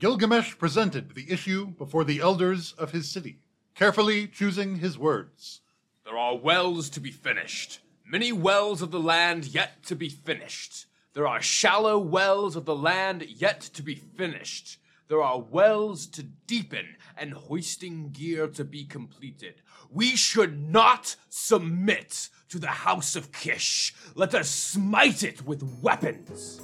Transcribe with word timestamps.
Gilgamesh 0.00 0.56
presented 0.58 1.16
the 1.16 1.28
issue 1.28 1.66
before 1.66 2.04
the 2.04 2.20
elders 2.20 2.72
of 2.78 2.92
his 2.92 3.08
city, 3.08 3.40
carefully 3.74 4.28
choosing 4.28 4.76
his 4.76 4.96
words. 4.96 5.60
There 6.04 6.16
are 6.16 6.36
wells 6.36 6.88
to 6.90 7.00
be 7.00 7.10
finished, 7.10 7.80
many 8.06 8.30
wells 8.30 8.80
of 8.80 8.92
the 8.92 9.00
land 9.00 9.46
yet 9.46 9.82
to 9.86 9.96
be 9.96 10.08
finished. 10.08 10.86
There 11.14 11.26
are 11.26 11.42
shallow 11.42 11.98
wells 11.98 12.54
of 12.54 12.64
the 12.64 12.76
land 12.76 13.24
yet 13.26 13.60
to 13.60 13.82
be 13.82 13.96
finished. 13.96 14.78
There 15.08 15.20
are 15.20 15.40
wells 15.40 16.06
to 16.08 16.22
deepen 16.22 16.94
and 17.16 17.32
hoisting 17.32 18.10
gear 18.10 18.46
to 18.46 18.64
be 18.64 18.84
completed. 18.84 19.62
We 19.90 20.14
should 20.14 20.70
not 20.70 21.16
submit 21.28 22.28
to 22.50 22.60
the 22.60 22.68
house 22.68 23.16
of 23.16 23.32
Kish. 23.32 23.94
Let 24.14 24.32
us 24.32 24.48
smite 24.48 25.24
it 25.24 25.44
with 25.44 25.64
weapons. 25.82 26.60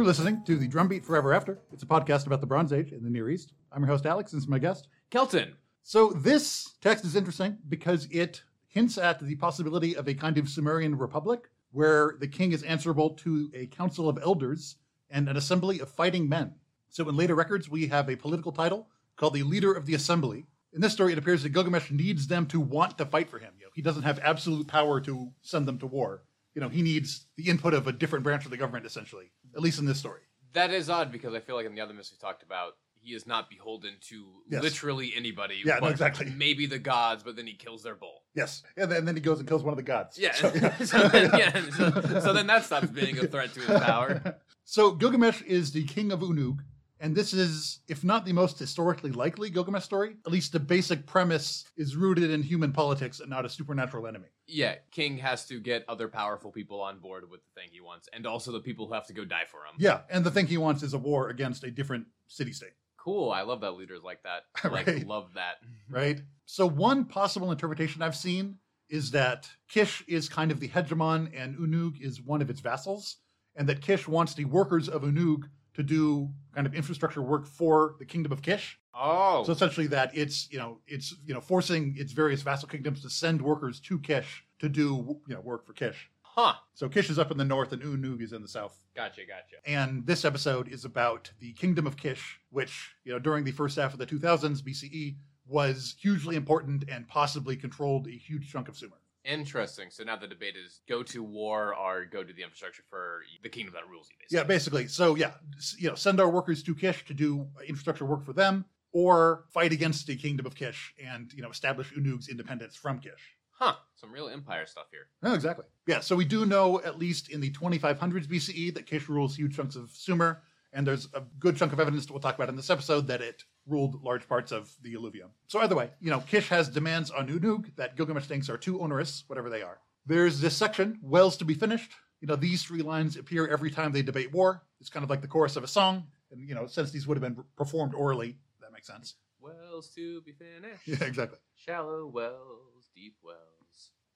You're 0.00 0.06
listening 0.06 0.42
to 0.46 0.56
the 0.56 0.66
Drumbeat 0.66 1.04
Forever 1.04 1.34
After. 1.34 1.58
It's 1.74 1.82
a 1.82 1.86
podcast 1.86 2.24
about 2.24 2.40
the 2.40 2.46
Bronze 2.46 2.72
Age 2.72 2.90
in 2.90 3.04
the 3.04 3.10
Near 3.10 3.28
East. 3.28 3.52
I'm 3.70 3.82
your 3.82 3.90
host, 3.90 4.06
Alex, 4.06 4.32
and 4.32 4.40
this 4.40 4.44
is 4.44 4.48
my 4.48 4.58
guest. 4.58 4.88
Kelten. 5.10 5.52
So, 5.82 6.12
this 6.12 6.70
text 6.80 7.04
is 7.04 7.16
interesting 7.16 7.58
because 7.68 8.08
it 8.10 8.42
hints 8.66 8.96
at 8.96 9.20
the 9.20 9.36
possibility 9.36 9.94
of 9.94 10.08
a 10.08 10.14
kind 10.14 10.38
of 10.38 10.48
Sumerian 10.48 10.96
republic 10.96 11.50
where 11.70 12.16
the 12.18 12.26
king 12.26 12.52
is 12.52 12.62
answerable 12.62 13.10
to 13.16 13.50
a 13.52 13.66
council 13.66 14.08
of 14.08 14.18
elders 14.22 14.76
and 15.10 15.28
an 15.28 15.36
assembly 15.36 15.80
of 15.80 15.90
fighting 15.90 16.30
men. 16.30 16.54
So, 16.88 17.06
in 17.06 17.14
later 17.14 17.34
records, 17.34 17.68
we 17.68 17.88
have 17.88 18.08
a 18.08 18.16
political 18.16 18.52
title 18.52 18.88
called 19.18 19.34
the 19.34 19.42
leader 19.42 19.74
of 19.74 19.84
the 19.84 19.94
assembly. 19.94 20.46
In 20.72 20.80
this 20.80 20.94
story, 20.94 21.12
it 21.12 21.18
appears 21.18 21.42
that 21.42 21.50
Gilgamesh 21.50 21.90
needs 21.90 22.26
them 22.26 22.46
to 22.46 22.58
want 22.58 22.96
to 22.96 23.04
fight 23.04 23.28
for 23.28 23.38
him. 23.38 23.52
You 23.58 23.66
know, 23.66 23.72
he 23.74 23.82
doesn't 23.82 24.04
have 24.04 24.18
absolute 24.20 24.66
power 24.66 24.98
to 25.02 25.32
send 25.42 25.68
them 25.68 25.78
to 25.80 25.86
war. 25.86 26.22
You 26.54 26.60
know, 26.60 26.68
he 26.68 26.82
needs 26.82 27.26
the 27.36 27.48
input 27.48 27.74
of 27.74 27.86
a 27.86 27.92
different 27.92 28.24
branch 28.24 28.44
of 28.44 28.50
the 28.50 28.56
government, 28.56 28.84
essentially, 28.84 29.30
at 29.54 29.60
least 29.62 29.78
in 29.78 29.84
this 29.86 29.98
story. 29.98 30.20
That 30.52 30.70
is 30.72 30.90
odd 30.90 31.12
because 31.12 31.34
I 31.34 31.40
feel 31.40 31.56
like 31.56 31.66
in 31.66 31.74
the 31.74 31.80
other 31.80 31.94
myths 31.94 32.12
we 32.12 32.18
talked 32.18 32.42
about, 32.42 32.72
he 33.02 33.14
is 33.14 33.26
not 33.26 33.48
beholden 33.48 33.94
to 34.08 34.26
Yes. 34.50 34.62
literally 34.62 35.12
anybody. 35.16 35.62
Yeah, 35.64 35.78
no, 35.80 35.88
exactly. 35.88 36.26
Maybe 36.36 36.66
the 36.66 36.78
gods, 36.78 37.22
but 37.22 37.34
then 37.36 37.46
he 37.46 37.54
kills 37.54 37.82
their 37.82 37.94
bull. 37.94 38.24
Yes. 38.34 38.62
And 38.76 38.90
then, 38.90 38.98
and 38.98 39.08
then 39.08 39.14
he 39.14 39.22
goes 39.22 39.38
and 39.38 39.48
kills 39.48 39.62
one 39.62 39.72
of 39.72 39.76
the 39.78 39.82
gods. 39.82 40.18
Yeah. 40.18 40.34
So, 40.34 40.50
so, 40.84 41.08
then, 41.08 41.30
yeah 41.38 41.70
so, 41.70 41.90
so 42.20 42.32
then 42.32 42.46
that 42.48 42.64
stops 42.64 42.88
being 42.88 43.18
a 43.18 43.26
threat 43.26 43.54
to 43.54 43.60
his 43.60 43.80
power. 43.80 44.38
So 44.64 44.92
Gilgamesh 44.92 45.42
is 45.42 45.72
the 45.72 45.84
king 45.84 46.12
of 46.12 46.20
Unug, 46.20 46.58
and 47.00 47.16
this 47.16 47.32
is, 47.34 47.80
if 47.88 48.04
not 48.04 48.24
the 48.24 48.32
most 48.32 48.56
historically 48.56 49.10
likely 49.10 49.50
Gilgamesh 49.50 49.82
story, 49.82 50.14
at 50.24 50.30
least 50.30 50.52
the 50.52 50.60
basic 50.60 51.06
premise 51.06 51.64
is 51.76 51.96
rooted 51.96 52.30
in 52.30 52.44
human 52.44 52.72
politics 52.72 53.18
and 53.18 53.28
not 53.28 53.44
a 53.44 53.48
supernatural 53.48 54.06
enemy. 54.06 54.28
Yeah, 54.50 54.76
King 54.90 55.18
has 55.18 55.46
to 55.46 55.60
get 55.60 55.84
other 55.88 56.08
powerful 56.08 56.50
people 56.50 56.80
on 56.80 56.98
board 56.98 57.30
with 57.30 57.40
the 57.42 57.60
thing 57.60 57.70
he 57.72 57.80
wants, 57.80 58.08
and 58.12 58.26
also 58.26 58.52
the 58.52 58.60
people 58.60 58.86
who 58.86 58.94
have 58.94 59.06
to 59.06 59.12
go 59.14 59.24
die 59.24 59.44
for 59.50 59.60
him. 59.60 59.74
Yeah, 59.78 60.00
and 60.10 60.24
the 60.24 60.30
thing 60.30 60.46
he 60.46 60.58
wants 60.58 60.82
is 60.82 60.92
a 60.94 60.98
war 60.98 61.28
against 61.28 61.64
a 61.64 61.70
different 61.70 62.06
city 62.28 62.52
state, 62.52 62.72
Cool. 62.96 63.30
I 63.30 63.42
love 63.42 63.62
that 63.62 63.72
leaders 63.72 64.02
like 64.02 64.22
that. 64.24 64.42
Like 64.70 64.86
Right. 64.86 65.06
love 65.06 65.32
that. 65.34 65.54
right? 65.88 66.20
So 66.44 66.66
one 66.66 67.06
possible 67.06 67.50
interpretation 67.50 68.02
I've 68.02 68.16
seen 68.16 68.58
is 68.90 69.12
that 69.12 69.48
Kish 69.68 70.04
is 70.06 70.28
kind 70.28 70.50
of 70.50 70.60
the 70.60 70.68
hegemon 70.68 71.30
and 71.34 71.56
Unug 71.56 72.00
is 72.00 72.20
one 72.20 72.42
of 72.42 72.50
its 72.50 72.60
vassals, 72.60 73.16
and 73.56 73.68
that 73.68 73.80
Kish 73.80 74.06
wants 74.08 74.34
the 74.34 74.44
workers 74.44 74.88
of 74.88 75.02
Unug 75.02 75.44
to 75.80 75.86
do 75.86 76.28
kind 76.54 76.66
of 76.66 76.74
infrastructure 76.74 77.22
work 77.22 77.46
for 77.46 77.96
the 77.98 78.04
kingdom 78.04 78.32
of 78.32 78.42
Kish. 78.42 78.78
Oh. 78.94 79.44
So 79.44 79.52
essentially, 79.52 79.86
that 79.88 80.10
it's 80.14 80.50
you 80.52 80.58
know 80.58 80.78
it's 80.86 81.14
you 81.24 81.34
know 81.34 81.40
forcing 81.40 81.94
its 81.96 82.12
various 82.12 82.42
vassal 82.42 82.68
kingdoms 82.68 83.02
to 83.02 83.10
send 83.10 83.40
workers 83.40 83.80
to 83.80 83.98
Kish 83.98 84.44
to 84.58 84.68
do 84.68 85.20
you 85.28 85.34
know 85.34 85.40
work 85.40 85.64
for 85.66 85.72
Kish. 85.72 86.10
huh. 86.22 86.54
So 86.74 86.88
Kish 86.88 87.10
is 87.10 87.18
up 87.18 87.30
in 87.30 87.38
the 87.38 87.44
north 87.44 87.72
and 87.72 87.82
Unug 87.82 88.22
is 88.22 88.32
in 88.32 88.42
the 88.42 88.48
south. 88.48 88.76
Gotcha, 88.94 89.22
gotcha. 89.22 89.56
And 89.64 90.06
this 90.06 90.24
episode 90.24 90.68
is 90.68 90.84
about 90.84 91.30
the 91.40 91.52
kingdom 91.54 91.86
of 91.86 91.96
Kish, 91.96 92.40
which 92.50 92.94
you 93.04 93.12
know 93.12 93.18
during 93.18 93.44
the 93.44 93.52
first 93.52 93.76
half 93.78 93.92
of 93.92 93.98
the 93.98 94.06
2000s 94.06 94.60
BCE 94.62 95.16
was 95.46 95.96
hugely 95.98 96.36
important 96.36 96.84
and 96.88 97.08
possibly 97.08 97.56
controlled 97.56 98.06
a 98.06 98.10
huge 98.12 98.50
chunk 98.52 98.68
of 98.68 98.76
Sumer. 98.76 98.99
Interesting. 99.24 99.88
So 99.90 100.02
now 100.02 100.16
the 100.16 100.26
debate 100.26 100.54
is 100.56 100.80
go 100.88 101.02
to 101.04 101.22
war 101.22 101.74
or 101.74 102.06
go 102.06 102.24
to 102.24 102.32
the 102.32 102.42
infrastructure 102.42 102.82
for 102.88 103.20
the 103.42 103.48
kingdom 103.48 103.74
that 103.74 103.88
rules 103.88 104.08
you, 104.08 104.16
basically. 104.18 104.36
Yeah, 104.38 104.44
basically. 104.44 104.86
So 104.88 105.14
yeah, 105.14 105.32
you 105.78 105.88
know, 105.88 105.94
send 105.94 106.20
our 106.20 106.28
workers 106.28 106.62
to 106.62 106.74
Kish 106.74 107.04
to 107.06 107.14
do 107.14 107.46
infrastructure 107.66 108.06
work 108.06 108.24
for 108.24 108.32
them, 108.32 108.64
or 108.92 109.44
fight 109.52 109.72
against 109.72 110.06
the 110.06 110.16
kingdom 110.16 110.46
of 110.46 110.54
Kish 110.54 110.94
and 111.04 111.32
you 111.34 111.42
know 111.42 111.50
establish 111.50 111.92
Unug's 111.92 112.28
independence 112.28 112.76
from 112.76 112.98
Kish. 112.98 113.36
Huh. 113.50 113.74
Some 113.94 114.10
real 114.10 114.30
empire 114.30 114.64
stuff 114.64 114.86
here. 114.90 115.08
No, 115.22 115.34
exactly. 115.34 115.66
Yeah, 115.86 116.00
so 116.00 116.16
we 116.16 116.24
do 116.24 116.46
know, 116.46 116.80
at 116.80 116.98
least 116.98 117.28
in 117.30 117.42
the 117.42 117.50
2500s 117.50 118.26
BCE, 118.26 118.72
that 118.74 118.86
Kish 118.86 119.06
rules 119.06 119.36
huge 119.36 119.54
chunks 119.54 119.76
of 119.76 119.90
Sumer, 119.90 120.40
and 120.72 120.86
there's 120.86 121.08
a 121.12 121.22
good 121.38 121.56
chunk 121.56 121.74
of 121.74 121.80
evidence 121.80 122.06
that 122.06 122.12
we'll 122.14 122.22
talk 122.22 122.36
about 122.36 122.48
in 122.48 122.56
this 122.56 122.70
episode 122.70 123.06
that 123.08 123.20
it 123.20 123.44
ruled 123.70 124.02
large 124.02 124.28
parts 124.28 124.52
of 124.52 124.70
the 124.82 124.94
alluvium. 124.94 125.30
So 125.46 125.60
either 125.60 125.76
way, 125.76 125.90
you 126.00 126.10
know, 126.10 126.20
Kish 126.20 126.48
has 126.48 126.68
demands 126.68 127.10
on 127.10 127.28
Unug 127.28 127.74
that 127.76 127.96
Gilgamesh 127.96 128.26
thinks 128.26 128.48
are 128.50 128.58
too 128.58 128.80
onerous, 128.80 129.24
whatever 129.26 129.48
they 129.48 129.62
are. 129.62 129.78
There's 130.06 130.40
this 130.40 130.56
section, 130.56 130.98
wells 131.02 131.36
to 131.38 131.44
be 131.44 131.54
finished. 131.54 131.92
You 132.20 132.28
know, 132.28 132.36
these 132.36 132.62
three 132.62 132.82
lines 132.82 133.16
appear 133.16 133.46
every 133.46 133.70
time 133.70 133.92
they 133.92 134.02
debate 134.02 134.32
war. 134.32 134.62
It's 134.80 134.90
kind 134.90 135.04
of 135.04 135.10
like 135.10 135.22
the 135.22 135.28
chorus 135.28 135.56
of 135.56 135.64
a 135.64 135.68
song, 135.68 136.04
and 136.30 136.48
you 136.48 136.54
know, 136.54 136.66
since 136.66 136.90
these 136.90 137.06
would 137.06 137.16
have 137.16 137.22
been 137.22 137.44
performed 137.56 137.94
orally, 137.94 138.36
that 138.60 138.72
makes 138.72 138.86
sense. 138.86 139.14
Wells 139.40 139.88
to 139.94 140.20
be 140.22 140.32
finished. 140.32 140.82
Yeah, 140.86 141.06
exactly. 141.06 141.38
Shallow 141.54 142.06
wells, 142.06 142.90
deep 142.94 143.16
wells. 143.22 143.38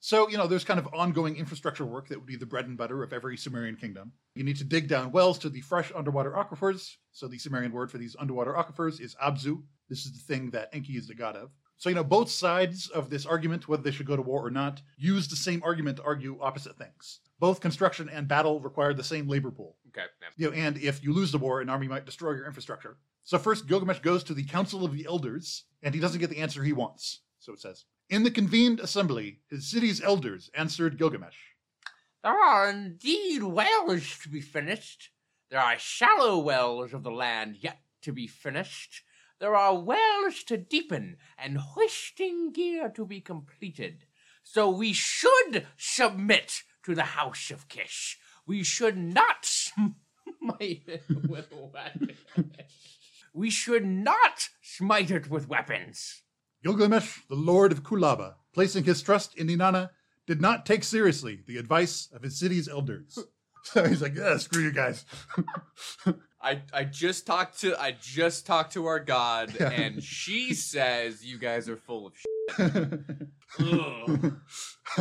So, 0.07 0.29
you 0.29 0.37
know, 0.37 0.47
there's 0.47 0.65
kind 0.65 0.79
of 0.79 0.87
ongoing 0.93 1.37
infrastructure 1.37 1.87
work 1.87 2.09
that 2.09 2.19
would 2.19 2.27
be 2.27 2.37
the 2.37 2.45
bread 2.45 2.67
and 2.67 2.77
butter 2.77 3.03
of 3.03 3.15
every 3.15 3.39
Sumerian 3.39 3.75
kingdom. 3.75 4.13
You 4.35 4.45
need 4.45 4.59
to 4.59 4.65
dig 4.65 4.87
down 4.87 5.13
wells 5.13 5.39
to 5.39 5.49
the 5.49 5.63
fresh 5.63 5.91
underwater 5.97 6.33
aquifers. 6.33 6.97
So, 7.13 7.27
the 7.27 7.39
Sumerian 7.39 7.73
word 7.73 7.91
for 7.91 7.97
these 7.97 8.15
underwater 8.19 8.53
aquifers 8.53 9.01
is 9.01 9.15
Abzu. 9.15 9.63
This 9.89 10.05
is 10.05 10.13
the 10.13 10.35
thing 10.35 10.51
that 10.51 10.69
Enki 10.75 10.99
is 10.99 11.09
the 11.09 11.15
god 11.15 11.37
of. 11.37 11.53
So, 11.79 11.89
you 11.89 11.95
know, 11.95 12.05
both 12.05 12.29
sides 12.29 12.91
of 12.91 13.09
this 13.09 13.25
argument, 13.25 13.67
whether 13.67 13.83
they 13.83 13.93
should 13.93 14.05
go 14.05 14.15
to 14.15 14.21
war 14.21 14.47
or 14.47 14.51
not, 14.51 14.83
use 14.99 15.27
the 15.27 15.37
same 15.37 15.63
argument 15.65 15.97
to 15.97 16.05
argue 16.05 16.37
opposite 16.39 16.77
things. 16.77 17.21
Both 17.41 17.63
construction 17.63 18.11
and 18.11 18.29
battle 18.29 18.61
require 18.61 18.93
the 18.93 19.03
same 19.03 19.27
labor 19.27 19.53
pool. 19.53 19.79
Okay. 19.89 20.05
Yeah. 20.21 20.29
You 20.37 20.51
know, 20.51 20.57
and 20.67 20.77
if 20.77 21.03
you 21.03 21.15
lose 21.15 21.33
the 21.33 21.39
war, 21.39 21.63
an 21.63 21.71
army 21.71 21.89
might 21.89 22.05
destroy 22.05 22.33
your 22.33 22.45
infrastructure. 22.45 22.99
So 23.23 23.39
first, 23.39 23.67
Gilgamesh 23.67 24.01
goes 24.01 24.23
to 24.25 24.35
the 24.35 24.45
Council 24.45 24.85
of 24.85 24.93
the 24.93 25.07
Elders, 25.07 25.65
and 25.83 25.95
he 25.95 26.01
doesn't 26.03 26.21
get 26.21 26.29
the 26.29 26.41
answer 26.41 26.63
he 26.63 26.75
wants. 26.75 27.21
So 27.39 27.55
it 27.55 27.61
says, 27.61 27.87
In 28.11 28.23
the 28.23 28.31
convened 28.31 28.81
assembly, 28.81 29.41
his 29.49 29.71
city's 29.71 30.03
elders 30.03 30.51
answered 30.55 30.99
Gilgamesh. 30.99 31.39
There 32.23 32.33
are 32.33 32.69
indeed 32.69 33.43
wells 33.43 34.19
to 34.23 34.29
be 34.29 34.43
finished. 34.43 35.11
There 35.51 35.61
are 35.61 35.79
shallow 35.79 36.39
wells 36.39 36.93
of 36.93 37.03
the 37.03 37.11
land 37.11 37.57
yet 37.61 37.81
to 38.03 38.13
be 38.13 38.27
finished. 38.27 39.03
There 39.41 39.57
are 39.57 39.79
wells 39.79 40.43
to 40.45 40.57
deepen 40.57 41.17
and 41.39 41.57
hoisting 41.59 42.53
gear 42.53 42.91
to 42.91 43.07
be 43.07 43.21
completed. 43.21 44.05
So 44.43 44.69
we 44.69 44.93
should 44.93 45.67
submit 45.77 46.63
to 46.85 46.95
the 46.95 47.03
house 47.03 47.51
of 47.51 47.69
Kish. 47.69 48.19
We 48.47 48.63
should 48.63 48.99
not 48.99 49.45
smite 50.41 50.83
it 50.87 51.05
with 51.29 51.53
weapons. 51.53 52.19
We 53.33 53.49
should 53.51 53.87
not 53.87 54.49
smite 54.63 55.11
it 55.11 55.31
with 55.31 55.49
weapons. 55.49 56.23
Gilgamesh, 56.65 57.21
the 57.29 57.35
lord 57.37 57.71
of 57.73 57.83
Kulaba, 57.83 58.35
placing 58.55 58.85
his 58.85 59.03
trust 59.03 59.37
in 59.37 59.49
Inanna, 59.49 59.91
did 60.27 60.41
not 60.41 60.65
take 60.65 60.83
seriously 60.83 61.41
the 61.47 61.59
advice 61.59 62.09
of 62.13 62.23
his 62.23 62.39
city's 62.39 62.69
elders. 62.69 63.19
So 63.67 63.83
he's 63.89 64.03
like, 64.03 64.15
yeah, 64.15 64.37
screw 64.37 64.63
you 64.63 64.73
guys. 64.73 65.07
I 66.43 66.61
I 66.71 66.85
just 66.85 67.27
talked 67.27 67.61
to 67.63 67.75
I 67.81 67.97
just 67.99 68.45
talked 68.45 68.75
to 68.75 68.85
our 68.85 69.01
god, 69.01 69.55
Yeah. 69.59 69.71
and 69.71 70.03
she 70.05 70.53
says 70.53 71.25
you 71.25 71.39
guys 71.39 71.67
are 71.71 71.79
full 71.79 72.09
of 72.09 72.13
shit. 72.59 72.93
Ugh. 73.59 74.37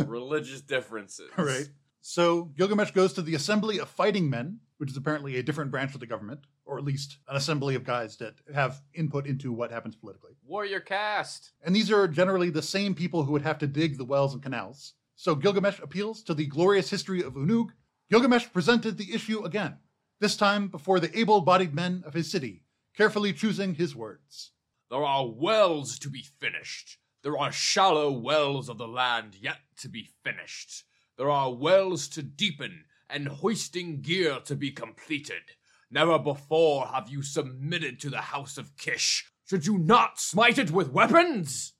religious 0.06 0.62
differences. 0.62 1.28
All 1.36 1.44
right. 1.44 1.68
So 2.00 2.44
Gilgamesh 2.56 2.92
goes 2.92 3.12
to 3.14 3.22
the 3.22 3.34
Assembly 3.34 3.78
of 3.80 3.90
Fighting 3.90 4.30
Men, 4.30 4.60
which 4.78 4.90
is 4.90 4.96
apparently 4.96 5.36
a 5.36 5.42
different 5.42 5.70
branch 5.70 5.94
of 5.94 6.00
the 6.00 6.06
government, 6.06 6.40
or 6.64 6.78
at 6.78 6.84
least 6.84 7.18
an 7.28 7.36
assembly 7.36 7.74
of 7.74 7.84
guys 7.84 8.16
that 8.16 8.34
have 8.54 8.82
input 8.94 9.26
into 9.26 9.52
what 9.52 9.70
happens 9.70 9.94
politically. 9.94 10.32
Warrior 10.44 10.80
caste. 10.80 11.52
And 11.62 11.74
these 11.74 11.90
are 11.90 12.08
generally 12.08 12.50
the 12.50 12.62
same 12.62 12.94
people 12.94 13.24
who 13.24 13.32
would 13.32 13.42
have 13.42 13.58
to 13.58 13.66
dig 13.66 13.98
the 13.98 14.04
wells 14.04 14.34
and 14.34 14.42
canals. 14.42 14.94
So 15.16 15.34
Gilgamesh 15.34 15.78
appeals 15.80 16.22
to 16.24 16.34
the 16.34 16.46
glorious 16.46 16.90
history 16.90 17.22
of 17.22 17.34
Unug. 17.34 17.68
Gilgamesh 18.10 18.52
presented 18.52 18.98
the 18.98 19.14
issue 19.14 19.44
again, 19.44 19.78
this 20.20 20.36
time 20.36 20.68
before 20.68 21.00
the 21.00 21.16
able 21.18 21.40
bodied 21.40 21.74
men 21.74 22.02
of 22.04 22.14
his 22.14 22.30
city, 22.30 22.62
carefully 22.96 23.32
choosing 23.32 23.74
his 23.74 23.94
words. 23.94 24.52
There 24.90 25.04
are 25.04 25.26
wells 25.26 25.98
to 26.00 26.10
be 26.10 26.24
finished. 26.40 26.98
There 27.22 27.38
are 27.38 27.52
shallow 27.52 28.12
wells 28.12 28.68
of 28.68 28.76
the 28.76 28.88
land 28.88 29.36
yet 29.40 29.58
to 29.78 29.88
be 29.88 30.10
finished. 30.22 30.84
There 31.16 31.30
are 31.30 31.54
wells 31.54 32.08
to 32.08 32.22
deepen 32.22 32.84
and 33.08 33.28
hoisting 33.28 34.00
gear 34.00 34.40
to 34.44 34.54
be 34.54 34.70
completed. 34.70 35.42
Never 35.90 36.18
before 36.18 36.86
have 36.86 37.08
you 37.08 37.22
submitted 37.22 38.00
to 38.00 38.10
the 38.10 38.20
house 38.20 38.58
of 38.58 38.76
Kish. 38.76 39.30
Should 39.48 39.66
you 39.66 39.78
not 39.78 40.18
smite 40.18 40.58
it 40.58 40.70
with 40.70 40.90
weapons? 40.90 41.74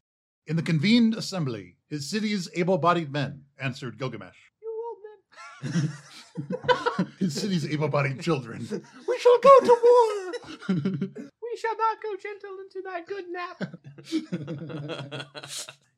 In 0.47 0.57
the 0.57 0.63
convened 0.63 1.15
assembly, 1.15 1.77
his 1.89 2.09
city's 2.09 2.49
able 2.55 2.77
bodied 2.77 3.11
men, 3.11 3.45
answered 3.59 3.99
Gilgamesh. 3.99 4.37
You 4.63 4.95
old 5.65 5.75
men. 5.75 7.09
his 7.19 7.35
city's 7.35 7.67
able 7.67 7.89
bodied 7.89 8.21
children. 8.21 8.69
We 9.09 9.19
shall 9.19 9.39
go 9.39 9.61
to 9.61 9.79
war. 9.85 10.33
we 10.69 11.57
shall 11.57 11.77
not 11.77 12.03
go 12.03 12.17
gentle 12.21 12.59
into 12.61 12.83
thy 12.85 13.01
good 13.01 13.25
nap. 13.31 13.63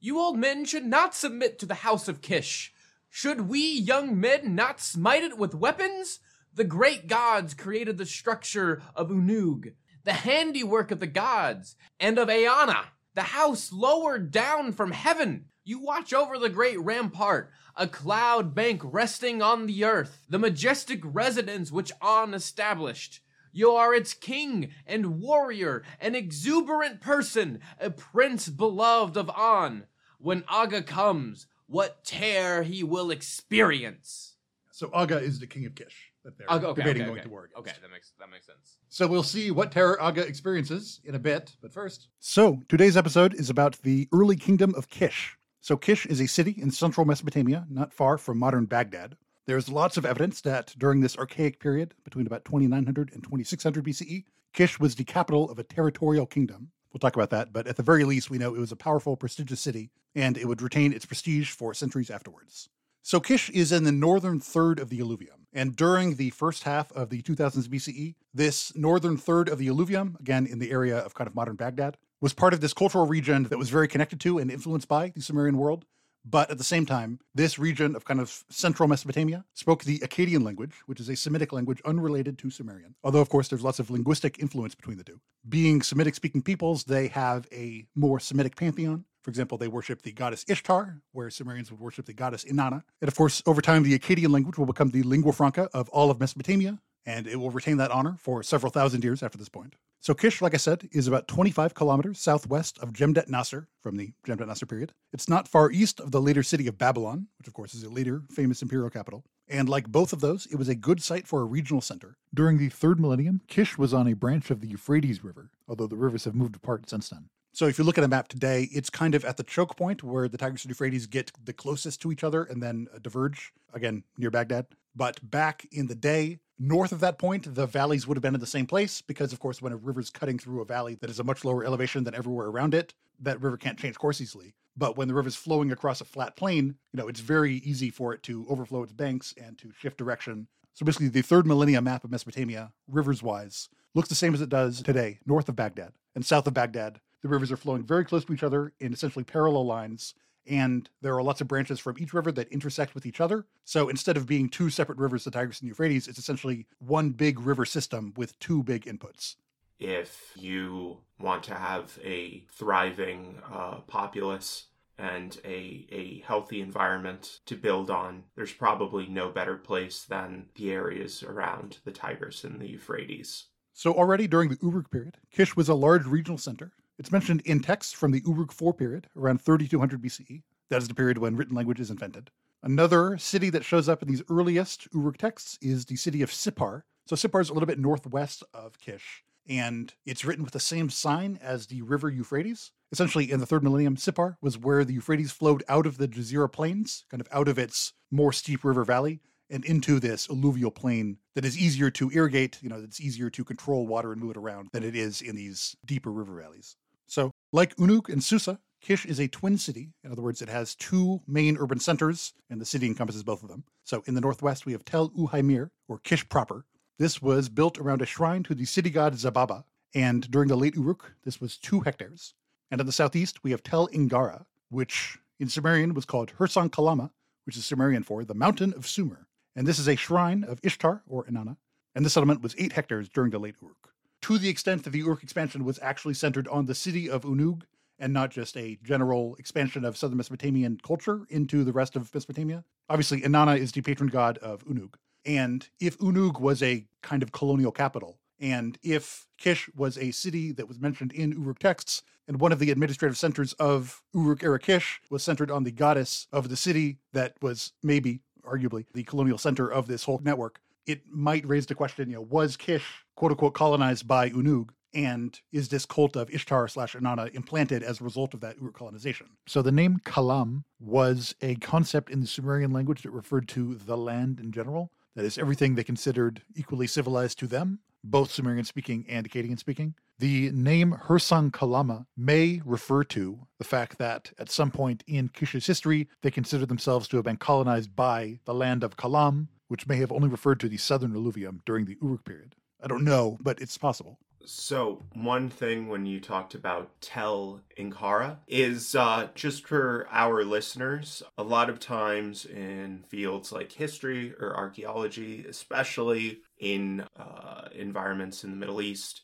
you 0.01 0.21
old 0.21 0.39
men 0.39 0.65
should 0.65 0.85
not 0.85 1.15
submit 1.15 1.59
to 1.59 1.67
the 1.67 1.75
house 1.75 2.09
of 2.09 2.21
Kish. 2.21 2.73
Should 3.11 3.43
we 3.49 3.61
young 3.61 4.21
men 4.21 4.55
not 4.55 4.81
smite 4.81 5.23
it 5.23 5.39
with 5.39 5.55
weapons? 5.55 6.21
The 6.55 6.65
great 6.65 7.07
gods 7.07 7.55
created 7.55 7.99
the 7.99 8.07
structure 8.07 8.83
of 8.95 9.11
Unug, 9.11 9.75
the 10.05 10.13
handiwork 10.13 10.91
of 10.91 11.01
the 11.01 11.07
gods, 11.07 11.77
and 12.01 12.19
of 12.19 12.29
Eanna, 12.29 12.87
the 13.15 13.23
house 13.23 13.73
lowered 13.73 14.31
down 14.31 14.73
from 14.73 14.93
heaven. 14.93 15.47
You 15.65 15.81
watch 15.81 16.13
over 16.15 16.39
the 16.39 16.49
great 16.49 16.81
rampart, 16.81 17.51
a 17.75 17.89
cloud 17.89 18.55
bank 18.55 18.81
resting 18.85 19.43
on 19.43 19.67
the 19.67 19.85
earth, 19.85 20.25
the 20.29 20.39
majestic 20.39 21.01
residence 21.03 21.73
which 21.73 21.93
An 22.01 22.35
established. 22.35 23.21
You 23.53 23.73
are 23.73 23.95
its 23.95 24.15
king 24.15 24.71
and 24.87 25.21
warrior, 25.21 25.83
an 26.01 26.15
exuberant 26.15 27.01
person, 27.01 27.61
a 27.81 27.91
prince 27.91 28.49
beloved 28.49 29.17
of 29.17 29.31
An. 29.37 29.87
When 30.19 30.45
Aga 30.49 30.83
comes, 30.83 31.47
what 31.67 32.05
terror 32.05 32.63
he 32.63 32.83
will 32.85 33.11
experience. 33.11 34.37
So 34.73 34.91
Aga 34.93 35.19
is 35.19 35.39
the 35.39 35.47
king 35.47 35.65
of 35.67 35.75
Kish 35.75 36.13
that 36.23 36.37
they're 36.37 36.51
Aga, 36.51 36.69
okay, 36.69 36.83
debating 36.83 37.03
okay, 37.03 37.09
going 37.09 37.19
okay. 37.21 37.29
to 37.29 37.31
war 37.31 37.45
against. 37.45 37.59
Okay, 37.59 37.73
that 37.81 37.91
makes 37.91 38.13
that 38.19 38.31
makes 38.31 38.47
sense. 38.47 38.77
So 38.89 39.07
we'll 39.07 39.23
see 39.23 39.51
what 39.51 39.73
terror 39.73 40.01
Aga 40.03 40.27
experiences 40.27 41.01
in 41.05 41.15
a 41.15 41.19
bit, 41.19 41.57
but 41.63 41.73
first. 41.73 42.09
So 42.19 42.61
today's 42.69 42.97
episode 42.97 43.33
is 43.35 43.49
about 43.49 43.81
the 43.83 44.09
early 44.13 44.37
kingdom 44.37 44.75
of 44.75 44.91
Kish. 44.91 45.37
So 45.61 45.77
Kish 45.77 46.05
is 46.07 46.21
a 46.21 46.27
city 46.27 46.55
in 46.59 46.71
central 46.71 47.07
Mesopotamia, 47.07 47.67
not 47.71 47.93
far 47.93 48.19
from 48.19 48.39
modern 48.39 48.67
Baghdad. 48.67 49.17
There's 49.47 49.69
lots 49.69 49.97
of 49.97 50.05
evidence 50.05 50.41
that 50.43 50.75
during 50.77 51.01
this 51.01 51.17
archaic 51.17 51.61
period, 51.61 51.95
between 52.05 52.27
about 52.27 52.45
2900 52.45 53.13
and 53.13 53.23
2600 53.23 53.85
BCE, 53.85 54.25
Kish 54.53 54.81
was 54.81 54.97
the 54.97 55.05
capital 55.05 55.51
of 55.51 55.59
a 55.59 55.65
territorial 55.65 56.27
kingdom. 56.27 56.71
We'll 56.97 57.11
talk 57.11 57.15
about 57.15 57.29
that, 57.29 57.53
but 57.53 57.67
at 57.67 57.77
the 57.77 57.83
very 57.83 58.05
least, 58.05 58.31
we 58.31 58.39
know 58.39 58.55
it 58.55 58.59
was 58.59 58.73
a 58.73 58.77
powerful, 58.77 59.19
prestigious 59.19 59.61
city, 59.61 59.91
and 60.15 60.39
it 60.39 60.49
would 60.49 60.63
retain 60.63 60.95
its 60.95 61.05
prestige 61.05 61.51
for 61.51 61.75
centuries 61.75 62.09
afterwards. 62.09 62.71
So 63.03 63.21
Kish 63.21 63.51
is 63.51 63.71
in 63.71 63.85
the 63.85 63.93
northern 63.93 64.41
third 64.41 64.79
of 64.79 64.89
the 64.89 65.01
alluvium, 65.01 65.47
and 65.53 65.77
during 65.77 66.15
the 66.15 66.31
first 66.31 66.63
half 66.63 66.91
of 66.93 67.11
the 67.11 67.21
2000s 67.21 67.69
BCE, 67.69 68.15
this 68.33 68.75
northern 68.75 69.19
third 69.19 69.51
of 69.51 69.59
the 69.59 69.69
alluvium, 69.69 70.17
again 70.19 70.47
in 70.47 70.59
the 70.59 70.71
area 70.71 70.97
of 70.97 71.13
kind 71.13 71.29
of 71.29 71.35
modern 71.35 71.57
Baghdad, 71.57 71.99
was 72.23 72.33
part 72.33 72.55
of 72.55 72.63
this 72.63 72.73
cultural 72.73 73.07
region 73.07 73.43
that 73.43 73.59
was 73.59 73.69
very 73.69 73.89
connected 73.89 74.19
to 74.21 74.39
and 74.39 74.51
influenced 74.51 74.89
by 74.89 75.11
the 75.11 75.21
Sumerian 75.21 75.59
world. 75.59 75.85
But 76.29 76.51
at 76.51 76.59
the 76.59 76.65
same 76.65 76.87
time, 76.87 77.21
this 77.37 77.57
region 77.57 77.95
of 77.95 78.05
kind 78.05 78.19
of 78.19 78.45
central 78.51 78.89
Mesopotamia 78.89 79.45
spoke 79.55 79.85
the 79.85 80.01
Akkadian 80.01 80.43
language, 80.43 80.73
which 80.87 80.99
is 80.99 81.09
a 81.09 81.15
Semitic 81.15 81.53
language 81.53 81.81
unrelated 81.85 82.37
to 82.39 82.51
Sumerian. 82.51 82.97
Although, 83.05 83.21
of 83.21 83.29
course, 83.29 83.47
there's 83.47 83.63
lots 83.63 83.79
of 83.79 83.91
linguistic 83.91 84.41
influence 84.41 84.75
between 84.75 84.99
the 84.99 85.05
two. 85.05 85.21
Being 85.49 85.83
Semitic 85.83 86.17
speaking 86.17 86.43
peoples, 86.43 86.85
they 86.85 87.07
have 87.09 87.47
a 87.53 87.87
more 87.95 88.19
Semitic 88.19 88.57
pantheon. 88.57 89.05
For 89.23 89.31
example, 89.31 89.57
they 89.57 89.69
worship 89.69 90.03
the 90.03 90.13
goddess 90.13 90.45
Ishtar, 90.49 91.01
where 91.13 91.31
Sumerians 91.31 91.71
would 91.71 91.81
worship 91.81 92.07
the 92.07 92.13
goddess 92.13 92.45
Inanna. 92.45 92.83
And 93.01 93.09
of 93.09 93.17
course, 93.17 93.41
over 93.47 93.61
time, 93.61 93.85
the 93.85 93.97
Akkadian 93.97 94.31
language 94.31 94.59
will 94.59 94.67
become 94.67 94.91
the 94.91 95.05
lingua 95.05 95.33
franca 95.33 95.69
of 95.73 95.89
all 95.91 96.11
of 96.11 96.19
Mesopotamia, 96.19 96.81
and 97.05 97.29
it 97.29 97.37
will 97.37 97.51
retain 97.51 97.77
that 97.77 97.93
honor 97.93 98.17
for 98.19 98.43
several 98.43 98.73
thousand 98.73 99.05
years 99.05 99.23
after 99.23 99.39
this 99.39 99.49
point. 99.49 99.77
So 100.01 100.15
Kish, 100.15 100.41
like 100.41 100.55
I 100.55 100.59
said, 100.59 100.89
is 100.93 101.09
about 101.09 101.27
25 101.27 101.75
kilometers 101.75 102.21
southwest 102.21 102.79
of 102.79 102.93
Jemdet 102.93 103.29
Nasr 103.29 103.69
from 103.83 103.97
the 103.97 104.13
Jemdet 104.25 104.47
Nasr 104.47 104.67
period. 104.67 104.93
It's 105.13 105.29
not 105.29 105.49
far 105.49 105.71
east 105.71 106.01
of 106.01 106.13
the 106.13 106.21
later 106.21 106.43
city 106.43 106.69
of 106.69 106.79
Babylon, 106.79 107.27
which 107.39 107.49
of 107.49 107.55
course 107.55 107.75
is 107.75 107.83
a 107.83 107.91
later 107.91 108.23
famous 108.31 108.63
imperial 108.63 108.91
capital. 108.91 109.25
And 109.49 109.69
like 109.69 109.89
both 109.89 110.13
of 110.13 110.21
those, 110.21 110.47
it 110.47 110.57
was 110.57 110.69
a 110.69 110.75
good 110.75 111.03
site 111.03 111.27
for 111.27 111.41
a 111.41 111.45
regional 111.45 111.81
center. 111.81 112.17
During 112.35 112.59
the 112.59 112.69
third 112.69 113.01
millennium, 113.01 113.41
Kish 113.49 113.79
was 113.79 113.95
on 113.95 114.07
a 114.07 114.15
branch 114.15 114.51
of 114.51 114.61
the 114.61 114.69
Euphrates 114.69 115.25
River, 115.25 115.51
although 115.69 115.87
the 115.87 115.97
rivers 115.97 116.25
have 116.25 116.35
moved 116.35 116.57
apart 116.57 116.89
since 116.89 117.09
then. 117.09 117.29
So 117.57 117.67
if 117.67 117.79
you 117.79 117.85
look 117.85 117.97
at 117.97 118.05
a 118.05 118.09
map 118.09 118.29
today, 118.29 118.69
it's 118.71 118.91
kind 118.91 119.15
of 119.15 119.25
at 119.25 119.39
the 119.39 119.43
choke 119.43 119.79
point 119.79 120.03
where 120.03 120.29
the 120.29 120.37
Tigris 120.37 120.65
and 120.65 120.69
Euphrates 120.69 121.07
get 121.07 121.33
the 121.43 121.55
closest 121.55 122.03
to 122.03 122.13
each 122.13 122.23
other 122.23 122.45
and 122.45 122.63
then 122.63 122.87
uh, 122.95 122.99
diverge, 122.99 123.55
again, 123.73 124.05
near 124.19 124.31
Baghdad. 124.31 124.67
But 124.95 125.19
back 125.23 125.67
in 125.73 125.87
the 125.87 125.95
day, 125.95 126.41
north 126.59 126.93
of 126.93 127.01
that 127.01 127.19
point, 127.19 127.55
the 127.55 127.65
valleys 127.65 128.07
would 128.07 128.19
have 128.19 128.23
been 128.23 128.35
in 128.35 128.41
the 128.41 128.47
same 128.47 128.67
place 128.67 129.01
because, 129.01 129.33
of 129.33 129.41
course, 129.41 129.63
when 129.63 129.73
a 129.73 129.77
river's 129.79 130.11
cutting 130.11 130.39
through 130.39 130.61
a 130.61 130.67
valley 130.67 130.97
that 130.97 131.09
is 131.09 131.19
a 131.19 131.25
much 131.25 131.47
lower 131.47 131.65
elevation 131.65 132.05
than 132.05 132.15
everywhere 132.15 132.49
around 132.49 132.75
it, 132.75 132.93
that 133.21 133.41
river 133.41 133.57
can't 133.57 133.79
change 133.79 133.97
course 133.97 134.21
easily. 134.21 134.53
But 134.77 134.99
when 134.99 135.09
the 135.09 135.15
river's 135.15 135.35
flowing 135.35 135.73
across 135.73 136.03
a 136.03 136.05
flat 136.05 136.37
plain, 136.37 136.75
you 136.93 136.99
know, 136.99 137.09
it's 137.09 137.21
very 137.21 137.55
easy 137.55 137.89
for 137.89 138.13
it 138.13 138.23
to 138.25 138.45
overflow 138.51 138.83
its 138.83 138.93
banks 138.93 139.33
and 139.43 139.57
to 139.57 139.73
shift 139.81 139.97
direction. 139.97 140.47
So 140.75 140.85
basically, 140.85 141.09
the 141.09 141.23
third 141.23 141.47
millennium 141.47 141.85
map 141.85 142.05
of 142.05 142.11
Mesopotamia, 142.11 142.75
rivers 142.87 143.23
wise, 143.23 143.71
looks 143.95 144.11
the 144.11 144.15
same 144.15 144.35
as 144.35 144.43
it 144.43 144.51
does 144.51 144.83
today, 144.83 145.21
north 145.25 145.49
of 145.49 145.57
Baghdad 145.57 145.95
and 146.15 146.27
south 146.27 146.47
of 146.47 146.53
Baghdad. 146.53 147.01
The 147.23 147.29
rivers 147.29 147.51
are 147.51 147.57
flowing 147.57 147.83
very 147.85 148.05
close 148.05 148.25
to 148.25 148.33
each 148.33 148.43
other 148.43 148.73
in 148.81 148.93
essentially 148.93 149.25
parallel 149.25 149.67
lines, 149.67 150.15
and 150.47 150.89
there 151.03 151.15
are 151.15 151.23
lots 151.23 151.41
of 151.41 151.49
branches 151.49 151.81
from 151.81 151.97
each 151.99 152.13
river 152.15 152.31
that 152.33 152.49
intersect 152.53 152.95
with 152.95 153.05
each 153.07 153.21
other. 153.21 153.47
So 153.65 153.89
instead 153.89 154.17
of 154.17 154.27
being 154.27 154.49
two 154.49 154.71
separate 154.71 154.99
rivers, 154.99 155.25
the 155.25 155.31
Tigris 155.31 155.61
and 155.61 155.69
Euphrates, 155.69 156.07
it's 156.07 156.19
essentially 156.19 156.67
one 156.79 157.11
big 157.11 157.41
river 157.41 157.65
system 157.65 158.13
with 158.17 158.39
two 158.39 158.63
big 158.63 158.85
inputs. 158.85 159.37
if 159.79 160.33
you 160.37 160.99
want 161.19 161.43
to 161.45 161.55
have 161.55 161.99
a 162.03 162.45
thriving 162.53 163.39
uh, 163.53 163.81
populace 163.87 164.67
and 164.99 165.39
a, 165.45 165.87
a 165.93 166.23
healthy 166.27 166.61
environment 166.63 167.41
to 167.47 167.55
build 167.57 167.91
on, 167.91 168.25
there's 168.35 168.53
probably 168.53 169.07
no 169.07 169.29
better 169.29 169.57
place 169.57 170.05
than 170.05 170.47
the 170.55 170.71
areas 170.71 171.23
around 171.23 171.79
the 171.85 171.91
Tigris 171.91 172.45
and 172.45 172.61
the 172.61 172.69
Euphrates. 172.69 173.47
So 173.75 173.93
already 173.93 174.27
during 174.27 174.49
the 174.49 174.59
Uruk 174.63 174.91
period, 174.91 175.19
Kish 175.31 175.55
was 175.55 175.69
a 175.69 175.75
large 175.75 176.07
regional 176.07 176.39
center. 176.39 176.73
It's 176.99 177.13
mentioned 177.13 177.43
in 177.45 177.61
texts 177.61 177.93
from 177.93 178.13
the 178.13 178.23
Uruk 178.27 178.53
IV 178.53 178.79
period, 178.79 179.09
around 179.17 179.43
3200 179.43 180.01
BCE. 180.01 180.43
That 180.71 180.81
is 180.81 180.89
the 180.89 180.95
period 180.95 181.19
when 181.19 181.37
written 181.37 181.55
language 181.55 181.79
is 181.79 181.91
invented. 181.91 182.31
Another 182.63 183.19
city 183.19 183.51
that 183.51 183.65
shows 183.65 183.89
up 183.89 184.03
in 184.03 184.09
these 184.09 184.23
earliest 184.31 184.89
Uruk 184.95 185.19
texts 185.19 185.59
is 185.61 185.85
the 185.85 185.97
city 185.97 186.23
of 186.23 186.31
Sippar. 186.31 186.83
So 187.07 187.15
Sippar 187.15 187.43
is 187.43 187.51
a 187.51 187.53
little 187.53 187.67
bit 187.67 187.79
northwest 187.79 188.43
of 188.55 188.79
Kish, 188.81 189.23
and 189.47 189.93
it's 190.07 190.25
written 190.25 190.43
with 190.43 190.55
the 190.55 190.61
same 190.61 190.89
sign 190.89 191.39
as 191.43 191.67
the 191.67 191.83
river 191.83 192.09
Euphrates. 192.11 192.73
Essentially, 192.91 193.31
in 193.31 193.41
the 193.41 193.47
third 193.47 193.63
millennium, 193.63 193.97
Sippar 193.97 194.37
was 194.41 194.57
where 194.57 194.85
the 194.85 194.95
Euphrates 194.95 195.33
flowed 195.33 195.63
out 195.69 195.87
of 195.87 195.99
the 195.99 196.09
Jazeera 196.09 196.51
Plains, 196.51 197.05
kind 197.11 197.21
of 197.21 197.29
out 197.31 197.47
of 197.47 197.59
its 197.59 197.93
more 198.11 198.33
steep 198.33 198.65
river 198.65 198.85
valley, 198.85 199.21
and 199.51 199.65
into 199.65 200.01
this 200.01 200.29
alluvial 200.29 200.71
plain 200.71 201.19
that 201.35 201.45
is 201.45 201.59
easier 201.59 201.91
to 201.91 202.11
irrigate, 202.11 202.59
you 202.63 202.69
know, 202.69 202.81
that's 202.81 203.01
easier 203.01 203.31
to 203.31 203.45
control 203.45 203.87
water 203.87 204.13
and 204.13 204.21
move 204.21 204.33
it 204.33 204.37
around 204.37 204.69
than 204.73 204.83
it 204.83 204.97
is 204.97 205.23
in 205.23 205.37
these 205.37 205.77
deeper 205.85 206.11
river 206.11 206.41
valleys. 206.41 206.77
So, 207.07 207.31
like 207.53 207.77
Unug 207.77 208.09
and 208.09 208.23
Susa, 208.23 208.59
Kish 208.81 209.07
is 209.07 209.19
a 209.19 209.29
twin 209.29 209.59
city. 209.59 209.93
In 210.05 210.13
other 210.13 210.23
words, 210.23 210.43
it 210.43 210.49
has 210.49 210.75
two 210.75 211.23
main 211.27 211.57
urban 211.59 211.81
centers, 211.81 212.35
and 212.51 212.61
the 212.61 212.67
city 212.67 212.87
encompasses 212.87 213.23
both 213.23 213.43
of 213.43 213.49
them. 213.49 213.65
So, 213.85 214.03
in 214.07 214.15
the 214.15 214.21
northwest, 214.21 214.67
we 214.67 214.73
have 214.73 214.85
Tel 214.85 215.11
Uhaymir, 215.11 215.71
or 215.89 215.99
Kish 215.99 216.29
proper. 216.29 216.65
This 216.99 217.21
was 217.21 217.49
built 217.49 217.79
around 217.79 218.03
a 218.03 218.07
shrine 218.07 218.43
to 218.45 218.55
the 218.55 218.65
city 218.65 218.91
god 218.91 219.15
Zababa, 219.15 219.65
and 219.95 220.31
during 220.31 220.49
the 220.49 220.57
late 220.57 220.77
Uruk, 220.77 221.15
this 221.25 221.41
was 221.41 221.57
two 221.57 221.81
hectares. 221.81 222.35
And 222.71 222.81
in 222.81 222.87
the 222.87 222.93
southeast, 222.93 223.45
we 223.45 223.51
have 223.53 223.63
Tel 223.63 223.89
Ingharra, 223.89 224.45
which 224.69 225.19
in 225.39 225.49
Sumerian 225.49 225.95
was 225.95 226.05
called 226.05 226.33
Hursag 226.39 226.73
Kalama, 226.73 227.13
which 227.45 227.57
is 227.57 227.65
Sumerian 227.65 228.03
for 228.03 228.25
the 228.25 228.35
mountain 228.35 228.73
of 228.75 228.87
Sumer. 228.87 229.27
And 229.55 229.67
this 229.67 229.79
is 229.79 229.89
a 229.89 229.97
shrine 229.97 230.45
of 230.45 230.61
Ishtar, 230.63 231.03
or 231.07 231.25
Inanna, 231.25 231.57
and 231.95 232.05
the 232.05 232.11
settlement 232.11 232.43
was 232.43 232.55
eight 232.59 232.73
hectares 232.73 233.09
during 233.09 233.31
the 233.31 233.39
late 233.39 233.57
Uruk. 233.63 233.86
To 234.27 234.39
the 234.39 234.49
extent 234.49 234.83
that 234.83 234.91
the 234.91 234.99
Uruk 234.99 235.23
expansion 235.23 235.65
was 235.65 235.79
actually 235.81 236.15
centered 236.15 236.49
on 236.49 236.67
the 236.67 236.75
city 236.75 237.09
of 237.09 237.23
Unug, 237.23 237.63
and 237.97 238.13
not 238.13 238.33
just 238.33 238.57
a 238.57 238.77
general 238.83 239.37
expansion 239.37 239.85
of 239.85 239.97
southern 239.97 240.17
Mesopotamian 240.17 240.81
culture 240.85 241.27
into 241.29 241.63
the 241.63 241.73
rest 241.73 241.95
of 241.95 242.13
Mesopotamia. 242.13 242.65
Obviously, 242.89 243.21
Inanna 243.21 243.57
is 243.57 243.71
the 243.71 243.83
patron 243.83 244.09
god 244.09 244.39
of 244.39 244.65
Unug. 244.65 244.95
And 245.25 245.69
if 245.79 245.97
Unug 245.99 246.41
was 246.41 246.61
a 246.61 246.89
kind 247.05 247.23
of 247.23 247.31
colonial 247.31 247.71
capital, 247.71 248.19
and 248.41 248.77
if 248.83 249.29
Kish 249.39 249.71
was 249.77 249.97
a 249.97 250.11
city 250.11 250.51
that 250.51 250.67
was 250.67 250.81
mentioned 250.81 251.13
in 251.13 251.31
Uruk 251.31 251.61
texts, 251.61 252.03
and 252.27 252.41
one 252.41 252.51
of 252.51 252.59
the 252.59 252.73
administrative 252.73 253.17
centers 253.17 253.53
of 253.53 254.03
Uruk 254.13 254.43
era 254.43 254.59
Kish 254.59 255.01
was 255.09 255.23
centered 255.23 255.53
on 255.53 255.63
the 255.63 255.71
goddess 255.71 256.27
of 256.33 256.49
the 256.49 256.57
city 256.57 256.99
that 257.13 257.37
was 257.41 257.75
maybe, 257.81 258.23
arguably, 258.45 258.87
the 258.93 259.05
colonial 259.05 259.39
center 259.39 259.71
of 259.71 259.87
this 259.87 260.03
whole 260.03 260.19
network, 260.25 260.59
it 260.87 261.03
might 261.11 261.47
raise 261.47 261.67
the 261.67 261.75
question, 261.75 262.09
you 262.11 262.17
know, 262.17 262.23
was 262.23 262.57
Kish 262.57 263.05
quote 263.17 263.33
unquote 263.33 263.55
colonized 263.55 264.07
by 264.07 264.31
Unug? 264.31 264.71
And 264.95 265.39
is 265.53 265.69
this 265.69 265.85
cult 265.85 266.17
of 266.17 266.31
Ishtar 266.31 266.69
slash 266.69 266.95
Inanna 266.95 267.35
implanted 267.35 267.83
as 267.83 268.01
a 268.01 268.05
result 268.05 268.33
of 268.33 268.41
that 268.41 268.57
Uruk 268.59 268.79
colonization? 268.79 269.27
So 269.47 269.61
the 269.61 269.73
name 269.73 270.01
Kalam 270.05 270.65
was 270.81 271.35
a 271.43 271.57
concept 271.57 272.09
in 272.09 272.21
the 272.21 272.27
Sumerian 272.27 272.73
language 272.73 273.03
that 273.03 273.11
referred 273.11 273.47
to 273.49 273.75
the 273.75 273.97
land 273.97 274.41
in 274.41 274.53
general. 274.53 274.91
That 275.15 275.27
is 275.27 275.37
everything 275.37 275.75
they 275.75 275.85
considered 275.85 276.43
equally 276.55 276.87
civilized 276.87 277.39
to 277.41 277.47
them, 277.47 277.81
both 278.05 278.31
Sumerian 278.31 278.65
speaking 278.65 279.05
and 279.09 279.29
Akkadian 279.29 279.59
speaking. 279.59 279.95
The 280.19 280.51
name 280.53 280.97
Hursag 281.09 281.53
Kalama 281.53 282.07
may 282.17 282.63
refer 282.65 283.05
to 283.05 283.47
the 283.59 283.65
fact 283.65 283.99
that 283.99 284.33
at 284.39 284.51
some 284.51 284.71
point 284.71 285.05
in 285.07 285.29
Kish's 285.29 285.67
history, 285.67 286.09
they 286.23 286.31
considered 286.31 286.69
themselves 286.69 287.07
to 287.09 287.17
have 287.17 287.25
been 287.25 287.37
colonized 287.37 287.95
by 287.95 288.41
the 288.47 288.55
land 288.55 288.83
of 288.83 288.97
Kalam, 288.97 289.49
which 289.69 289.87
may 289.87 289.97
have 289.97 290.13
only 290.13 290.29
referred 290.29 290.61
to 290.61 290.69
the 290.69 290.77
southern 290.77 291.15
alluvium 291.15 291.61
during 291.67 291.85
the 291.85 291.97
Uruk 292.03 292.25
period. 292.25 292.55
I 292.83 292.89
don't 292.89 293.05
know, 293.05 293.39
but 293.41 293.61
it's 293.61 293.79
possible. 293.79 294.19
So, 294.49 295.03
one 295.15 295.51
thing 295.51 295.89
when 295.89 296.07
you 296.07 296.21
talked 296.21 296.55
about 296.55 297.01
Tel 297.01 297.63
Ingharra 297.77 298.39
is 298.47 298.95
uh, 298.95 299.29
just 299.35 299.67
for 299.67 300.07
our 300.13 300.45
listeners, 300.45 301.21
a 301.37 301.43
lot 301.43 301.69
of 301.69 301.81
times 301.81 302.45
in 302.45 303.03
fields 303.09 303.51
like 303.51 303.73
history 303.73 304.33
or 304.39 304.57
archaeology, 304.57 305.45
especially 305.49 306.43
in 306.61 307.05
uh, 307.19 307.69
environments 307.75 308.45
in 308.45 308.51
the 308.51 308.57
Middle 308.57 308.81
East, 308.81 309.23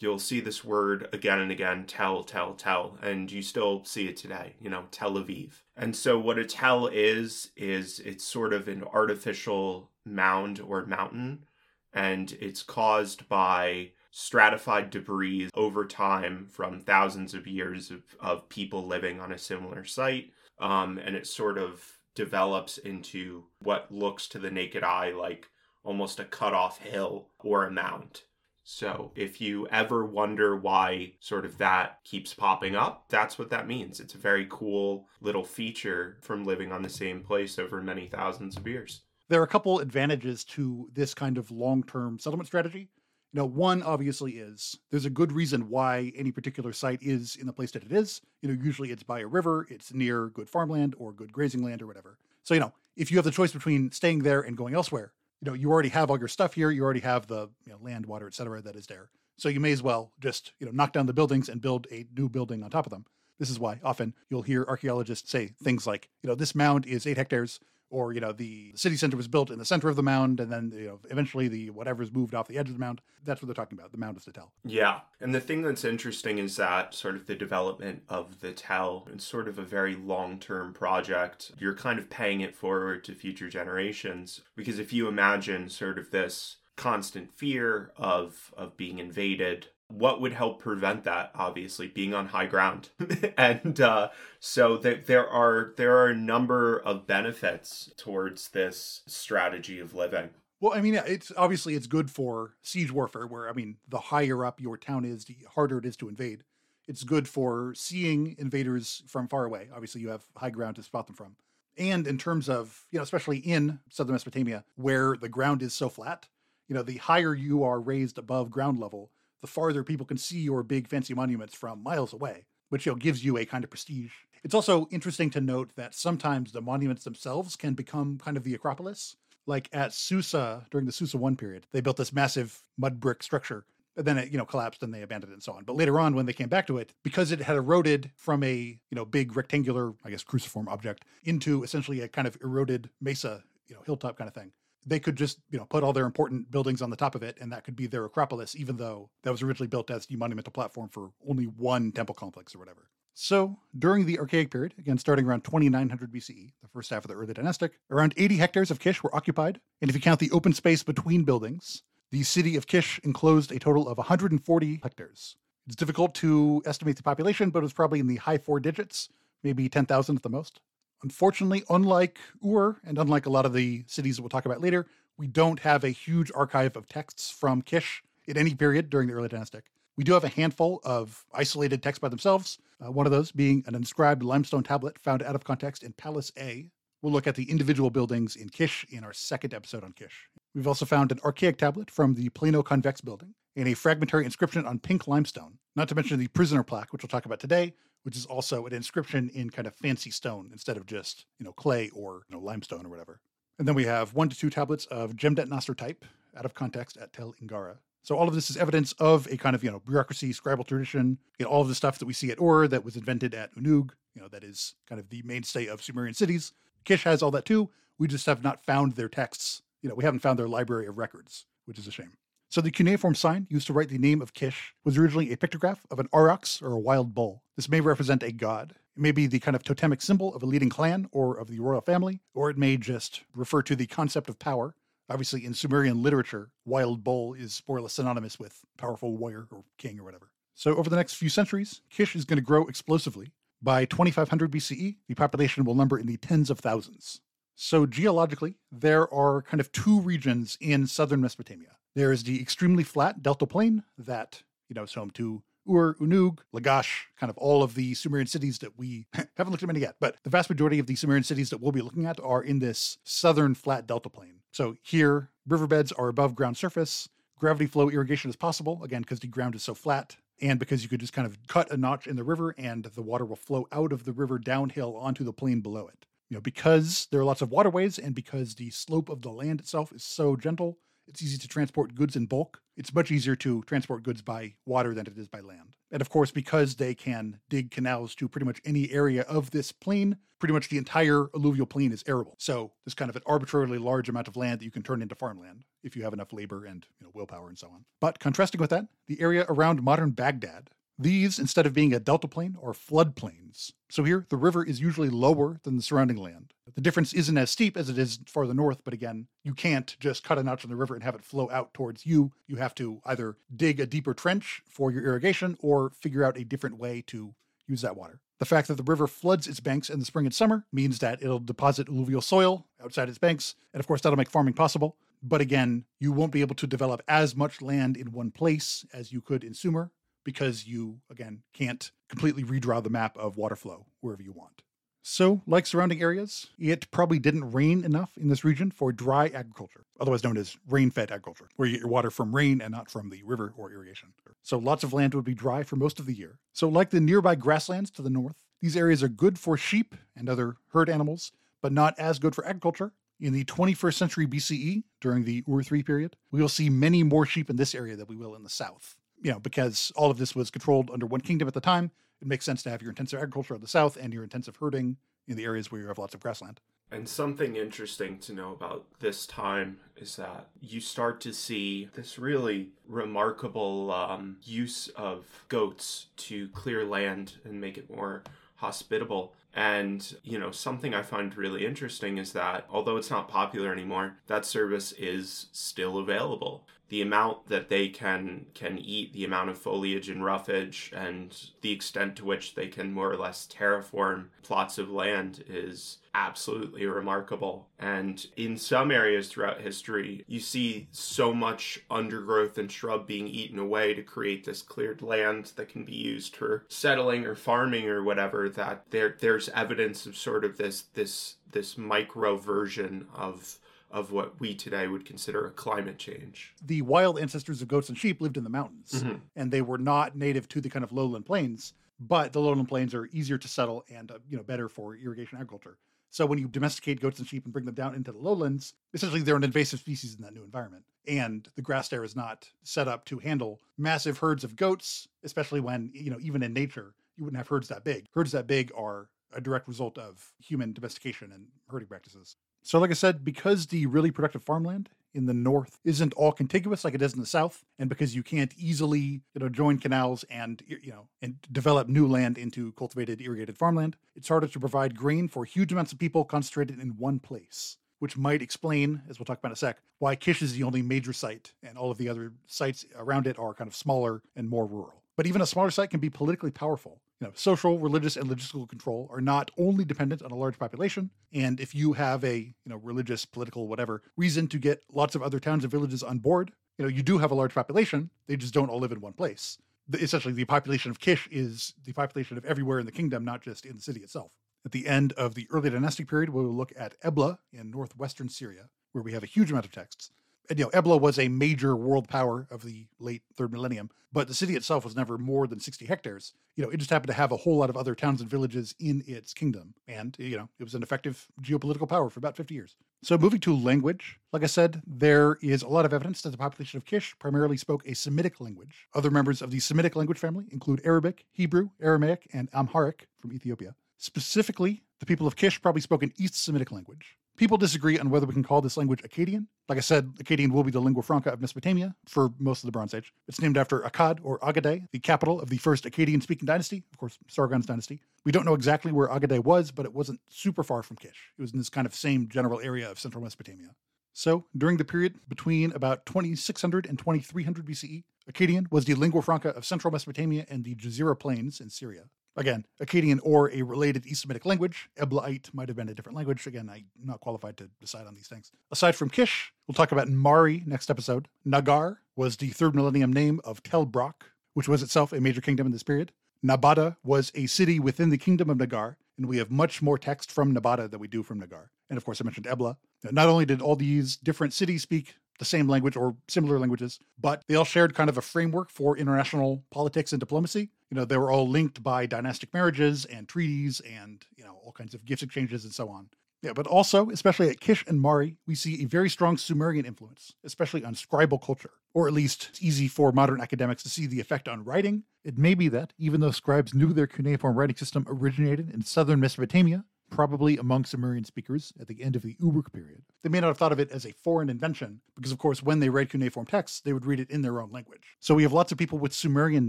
you'll 0.00 0.18
see 0.18 0.40
this 0.40 0.64
word 0.64 1.08
again 1.12 1.38
and 1.38 1.52
again 1.52 1.84
tell, 1.86 2.24
tell, 2.24 2.54
tell, 2.54 2.98
and 3.00 3.30
you 3.30 3.42
still 3.42 3.84
see 3.84 4.08
it 4.08 4.16
today, 4.16 4.56
you 4.60 4.70
know, 4.70 4.86
Tel 4.90 5.14
Aviv. 5.14 5.52
And 5.76 5.96
so, 5.96 6.18
what 6.18 6.38
a 6.38 6.44
tell 6.44 6.86
is, 6.86 7.50
is 7.56 7.98
it's 8.00 8.24
sort 8.24 8.52
of 8.52 8.68
an 8.68 8.84
artificial 8.84 9.90
mound 10.04 10.60
or 10.60 10.86
mountain, 10.86 11.46
and 11.92 12.32
it's 12.40 12.62
caused 12.62 13.28
by 13.28 13.90
stratified 14.10 14.90
debris 14.90 15.50
over 15.54 15.84
time 15.84 16.46
from 16.46 16.78
thousands 16.78 17.34
of 17.34 17.48
years 17.48 17.90
of, 17.90 18.02
of 18.20 18.48
people 18.48 18.86
living 18.86 19.20
on 19.20 19.32
a 19.32 19.38
similar 19.38 19.84
site. 19.84 20.30
Um, 20.60 20.98
and 20.98 21.16
it 21.16 21.26
sort 21.26 21.58
of 21.58 21.98
develops 22.14 22.78
into 22.78 23.46
what 23.58 23.90
looks 23.90 24.28
to 24.28 24.38
the 24.38 24.52
naked 24.52 24.84
eye 24.84 25.10
like 25.10 25.48
almost 25.82 26.20
a 26.20 26.24
cut 26.24 26.54
off 26.54 26.78
hill 26.78 27.28
or 27.42 27.66
a 27.66 27.70
mound. 27.72 28.22
So 28.64 29.12
if 29.14 29.42
you 29.42 29.68
ever 29.68 30.06
wonder 30.06 30.56
why 30.56 31.12
sort 31.20 31.44
of 31.44 31.58
that 31.58 31.98
keeps 32.02 32.32
popping 32.32 32.74
up, 32.74 33.04
that's 33.10 33.38
what 33.38 33.50
that 33.50 33.68
means. 33.68 34.00
It's 34.00 34.14
a 34.14 34.18
very 34.18 34.46
cool 34.50 35.06
little 35.20 35.44
feature 35.44 36.16
from 36.22 36.44
living 36.44 36.72
on 36.72 36.80
the 36.80 36.88
same 36.88 37.20
place 37.22 37.58
over 37.58 37.82
many 37.82 38.06
thousands 38.06 38.56
of 38.56 38.66
years. 38.66 39.02
There 39.28 39.40
are 39.40 39.44
a 39.44 39.48
couple 39.48 39.80
advantages 39.80 40.44
to 40.44 40.88
this 40.94 41.12
kind 41.12 41.36
of 41.36 41.50
long 41.50 41.82
term 41.82 42.18
settlement 42.18 42.46
strategy. 42.46 42.88
Now, 43.34 43.44
one 43.44 43.82
obviously 43.82 44.32
is 44.32 44.78
there's 44.90 45.06
a 45.06 45.10
good 45.10 45.32
reason 45.32 45.68
why 45.68 46.12
any 46.16 46.32
particular 46.32 46.72
site 46.72 47.02
is 47.02 47.36
in 47.36 47.46
the 47.46 47.52
place 47.52 47.72
that 47.72 47.84
it 47.84 47.92
is. 47.92 48.22
You 48.40 48.48
know, 48.48 48.62
usually 48.62 48.92
it's 48.92 49.02
by 49.02 49.20
a 49.20 49.26
river, 49.26 49.66
it's 49.68 49.92
near 49.92 50.28
good 50.28 50.48
farmland 50.48 50.94
or 50.98 51.12
good 51.12 51.32
grazing 51.32 51.62
land 51.62 51.82
or 51.82 51.86
whatever. 51.86 52.18
So, 52.44 52.54
you 52.54 52.60
know, 52.60 52.72
if 52.96 53.10
you 53.10 53.18
have 53.18 53.24
the 53.24 53.30
choice 53.30 53.52
between 53.52 53.90
staying 53.90 54.20
there 54.20 54.40
and 54.40 54.56
going 54.56 54.74
elsewhere, 54.74 55.12
you 55.44 55.50
know, 55.50 55.54
you 55.54 55.70
already 55.70 55.90
have 55.90 56.10
all 56.10 56.18
your 56.18 56.28
stuff 56.28 56.54
here, 56.54 56.70
you 56.70 56.82
already 56.82 57.00
have 57.00 57.26
the 57.26 57.50
you 57.66 57.72
know, 57.72 57.78
land, 57.82 58.06
water, 58.06 58.26
etc. 58.26 58.62
that 58.62 58.76
is 58.76 58.86
there. 58.86 59.10
So 59.36 59.50
you 59.50 59.60
may 59.60 59.72
as 59.72 59.82
well 59.82 60.12
just, 60.18 60.52
you 60.58 60.64
know, 60.64 60.72
knock 60.72 60.92
down 60.92 61.04
the 61.04 61.12
buildings 61.12 61.50
and 61.50 61.60
build 61.60 61.86
a 61.90 62.06
new 62.16 62.30
building 62.30 62.62
on 62.62 62.70
top 62.70 62.86
of 62.86 62.90
them. 62.90 63.04
This 63.38 63.50
is 63.50 63.58
why 63.58 63.78
often 63.84 64.14
you'll 64.30 64.42
hear 64.42 64.64
archaeologists 64.66 65.30
say 65.30 65.48
things 65.62 65.86
like, 65.86 66.08
you 66.22 66.28
know, 66.28 66.34
this 66.34 66.54
mound 66.54 66.86
is 66.86 67.06
eight 67.06 67.18
hectares, 67.18 67.60
or 67.90 68.12
you 68.12 68.20
know 68.20 68.32
the 68.32 68.72
city 68.74 68.96
center 68.96 69.16
was 69.16 69.28
built 69.28 69.50
in 69.50 69.58
the 69.58 69.64
center 69.64 69.88
of 69.88 69.96
the 69.96 70.02
mound 70.02 70.40
and 70.40 70.52
then 70.52 70.72
you 70.74 70.86
know 70.86 71.00
eventually 71.10 71.48
the 71.48 71.70
whatever's 71.70 72.12
moved 72.12 72.34
off 72.34 72.48
the 72.48 72.58
edge 72.58 72.68
of 72.68 72.74
the 72.74 72.80
mound. 72.80 73.00
That's 73.24 73.40
what 73.40 73.46
they're 73.46 73.54
talking 73.54 73.78
about 73.78 73.92
the 73.92 73.98
mound 73.98 74.16
is 74.16 74.24
the 74.24 74.32
tell. 74.32 74.52
Yeah 74.64 75.00
and 75.20 75.34
the 75.34 75.40
thing 75.40 75.62
that's 75.62 75.84
interesting 75.84 76.38
is 76.38 76.56
that 76.56 76.94
sort 76.94 77.14
of 77.14 77.26
the 77.26 77.34
development 77.34 78.02
of 78.08 78.40
the 78.40 78.52
tell 78.52 79.08
it's 79.12 79.24
sort 79.24 79.48
of 79.48 79.58
a 79.58 79.62
very 79.62 79.94
long-term 79.94 80.74
project. 80.74 81.52
You're 81.58 81.74
kind 81.74 81.98
of 81.98 82.10
paying 82.10 82.40
it 82.40 82.54
forward 82.54 83.04
to 83.04 83.14
future 83.14 83.48
generations 83.48 84.40
because 84.56 84.78
if 84.78 84.92
you 84.92 85.08
imagine 85.08 85.68
sort 85.68 85.98
of 85.98 86.10
this 86.10 86.56
constant 86.76 87.32
fear 87.32 87.92
of 87.96 88.52
of 88.56 88.76
being 88.76 88.98
invaded 88.98 89.68
what 89.98 90.20
would 90.20 90.32
help 90.32 90.60
prevent 90.60 91.04
that 91.04 91.30
obviously 91.34 91.86
being 91.86 92.14
on 92.14 92.26
high 92.26 92.46
ground. 92.46 92.90
And 93.36 93.80
uh, 93.80 94.10
so 94.38 94.76
th- 94.76 95.06
there 95.06 95.28
are 95.28 95.72
there 95.76 95.96
are 95.98 96.08
a 96.08 96.16
number 96.16 96.78
of 96.78 97.06
benefits 97.06 97.90
towards 97.96 98.48
this 98.48 99.02
strategy 99.06 99.80
of 99.80 99.94
living. 99.94 100.30
Well 100.60 100.72
i 100.72 100.80
mean 100.80 100.94
it's 100.94 101.32
obviously 101.36 101.74
it's 101.74 101.86
good 101.86 102.10
for 102.10 102.54
siege 102.62 102.92
warfare 102.92 103.26
where 103.26 103.48
i 103.48 103.52
mean 103.52 103.76
the 103.88 103.98
higher 103.98 104.44
up 104.44 104.60
your 104.60 104.76
town 104.76 105.04
is 105.04 105.24
the 105.24 105.36
harder 105.54 105.78
it 105.78 105.84
is 105.84 105.96
to 105.98 106.08
invade. 106.08 106.44
It's 106.86 107.02
good 107.02 107.28
for 107.28 107.72
seeing 107.74 108.36
invaders 108.38 109.02
from 109.08 109.28
far 109.28 109.44
away. 109.46 109.68
Obviously 109.72 110.00
you 110.00 110.10
have 110.10 110.24
high 110.36 110.50
ground 110.50 110.76
to 110.76 110.82
spot 110.82 111.06
them 111.06 111.16
from. 111.16 111.36
And 111.78 112.06
in 112.06 112.18
terms 112.18 112.48
of 112.48 112.84
you 112.90 112.98
know 112.98 113.02
especially 113.02 113.38
in 113.38 113.80
southern 113.88 114.14
mesopotamia 114.14 114.64
where 114.76 115.16
the 115.16 115.28
ground 115.28 115.62
is 115.62 115.74
so 115.74 115.88
flat 115.88 116.28
you 116.68 116.74
know 116.74 116.82
the 116.82 116.98
higher 116.98 117.34
you 117.34 117.62
are 117.62 117.80
raised 117.80 118.18
above 118.18 118.50
ground 118.50 118.78
level 118.78 119.10
the 119.44 119.48
farther 119.48 119.84
people 119.84 120.06
can 120.06 120.16
see 120.16 120.38
your 120.38 120.62
big 120.62 120.88
fancy 120.88 121.12
monuments 121.12 121.54
from 121.54 121.82
miles 121.82 122.14
away, 122.14 122.46
which 122.70 122.86
you 122.86 122.92
know, 122.92 122.96
gives 122.96 123.22
you 123.22 123.36
a 123.36 123.44
kind 123.44 123.62
of 123.62 123.68
prestige. 123.68 124.12
It's 124.42 124.54
also 124.54 124.88
interesting 124.90 125.28
to 125.32 125.40
note 125.42 125.72
that 125.76 125.94
sometimes 125.94 126.50
the 126.50 126.62
monuments 126.62 127.04
themselves 127.04 127.54
can 127.54 127.74
become 127.74 128.16
kind 128.16 128.38
of 128.38 128.42
the 128.42 128.54
Acropolis. 128.54 129.16
Like 129.44 129.68
at 129.74 129.92
Susa 129.92 130.64
during 130.70 130.86
the 130.86 130.92
Susa 130.92 131.18
1 131.18 131.36
period, 131.36 131.66
they 131.72 131.82
built 131.82 131.98
this 131.98 132.10
massive 132.10 132.62
mud 132.78 133.00
brick 133.00 133.22
structure 133.22 133.66
and 133.98 134.06
then 134.06 134.16
it 134.16 134.32
you 134.32 134.38
know 134.38 134.46
collapsed 134.46 134.82
and 134.82 134.94
they 134.94 135.02
abandoned 135.02 135.30
it 135.30 135.34
and 135.34 135.42
so 135.42 135.52
on 135.52 135.62
but 135.62 135.76
later 135.76 136.00
on 136.00 136.16
when 136.16 136.26
they 136.26 136.32
came 136.32 136.48
back 136.48 136.66
to 136.66 136.78
it 136.78 136.92
because 137.04 137.30
it 137.30 137.40
had 137.40 137.54
eroded 137.54 138.10
from 138.16 138.42
a 138.42 138.56
you 138.56 138.96
know 138.96 139.04
big 139.04 139.36
rectangular 139.36 139.94
i 140.04 140.10
guess 140.10 140.24
cruciform 140.24 140.68
object 140.68 141.04
into 141.22 141.62
essentially 141.62 142.00
a 142.00 142.08
kind 142.08 142.26
of 142.26 142.36
eroded 142.42 142.90
mesa 143.00 143.44
you 143.68 143.76
know 143.76 143.82
hilltop 143.86 144.18
kind 144.18 144.26
of 144.26 144.34
thing 144.34 144.50
they 144.86 145.00
could 145.00 145.16
just 145.16 145.38
you 145.50 145.58
know 145.58 145.64
put 145.64 145.82
all 145.82 145.92
their 145.92 146.06
important 146.06 146.50
buildings 146.50 146.82
on 146.82 146.90
the 146.90 146.96
top 146.96 147.14
of 147.14 147.22
it 147.22 147.38
and 147.40 147.52
that 147.52 147.64
could 147.64 147.76
be 147.76 147.86
their 147.86 148.04
acropolis 148.04 148.56
even 148.56 148.76
though 148.76 149.10
that 149.22 149.30
was 149.30 149.42
originally 149.42 149.68
built 149.68 149.90
as 149.90 150.06
the 150.06 150.16
monumental 150.16 150.52
platform 150.52 150.88
for 150.88 151.10
only 151.28 151.44
one 151.44 151.92
temple 151.92 152.14
complex 152.14 152.54
or 152.54 152.58
whatever. 152.58 152.88
So 153.16 153.56
during 153.78 154.06
the 154.06 154.18
archaic 154.18 154.50
period 154.50 154.74
again 154.78 154.98
starting 154.98 155.26
around 155.26 155.44
2900 155.44 156.12
bce 156.12 156.52
the 156.62 156.68
first 156.68 156.90
half 156.90 157.04
of 157.04 157.08
the 157.08 157.14
early 157.14 157.32
dynastic 157.32 157.72
around 157.90 158.14
80 158.16 158.36
hectares 158.36 158.70
of 158.70 158.80
kish 158.80 159.02
were 159.02 159.14
occupied. 159.14 159.60
And 159.80 159.88
if 159.88 159.94
you 159.94 160.02
count 160.02 160.20
the 160.20 160.30
open 160.30 160.52
space 160.52 160.82
between 160.82 161.24
buildings 161.24 161.82
the 162.10 162.22
city 162.22 162.56
of 162.56 162.66
kish 162.66 163.00
enclosed 163.02 163.50
a 163.50 163.58
total 163.58 163.88
of 163.88 163.98
140 163.98 164.80
hectares. 164.82 165.36
It's 165.66 165.74
difficult 165.74 166.14
to 166.16 166.62
estimate 166.66 166.96
the 166.96 167.02
population 167.02 167.50
but 167.50 167.60
it 167.60 167.62
was 167.62 167.72
probably 167.72 168.00
in 168.00 168.06
the 168.06 168.16
high 168.16 168.38
four 168.38 168.60
digits 168.60 169.08
maybe 169.42 169.68
10000 169.68 170.16
at 170.16 170.22
the 170.22 170.30
most 170.30 170.60
Unfortunately, 171.02 171.62
unlike 171.68 172.18
Ur 172.44 172.80
and 172.84 172.98
unlike 172.98 173.26
a 173.26 173.30
lot 173.30 173.46
of 173.46 173.52
the 173.52 173.84
cities 173.86 174.16
that 174.16 174.22
we'll 174.22 174.28
talk 174.28 174.46
about 174.46 174.60
later, 174.60 174.86
we 175.18 175.26
don't 175.26 175.60
have 175.60 175.84
a 175.84 175.90
huge 175.90 176.30
archive 176.34 176.76
of 176.76 176.88
texts 176.88 177.30
from 177.30 177.62
Kish 177.62 178.02
at 178.28 178.36
any 178.36 178.54
period 178.54 178.90
during 178.90 179.08
the 179.08 179.14
early 179.14 179.28
dynastic. 179.28 179.64
We 179.96 180.04
do 180.04 180.12
have 180.14 180.24
a 180.24 180.28
handful 180.28 180.80
of 180.84 181.24
isolated 181.32 181.82
texts 181.82 182.00
by 182.00 182.08
themselves, 182.08 182.58
uh, 182.84 182.90
one 182.90 183.06
of 183.06 183.12
those 183.12 183.30
being 183.30 183.62
an 183.66 183.74
inscribed 183.74 184.22
limestone 184.22 184.62
tablet 184.62 184.98
found 184.98 185.22
out 185.22 185.34
of 185.34 185.44
context 185.44 185.82
in 185.82 185.92
Palace 185.92 186.32
A. 186.38 186.70
We'll 187.02 187.12
look 187.12 187.26
at 187.26 187.36
the 187.36 187.50
individual 187.50 187.90
buildings 187.90 188.34
in 188.34 188.48
Kish 188.48 188.84
in 188.90 189.04
our 189.04 189.12
second 189.12 189.54
episode 189.54 189.84
on 189.84 189.92
Kish. 189.92 190.28
We've 190.54 190.66
also 190.66 190.84
found 190.84 191.12
an 191.12 191.20
archaic 191.24 191.58
tablet 191.58 191.90
from 191.90 192.14
the 192.14 192.28
Plano 192.30 192.62
Convex 192.62 193.00
building 193.00 193.34
and 193.56 193.68
a 193.68 193.74
fragmentary 193.74 194.24
inscription 194.24 194.66
on 194.66 194.78
pink 194.78 195.06
limestone, 195.06 195.58
not 195.76 195.88
to 195.88 195.94
mention 195.94 196.18
the 196.18 196.28
prisoner 196.28 196.62
plaque, 196.62 196.92
which 196.92 197.02
we'll 197.02 197.08
talk 197.08 197.26
about 197.26 197.40
today, 197.40 197.74
which 198.04 198.16
is 198.16 198.26
also 198.26 198.66
an 198.66 198.72
inscription 198.72 199.30
in 199.34 199.50
kind 199.50 199.66
of 199.66 199.74
fancy 199.74 200.10
stone 200.10 200.48
instead 200.52 200.76
of 200.76 200.86
just, 200.86 201.26
you 201.38 201.44
know, 201.44 201.52
clay 201.52 201.90
or 201.94 202.22
you 202.28 202.36
know, 202.36 202.42
limestone 202.42 202.86
or 202.86 202.88
whatever. 202.88 203.20
And 203.58 203.66
then 203.66 203.74
we 203.74 203.84
have 203.84 204.14
one 204.14 204.28
to 204.28 204.36
two 204.36 204.50
tablets 204.50 204.86
of 204.86 205.16
Jemdet 205.16 205.48
Nasr 205.48 205.74
type 205.74 206.04
out 206.36 206.44
of 206.44 206.54
context 206.54 206.96
at 206.96 207.12
Tel 207.12 207.34
Ingharra. 207.42 207.76
So 208.02 208.16
all 208.16 208.28
of 208.28 208.34
this 208.34 208.50
is 208.50 208.58
evidence 208.58 208.92
of 208.94 209.26
a 209.30 209.36
kind 209.38 209.56
of, 209.56 209.64
you 209.64 209.70
know, 209.70 209.80
bureaucracy, 209.80 210.34
scribal 210.34 210.66
tradition, 210.66 211.18
you 211.38 211.46
know, 211.46 211.50
all 211.50 211.62
of 211.62 211.68
the 211.68 211.74
stuff 211.74 211.98
that 211.98 212.06
we 212.06 212.12
see 212.12 212.30
at 212.30 212.40
Ur 212.40 212.68
that 212.68 212.84
was 212.84 212.96
invented 212.96 213.34
at 213.34 213.54
Unug, 213.56 213.90
you 214.14 214.20
know, 214.20 214.28
that 214.28 214.44
is 214.44 214.74
kind 214.86 215.00
of 215.00 215.08
the 215.08 215.22
mainstay 215.24 215.66
of 215.66 215.82
Sumerian 215.82 216.14
cities. 216.14 216.52
Kish 216.84 217.04
has 217.04 217.22
all 217.22 217.30
that 217.30 217.46
too. 217.46 217.70
We 217.98 218.08
just 218.08 218.26
have 218.26 218.42
not 218.42 218.66
found 218.66 218.92
their 218.92 219.08
texts. 219.08 219.62
You 219.80 219.88
know, 219.88 219.94
we 219.94 220.04
haven't 220.04 220.20
found 220.20 220.38
their 220.38 220.48
library 220.48 220.86
of 220.86 220.98
records, 220.98 221.46
which 221.64 221.78
is 221.78 221.86
a 221.86 221.90
shame. 221.90 222.12
So 222.54 222.60
the 222.60 222.70
cuneiform 222.70 223.16
sign 223.16 223.48
used 223.50 223.66
to 223.66 223.72
write 223.72 223.88
the 223.88 223.98
name 223.98 224.22
of 224.22 224.32
Kish 224.32 224.76
was 224.84 224.96
originally 224.96 225.32
a 225.32 225.36
pictograph 225.36 225.78
of 225.90 225.98
an 225.98 226.08
aurochs 226.12 226.62
or 226.62 226.70
a 226.70 226.78
wild 226.78 227.12
bull. 227.12 227.42
This 227.56 227.68
may 227.68 227.80
represent 227.80 228.22
a 228.22 228.30
god. 228.30 228.76
It 228.96 229.02
may 229.02 229.10
be 229.10 229.26
the 229.26 229.40
kind 229.40 229.56
of 229.56 229.64
totemic 229.64 230.00
symbol 230.00 230.32
of 230.36 230.44
a 230.44 230.46
leading 230.46 230.68
clan 230.68 231.08
or 231.10 231.36
of 231.36 231.48
the 231.48 231.58
royal 231.58 231.80
family, 231.80 232.20
or 232.32 232.50
it 232.50 232.56
may 232.56 232.76
just 232.76 233.22
refer 233.34 233.60
to 233.62 233.74
the 233.74 233.88
concept 233.88 234.28
of 234.28 234.38
power. 234.38 234.76
Obviously, 235.10 235.44
in 235.44 235.52
Sumerian 235.52 236.00
literature, 236.00 236.52
wild 236.64 237.02
bull 237.02 237.34
is 237.34 237.60
more 237.66 237.78
or 237.78 237.80
less 237.80 237.94
synonymous 237.94 238.38
with 238.38 238.60
powerful 238.78 239.16
warrior 239.16 239.48
or 239.50 239.64
king 239.76 239.98
or 239.98 240.04
whatever. 240.04 240.30
So 240.54 240.76
over 240.76 240.88
the 240.88 240.94
next 240.94 241.14
few 241.14 241.30
centuries, 241.30 241.80
Kish 241.90 242.14
is 242.14 242.24
going 242.24 242.38
to 242.38 242.40
grow 242.40 242.68
explosively. 242.68 243.32
By 243.62 243.84
2500 243.84 244.52
BCE, 244.52 244.98
the 245.08 245.14
population 245.16 245.64
will 245.64 245.74
number 245.74 245.98
in 245.98 246.06
the 246.06 246.18
tens 246.18 246.50
of 246.50 246.60
thousands. 246.60 247.20
So 247.56 247.84
geologically, 247.84 248.58
there 248.70 249.12
are 249.12 249.42
kind 249.42 249.60
of 249.60 249.72
two 249.72 250.00
regions 250.00 250.56
in 250.60 250.86
southern 250.86 251.20
Mesopotamia. 251.20 251.78
There 251.94 252.12
is 252.12 252.24
the 252.24 252.40
extremely 252.40 252.82
flat 252.82 253.22
delta 253.22 253.46
plain 253.46 253.84
that, 253.98 254.42
you 254.68 254.74
know, 254.74 254.82
is 254.82 254.94
home 254.94 255.10
to 255.12 255.42
Ur, 255.68 255.94
Unug, 255.94 256.40
Lagash, 256.54 257.04
kind 257.18 257.30
of 257.30 257.38
all 257.38 257.62
of 257.62 257.74
the 257.74 257.94
Sumerian 257.94 258.26
cities 258.26 258.58
that 258.58 258.78
we 258.78 259.06
haven't 259.36 259.50
looked 259.50 259.62
at 259.62 259.66
many 259.66 259.80
yet, 259.80 259.96
but 260.00 260.16
the 260.22 260.30
vast 260.30 260.50
majority 260.50 260.78
of 260.78 260.86
the 260.86 260.96
Sumerian 260.96 261.24
cities 261.24 261.50
that 261.50 261.60
we'll 261.60 261.72
be 261.72 261.80
looking 261.80 262.06
at 262.06 262.20
are 262.20 262.42
in 262.42 262.58
this 262.58 262.98
southern 263.04 263.54
flat 263.54 263.86
delta 263.86 264.10
plain. 264.10 264.40
So 264.52 264.76
here, 264.82 265.30
riverbeds 265.46 265.92
are 265.92 266.08
above 266.08 266.34
ground 266.34 266.56
surface, 266.56 267.08
gravity 267.38 267.66
flow 267.66 267.88
irrigation 267.90 268.28
is 268.28 268.36
possible, 268.36 268.82
again, 268.84 269.02
because 269.02 269.20
the 269.20 269.26
ground 269.26 269.54
is 269.54 269.62
so 269.62 269.74
flat, 269.74 270.16
and 270.40 270.58
because 270.58 270.82
you 270.82 270.88
could 270.88 271.00
just 271.00 271.12
kind 271.12 271.26
of 271.26 271.38
cut 271.46 271.70
a 271.70 271.76
notch 271.76 272.06
in 272.06 272.16
the 272.16 272.24
river 272.24 272.54
and 272.58 272.84
the 272.84 273.02
water 273.02 273.24
will 273.24 273.36
flow 273.36 273.66
out 273.72 273.92
of 273.92 274.04
the 274.04 274.12
river 274.12 274.38
downhill 274.38 274.96
onto 274.96 275.24
the 275.24 275.32
plain 275.32 275.60
below 275.60 275.86
it. 275.86 276.06
You 276.28 276.36
know, 276.36 276.40
because 276.40 277.06
there 277.10 277.20
are 277.20 277.24
lots 277.24 277.42
of 277.42 277.50
waterways 277.50 277.98
and 277.98 278.14
because 278.14 278.54
the 278.54 278.70
slope 278.70 279.08
of 279.08 279.22
the 279.22 279.30
land 279.30 279.60
itself 279.60 279.92
is 279.92 280.02
so 280.02 280.36
gentle, 280.36 280.78
it's 281.06 281.22
easy 281.22 281.38
to 281.38 281.48
transport 281.48 281.94
goods 281.94 282.16
in 282.16 282.26
bulk. 282.26 282.60
It's 282.76 282.94
much 282.94 283.10
easier 283.10 283.36
to 283.36 283.62
transport 283.62 284.02
goods 284.02 284.22
by 284.22 284.54
water 284.66 284.94
than 284.94 285.06
it 285.06 285.16
is 285.16 285.28
by 285.28 285.40
land. 285.40 285.76
And 285.90 286.00
of 286.00 286.10
course, 286.10 286.30
because 286.30 286.76
they 286.76 286.94
can 286.94 287.38
dig 287.48 287.70
canals 287.70 288.14
to 288.16 288.28
pretty 288.28 288.46
much 288.46 288.60
any 288.64 288.90
area 288.90 289.22
of 289.22 289.50
this 289.50 289.70
plain, 289.70 290.16
pretty 290.40 290.52
much 290.52 290.68
the 290.68 290.78
entire 290.78 291.28
alluvial 291.34 291.66
plain 291.66 291.92
is 291.92 292.02
arable. 292.06 292.34
So 292.38 292.72
there's 292.84 292.94
kind 292.94 293.08
of 293.08 293.16
an 293.16 293.22
arbitrarily 293.26 293.78
large 293.78 294.08
amount 294.08 294.28
of 294.28 294.36
land 294.36 294.60
that 294.60 294.64
you 294.64 294.70
can 294.70 294.82
turn 294.82 295.02
into 295.02 295.14
farmland 295.14 295.64
if 295.82 295.94
you 295.94 296.02
have 296.02 296.12
enough 296.12 296.32
labor 296.32 296.64
and 296.64 296.84
you 296.98 297.06
know, 297.06 297.12
willpower 297.14 297.48
and 297.48 297.58
so 297.58 297.68
on. 297.68 297.84
But 298.00 298.18
contrasting 298.18 298.60
with 298.60 298.70
that, 298.70 298.86
the 299.06 299.20
area 299.20 299.46
around 299.48 299.82
modern 299.82 300.10
Baghdad 300.10 300.70
these, 300.98 301.38
instead 301.38 301.66
of 301.66 301.72
being 301.72 301.92
a 301.92 301.98
delta 301.98 302.28
plain, 302.28 302.56
are 302.62 302.72
floodplains. 302.72 303.72
So 303.90 304.04
here, 304.04 304.26
the 304.28 304.36
river 304.36 304.64
is 304.64 304.80
usually 304.80 305.10
lower 305.10 305.58
than 305.64 305.76
the 305.76 305.82
surrounding 305.82 306.16
land. 306.16 306.52
The 306.74 306.80
difference 306.80 307.12
isn't 307.12 307.36
as 307.36 307.50
steep 307.50 307.76
as 307.76 307.88
it 307.88 307.98
is 307.98 308.20
farther 308.26 308.54
north, 308.54 308.82
but 308.84 308.94
again, 308.94 309.26
you 309.42 309.54
can't 309.54 309.96
just 309.98 310.22
cut 310.24 310.38
a 310.38 310.42
notch 310.42 310.64
in 310.64 310.70
the 310.70 310.76
river 310.76 310.94
and 310.94 311.02
have 311.02 311.14
it 311.14 311.24
flow 311.24 311.50
out 311.50 311.74
towards 311.74 312.06
you. 312.06 312.32
You 312.46 312.56
have 312.56 312.74
to 312.76 313.00
either 313.04 313.36
dig 313.54 313.80
a 313.80 313.86
deeper 313.86 314.14
trench 314.14 314.62
for 314.68 314.90
your 314.90 315.04
irrigation 315.04 315.56
or 315.60 315.90
figure 315.90 316.24
out 316.24 316.38
a 316.38 316.44
different 316.44 316.78
way 316.78 317.02
to 317.08 317.34
use 317.66 317.82
that 317.82 317.96
water. 317.96 318.20
The 318.38 318.44
fact 318.44 318.68
that 318.68 318.76
the 318.76 318.82
river 318.82 319.06
floods 319.06 319.46
its 319.46 319.60
banks 319.60 319.88
in 319.88 319.98
the 319.98 320.04
spring 320.04 320.26
and 320.26 320.34
summer 320.34 320.66
means 320.72 320.98
that 321.00 321.22
it'll 321.22 321.38
deposit 321.38 321.88
alluvial 321.88 322.20
soil 322.20 322.66
outside 322.82 323.08
its 323.08 323.18
banks, 323.18 323.54
and 323.72 323.80
of 323.80 323.86
course, 323.86 324.00
that'll 324.00 324.16
make 324.16 324.30
farming 324.30 324.54
possible. 324.54 324.96
But 325.22 325.40
again, 325.40 325.86
you 325.98 326.12
won't 326.12 326.32
be 326.32 326.42
able 326.42 326.56
to 326.56 326.66
develop 326.66 327.02
as 327.08 327.34
much 327.34 327.62
land 327.62 327.96
in 327.96 328.12
one 328.12 328.30
place 328.30 328.84
as 328.92 329.12
you 329.12 329.20
could 329.20 329.42
in 329.42 329.54
Sumer 329.54 329.90
because 330.24 330.66
you, 330.66 331.00
again, 331.10 331.42
can't 331.52 331.90
completely 332.08 332.42
redraw 332.42 332.82
the 332.82 332.90
map 332.90 333.16
of 333.16 333.36
water 333.36 333.56
flow 333.56 333.86
wherever 334.00 334.22
you 334.22 334.32
want. 334.32 334.62
So, 335.06 335.42
like 335.46 335.66
surrounding 335.66 336.00
areas, 336.00 336.46
it 336.58 336.90
probably 336.90 337.18
didn't 337.18 337.52
rain 337.52 337.84
enough 337.84 338.16
in 338.16 338.30
this 338.30 338.42
region 338.42 338.70
for 338.70 338.90
dry 338.90 339.26
agriculture, 339.26 339.84
otherwise 340.00 340.24
known 340.24 340.38
as 340.38 340.56
rain 340.66 340.90
fed 340.90 341.12
agriculture, 341.12 341.50
where 341.56 341.68
you 341.68 341.74
get 341.74 341.82
your 341.82 341.90
water 341.90 342.10
from 342.10 342.34
rain 342.34 342.62
and 342.62 342.72
not 342.72 342.90
from 342.90 343.10
the 343.10 343.22
river 343.22 343.52
or 343.54 343.70
irrigation. 343.70 344.14
So, 344.42 344.56
lots 344.56 344.82
of 344.82 344.94
land 344.94 345.12
would 345.12 345.26
be 345.26 345.34
dry 345.34 345.62
for 345.62 345.76
most 345.76 346.00
of 346.00 346.06
the 346.06 346.14
year. 346.14 346.38
So, 346.54 346.70
like 346.70 346.88
the 346.88 347.02
nearby 347.02 347.34
grasslands 347.34 347.90
to 347.92 348.02
the 348.02 348.08
north, 348.08 348.36
these 348.62 348.78
areas 348.78 349.02
are 349.02 349.08
good 349.08 349.38
for 349.38 349.58
sheep 349.58 349.94
and 350.16 350.26
other 350.26 350.56
herd 350.72 350.88
animals, 350.88 351.32
but 351.60 351.70
not 351.70 351.94
as 351.98 352.18
good 352.18 352.34
for 352.34 352.46
agriculture. 352.46 352.92
In 353.20 353.34
the 353.34 353.44
21st 353.44 353.94
century 353.94 354.26
BCE, 354.26 354.84
during 355.02 355.24
the 355.24 355.44
Ur 355.46 355.60
III 355.60 355.82
period, 355.82 356.16
we 356.30 356.40
will 356.40 356.48
see 356.48 356.70
many 356.70 357.02
more 357.02 357.26
sheep 357.26 357.50
in 357.50 357.56
this 357.56 357.74
area 357.74 357.94
than 357.94 358.06
we 358.06 358.16
will 358.16 358.34
in 358.34 358.42
the 358.42 358.48
south 358.48 358.96
you 359.24 359.32
know, 359.32 359.40
because 359.40 359.90
all 359.96 360.10
of 360.10 360.18
this 360.18 360.36
was 360.36 360.50
controlled 360.50 360.90
under 360.92 361.06
one 361.06 361.22
kingdom 361.22 361.48
at 361.48 361.54
the 361.54 361.60
time, 361.60 361.90
it 362.20 362.28
makes 362.28 362.44
sense 362.44 362.62
to 362.62 362.70
have 362.70 362.82
your 362.82 362.90
intensive 362.90 363.18
agriculture 363.18 363.54
in 363.54 363.60
the 363.60 363.66
south 363.66 363.96
and 363.96 364.12
your 364.12 364.22
intensive 364.22 364.56
herding 364.56 364.98
in 365.26 365.36
the 365.36 365.44
areas 365.44 365.72
where 365.72 365.80
you 365.80 365.88
have 365.88 365.98
lots 365.98 366.14
of 366.14 366.20
grassland. 366.20 366.60
And 366.92 367.08
something 367.08 367.56
interesting 367.56 368.18
to 368.18 368.34
know 368.34 368.52
about 368.52 368.84
this 369.00 369.26
time 369.26 369.78
is 369.96 370.16
that 370.16 370.48
you 370.60 370.80
start 370.80 371.20
to 371.22 371.32
see 371.32 371.88
this 371.94 372.18
really 372.18 372.68
remarkable 372.86 373.90
um, 373.90 374.36
use 374.44 374.88
of 374.88 375.26
goats 375.48 376.06
to 376.18 376.48
clear 376.50 376.84
land 376.84 377.38
and 377.44 377.60
make 377.60 377.78
it 377.78 377.90
more 377.90 378.22
hospitable. 378.56 379.32
And, 379.54 380.16
you 380.22 380.38
know, 380.38 380.50
something 380.50 380.94
I 380.94 381.02
find 381.02 381.34
really 381.36 381.64
interesting 381.64 382.18
is 382.18 382.32
that 382.34 382.66
although 382.68 382.98
it's 382.98 383.10
not 383.10 383.28
popular 383.28 383.72
anymore, 383.72 384.18
that 384.26 384.44
service 384.44 384.92
is 384.92 385.46
still 385.52 385.96
available 385.96 386.66
the 386.94 387.02
amount 387.02 387.48
that 387.48 387.68
they 387.68 387.88
can 387.88 388.46
can 388.54 388.78
eat, 388.78 389.12
the 389.12 389.24
amount 389.24 389.50
of 389.50 389.58
foliage 389.58 390.08
and 390.08 390.24
roughage, 390.24 390.92
and 390.94 391.50
the 391.60 391.72
extent 391.72 392.14
to 392.14 392.24
which 392.24 392.54
they 392.54 392.68
can 392.68 392.92
more 392.92 393.10
or 393.10 393.16
less 393.16 393.48
terraform 393.48 394.26
plots 394.44 394.78
of 394.78 394.88
land 394.88 395.42
is 395.48 395.98
absolutely 396.14 396.86
remarkable. 396.86 397.66
And 397.80 398.24
in 398.36 398.56
some 398.56 398.92
areas 398.92 399.26
throughout 399.26 399.60
history, 399.60 400.24
you 400.28 400.38
see 400.38 400.86
so 400.92 401.34
much 401.34 401.80
undergrowth 401.90 402.58
and 402.58 402.70
shrub 402.70 403.08
being 403.08 403.26
eaten 403.26 403.58
away 403.58 403.94
to 403.94 404.02
create 404.04 404.44
this 404.44 404.62
cleared 404.62 405.02
land 405.02 405.50
that 405.56 405.70
can 405.70 405.84
be 405.84 405.96
used 405.96 406.36
for 406.36 406.64
settling 406.68 407.26
or 407.26 407.34
farming 407.34 407.88
or 407.88 408.04
whatever 408.04 408.48
that 408.50 408.84
there 408.90 409.16
there's 409.18 409.48
evidence 409.48 410.06
of 410.06 410.16
sort 410.16 410.44
of 410.44 410.58
this 410.58 410.82
this 410.94 411.38
this 411.50 411.76
micro 411.76 412.36
version 412.36 413.08
of 413.12 413.58
of 413.94 414.10
what 414.10 414.40
we 414.40 414.54
today 414.54 414.88
would 414.88 415.04
consider 415.06 415.46
a 415.46 415.50
climate 415.52 415.98
change. 415.98 416.52
The 416.60 416.82
wild 416.82 417.16
ancestors 417.18 417.62
of 417.62 417.68
goats 417.68 417.88
and 417.88 417.96
sheep 417.96 418.20
lived 418.20 418.36
in 418.36 418.42
the 418.44 418.50
mountains, 418.50 418.90
Mhm. 419.04 419.20
and 419.36 419.52
they 419.52 419.62
were 419.62 419.78
not 419.78 420.16
native 420.16 420.48
to 420.48 420.60
the 420.60 420.68
kind 420.68 420.84
of 420.84 420.92
lowland 420.92 421.24
plains. 421.24 421.72
But 422.00 422.32
the 422.32 422.40
lowland 422.40 422.68
plains 422.68 422.92
are 422.92 423.06
easier 423.12 423.38
to 423.38 423.46
settle 423.46 423.84
and 423.88 424.10
uh, 424.10 424.18
you 424.28 424.36
know 424.36 424.42
better 424.42 424.68
for 424.68 424.96
irrigation 424.96 425.38
agriculture. 425.38 425.78
So 426.10 426.26
when 426.26 426.40
you 426.40 426.48
domesticate 426.48 427.00
goats 427.00 427.20
and 427.20 427.26
sheep 427.28 427.44
and 427.44 427.52
bring 427.52 427.64
them 427.64 427.74
down 427.74 427.94
into 427.94 428.10
the 428.10 428.18
lowlands, 428.18 428.74
essentially 428.92 429.22
they're 429.22 429.36
an 429.36 429.44
invasive 429.44 429.78
species 429.80 430.14
in 430.16 430.22
that 430.22 430.34
new 430.34 430.42
environment. 430.42 430.84
And 431.06 431.48
the 431.54 431.62
grass 431.62 431.88
there 431.88 432.02
is 432.02 432.16
not 432.16 432.50
set 432.64 432.88
up 432.88 433.04
to 433.06 433.18
handle 433.20 433.60
massive 433.78 434.18
herds 434.18 434.42
of 434.42 434.56
goats, 434.56 435.06
especially 435.22 435.60
when 435.60 435.92
you 435.94 436.10
know 436.10 436.18
even 436.20 436.42
in 436.42 436.52
nature 436.52 436.96
you 437.16 437.24
wouldn't 437.24 437.38
have 437.38 437.48
herds 437.48 437.68
that 437.68 437.84
big. 437.84 438.06
Herds 438.12 438.32
that 438.32 438.48
big 438.48 438.72
are 438.76 439.08
a 439.32 439.40
direct 439.40 439.68
result 439.68 439.98
of 439.98 440.32
human 440.40 440.72
domestication 440.72 441.30
and 441.32 441.46
herding 441.68 441.88
practices. 441.88 442.36
So, 442.66 442.78
like 442.78 442.90
I 442.90 442.94
said, 442.94 443.26
because 443.26 443.66
the 443.66 443.84
really 443.84 444.10
productive 444.10 444.42
farmland 444.42 444.88
in 445.12 445.26
the 445.26 445.34
north 445.34 445.78
isn't 445.84 446.14
all 446.14 446.32
contiguous 446.32 446.82
like 446.82 446.94
it 446.94 447.02
is 447.02 447.12
in 447.12 447.20
the 447.20 447.26
south, 447.26 447.62
and 447.78 447.90
because 447.90 448.16
you 448.16 448.22
can't 448.22 448.54
easily, 448.56 449.20
you 449.34 449.40
know, 449.40 449.50
join 449.50 449.78
canals 449.78 450.24
and 450.30 450.62
you 450.66 450.90
know 450.90 451.08
and 451.20 451.36
develop 451.52 451.88
new 451.88 452.06
land 452.06 452.38
into 452.38 452.72
cultivated, 452.72 453.20
irrigated 453.20 453.58
farmland, 453.58 453.96
it's 454.16 454.28
harder 454.28 454.46
to 454.46 454.58
provide 454.58 454.96
grain 454.96 455.28
for 455.28 455.44
huge 455.44 455.72
amounts 455.72 455.92
of 455.92 455.98
people 455.98 456.24
concentrated 456.24 456.80
in 456.80 456.96
one 456.96 457.18
place. 457.20 457.76
Which 457.98 458.16
might 458.16 458.42
explain, 458.42 459.02
as 459.08 459.18
we'll 459.18 459.26
talk 459.26 459.38
about 459.38 459.50
in 459.50 459.52
a 459.52 459.56
sec, 459.56 459.78
why 459.98 460.16
Kish 460.16 460.42
is 460.42 460.54
the 460.54 460.62
only 460.62 460.80
major 460.80 461.12
site, 461.12 461.52
and 461.62 461.76
all 461.76 461.90
of 461.90 461.98
the 461.98 462.08
other 462.08 462.32
sites 462.46 462.86
around 462.96 463.26
it 463.26 463.38
are 463.38 463.54
kind 463.54 463.68
of 463.68 463.76
smaller 463.76 464.22
and 464.34 464.48
more 464.48 464.66
rural. 464.66 465.02
But 465.16 465.26
even 465.26 465.42
a 465.42 465.46
smaller 465.46 465.70
site 465.70 465.90
can 465.90 466.00
be 466.00 466.10
politically 466.10 466.50
powerful. 466.50 466.98
You 467.20 467.28
know, 467.28 467.32
social, 467.36 467.78
religious, 467.78 468.16
and 468.16 468.28
logistical 468.28 468.68
control 468.68 469.08
are 469.10 469.20
not 469.20 469.50
only 469.56 469.84
dependent 469.84 470.22
on 470.22 470.30
a 470.30 470.36
large 470.36 470.58
population. 470.58 471.10
And 471.32 471.60
if 471.60 471.74
you 471.74 471.92
have 471.92 472.24
a, 472.24 472.36
you 472.38 472.54
know, 472.66 472.76
religious, 472.76 473.24
political, 473.24 473.68
whatever 473.68 474.02
reason 474.16 474.48
to 474.48 474.58
get 474.58 474.82
lots 474.92 475.14
of 475.14 475.22
other 475.22 475.38
towns 475.38 475.64
and 475.64 475.70
villages 475.70 476.02
on 476.02 476.18
board, 476.18 476.52
you 476.76 476.84
know, 476.84 476.88
you 476.88 477.02
do 477.02 477.18
have 477.18 477.30
a 477.30 477.34
large 477.34 477.54
population. 477.54 478.10
They 478.26 478.36
just 478.36 478.52
don't 478.52 478.68
all 478.68 478.80
live 478.80 478.92
in 478.92 479.00
one 479.00 479.12
place. 479.12 479.58
The, 479.88 479.98
essentially, 479.98 480.34
the 480.34 480.44
population 480.44 480.90
of 480.90 480.98
Kish 480.98 481.28
is 481.30 481.74
the 481.84 481.92
population 481.92 482.36
of 482.36 482.44
everywhere 482.44 482.80
in 482.80 482.86
the 482.86 482.92
kingdom, 482.92 483.24
not 483.24 483.42
just 483.42 483.64
in 483.64 483.76
the 483.76 483.82
city 483.82 484.00
itself. 484.00 484.32
At 484.64 484.72
the 484.72 484.86
end 484.86 485.12
of 485.12 485.34
the 485.34 485.46
early 485.50 485.70
dynastic 485.70 486.08
period, 486.08 486.30
we 486.30 486.42
will 486.42 486.54
look 486.54 486.72
at 486.76 486.94
Ebla 487.04 487.38
in 487.52 487.70
northwestern 487.70 488.28
Syria, 488.28 488.70
where 488.92 489.04
we 489.04 489.12
have 489.12 489.22
a 489.22 489.26
huge 489.26 489.50
amount 489.50 489.66
of 489.66 489.72
texts 489.72 490.10
and, 490.50 490.58
you 490.58 490.64
know, 490.64 490.70
Ebla 490.70 490.98
was 490.98 491.18
a 491.18 491.28
major 491.28 491.74
world 491.74 492.08
power 492.08 492.46
of 492.50 492.62
the 492.62 492.86
late 492.98 493.22
third 493.34 493.52
millennium, 493.52 493.90
but 494.12 494.28
the 494.28 494.34
city 494.34 494.54
itself 494.54 494.84
was 494.84 494.94
never 494.94 495.18
more 495.18 495.46
than 495.46 495.58
60 495.58 495.86
hectares. 495.86 496.34
You 496.56 496.64
know, 496.64 496.70
it 496.70 496.76
just 496.76 496.90
happened 496.90 497.08
to 497.08 497.14
have 497.14 497.32
a 497.32 497.36
whole 497.36 497.56
lot 497.56 497.70
of 497.70 497.76
other 497.76 497.94
towns 497.94 498.20
and 498.20 498.30
villages 498.30 498.74
in 498.78 499.02
its 499.06 499.32
kingdom. 499.32 499.74
And, 499.88 500.14
you 500.18 500.36
know, 500.36 500.48
it 500.58 500.64
was 500.64 500.74
an 500.74 500.82
effective 500.82 501.26
geopolitical 501.42 501.88
power 501.88 502.10
for 502.10 502.18
about 502.18 502.36
50 502.36 502.54
years. 502.54 502.76
So 503.02 503.18
moving 503.18 503.40
to 503.40 503.56
language, 503.56 504.20
like 504.32 504.42
I 504.42 504.46
said, 504.46 504.82
there 504.86 505.38
is 505.42 505.62
a 505.62 505.68
lot 505.68 505.84
of 505.84 505.92
evidence 505.92 506.22
that 506.22 506.30
the 506.30 506.38
population 506.38 506.76
of 506.76 506.84
Kish 506.84 507.14
primarily 507.18 507.56
spoke 507.56 507.86
a 507.86 507.94
Semitic 507.94 508.40
language. 508.40 508.86
Other 508.94 509.10
members 509.10 509.42
of 509.42 509.50
the 509.50 509.60
Semitic 509.60 509.96
language 509.96 510.18
family 510.18 510.46
include 510.50 510.80
Arabic, 510.84 511.24
Hebrew, 511.32 511.70
Aramaic, 511.82 512.28
and 512.32 512.48
Amharic 512.54 513.08
from 513.18 513.32
Ethiopia. 513.32 513.74
Specifically, 513.98 514.84
the 515.00 515.06
people 515.06 515.26
of 515.26 515.36
Kish 515.36 515.60
probably 515.60 515.80
spoke 515.80 516.02
an 516.02 516.12
East 516.16 516.42
Semitic 516.42 516.70
language. 516.70 517.16
People 517.36 517.56
disagree 517.56 517.98
on 517.98 518.10
whether 518.10 518.26
we 518.26 518.32
can 518.32 518.44
call 518.44 518.60
this 518.60 518.76
language 518.76 519.02
Akkadian. 519.02 519.46
Like 519.68 519.78
I 519.78 519.80
said, 519.80 520.14
Akkadian 520.16 520.52
will 520.52 520.62
be 520.62 520.70
the 520.70 520.80
lingua 520.80 521.02
franca 521.02 521.32
of 521.32 521.40
Mesopotamia 521.40 521.96
for 522.06 522.30
most 522.38 522.62
of 522.62 522.68
the 522.68 522.72
Bronze 522.72 522.94
Age. 522.94 523.12
It's 523.26 523.40
named 523.40 523.56
after 523.56 523.80
Akkad 523.80 524.20
or 524.22 524.38
Agade, 524.38 524.86
the 524.92 525.00
capital 525.00 525.40
of 525.40 525.50
the 525.50 525.56
first 525.56 525.82
Akkadian 525.84 526.22
speaking 526.22 526.46
dynasty, 526.46 526.84
of 526.92 526.98
course, 526.98 527.18
Sargon's 527.26 527.66
dynasty. 527.66 528.00
We 528.24 528.30
don't 528.30 528.44
know 528.44 528.54
exactly 528.54 528.92
where 528.92 529.08
Agade 529.08 529.42
was, 529.42 529.72
but 529.72 529.84
it 529.84 529.92
wasn't 529.92 530.20
super 530.28 530.62
far 530.62 530.84
from 530.84 530.96
Kish. 530.96 531.32
It 531.36 531.42
was 531.42 531.52
in 531.52 531.58
this 531.58 531.70
kind 531.70 531.86
of 531.86 531.94
same 531.94 532.28
general 532.28 532.60
area 532.60 532.88
of 532.88 533.00
central 533.00 533.24
Mesopotamia. 533.24 533.70
So, 534.12 534.44
during 534.56 534.76
the 534.76 534.84
period 534.84 535.18
between 535.26 535.72
about 535.72 536.06
2600 536.06 536.86
and 536.86 536.96
2300 536.96 537.66
BCE, 537.66 538.04
Akkadian 538.30 538.70
was 538.70 538.84
the 538.84 538.94
lingua 538.94 539.22
franca 539.22 539.48
of 539.48 539.64
central 539.64 539.90
Mesopotamia 539.90 540.46
and 540.48 540.64
the 540.64 540.76
Jazira 540.76 541.18
Plains 541.18 541.60
in 541.60 541.68
Syria. 541.68 542.04
Again, 542.36 542.64
Akkadian 542.82 543.20
or 543.22 543.52
a 543.52 543.62
related 543.62 544.06
East 544.06 544.22
Semitic 544.22 544.44
language. 544.44 544.88
Eblaite 544.98 545.54
might 545.54 545.68
have 545.68 545.76
been 545.76 545.88
a 545.88 545.94
different 545.94 546.16
language. 546.16 546.46
Again, 546.46 546.68
I'm 546.68 546.86
not 547.02 547.20
qualified 547.20 547.56
to 547.58 547.70
decide 547.80 548.06
on 548.06 548.14
these 548.14 548.26
things. 548.26 548.50
Aside 548.72 548.96
from 548.96 549.08
Kish, 549.08 549.52
we'll 549.66 549.74
talk 549.74 549.92
about 549.92 550.08
Mari 550.08 550.64
next 550.66 550.90
episode. 550.90 551.28
Nagar 551.44 552.00
was 552.16 552.36
the 552.36 552.48
third 552.48 552.74
millennium 552.74 553.12
name 553.12 553.40
of 553.44 553.62
Tel 553.62 553.86
Brak, 553.86 554.24
which 554.54 554.68
was 554.68 554.82
itself 554.82 555.12
a 555.12 555.20
major 555.20 555.40
kingdom 555.40 555.66
in 555.66 555.72
this 555.72 555.82
period. 555.84 556.10
Nabada 556.44 556.96
was 557.04 557.30
a 557.34 557.46
city 557.46 557.78
within 557.78 558.10
the 558.10 558.18
kingdom 558.18 558.50
of 558.50 558.58
Nagar, 558.58 558.98
and 559.16 559.26
we 559.26 559.38
have 559.38 559.50
much 559.50 559.80
more 559.80 559.96
text 559.96 560.30
from 560.30 560.54
Nabada 560.54 560.90
than 560.90 561.00
we 561.00 561.08
do 561.08 561.22
from 561.22 561.38
Nagar. 561.38 561.70
And 561.88 561.96
of 561.96 562.04
course, 562.04 562.20
I 562.20 562.24
mentioned 562.24 562.46
Ebla. 562.46 562.76
Not 563.12 563.28
only 563.28 563.46
did 563.46 563.62
all 563.62 563.76
these 563.76 564.16
different 564.16 564.52
cities 564.52 564.82
speak 564.82 565.16
the 565.38 565.44
same 565.44 565.68
language 565.68 565.96
or 565.96 566.16
similar 566.28 566.58
languages, 566.58 566.98
but 567.20 567.42
they 567.48 567.54
all 567.54 567.64
shared 567.64 567.94
kind 567.94 568.08
of 568.08 568.18
a 568.18 568.22
framework 568.22 568.70
for 568.70 568.96
international 568.96 569.64
politics 569.70 570.12
and 570.12 570.20
diplomacy. 570.20 570.70
You 570.90 570.96
know, 570.96 571.04
they 571.04 571.16
were 571.16 571.30
all 571.30 571.48
linked 571.48 571.82
by 571.82 572.06
dynastic 572.06 572.52
marriages 572.54 573.04
and 573.04 573.28
treaties 573.28 573.80
and, 573.80 574.22
you 574.36 574.44
know, 574.44 574.58
all 574.62 574.72
kinds 574.72 574.94
of 574.94 575.04
gifts 575.04 575.22
exchanges 575.22 575.64
and 575.64 575.72
so 575.72 575.88
on. 575.88 576.08
Yeah, 576.42 576.52
but 576.52 576.66
also, 576.66 577.08
especially 577.08 577.48
at 577.48 577.58
Kish 577.58 577.84
and 577.88 577.98
Mari, 577.98 578.36
we 578.46 578.54
see 578.54 578.82
a 578.82 578.86
very 578.86 579.08
strong 579.08 579.38
Sumerian 579.38 579.86
influence, 579.86 580.34
especially 580.44 580.84
on 580.84 580.94
scribal 580.94 581.42
culture. 581.42 581.70
Or 581.94 582.06
at 582.06 582.12
least 582.12 582.48
it's 582.50 582.62
easy 582.62 582.86
for 582.86 583.12
modern 583.12 583.40
academics 583.40 583.82
to 583.84 583.88
see 583.88 584.06
the 584.06 584.20
effect 584.20 584.46
on 584.46 584.62
writing. 584.62 585.04
It 585.24 585.38
may 585.38 585.54
be 585.54 585.68
that, 585.68 585.94
even 585.96 586.20
though 586.20 586.32
scribes 586.32 586.74
knew 586.74 586.92
their 586.92 587.06
cuneiform 587.06 587.56
writing 587.56 587.76
system 587.76 588.04
originated 588.06 588.68
in 588.68 588.82
southern 588.82 589.20
Mesopotamia, 589.20 589.84
probably 590.10 590.56
among 590.56 590.84
Sumerian 590.84 591.24
speakers 591.24 591.72
at 591.80 591.88
the 591.88 592.02
end 592.02 592.16
of 592.16 592.22
the 592.22 592.36
Uruk 592.38 592.72
period. 592.72 593.02
They 593.22 593.28
may 593.28 593.40
not 593.40 593.48
have 593.48 593.58
thought 593.58 593.72
of 593.72 593.80
it 593.80 593.90
as 593.90 594.04
a 594.04 594.12
foreign 594.12 594.48
invention, 594.48 595.00
because 595.16 595.32
of 595.32 595.38
course, 595.38 595.62
when 595.62 595.80
they 595.80 595.88
read 595.88 596.10
cuneiform 596.10 596.46
texts, 596.46 596.80
they 596.80 596.92
would 596.92 597.06
read 597.06 597.20
it 597.20 597.30
in 597.30 597.42
their 597.42 597.60
own 597.60 597.70
language. 597.72 598.16
So 598.20 598.34
we 598.34 598.42
have 598.44 598.52
lots 598.52 598.72
of 598.72 598.78
people 598.78 598.98
with 598.98 599.12
Sumerian 599.12 599.68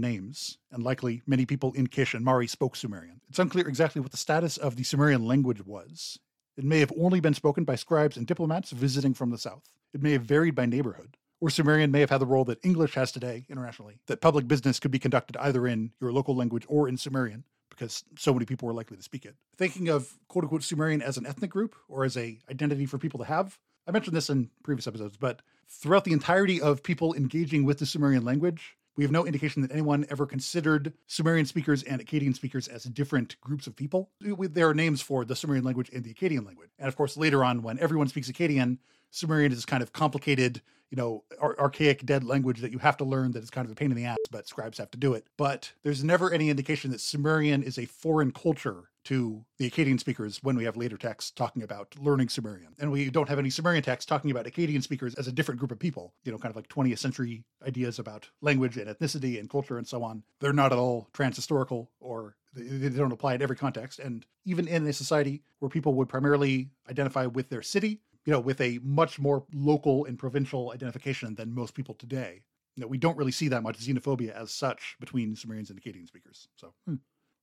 names, 0.00 0.58
and 0.70 0.82
likely 0.82 1.22
many 1.26 1.46
people 1.46 1.72
in 1.72 1.88
Kish 1.88 2.14
and 2.14 2.24
Mari 2.24 2.46
spoke 2.46 2.76
Sumerian. 2.76 3.20
It's 3.28 3.38
unclear 3.38 3.66
exactly 3.66 4.00
what 4.00 4.12
the 4.12 4.16
status 4.16 4.56
of 4.56 4.76
the 4.76 4.84
Sumerian 4.84 5.26
language 5.26 5.64
was. 5.64 6.18
It 6.56 6.64
may 6.64 6.80
have 6.80 6.92
only 6.98 7.20
been 7.20 7.34
spoken 7.34 7.64
by 7.64 7.74
scribes 7.74 8.16
and 8.16 8.26
diplomats 8.26 8.70
visiting 8.70 9.14
from 9.14 9.30
the 9.30 9.38
south. 9.38 9.68
It 9.92 10.02
may 10.02 10.12
have 10.12 10.22
varied 10.22 10.54
by 10.54 10.66
neighborhood. 10.66 11.16
Or 11.38 11.50
Sumerian 11.50 11.90
may 11.90 12.00
have 12.00 12.08
had 12.08 12.20
the 12.22 12.26
role 12.26 12.46
that 12.46 12.64
English 12.64 12.94
has 12.94 13.12
today 13.12 13.44
internationally, 13.50 13.98
that 14.06 14.22
public 14.22 14.48
business 14.48 14.80
could 14.80 14.90
be 14.90 14.98
conducted 14.98 15.36
either 15.36 15.66
in 15.66 15.92
your 16.00 16.10
local 16.10 16.34
language 16.34 16.64
or 16.66 16.88
in 16.88 16.96
Sumerian, 16.96 17.44
because 17.76 18.04
so 18.18 18.32
many 18.32 18.46
people 18.46 18.66
were 18.66 18.74
likely 18.74 18.96
to 18.96 19.02
speak 19.02 19.24
it. 19.24 19.36
Thinking 19.56 19.88
of 19.88 20.16
quote 20.28 20.44
unquote 20.44 20.62
Sumerian 20.62 21.02
as 21.02 21.16
an 21.16 21.26
ethnic 21.26 21.50
group 21.50 21.74
or 21.88 22.04
as 22.04 22.16
a 22.16 22.38
identity 22.50 22.86
for 22.86 22.98
people 22.98 23.18
to 23.18 23.26
have, 23.26 23.58
I 23.86 23.92
mentioned 23.92 24.16
this 24.16 24.30
in 24.30 24.50
previous 24.62 24.86
episodes, 24.86 25.16
but 25.16 25.42
throughout 25.68 26.04
the 26.04 26.12
entirety 26.12 26.60
of 26.60 26.82
people 26.82 27.14
engaging 27.14 27.64
with 27.64 27.78
the 27.78 27.86
Sumerian 27.86 28.24
language, 28.24 28.76
we 28.96 29.04
have 29.04 29.12
no 29.12 29.26
indication 29.26 29.62
that 29.62 29.70
anyone 29.70 30.06
ever 30.10 30.26
considered 30.26 30.94
Sumerian 31.06 31.44
speakers 31.44 31.82
and 31.82 32.04
Akkadian 32.04 32.34
speakers 32.34 32.66
as 32.66 32.84
different 32.84 33.38
groups 33.40 33.66
of 33.66 33.76
people. 33.76 34.10
There 34.20 34.68
are 34.68 34.74
names 34.74 35.02
for 35.02 35.24
the 35.24 35.36
Sumerian 35.36 35.64
language 35.64 35.90
and 35.92 36.02
the 36.02 36.14
Akkadian 36.14 36.46
language. 36.46 36.70
And 36.78 36.88
of 36.88 36.96
course, 36.96 37.16
later 37.16 37.44
on, 37.44 37.62
when 37.62 37.78
everyone 37.78 38.08
speaks 38.08 38.30
Akkadian, 38.30 38.78
Sumerian 39.16 39.50
is 39.50 39.58
this 39.58 39.64
kind 39.64 39.82
of 39.82 39.92
complicated, 39.92 40.60
you 40.90 40.96
know, 40.96 41.24
ar- 41.40 41.58
archaic 41.58 42.04
dead 42.04 42.22
language 42.22 42.60
that 42.60 42.70
you 42.70 42.78
have 42.78 42.96
to 42.98 43.04
learn 43.04 43.32
that 43.32 43.42
is 43.42 43.50
kind 43.50 43.64
of 43.64 43.72
a 43.72 43.74
pain 43.74 43.90
in 43.90 43.96
the 43.96 44.04
ass, 44.04 44.18
but 44.30 44.46
scribes 44.46 44.78
have 44.78 44.90
to 44.90 44.98
do 44.98 45.14
it. 45.14 45.26
But 45.38 45.72
there's 45.82 46.04
never 46.04 46.32
any 46.32 46.50
indication 46.50 46.90
that 46.90 47.00
Sumerian 47.00 47.62
is 47.62 47.78
a 47.78 47.86
foreign 47.86 48.30
culture 48.30 48.90
to 49.04 49.44
the 49.58 49.70
Akkadian 49.70 50.00
speakers 50.00 50.40
when 50.42 50.56
we 50.56 50.64
have 50.64 50.76
later 50.76 50.96
texts 50.96 51.30
talking 51.30 51.62
about 51.62 51.94
learning 51.98 52.28
Sumerian. 52.28 52.74
And 52.78 52.90
we 52.90 53.08
don't 53.08 53.28
have 53.28 53.38
any 53.38 53.50
Sumerian 53.50 53.82
texts 53.82 54.06
talking 54.06 54.32
about 54.32 54.46
Akkadian 54.46 54.82
speakers 54.82 55.14
as 55.14 55.28
a 55.28 55.32
different 55.32 55.60
group 55.60 55.70
of 55.70 55.78
people, 55.78 56.12
you 56.24 56.32
know, 56.32 56.38
kind 56.38 56.50
of 56.50 56.56
like 56.56 56.68
20th 56.68 56.98
century 56.98 57.44
ideas 57.66 58.00
about 58.00 58.28
language 58.42 58.76
and 58.76 58.88
ethnicity 58.88 59.38
and 59.38 59.48
culture 59.48 59.78
and 59.78 59.86
so 59.86 60.02
on. 60.02 60.24
They're 60.40 60.52
not 60.52 60.72
at 60.72 60.78
all 60.78 61.08
transhistorical 61.14 61.86
or 62.00 62.36
they 62.56 62.88
don't 62.88 63.12
apply 63.12 63.34
in 63.34 63.42
every 63.42 63.56
context. 63.56 63.98
And 63.98 64.26
even 64.44 64.66
in 64.66 64.86
a 64.86 64.92
society 64.92 65.42
where 65.60 65.68
people 65.68 65.94
would 65.94 66.08
primarily 66.08 66.70
identify 66.88 67.26
with 67.26 67.48
their 67.48 67.62
city, 67.62 68.00
you 68.26 68.32
know, 68.32 68.40
with 68.40 68.60
a 68.60 68.80
much 68.82 69.18
more 69.18 69.44
local 69.54 70.04
and 70.04 70.18
provincial 70.18 70.72
identification 70.74 71.34
than 71.36 71.54
most 71.54 71.74
people 71.74 71.94
today, 71.94 72.42
you 72.74 72.82
know, 72.82 72.88
we 72.88 72.98
don't 72.98 73.16
really 73.16 73.32
see 73.32 73.48
that 73.48 73.62
much 73.62 73.78
xenophobia 73.78 74.34
as 74.34 74.50
such 74.50 74.96
between 75.00 75.34
Sumerians 75.34 75.70
and 75.70 75.80
Akkadian 75.80 76.06
speakers. 76.06 76.48
So, 76.56 76.74
hmm. 76.86 76.96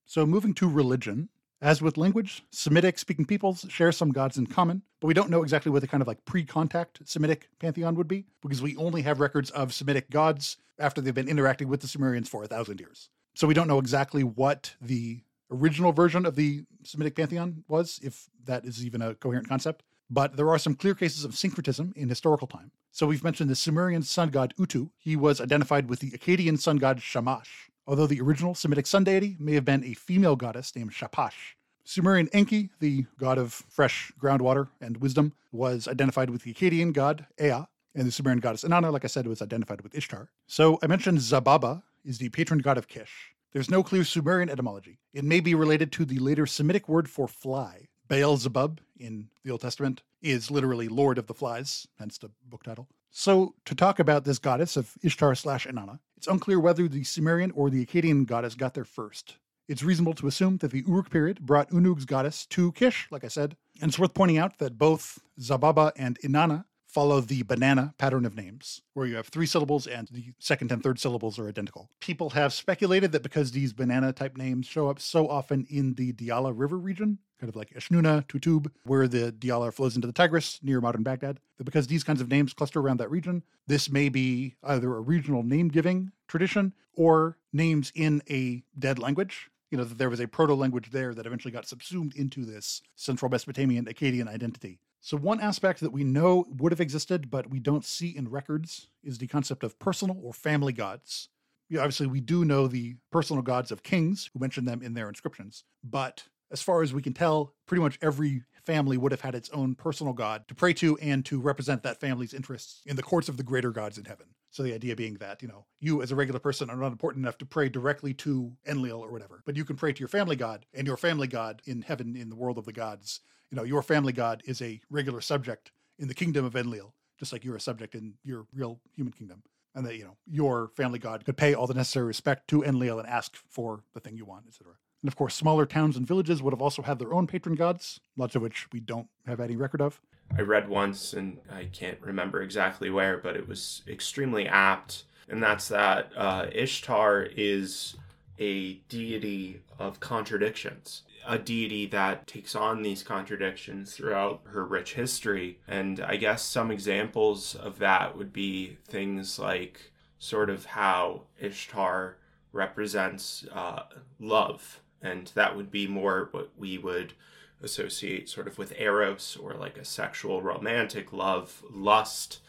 so 0.06 0.26
moving 0.26 0.54
to 0.56 0.70
religion, 0.70 1.30
as 1.62 1.82
with 1.82 1.98
language, 1.98 2.44
Semitic 2.52 3.00
speaking 3.00 3.26
peoples 3.26 3.66
share 3.70 3.94
some 3.94 4.12
gods 4.12 4.38
in 4.38 4.46
common, 4.46 4.84
but 5.00 5.08
we 5.08 5.14
don't 5.14 5.30
know 5.30 5.42
exactly 5.42 5.72
what 5.72 5.82
the 5.82 5.88
kind 5.88 6.02
of 6.02 6.08
like 6.08 6.24
pre 6.26 6.44
contact 6.44 7.00
Semitic 7.06 7.48
pantheon 7.60 7.96
would 7.96 8.10
be 8.10 8.26
because 8.42 8.62
we 8.62 8.76
only 8.76 9.02
have 9.02 9.22
records 9.22 9.50
of 9.52 9.74
Semitic 9.74 10.10
gods 10.10 10.58
after 10.78 11.00
they've 11.00 11.16
been 11.16 11.30
interacting 11.30 11.70
with 11.70 11.80
the 11.80 11.88
Sumerians 11.88 12.28
for 12.28 12.44
a 12.44 12.48
thousand 12.48 12.82
years. 12.82 13.10
So 13.36 13.48
we 13.48 13.54
don't 13.54 13.70
know 13.70 13.80
exactly 13.80 14.24
what 14.24 14.76
the 14.82 15.22
original 15.50 15.94
version 15.94 16.26
of 16.26 16.36
the 16.36 16.66
Semitic 16.84 17.16
pantheon 17.16 17.64
was, 17.70 18.00
if 18.04 18.28
that 18.44 18.66
is 18.66 18.86
even 18.86 19.02
a 19.02 19.16
coherent 19.16 19.48
concept. 19.48 19.84
But 20.14 20.38
there 20.38 20.50
are 20.50 20.60
some 20.60 20.76
clear 20.76 20.94
cases 20.94 21.26
of 21.26 21.36
syncretism 21.36 21.94
in 21.96 22.10
historical 22.10 22.48
time. 22.48 22.72
So 22.92 23.08
we've 23.08 23.24
mentioned 23.24 23.50
the 23.50 23.56
Sumerian 23.56 24.04
sun 24.04 24.30
god 24.30 24.54
Utu. 24.58 24.90
He 24.98 25.16
was 25.16 25.42
identified 25.42 25.90
with 25.90 26.00
the 26.00 26.12
Akkadian 26.12 26.60
sun 26.60 26.78
god 26.78 27.02
Shamash 27.02 27.72
although 27.88 28.08
the 28.08 28.22
original 28.22 28.56
Semitic 28.56 28.88
sun 28.88 29.04
deity 29.04 29.36
may 29.40 29.54
have 29.54 29.66
been 29.66 29.84
a 29.84 29.94
female 29.94 30.36
goddess 30.36 30.76
named 30.76 30.92
Shapash. 30.92 31.56
Sumerian 31.84 32.30
Enki, 32.32 32.70
the 32.80 33.06
god 33.20 33.38
of 33.38 33.54
fresh 33.54 34.12
groundwater 34.20 34.70
and 34.80 34.98
wisdom, 34.98 35.34
was 35.52 35.88
identified 35.88 36.30
with 36.30 36.44
the 36.44 36.54
Akkadian 36.54 36.94
god 36.94 37.26
Ea, 37.42 37.66
and 37.96 38.08
the 38.08 38.12
Sumerian 38.12 38.40
goddess 38.40 38.64
Inanna, 38.64 38.92
like 38.92 39.04
I 39.04 39.08
said, 39.08 39.28
was 39.28 39.42
identified 39.42 39.82
with 39.82 39.96
Ishtar. 39.96 40.30
So 40.48 40.80
I 40.82 40.88
mentioned 40.88 41.18
Zababa 41.20 41.84
is 42.06 42.18
the 42.18 42.30
patron 42.30 42.60
god 42.60 42.78
of 42.78 42.88
Kish. 42.88 43.34
There's 43.52 43.70
no 43.70 43.84
clear 43.84 44.04
Sumerian 44.04 44.50
etymology. 44.50 45.00
It 45.14 45.24
may 45.24 45.40
be 45.40 45.54
related 45.54 45.92
to 45.94 46.06
the 46.06 46.20
later 46.20 46.46
Semitic 46.48 46.90
word 46.90 47.10
for 47.10 47.28
fly. 47.28 47.88
Beelzebub 48.14 48.80
in 49.00 49.30
the 49.44 49.50
Old 49.50 49.62
Testament 49.62 50.04
is 50.22 50.52
literally 50.52 50.88
Lord 50.88 51.18
of 51.18 51.26
the 51.26 51.34
Flies, 51.34 51.88
hence 51.98 52.20
the 52.20 52.30
book 52.48 52.62
title. 52.62 52.88
So, 53.10 53.56
to 53.66 53.74
talk 53.74 53.98
about 53.98 54.24
this 54.24 54.38
goddess 54.38 54.78
of 54.78 54.94
Ishtar 55.02 55.34
slash 55.34 55.66
Inanna, 55.66 55.98
it's 56.16 56.28
unclear 56.28 56.60
whether 56.60 56.88
the 56.88 57.04
Sumerian 57.04 57.50
or 57.56 57.72
the 57.72 57.84
Akkadian 57.84 58.28
goddess 58.28 58.54
got 58.54 58.76
there 58.76 58.86
first. 58.86 59.38
It's 59.68 59.82
reasonable 59.82 60.14
to 60.14 60.28
assume 60.28 60.58
that 60.58 60.70
the 60.70 60.84
Uruk 60.88 61.10
period 61.10 61.40
brought 61.42 61.72
Unug's 61.72 62.06
goddess 62.06 62.46
to 62.48 62.72
Kish, 62.74 63.08
like 63.10 63.24
I 63.24 63.30
said, 63.30 63.56
and 63.82 63.90
it's 63.90 63.98
worth 63.98 64.14
pointing 64.14 64.38
out 64.38 64.60
that 64.60 64.78
both 64.78 65.18
Zababa 65.40 65.92
and 65.96 66.20
Inanna 66.20 66.66
follow 66.94 67.20
the 67.20 67.42
banana 67.42 67.96
pattern 67.98 68.24
of 68.24 68.36
names, 68.36 68.84
where 68.94 69.08
you 69.08 69.16
have 69.16 69.28
three 69.28 69.48
syllables 69.48 69.88
and 69.88 70.08
the 70.10 70.26
second 70.38 70.72
and 70.72 70.84
third 70.84 71.00
syllables 71.00 71.40
are 71.40 71.50
identical. 71.50 71.90
People 72.00 72.30
have 72.32 72.54
speculated 72.54 73.12
that 73.12 73.24
because 73.24 73.52
these 73.52 73.74
banana 73.74 74.14
type 74.14 74.38
names 74.38 74.68
show 74.68 74.88
up 74.88 75.00
so 75.00 75.28
often 75.28 75.66
in 75.72 75.96
the 75.96 76.14
Diyala 76.14 76.54
River 76.56 76.78
region, 76.78 77.18
kind 77.44 77.50
of 77.50 77.56
like 77.58 77.74
Eshnunna, 77.74 78.26
Tutub, 78.28 78.72
where 78.86 79.06
the 79.06 79.34
Diyala 79.34 79.74
flows 79.74 79.96
into 79.96 80.08
the 80.08 80.14
Tigris 80.14 80.60
near 80.64 80.80
modern 80.80 81.04
Baghdad, 81.04 81.42
because 81.62 81.88
these 81.88 82.04
kinds 82.04 82.22
of 82.22 82.30
names 82.30 82.54
cluster 82.54 82.80
around 82.80 83.02
that 83.02 83.12
region, 83.12 83.44
this 83.68 83.90
may 83.90 84.08
be 84.08 84.56
either 84.64 84.96
a 84.96 85.02
regional 85.02 85.44
name 85.44 85.68
giving 85.68 86.14
tradition 86.26 86.74
or 86.96 87.38
names 87.52 87.92
in 87.96 88.22
a 88.30 88.64
dead 88.80 88.98
language 88.98 89.50
you 89.72 89.78
know, 89.78 89.86
that 89.86 89.98
there 89.98 90.10
was 90.12 90.20
a 90.20 90.28
proto 90.28 90.54
language 90.54 90.92
there 90.92 91.16
that 91.16 91.26
eventually 91.26 91.52
got 91.52 91.68
subsumed 91.68 92.16
into 92.16 92.46
this 92.46 92.84
central 92.96 93.28
Mesopotamian 93.32 93.86
Akkadian 93.86 94.28
identity. 94.28 94.78
So, 95.02 95.18
one 95.18 95.42
aspect 95.42 95.80
that 95.80 95.92
we 95.92 96.04
know 96.04 96.46
would 96.48 96.72
have 96.72 96.80
existed, 96.80 97.32
but 97.32 97.50
we 97.50 97.60
don't 97.60 97.84
see 97.84 98.16
in 98.16 98.30
records, 98.30 98.90
is 99.04 99.18
the 99.18 99.26
concept 99.26 99.64
of 99.64 99.80
personal 99.80 100.20
or 100.22 100.32
family 100.32 100.74
gods. 100.74 101.30
Obviously, 101.72 102.06
we 102.06 102.22
do 102.22 102.46
know 102.46 102.68
the 102.68 102.98
personal 103.12 103.42
gods 103.42 103.72
of 103.72 103.82
kings, 103.82 104.30
who 104.32 104.40
mention 104.40 104.66
them 104.66 104.84
in 104.84 104.94
their 104.94 105.10
inscriptions, 105.10 105.64
but 105.84 106.26
as 106.54 106.62
far 106.62 106.84
as 106.84 106.94
we 106.94 107.02
can 107.02 107.14
tell, 107.14 107.54
pretty 107.66 107.82
much 107.82 107.98
every 108.02 108.44
family 108.64 108.96
would 108.96 109.12
have 109.12 109.22
had 109.22 109.36
its 109.36 109.50
own 109.50 109.76
personal 109.76 110.14
god 110.14 110.48
to 110.48 110.56
pray 110.56 110.72
to 110.74 110.98
and 111.00 111.26
to 111.26 111.42
represent 111.42 111.84
that 111.84 112.00
family's 112.00 112.34
interests 112.34 112.82
in 112.86 112.96
the 112.96 113.04
courts 113.04 113.28
of 113.28 113.36
the 113.36 113.44
greater 113.44 113.72
gods 113.72 113.98
in 113.98 114.06
heaven. 114.06 114.28
So 114.52 114.64
the 114.64 114.74
idea 114.74 114.96
being 114.96 115.16
that, 115.16 115.42
you 115.42 115.48
know, 115.48 115.66
you 115.80 116.02
as 116.02 116.12
a 116.12 116.16
regular 116.16 116.40
person 116.40 116.70
are 116.70 116.78
not 116.78 116.92
important 116.92 117.26
enough 117.26 117.40
to 117.40 117.46
pray 117.46 117.68
directly 117.70 118.14
to 118.16 118.54
Enlil 118.66 119.04
or 119.04 119.12
whatever, 119.12 119.42
but 119.46 119.58
you 119.58 119.66
can 119.66 119.76
pray 119.76 119.92
to 119.92 120.00
your 120.00 120.08
family 120.08 120.36
god, 120.36 120.66
and 120.74 120.88
your 120.88 120.96
family 120.96 121.28
god 121.28 121.62
in 121.66 121.82
heaven, 121.82 122.16
in 122.16 122.30
the 122.30 122.36
world 122.36 122.58
of 122.58 122.66
the 122.66 122.72
gods, 122.72 123.20
you 123.52 123.58
know, 123.58 123.64
your 123.64 123.82
family 123.82 124.14
god 124.14 124.44
is 124.46 124.62
a 124.62 124.80
regular 124.90 125.22
subject 125.22 125.72
in 126.00 126.08
the 126.08 126.14
kingdom 126.14 126.46
of 126.46 126.56
Enlil, 126.56 126.94
just 127.20 127.34
like 127.34 127.44
you're 127.44 127.56
a 127.56 127.62
subject 127.62 127.96
in 127.96 128.14
your 128.24 128.46
real 128.54 128.80
human 128.96 129.12
kingdom. 129.12 129.44
And 129.76 129.86
that, 129.88 129.98
you 129.98 130.04
know, 130.04 130.18
your 130.28 130.70
family 130.78 131.00
god 131.00 131.26
could 131.26 131.36
pay 131.36 131.56
all 131.56 131.66
the 131.66 131.74
necessary 131.74 132.06
respect 132.06 132.48
to 132.50 132.64
Enlil 132.64 133.00
and 133.00 133.08
ask 133.08 133.36
for 133.36 133.84
the 133.96 134.00
thing 134.00 134.16
you 134.16 134.26
want, 134.26 134.46
etc. 134.48 134.74
And 135.04 135.08
of 135.10 135.16
course, 135.16 135.36
smaller 135.36 135.66
towns 135.66 135.98
and 135.98 136.08
villages 136.08 136.42
would 136.42 136.54
have 136.54 136.62
also 136.62 136.82
had 136.82 136.98
their 136.98 137.14
own 137.14 137.28
patron 137.28 137.56
gods, 137.56 138.00
lots 138.18 138.36
of 138.36 138.42
which 138.42 138.68
we 138.72 138.80
don't 138.80 139.08
have 139.28 139.40
any 139.40 139.56
record 139.56 139.82
of. 139.82 140.02
I 140.36 140.42
read 140.42 140.68
once, 140.68 141.14
and 141.14 141.38
I 141.52 141.66
can't 141.66 142.02
remember 142.02 142.42
exactly 142.42 142.90
where, 142.90 143.18
but 143.18 143.36
it 143.36 143.48
was 143.48 143.84
extremely 143.88 144.48
apt. 144.48 145.04
And 145.30 145.44
that's 145.44 145.68
that 145.68 146.12
uh, 146.16 146.48
Ishtar 146.52 147.28
is 147.36 147.96
a 148.40 148.76
deity 148.90 149.62
of 149.78 150.00
contradictions 150.00 151.04
a 151.26 151.38
deity 151.38 151.86
that 151.88 152.28
takes 152.28 152.56
on 152.56 152.82
these 152.82 153.04
contradictions 153.04 153.96
throughout 153.96 154.42
her 154.46 154.66
rich 154.66 154.96
history. 154.96 155.60
And 155.68 156.00
I 156.00 156.18
guess 156.18 156.44
some 156.44 156.72
examples 156.72 157.56
of 157.56 157.80
that 157.80 158.18
would 158.18 158.34
be 158.34 158.78
things 158.88 159.40
like 159.40 159.92
sort 160.20 160.50
of 160.50 160.66
how 160.66 161.24
Ishtar 161.40 162.18
represents 162.52 163.46
uh, 163.52 163.84
love. 164.20 164.82
And 165.04 165.32
that 165.36 165.56
would 165.56 165.70
be 165.70 165.86
more 165.86 166.30
what 166.32 166.52
we 166.58 166.78
would 166.78 167.14
associate 167.62 168.30
sort 168.30 168.48
of 168.48 168.58
with 168.58 168.80
Eros 168.80 169.38
or 169.38 169.54
like 169.54 169.78
a 169.78 169.86
sexual 169.86 170.42
romantic 170.42 171.14
love, 171.14 171.64
lust, 171.70 172.40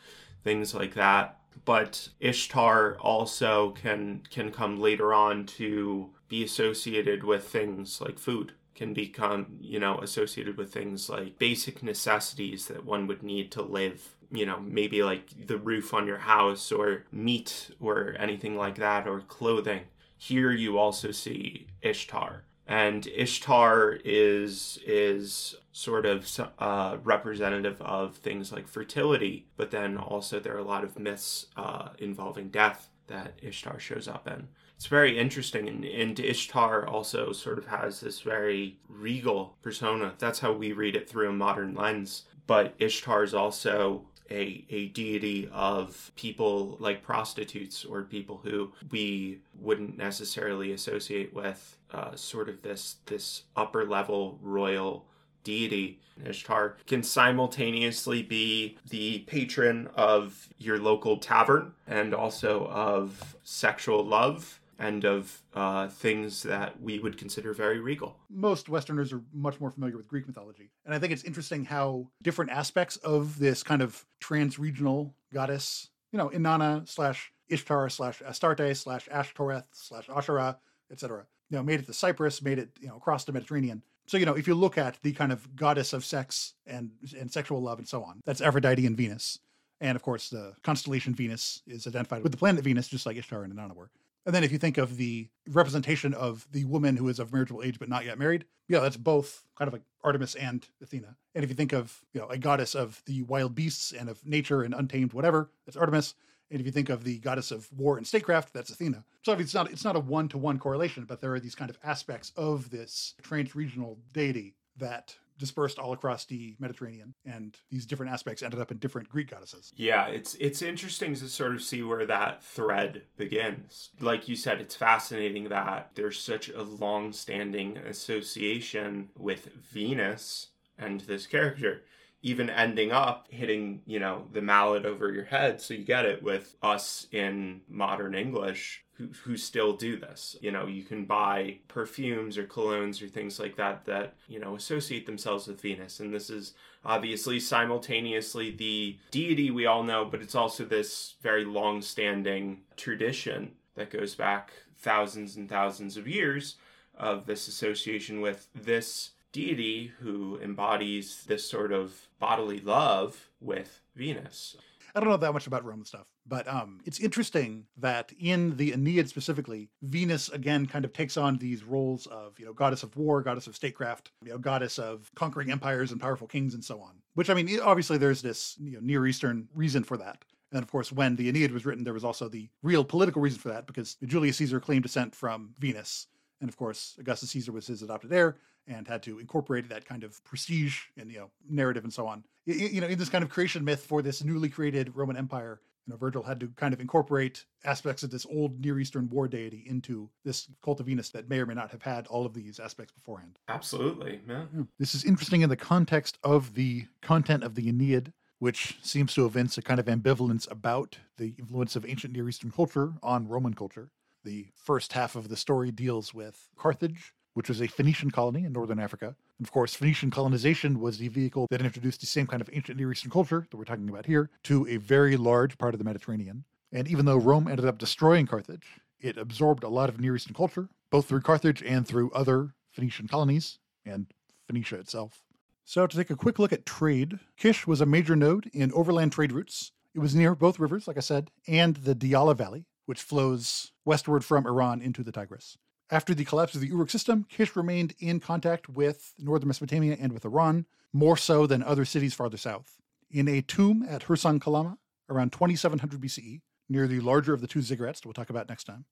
things 0.42 0.74
like 0.74 0.94
that. 0.94 1.38
But 1.64 2.08
Ishtar 2.20 2.96
also 3.00 3.70
can 3.70 4.22
can 4.30 4.50
come 4.50 4.80
later 4.80 5.12
on 5.12 5.46
to 5.46 6.10
be 6.28 6.42
associated 6.42 7.24
with 7.24 7.44
things 7.44 8.00
like 8.00 8.18
food 8.18 8.52
can 8.74 8.92
become, 8.92 9.58
you 9.60 9.78
know, 9.78 9.98
associated 9.98 10.56
with 10.56 10.72
things 10.72 11.08
like 11.08 11.38
basic 11.38 11.82
necessities 11.82 12.66
that 12.66 12.84
one 12.84 13.06
would 13.06 13.22
need 13.22 13.50
to 13.52 13.62
live, 13.62 14.16
you 14.32 14.44
know, 14.44 14.58
maybe 14.60 15.02
like 15.02 15.46
the 15.46 15.56
roof 15.56 15.94
on 15.94 16.06
your 16.06 16.18
house 16.18 16.72
or 16.72 17.04
meat 17.12 17.70
or 17.80 18.16
anything 18.18 18.56
like 18.56 18.76
that 18.76 19.06
or 19.06 19.20
clothing. 19.20 19.82
Here 20.24 20.52
you 20.52 20.78
also 20.78 21.10
see 21.10 21.66
Ishtar. 21.82 22.44
And 22.66 23.06
Ishtar 23.08 23.98
is 24.06 24.78
is 24.86 25.54
sort 25.70 26.06
of 26.06 26.26
uh, 26.58 26.96
representative 27.04 27.78
of 27.82 28.16
things 28.16 28.50
like 28.50 28.66
fertility, 28.66 29.48
but 29.58 29.70
then 29.70 29.98
also 29.98 30.40
there 30.40 30.54
are 30.54 30.66
a 30.66 30.72
lot 30.74 30.82
of 30.82 30.98
myths 30.98 31.48
uh, 31.58 31.90
involving 31.98 32.48
death 32.48 32.88
that 33.08 33.38
Ishtar 33.42 33.78
shows 33.78 34.08
up 34.08 34.26
in. 34.26 34.48
It's 34.76 34.86
very 34.86 35.18
interesting 35.18 35.68
and, 35.68 35.84
and 35.84 36.18
ishtar 36.18 36.86
also 36.86 37.32
sort 37.32 37.58
of 37.58 37.66
has 37.66 38.00
this 38.00 38.22
very 38.22 38.78
regal 38.88 39.58
persona. 39.60 40.14
That's 40.18 40.40
how 40.40 40.54
we 40.54 40.72
read 40.72 40.96
it 40.96 41.06
through 41.06 41.28
a 41.28 41.34
modern 41.34 41.74
lens. 41.74 42.22
But 42.46 42.74
ishtar 42.78 43.24
is 43.24 43.34
also 43.34 44.06
a, 44.30 44.64
a 44.70 44.88
deity 44.88 45.48
of 45.52 46.10
people 46.16 46.76
like 46.80 47.02
prostitutes 47.02 47.84
or 47.84 48.02
people 48.02 48.40
who 48.42 48.72
we 48.90 49.40
wouldn't 49.60 49.96
necessarily 49.96 50.72
associate 50.72 51.34
with 51.34 51.76
uh, 51.92 52.14
sort 52.16 52.48
of 52.48 52.62
this 52.62 52.96
this 53.06 53.42
upper 53.56 53.84
level 53.84 54.38
royal 54.42 55.04
deity. 55.44 56.00
Ishtar 56.24 56.76
can 56.86 57.02
simultaneously 57.02 58.22
be 58.22 58.78
the 58.88 59.20
patron 59.20 59.88
of 59.94 60.48
your 60.58 60.78
local 60.78 61.18
tavern 61.18 61.72
and 61.86 62.14
also 62.14 62.66
of 62.68 63.36
sexual 63.42 64.04
love 64.04 64.60
and 64.78 65.04
of 65.04 65.42
uh, 65.54 65.88
things 65.88 66.42
that 66.42 66.80
we 66.80 66.98
would 66.98 67.16
consider 67.16 67.52
very 67.52 67.80
regal. 67.80 68.16
Most 68.28 68.68
Westerners 68.68 69.12
are 69.12 69.22
much 69.32 69.60
more 69.60 69.70
familiar 69.70 69.96
with 69.96 70.08
Greek 70.08 70.26
mythology. 70.26 70.70
And 70.84 70.94
I 70.94 70.98
think 70.98 71.12
it's 71.12 71.24
interesting 71.24 71.64
how 71.64 72.08
different 72.22 72.50
aspects 72.50 72.96
of 72.98 73.38
this 73.38 73.62
kind 73.62 73.82
of 73.82 74.04
trans 74.20 74.58
regional 74.58 75.14
goddess, 75.32 75.90
you 76.12 76.18
know, 76.18 76.28
Inanna 76.28 76.88
slash 76.88 77.32
Ishtar 77.48 77.88
slash 77.88 78.22
Astarte 78.22 78.76
slash 78.76 79.08
Ashtoreth 79.10 79.64
slash 79.72 80.08
Asherah, 80.08 80.58
etc., 80.90 81.26
you 81.50 81.56
know, 81.56 81.62
made 81.62 81.80
it 81.80 81.86
to 81.86 81.92
Cyprus, 81.92 82.42
made 82.42 82.58
it, 82.58 82.70
you 82.80 82.88
know, 82.88 82.96
across 82.96 83.24
the 83.24 83.32
Mediterranean. 83.32 83.82
So, 84.06 84.16
you 84.16 84.26
know, 84.26 84.34
if 84.34 84.46
you 84.46 84.54
look 84.54 84.76
at 84.76 84.98
the 85.02 85.12
kind 85.12 85.32
of 85.32 85.56
goddess 85.56 85.92
of 85.92 86.04
sex 86.04 86.54
and, 86.66 86.90
and 87.18 87.30
sexual 87.30 87.62
love 87.62 87.78
and 87.78 87.88
so 87.88 88.02
on, 88.02 88.20
that's 88.24 88.40
Aphrodite 88.40 88.86
and 88.86 88.96
Venus. 88.96 89.38
And 89.80 89.96
of 89.96 90.02
course, 90.02 90.30
the 90.30 90.54
constellation 90.62 91.14
Venus 91.14 91.62
is 91.66 91.86
identified 91.86 92.22
with 92.22 92.32
the 92.32 92.38
planet 92.38 92.64
Venus, 92.64 92.88
just 92.88 93.06
like 93.06 93.16
Ishtar 93.16 93.44
and 93.44 93.52
Inanna 93.54 93.74
were. 93.74 93.90
And 94.26 94.34
then 94.34 94.44
if 94.44 94.52
you 94.52 94.58
think 94.58 94.78
of 94.78 94.96
the 94.96 95.28
representation 95.48 96.14
of 96.14 96.46
the 96.50 96.64
woman 96.64 96.96
who 96.96 97.08
is 97.08 97.18
of 97.18 97.32
marriageable 97.32 97.62
age 97.62 97.78
but 97.78 97.88
not 97.88 98.04
yet 98.04 98.18
married, 98.18 98.46
yeah, 98.68 98.80
that's 98.80 98.96
both 98.96 99.44
kind 99.56 99.68
of 99.68 99.72
like 99.72 99.82
Artemis 100.02 100.34
and 100.34 100.66
Athena. 100.82 101.16
And 101.34 101.44
if 101.44 101.50
you 101.50 101.56
think 101.56 101.72
of, 101.72 102.04
you 102.12 102.20
know, 102.20 102.28
a 102.28 102.38
goddess 102.38 102.74
of 102.74 103.02
the 103.06 103.22
wild 103.22 103.54
beasts 103.54 103.92
and 103.92 104.08
of 104.08 104.24
nature 104.26 104.62
and 104.62 104.72
untamed 104.72 105.12
whatever, 105.12 105.50
that's 105.66 105.76
Artemis. 105.76 106.14
And 106.50 106.60
if 106.60 106.66
you 106.66 106.72
think 106.72 106.88
of 106.88 107.04
the 107.04 107.18
goddess 107.18 107.50
of 107.50 107.68
war 107.76 107.96
and 107.96 108.06
statecraft, 108.06 108.52
that's 108.52 108.70
Athena. 108.70 109.04
So 109.22 109.32
it's 109.32 109.54
not 109.54 109.70
it's 109.70 109.84
not 109.84 109.96
a 109.96 110.00
one 110.00 110.28
to 110.28 110.38
one 110.38 110.58
correlation, 110.58 111.04
but 111.04 111.20
there 111.20 111.34
are 111.34 111.40
these 111.40 111.54
kind 111.54 111.70
of 111.70 111.78
aspects 111.82 112.32
of 112.36 112.70
this 112.70 113.14
trans-regional 113.22 113.98
deity 114.12 114.54
that 114.76 115.16
dispersed 115.38 115.78
all 115.78 115.92
across 115.92 116.24
the 116.24 116.56
Mediterranean, 116.58 117.14
and 117.24 117.56
these 117.70 117.86
different 117.86 118.12
aspects 118.12 118.42
ended 118.42 118.60
up 118.60 118.70
in 118.70 118.78
different 118.78 119.08
Greek 119.08 119.30
goddesses. 119.30 119.72
Yeah, 119.76 120.06
it's 120.06 120.34
it's 120.36 120.62
interesting 120.62 121.14
to 121.16 121.28
sort 121.28 121.54
of 121.54 121.62
see 121.62 121.82
where 121.82 122.06
that 122.06 122.42
thread 122.42 123.02
begins. 123.16 123.90
Like 124.00 124.28
you 124.28 124.36
said, 124.36 124.60
it's 124.60 124.76
fascinating 124.76 125.48
that 125.48 125.90
there's 125.94 126.20
such 126.20 126.48
a 126.48 126.62
long-standing 126.62 127.78
association 127.78 129.10
with 129.16 129.46
Venus 129.72 130.48
and 130.78 131.00
this 131.02 131.26
character 131.26 131.82
even 132.24 132.48
ending 132.48 132.90
up 132.90 133.26
hitting, 133.30 133.82
you 133.84 134.00
know, 134.00 134.26
the 134.32 134.40
mallet 134.40 134.86
over 134.86 135.12
your 135.12 135.26
head. 135.26 135.60
So 135.60 135.74
you 135.74 135.84
get 135.84 136.06
it 136.06 136.22
with 136.22 136.56
us 136.62 137.06
in 137.12 137.60
modern 137.68 138.14
English 138.14 138.82
who, 138.94 139.08
who 139.24 139.36
still 139.36 139.74
do 139.74 139.98
this. 139.98 140.34
You 140.40 140.50
know, 140.50 140.66
you 140.66 140.84
can 140.84 141.04
buy 141.04 141.58
perfumes 141.68 142.38
or 142.38 142.46
colognes 142.46 143.02
or 143.02 143.08
things 143.08 143.38
like 143.38 143.56
that 143.56 143.84
that, 143.84 144.14
you 144.26 144.40
know, 144.40 144.56
associate 144.56 145.04
themselves 145.04 145.46
with 145.46 145.60
Venus. 145.60 146.00
And 146.00 146.14
this 146.14 146.30
is 146.30 146.54
obviously 146.82 147.38
simultaneously 147.38 148.50
the 148.50 148.98
deity 149.10 149.50
we 149.50 149.66
all 149.66 149.82
know, 149.82 150.06
but 150.06 150.22
it's 150.22 150.34
also 150.34 150.64
this 150.64 151.16
very 151.20 151.44
long 151.44 151.82
standing 151.82 152.62
tradition 152.78 153.52
that 153.74 153.90
goes 153.90 154.14
back 154.14 154.50
thousands 154.78 155.36
and 155.36 155.46
thousands 155.46 155.98
of 155.98 156.08
years 156.08 156.56
of 156.96 157.26
this 157.26 157.48
association 157.48 158.22
with 158.22 158.48
this 158.54 159.10
deity 159.34 159.92
who 159.98 160.38
embodies 160.40 161.24
this 161.26 161.46
sort 161.46 161.72
of 161.72 162.08
bodily 162.18 162.60
love 162.60 163.28
with 163.40 163.80
Venus. 163.94 164.56
I 164.94 165.00
don't 165.00 165.08
know 165.08 165.16
that 165.16 165.32
much 165.32 165.48
about 165.48 165.64
Roman 165.64 165.84
stuff, 165.84 166.06
but 166.24 166.46
um, 166.46 166.80
it's 166.84 167.00
interesting 167.00 167.66
that 167.78 168.12
in 168.20 168.56
the 168.56 168.72
Aeneid 168.72 169.08
specifically, 169.08 169.68
Venus 169.82 170.28
again 170.28 170.66
kind 170.66 170.84
of 170.84 170.92
takes 170.92 171.16
on 171.16 171.36
these 171.38 171.64
roles 171.64 172.06
of 172.06 172.38
you 172.38 172.46
know 172.46 172.52
goddess 172.52 172.84
of 172.84 172.96
war, 172.96 173.20
goddess 173.20 173.48
of 173.48 173.56
statecraft, 173.56 174.12
you 174.24 174.30
know 174.30 174.38
goddess 174.38 174.78
of 174.78 175.10
conquering 175.16 175.50
empires 175.50 175.90
and 175.90 176.00
powerful 176.00 176.28
kings 176.28 176.54
and 176.54 176.64
so 176.64 176.80
on. 176.80 176.92
Which 177.14 177.28
I 177.28 177.34
mean, 177.34 177.58
obviously 177.60 177.98
there's 177.98 178.22
this 178.22 178.56
you 178.60 178.74
know, 178.74 178.80
Near 178.80 179.04
Eastern 179.04 179.48
reason 179.52 179.82
for 179.82 179.96
that. 179.96 180.24
And 180.52 180.62
of 180.62 180.70
course, 180.70 180.92
when 180.92 181.16
the 181.16 181.28
Aeneid 181.28 181.50
was 181.50 181.66
written, 181.66 181.82
there 181.82 181.92
was 181.92 182.04
also 182.04 182.28
the 182.28 182.48
real 182.62 182.84
political 182.84 183.20
reason 183.20 183.40
for 183.40 183.48
that 183.48 183.66
because 183.66 183.96
Julius 184.04 184.36
Caesar 184.36 184.60
claimed 184.60 184.84
descent 184.84 185.12
from 185.12 185.54
Venus, 185.58 186.06
and 186.40 186.48
of 186.48 186.56
course, 186.56 186.94
Augustus 187.00 187.30
Caesar 187.30 187.50
was 187.50 187.66
his 187.66 187.82
adopted 187.82 188.12
heir 188.12 188.36
and 188.66 188.86
had 188.88 189.02
to 189.02 189.18
incorporate 189.18 189.68
that 189.68 189.84
kind 189.84 190.04
of 190.04 190.22
prestige 190.24 190.80
and 190.96 191.10
you 191.10 191.18
know 191.18 191.30
narrative 191.48 191.84
and 191.84 191.92
so 191.92 192.06
on. 192.06 192.24
You, 192.46 192.80
know, 192.80 192.86
in 192.86 192.98
this 192.98 193.08
kind 193.08 193.24
of 193.24 193.30
creation 193.30 193.64
myth 193.64 193.86
for 193.86 194.02
this 194.02 194.22
newly 194.22 194.50
created 194.50 194.94
Roman 194.94 195.16
Empire, 195.16 195.60
you 195.86 195.92
know, 195.92 195.96
Virgil 195.96 196.22
had 196.22 196.40
to 196.40 196.48
kind 196.56 196.72
of 196.72 196.80
incorporate 196.80 197.44
aspects 197.64 198.02
of 198.02 198.10
this 198.10 198.26
old 198.26 198.60
Near 198.60 198.78
Eastern 198.78 199.08
war 199.08 199.28
deity 199.28 199.64
into 199.66 200.10
this 200.24 200.48
cult 200.62 200.80
of 200.80 200.86
Venus 200.86 201.10
that 201.10 201.28
may 201.28 201.38
or 201.38 201.46
may 201.46 201.54
not 201.54 201.70
have 201.70 201.82
had 201.82 202.06
all 202.06 202.24
of 202.24 202.34
these 202.34 202.58
aspects 202.58 202.92
beforehand. 202.92 203.38
Absolutely, 203.48 204.20
yeah. 204.28 204.44
This 204.78 204.94
is 204.94 205.04
interesting 205.04 205.42
in 205.42 205.50
the 205.50 205.56
context 205.56 206.18
of 206.22 206.54
the 206.54 206.86
content 207.02 207.44
of 207.44 207.54
the 207.54 207.68
Aeneid, 207.68 208.12
which 208.38 208.78
seems 208.82 209.14
to 209.14 209.26
evince 209.26 209.58
a 209.58 209.62
kind 209.62 209.80
of 209.80 209.86
ambivalence 209.86 210.50
about 210.50 210.98
the 211.18 211.34
influence 211.38 211.76
of 211.76 211.86
ancient 211.86 212.14
Near 212.14 212.28
Eastern 212.28 212.50
culture 212.50 212.94
on 213.02 213.28
Roman 213.28 213.54
culture. 213.54 213.90
The 214.24 214.48
first 214.54 214.94
half 214.94 215.16
of 215.16 215.28
the 215.28 215.36
story 215.36 215.70
deals 215.70 216.14
with 216.14 216.48
Carthage, 216.56 217.12
which 217.34 217.48
was 217.48 217.60
a 217.60 217.66
Phoenician 217.66 218.10
colony 218.10 218.44
in 218.44 218.52
northern 218.52 218.80
Africa. 218.80 219.14
And 219.38 219.46
of 219.46 219.52
course, 219.52 219.74
Phoenician 219.74 220.10
colonization 220.10 220.80
was 220.80 220.98
the 220.98 221.08
vehicle 221.08 221.46
that 221.50 221.60
introduced 221.60 222.00
the 222.00 222.06
same 222.06 222.26
kind 222.26 222.40
of 222.40 222.48
ancient 222.52 222.78
Near 222.78 222.92
Eastern 222.92 223.10
culture 223.10 223.46
that 223.50 223.56
we're 223.56 223.64
talking 223.64 223.88
about 223.88 224.06
here 224.06 224.30
to 224.44 224.66
a 224.68 224.76
very 224.76 225.16
large 225.16 225.58
part 225.58 225.74
of 225.74 225.78
the 225.78 225.84
Mediterranean. 225.84 226.44
And 226.72 226.88
even 226.88 227.04
though 227.04 227.16
Rome 227.16 227.46
ended 227.48 227.66
up 227.66 227.78
destroying 227.78 228.26
Carthage, 228.26 228.66
it 229.00 229.18
absorbed 229.18 229.64
a 229.64 229.68
lot 229.68 229.88
of 229.88 230.00
Near 230.00 230.16
Eastern 230.16 230.34
culture, 230.34 230.68
both 230.90 231.06
through 231.06 231.20
Carthage 231.20 231.62
and 231.62 231.86
through 231.86 232.10
other 232.12 232.54
Phoenician 232.72 233.06
colonies 233.06 233.58
and 233.84 234.06
Phoenicia 234.46 234.76
itself. 234.76 235.22
So, 235.64 235.86
to 235.86 235.96
take 235.96 236.10
a 236.10 236.16
quick 236.16 236.38
look 236.38 236.52
at 236.52 236.66
trade, 236.66 237.18
Kish 237.36 237.66
was 237.66 237.80
a 237.80 237.86
major 237.86 238.14
node 238.14 238.50
in 238.52 238.72
overland 238.72 239.12
trade 239.12 239.32
routes. 239.32 239.72
It 239.94 240.00
was 240.00 240.14
near 240.14 240.34
both 240.34 240.58
rivers, 240.58 240.86
like 240.86 240.98
I 240.98 241.00
said, 241.00 241.30
and 241.46 241.76
the 241.76 241.94
Diyala 241.94 242.36
Valley, 242.36 242.66
which 242.86 243.00
flows 243.00 243.72
westward 243.84 244.24
from 244.24 244.46
Iran 244.46 244.82
into 244.82 245.02
the 245.02 245.12
Tigris. 245.12 245.56
After 245.94 246.12
the 246.12 246.24
collapse 246.24 246.56
of 246.56 246.60
the 246.60 246.66
Uruk 246.66 246.90
system, 246.90 247.24
Kish 247.28 247.54
remained 247.54 247.94
in 248.00 248.18
contact 248.18 248.68
with 248.68 249.14
northern 249.16 249.46
Mesopotamia 249.46 249.96
and 250.00 250.12
with 250.12 250.24
Iran, 250.24 250.66
more 250.92 251.16
so 251.16 251.46
than 251.46 251.62
other 251.62 251.84
cities 251.84 252.14
farther 252.14 252.36
south. 252.36 252.78
In 253.12 253.28
a 253.28 253.42
tomb 253.42 253.86
at 253.88 254.06
Hursag 254.06 254.40
Kalama, 254.40 254.78
around 255.08 255.30
2700 255.30 256.00
BCE, 256.00 256.40
near 256.68 256.88
the 256.88 256.98
larger 256.98 257.32
of 257.32 257.40
the 257.40 257.46
two 257.46 257.60
ziggurats 257.60 257.98
that 257.98 258.06
we'll 258.06 258.12
talk 258.12 258.28
about 258.28 258.48
next 258.48 258.64
time, 258.64 258.86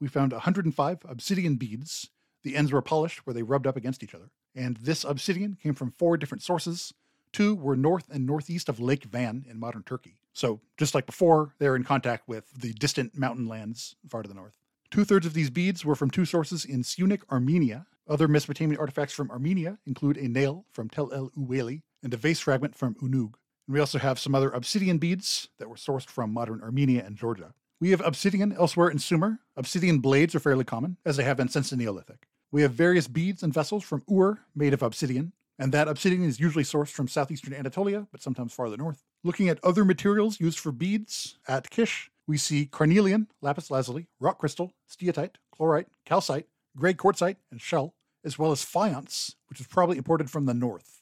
we 0.00 0.08
found 0.08 0.32
105 0.32 0.98
obsidian 1.08 1.54
beads. 1.54 2.10
The 2.42 2.56
ends 2.56 2.72
were 2.72 2.82
polished 2.82 3.24
where 3.24 3.34
they 3.34 3.44
rubbed 3.44 3.68
up 3.68 3.76
against 3.76 4.02
each 4.02 4.14
other. 4.16 4.32
And 4.52 4.78
this 4.78 5.04
obsidian 5.04 5.58
came 5.62 5.74
from 5.74 5.92
four 5.92 6.16
different 6.16 6.42
sources. 6.42 6.92
Two 7.30 7.54
were 7.54 7.76
north 7.76 8.08
and 8.10 8.26
northeast 8.26 8.68
of 8.68 8.80
Lake 8.80 9.04
Van 9.04 9.44
in 9.48 9.60
modern 9.60 9.84
Turkey. 9.84 10.18
So, 10.32 10.60
just 10.76 10.92
like 10.92 11.06
before, 11.06 11.54
they're 11.60 11.76
in 11.76 11.84
contact 11.84 12.26
with 12.26 12.50
the 12.52 12.72
distant 12.72 13.16
mountain 13.16 13.46
lands 13.46 13.94
far 14.08 14.24
to 14.24 14.28
the 14.28 14.34
north. 14.34 14.57
Two 14.90 15.04
thirds 15.04 15.26
of 15.26 15.34
these 15.34 15.50
beads 15.50 15.84
were 15.84 15.94
from 15.94 16.10
two 16.10 16.24
sources 16.24 16.64
in 16.64 16.82
Syunik, 16.82 17.20
Armenia. 17.30 17.86
Other 18.08 18.26
Mesopotamian 18.26 18.80
artifacts 18.80 19.12
from 19.12 19.30
Armenia 19.30 19.78
include 19.86 20.16
a 20.16 20.28
nail 20.28 20.64
from 20.72 20.88
Tel 20.88 21.12
El 21.12 21.30
Oueili 21.36 21.82
and 22.02 22.14
a 22.14 22.16
vase 22.16 22.40
fragment 22.40 22.74
from 22.74 22.94
Unug. 22.94 23.34
And 23.66 23.74
we 23.74 23.80
also 23.80 23.98
have 23.98 24.18
some 24.18 24.34
other 24.34 24.48
obsidian 24.48 24.96
beads 24.96 25.48
that 25.58 25.68
were 25.68 25.76
sourced 25.76 26.08
from 26.08 26.32
modern 26.32 26.62
Armenia 26.62 27.04
and 27.04 27.16
Georgia. 27.16 27.52
We 27.80 27.90
have 27.90 28.00
obsidian 28.00 28.54
elsewhere 28.54 28.88
in 28.88 28.98
Sumer. 28.98 29.40
Obsidian 29.56 29.98
blades 29.98 30.34
are 30.34 30.40
fairly 30.40 30.64
common, 30.64 30.96
as 31.04 31.18
they 31.18 31.24
have 31.24 31.36
been 31.36 31.48
since 31.48 31.68
the 31.68 31.76
Neolithic. 31.76 32.26
We 32.50 32.62
have 32.62 32.72
various 32.72 33.08
beads 33.08 33.42
and 33.42 33.52
vessels 33.52 33.84
from 33.84 34.02
Ur 34.10 34.40
made 34.54 34.72
of 34.72 34.82
obsidian, 34.82 35.32
and 35.58 35.70
that 35.72 35.86
obsidian 35.86 36.24
is 36.24 36.40
usually 36.40 36.64
sourced 36.64 36.92
from 36.92 37.08
southeastern 37.08 37.52
Anatolia, 37.52 38.06
but 38.10 38.22
sometimes 38.22 38.54
farther 38.54 38.78
north. 38.78 39.04
Looking 39.22 39.50
at 39.50 39.62
other 39.62 39.84
materials 39.84 40.40
used 40.40 40.58
for 40.58 40.72
beads 40.72 41.36
at 41.46 41.68
Kish, 41.68 42.10
we 42.28 42.36
see 42.36 42.66
carnelian, 42.66 43.26
lapis 43.40 43.70
lazuli, 43.70 44.06
rock 44.20 44.38
crystal, 44.38 44.72
steatite, 44.88 45.36
chlorite, 45.50 45.86
calcite, 46.04 46.46
gray 46.76 46.94
quartzite, 46.94 47.36
and 47.50 47.60
shell, 47.60 47.94
as 48.24 48.38
well 48.38 48.52
as 48.52 48.64
faience, 48.64 49.34
which 49.48 49.58
was 49.58 49.66
probably 49.66 49.96
imported 49.96 50.30
from 50.30 50.44
the 50.44 50.54
north, 50.54 51.00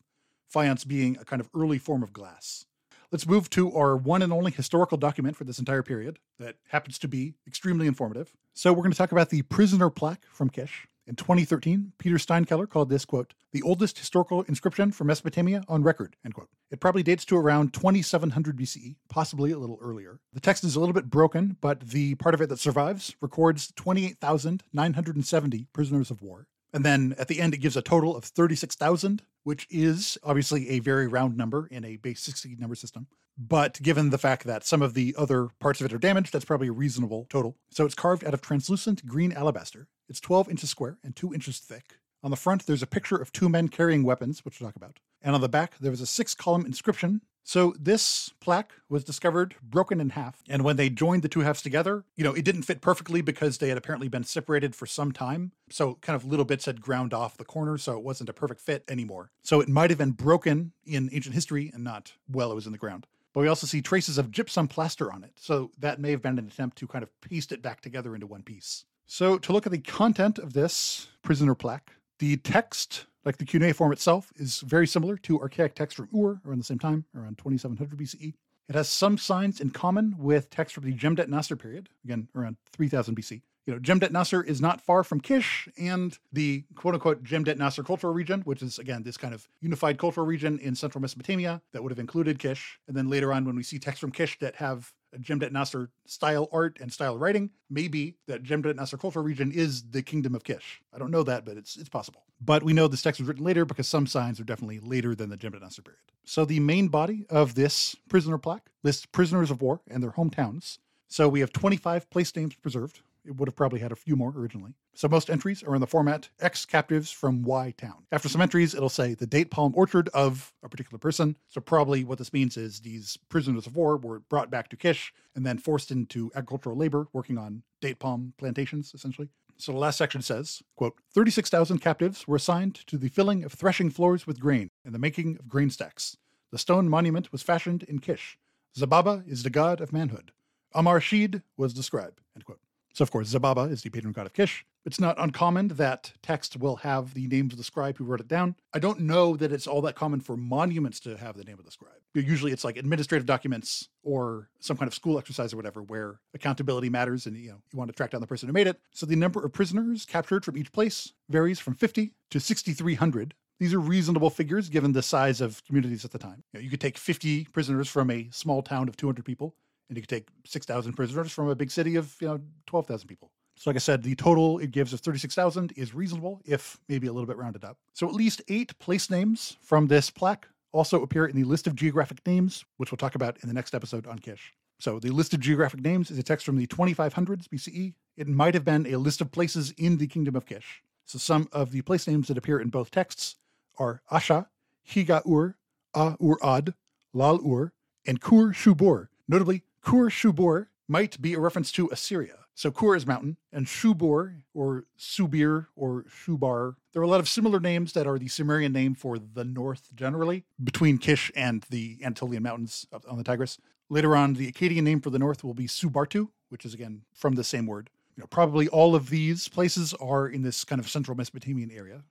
faience 0.49 0.85
being 0.85 1.19
a 1.21 1.25
kind 1.25 1.41
of 1.41 1.51
early 1.55 1.79
form 1.79 2.03
of 2.03 2.13
glass. 2.13 2.65
Let's 3.11 3.27
move 3.27 3.51
to 3.51 3.73
our 3.77 3.97
one 3.97 4.23
and 4.23 4.33
only 4.33 4.53
historical 4.53 4.97
document 4.97 5.37
for 5.37 5.45
this 5.45 5.59
entire 5.59 5.83
period 5.83 6.19
that 6.39 6.57
happens 6.69 6.99
to 7.01 7.09
be 7.09 7.35
extremely 7.47 7.87
informative. 7.87 8.33
So, 8.55 8.73
we're 8.73 8.83
going 8.83 8.93
to 8.93 8.99
talk 8.99 9.13
about 9.13 9.31
the 9.31 9.43
prisoner 9.43 9.91
plaque 9.91 10.25
from 10.31 10.49
Kish. 10.49 10.87
In 11.09 11.15
2013, 11.15 11.93
Peter 11.99 12.17
Steinkeller 12.17 12.69
called 12.69 12.89
this, 12.89 13.05
quote, 13.05 13.35
the 13.53 13.63
oldest 13.63 13.97
historical 13.97 14.43
inscription 14.43 14.91
for 14.91 15.05
Mesopotamia 15.05 15.63
on 15.69 15.85
record, 15.85 16.17
end 16.25 16.35
quote. 16.35 16.49
It 16.71 16.81
probably 16.81 17.05
dates 17.05 17.25
to 17.27 17.37
around 17.37 17.73
2700 17.73 18.57
BCE, 18.57 18.97
possibly 19.09 19.53
a 19.53 19.59
little 19.59 19.79
earlier. 19.81 20.19
The 20.33 20.41
text 20.41 20.65
is 20.65 20.75
a 20.75 20.81
little 20.81 20.93
bit 20.93 21.09
broken, 21.09 21.59
but 21.61 21.91
the 21.91 22.17
part 22.17 22.35
of 22.35 22.41
it 22.41 22.49
that 22.49 22.59
survives 22.59 23.15
records 23.21 23.73
28,970 23.77 25.69
prisoners 25.73 26.11
of 26.11 26.23
war. 26.23 26.49
And 26.73 26.85
then 26.85 27.15
at 27.19 27.29
the 27.29 27.41
end, 27.41 27.55
it 27.55 27.59
gives 27.59 27.77
a 27.77 27.83
total 27.83 28.17
of 28.17 28.25
36,000, 28.25 29.23
which 29.47 29.65
is 29.71 30.19
obviously 30.25 30.69
a 30.71 30.81
very 30.81 31.07
round 31.07 31.37
number 31.37 31.69
in 31.69 31.85
a 31.85 31.95
base 31.99 32.21
60 32.21 32.57
number 32.59 32.75
system. 32.75 33.07
But 33.39 33.81
given 33.81 34.11
the 34.11 34.19
fact 34.19 34.43
that 34.43 34.67
some 34.67 34.83
of 34.83 34.95
the 34.95 35.15
other 35.17 35.51
parts 35.61 35.81
of 35.81 35.87
it 35.87 35.93
are 35.93 35.99
damaged, 35.99 36.33
that's 36.33 36.45
probably 36.45 36.67
a 36.67 36.73
reasonable 36.73 37.29
total. 37.31 37.57
So 37.71 37.85
it's 37.85 37.95
carved 37.95 38.25
out 38.25 38.35
of 38.35 38.41
translucent 38.41 39.07
green 39.07 39.33
alabaster. 39.33 39.87
It's 40.09 40.19
12 40.19 40.49
inches 40.49 40.71
square 40.71 40.99
and 41.05 41.15
2 41.15 41.33
inches 41.33 41.61
thick. 41.61 42.01
On 42.25 42.33
the 42.33 42.37
front, 42.37 42.67
there's 42.67 42.83
a 42.83 42.89
picture 42.89 43.15
of 43.15 43.31
two 43.31 43.49
men 43.49 43.69
carrying 43.69 44.03
weapons, 44.03 44.45
which 44.45 44.59
we'll 44.59 44.69
talk 44.69 44.75
about. 44.75 44.99
And 45.23 45.37
on 45.37 45.41
the 45.41 45.49
back, 45.49 45.79
there 45.79 45.93
was 45.93 46.01
a 46.01 46.07
six 46.07 46.35
column 46.35 46.67
inscription. 46.67 47.21
So 47.47 47.75
this 47.79 48.31
plaque 48.41 48.73
was 48.89 49.05
discovered 49.05 49.55
broken 49.63 50.01
in 50.01 50.11
half. 50.11 50.43
And 50.49 50.65
when 50.65 50.75
they 50.75 50.91
joined 50.91 51.23
the 51.23 51.29
two 51.29 51.41
halves 51.41 51.63
together, 51.63 52.05
you 52.17 52.25
know, 52.25 52.33
it 52.33 52.45
didn't 52.45 52.65
fit 52.65 52.81
perfectly 52.81 53.21
because 53.21 53.59
they 53.59 53.69
had 53.69 53.79
apparently 53.79 54.09
been 54.09 54.25
separated 54.25 54.75
for 54.75 54.85
some 54.85 55.13
time. 55.13 55.53
So 55.71 55.95
kind 56.01 56.17
of 56.17 56.25
little 56.25 56.45
bits 56.45 56.65
had 56.65 56.81
ground 56.81 57.15
off 57.15 57.37
the 57.37 57.45
corner, 57.45 57.79
so 57.79 57.97
it 57.97 58.03
wasn't 58.03 58.31
a 58.31 58.33
perfect 58.33 58.61
fit 58.61 58.83
anymore. 58.89 59.31
So 59.45 59.61
it 59.61 59.69
might 59.69 59.91
have 59.91 59.99
been 59.99 60.11
broken 60.11 60.73
in 60.85 61.09
ancient 61.13 61.37
history 61.37 61.71
and 61.73 61.85
not 61.85 62.15
while 62.27 62.51
it 62.51 62.57
was 62.57 62.67
in 62.67 62.73
the 62.73 62.79
ground. 62.79 63.07
But 63.33 63.43
we 63.43 63.49
also 63.49 63.69
see 63.69 63.81
traces 63.81 64.19
of 64.19 64.33
gypsum 64.33 64.67
plaster 64.67 65.13
on 65.13 65.23
it. 65.23 65.31
So 65.37 65.71
that 65.79 66.01
may 66.01 66.11
have 66.11 66.23
been 66.23 66.41
an 66.41 66.49
attempt 66.49 66.79
to 66.79 66.89
kind 66.89 67.05
of 67.05 67.21
paste 67.21 67.53
it 67.53 67.63
back 67.63 67.81
together 67.81 68.17
into 68.17 68.27
one 68.27 68.43
piece. 68.43 68.87
So 69.07 69.39
to 69.39 69.53
look 69.53 69.67
at 69.67 69.73
the 69.73 69.79
content 69.79 70.41
of 70.41 70.53
this 70.53 71.07
prisoner 71.23 71.55
plaque, 71.55 71.93
the 72.19 72.39
text, 72.39 73.07
like 73.27 73.37
the 73.37 73.45
cuneiform 73.45 73.93
itself, 73.93 74.33
is 74.37 74.61
very 74.61 74.87
similar 74.87 75.19
to 75.19 75.41
archaic 75.41 75.75
text 75.75 75.97
from 75.97 76.09
Ur 76.17 76.41
around 76.47 76.59
the 76.59 76.65
same 76.65 76.79
time, 76.79 77.05
around 77.15 77.37
2700 77.37 77.99
BCE. 77.99 78.33
It 78.69 78.75
has 78.75 78.89
some 78.89 79.19
signs 79.19 79.61
in 79.61 79.71
common 79.71 80.15
with 80.19 80.49
text 80.49 80.75
from 80.75 80.85
the 80.85 80.93
Jemdet 80.93 81.29
Nasr 81.29 81.57
period, 81.57 81.91
again 82.05 82.29
around 82.35 82.57
3000 82.73 83.15
BC 83.15 83.43
you 83.67 83.75
know, 83.75 83.81
Jemdet 83.81 84.13
Nasr 84.13 84.43
is 84.43 84.61
not 84.61 84.81
far 84.81 85.03
from 85.03 85.21
Kish 85.21 85.69
and 85.77 86.17
the 86.33 86.65
quote 86.77 86.95
unquote 86.95 87.25
Jemdet 87.25 87.59
Nasr 87.59 87.83
cultural 87.83 88.15
region, 88.15 88.43
which 88.43 88.63
is 88.63 88.79
again 88.79 89.03
this 89.03 89.17
kind 89.17 89.35
of 89.35 89.49
unified 89.61 89.99
cultural 89.99 90.27
region 90.27 90.59
in 90.61 90.75
central 90.77 91.03
Mesopotamia 91.03 91.61
that 91.73 91.83
would 91.83 91.91
have 91.91 91.99
included 91.99 92.39
Kish. 92.39 92.79
And 92.87 92.97
then 92.97 93.11
later 93.11 93.33
on, 93.33 93.45
when 93.45 93.57
we 93.57 93.65
see 93.65 93.79
texts 93.79 94.01
from 94.01 94.13
Kish 94.13 94.39
that 94.39 94.55
have 94.57 94.93
Jemdet 95.21 95.53
Nasr 95.53 95.91
style 96.05 96.49
art 96.53 96.79
and 96.81 96.93
style 96.93 97.17
writing, 97.17 97.51
maybe 97.71 98.17
that 98.27 98.43
Jemdet 98.43 98.77
Nasr 98.77 98.97
cultural 98.97 99.25
region 99.25 99.53
is 99.53 99.83
the 99.91 100.03
kingdom 100.03 100.35
of 100.35 100.45
Kish. 100.45 100.81
I 100.95 100.99
don't 100.99 101.11
know 101.11 101.23
that, 101.23 101.45
but 101.45 101.57
it's 101.57 101.77
it's 101.77 101.89
possible. 101.89 102.25
But 102.41 102.63
we 102.63 102.73
know 102.73 102.87
this 102.89 103.03
text 103.03 103.21
was 103.21 103.29
written 103.29 103.45
later 103.45 103.65
because 103.65 103.89
some 103.89 104.07
signs 104.07 104.39
are 104.41 104.45
definitely 104.45 104.81
later 104.81 105.15
than 105.15 105.31
the 105.31 105.37
Jemdet 105.37 105.63
Nasr 105.63 105.83
period. 105.83 106.01
So 106.25 106.45
the 106.45 106.61
main 106.61 106.89
body 106.89 107.27
of 107.31 107.55
this 107.55 107.97
prisoner 108.09 108.39
plaque 108.39 108.71
lists 108.83 109.07
prisoners 109.07 109.51
of 109.51 109.63
war 109.63 109.81
and 109.89 110.03
their 110.03 110.13
hometowns. 110.13 110.79
So 111.09 111.29
we 111.29 111.41
have 111.41 111.53
25 111.53 112.11
place 112.11 112.35
names 112.35 112.55
preserved, 112.55 113.01
it 113.27 113.37
would 113.37 113.49
have 113.49 113.57
probably 113.57 113.81
had 113.81 113.93
a 113.93 113.97
few 113.97 114.17
more 114.17 114.33
originally. 114.37 114.73
So 114.95 115.09
most 115.09 115.29
entries 115.29 115.63
are 115.63 115.75
in 115.75 115.81
the 115.81 115.87
format 115.87 116.29
X 116.41 116.65
captives 116.65 117.11
from 117.11 117.43
Y 117.43 117.75
town. 117.77 118.07
After 118.13 118.29
some 118.29 118.41
entries, 118.41 118.75
it'll 118.75 118.89
say 118.89 119.15
the 119.15 119.27
date 119.27 119.51
palm 119.51 119.73
orchard 119.77 120.09
of 120.11 120.53
a 120.63 120.69
particular 120.69 120.99
person. 120.99 121.37
So 121.49 121.61
probably 121.61 122.05
what 122.05 122.19
this 122.19 122.33
means 122.33 122.57
is 122.57 122.81
these 122.81 123.19
prisoners 123.29 123.67
of 123.67 123.77
war 123.77 123.97
were 123.97 124.21
brought 124.21 124.51
back 124.51 124.69
to 124.71 124.77
Kish 124.77 125.13
and 125.35 125.45
then 125.45 125.59
forced 125.59 125.91
into 125.91 126.31
agricultural 126.35 126.77
labor 126.77 127.09
working 127.13 127.39
on 127.39 127.63
date 127.81 127.99
palm 127.99 128.33
plantations, 128.39 128.93
essentially. 128.95 129.29
So 129.59 129.73
the 129.73 129.79
last 129.79 129.97
section 129.97 130.21
says, 130.23 130.63
quote, 130.77 130.97
36,000 131.15 131.79
captives 131.79 132.29
were 132.29 132.37
assigned 132.37 132.75
to 132.87 132.99
the 132.99 133.09
filling 133.09 133.43
of 133.43 133.53
threshing 133.53 133.91
floors 133.91 134.27
with 134.27 134.41
grain 134.41 134.71
and 134.85 134.95
the 134.95 134.99
making 134.99 135.37
of 135.39 135.49
grain 135.49 135.71
stacks. 135.71 136.17
The 136.53 136.59
stone 136.59 136.89
monument 136.89 137.33
was 137.33 137.43
fashioned 137.43 137.83
in 137.85 137.99
Kish. 137.99 138.39
Zababa 138.77 139.27
is 139.27 139.43
the 139.43 139.51
god 139.51 139.81
of 139.81 139.93
manhood. 139.93 140.33
Amar 140.75 141.01
Shid 141.01 141.43
was 141.57 141.73
the 141.75 141.83
scribe, 141.83 142.21
end 142.35 142.45
quote. 142.45 142.61
So, 142.97 143.03
of 143.03 143.11
course, 143.11 143.31
Zababa 143.31 143.71
is 143.71 143.83
the 143.83 143.91
patron 143.91 144.15
god 144.15 144.25
of 144.25 144.33
Kish. 144.33 144.65
It's 144.87 144.99
not 144.99 145.17
uncommon 145.19 145.69
that 145.69 146.15
text 146.23 146.57
will 146.57 146.77
have 146.77 147.13
the 147.13 147.27
names 147.27 147.53
of 147.53 147.59
the 147.59 147.65
scribe 147.65 147.99
who 147.99 148.05
wrote 148.05 148.21
it 148.21 148.29
down. 148.29 148.57
I 148.73 148.79
don't 148.79 149.01
know 149.01 149.37
that 149.37 149.53
it's 149.53 149.67
all 149.67 149.83
that 149.83 149.97
common 149.97 150.21
for 150.21 150.35
monuments 150.35 150.99
to 151.01 151.19
have 151.19 151.37
the 151.37 151.45
name 151.45 151.59
of 151.59 151.67
the 151.67 151.71
scribe. 151.71 151.93
Usually 152.15 152.53
it's 152.53 152.65
like 152.65 152.79
administrative 152.79 153.27
documents 153.27 153.91
or 154.03 154.49
some 154.61 154.79
kind 154.79 154.89
of 154.89 154.95
school 154.95 155.19
exercise 155.19 155.53
or 155.53 155.57
whatever 155.57 155.83
where 155.83 156.21
accountability 156.33 156.89
matters 156.89 157.27
and 157.27 157.37
you 157.37 157.51
know 157.51 157.59
you 157.71 157.79
want 157.79 157.91
to 157.91 157.95
track 157.95 158.13
down 158.13 158.23
the 158.23 158.27
person 158.27 158.49
who 158.49 158.55
made 158.55 158.67
it. 158.67 158.81
So 158.93 159.05
the 159.05 159.15
number 159.15 159.45
of 159.45 159.53
prisoners 159.53 160.07
captured 160.07 160.43
from 160.43 160.57
each 160.57 160.73
place 160.73 161.13
varies 161.29 161.61
from 161.61 161.75
50 161.75 162.15
to 162.31 162.41
6300 162.41 163.35
these 163.59 163.73
are 163.73 163.81
reasonable 163.81 164.29
figures 164.29 164.69
given 164.69 164.93
the 164.93 165.03
size 165.03 165.41
of 165.41 165.65
communities 165.65 166.05
at 166.05 166.11
the 166.11 166.19
time. 166.19 166.45
You, 166.53 166.59
know, 166.59 166.65
you, 166.65 166.69
could 166.69 166.81
take 166.81 166.99
50 166.99 167.47
prisoners 167.47 167.89
from 167.89 168.11
a 168.11 168.29
small 168.31 168.63
town 168.63 168.87
of 168.87 168.99
200 168.99 169.25
people 169.25 169.55
and 169.89 169.97
you 169.97 170.03
could 170.03 170.09
take 170.09 170.29
6,000 170.45 170.93
prisoners 170.95 171.33
from 171.33 171.49
a 171.49 171.55
big 171.55 171.71
city 171.71 171.97
of 171.97 172.15
you 172.21 172.29
know 172.29 172.41
12,000 172.67 173.07
people. 173.09 173.31
So, 173.59 173.71
like 173.71 173.77
I 173.77 173.81
said, 173.81 174.03
the 174.03 174.15
total 174.15 174.59
it 174.59 174.71
gives 174.71 174.93
of 174.93 175.01
36,000 175.01 175.73
is 175.77 175.95
reasonable, 175.95 176.43
if 176.45 176.79
maybe 176.89 177.07
a 177.07 177.13
little 177.13 177.27
bit 177.27 177.39
rounded 177.39 177.65
up. 177.65 177.79
So, 177.95 178.07
at 178.07 178.13
least 178.13 178.43
eight 178.49 178.79
place 178.79 179.09
names 179.09 179.57
from 179.63 179.87
this 179.87 180.11
plaque 180.11 180.47
also 180.73 181.03
appear 181.03 181.25
in 181.27 181.35
the 181.35 181.45
list 181.45 181.67
of 181.67 181.75
geographic 181.75 182.25
names, 182.27 182.65
which 182.77 182.93
we'll 182.93 182.99
talk 182.99 183.15
about 183.15 183.39
in 183.43 183.49
the 183.49 183.55
next 183.55 183.75
episode 183.75 184.07
on 184.07 184.19
Kish. 184.19 184.53
So, 184.79 184.99
the 184.99 185.11
list 185.11 185.33
of 185.33 185.41
geographic 185.41 185.81
names 185.81 186.11
is 186.11 186.19
a 186.19 186.23
text 186.23 186.45
from 186.45 186.59
the 186.59 186.67
2500s 186.67 187.49
BCE. 187.49 187.95
It 188.19 188.29
might 188.29 188.53
have 188.53 188.65
been 188.65 188.87
a 188.87 188.97
list 188.97 189.23
of 189.23 189.33
places 189.33 189.73
in 189.79 189.97
the 189.97 190.07
kingdom 190.07 190.37
of 190.37 190.45
Kish. 190.45 190.83
So, 191.07 191.19
some 191.19 191.49
of 191.51 191.71
the 191.71 191.81
place 191.81 192.07
names 192.07 192.29
that 192.29 192.37
appear 192.37 192.61
in 192.61 192.69
both 192.69 192.91
texts 192.91 193.37
are 193.79 194.03
Asha, 194.13 194.49
Higa 194.87 195.27
Ur, 195.27 195.57
A 195.95 196.17
Ur 196.23 196.37
Ad, 196.43 196.75
Lal 197.15 197.41
Ur, 197.47 197.73
and 198.07 198.21
Kur 198.21 198.53
Shubur. 198.53 199.09
Notably, 199.29 199.63
Kur 199.87 200.11
Shubur 200.11 200.67
might 200.89 201.23
be 201.23 201.35
a 201.35 201.39
reference 201.39 201.71
to 201.71 201.89
Assyria. 201.93 202.39
So 202.57 202.73
Kur 202.73 202.97
is 202.97 203.07
mountain, 203.07 203.37
and 203.53 203.67
Shubur 203.67 204.43
or 204.53 204.87
Subir 204.99 205.67
or 205.77 206.05
Shubar. 206.11 206.75
There 206.93 207.01
are 207.01 207.05
a 207.05 207.09
lot 207.09 207.21
of 207.21 207.29
similar 207.29 207.61
names 207.61 207.93
that 207.93 208.05
are 208.05 208.19
the 208.19 208.27
Sumerian 208.27 208.73
name 208.73 208.97
for 208.97 209.17
the 209.17 209.45
north 209.45 209.95
generally, 209.95 210.43
between 210.63 210.99
Kish 210.99 211.31
and 211.37 211.65
the 211.71 211.99
Anatolian 212.03 212.43
mountains 212.43 212.85
on 213.09 213.17
the 213.17 213.23
Tigris. 213.23 213.59
Later 213.89 214.17
on, 214.17 214.35
the 214.35 214.51
Akkadian 214.51 214.83
name 214.83 215.01
for 215.01 215.11
the 215.11 215.21
north 215.21 215.45
will 215.45 215.55
be 215.55 215.69
Subartu, 215.69 216.31
which 216.49 216.65
is 216.65 216.75
again 216.75 217.03
from 217.15 217.37
the 217.37 217.45
same 217.45 217.67
word. 217.67 217.89
You 218.17 218.23
know, 218.23 218.27
probably 218.27 218.67
all 218.67 218.97
of 218.97 219.09
these 219.09 219.47
places 219.47 219.95
are 220.01 220.27
in 220.27 220.43
this 220.43 220.65
kind 220.65 220.81
of 220.81 220.89
central 220.89 221.17
Mesopotamian 221.17 221.71
area. 221.71 222.03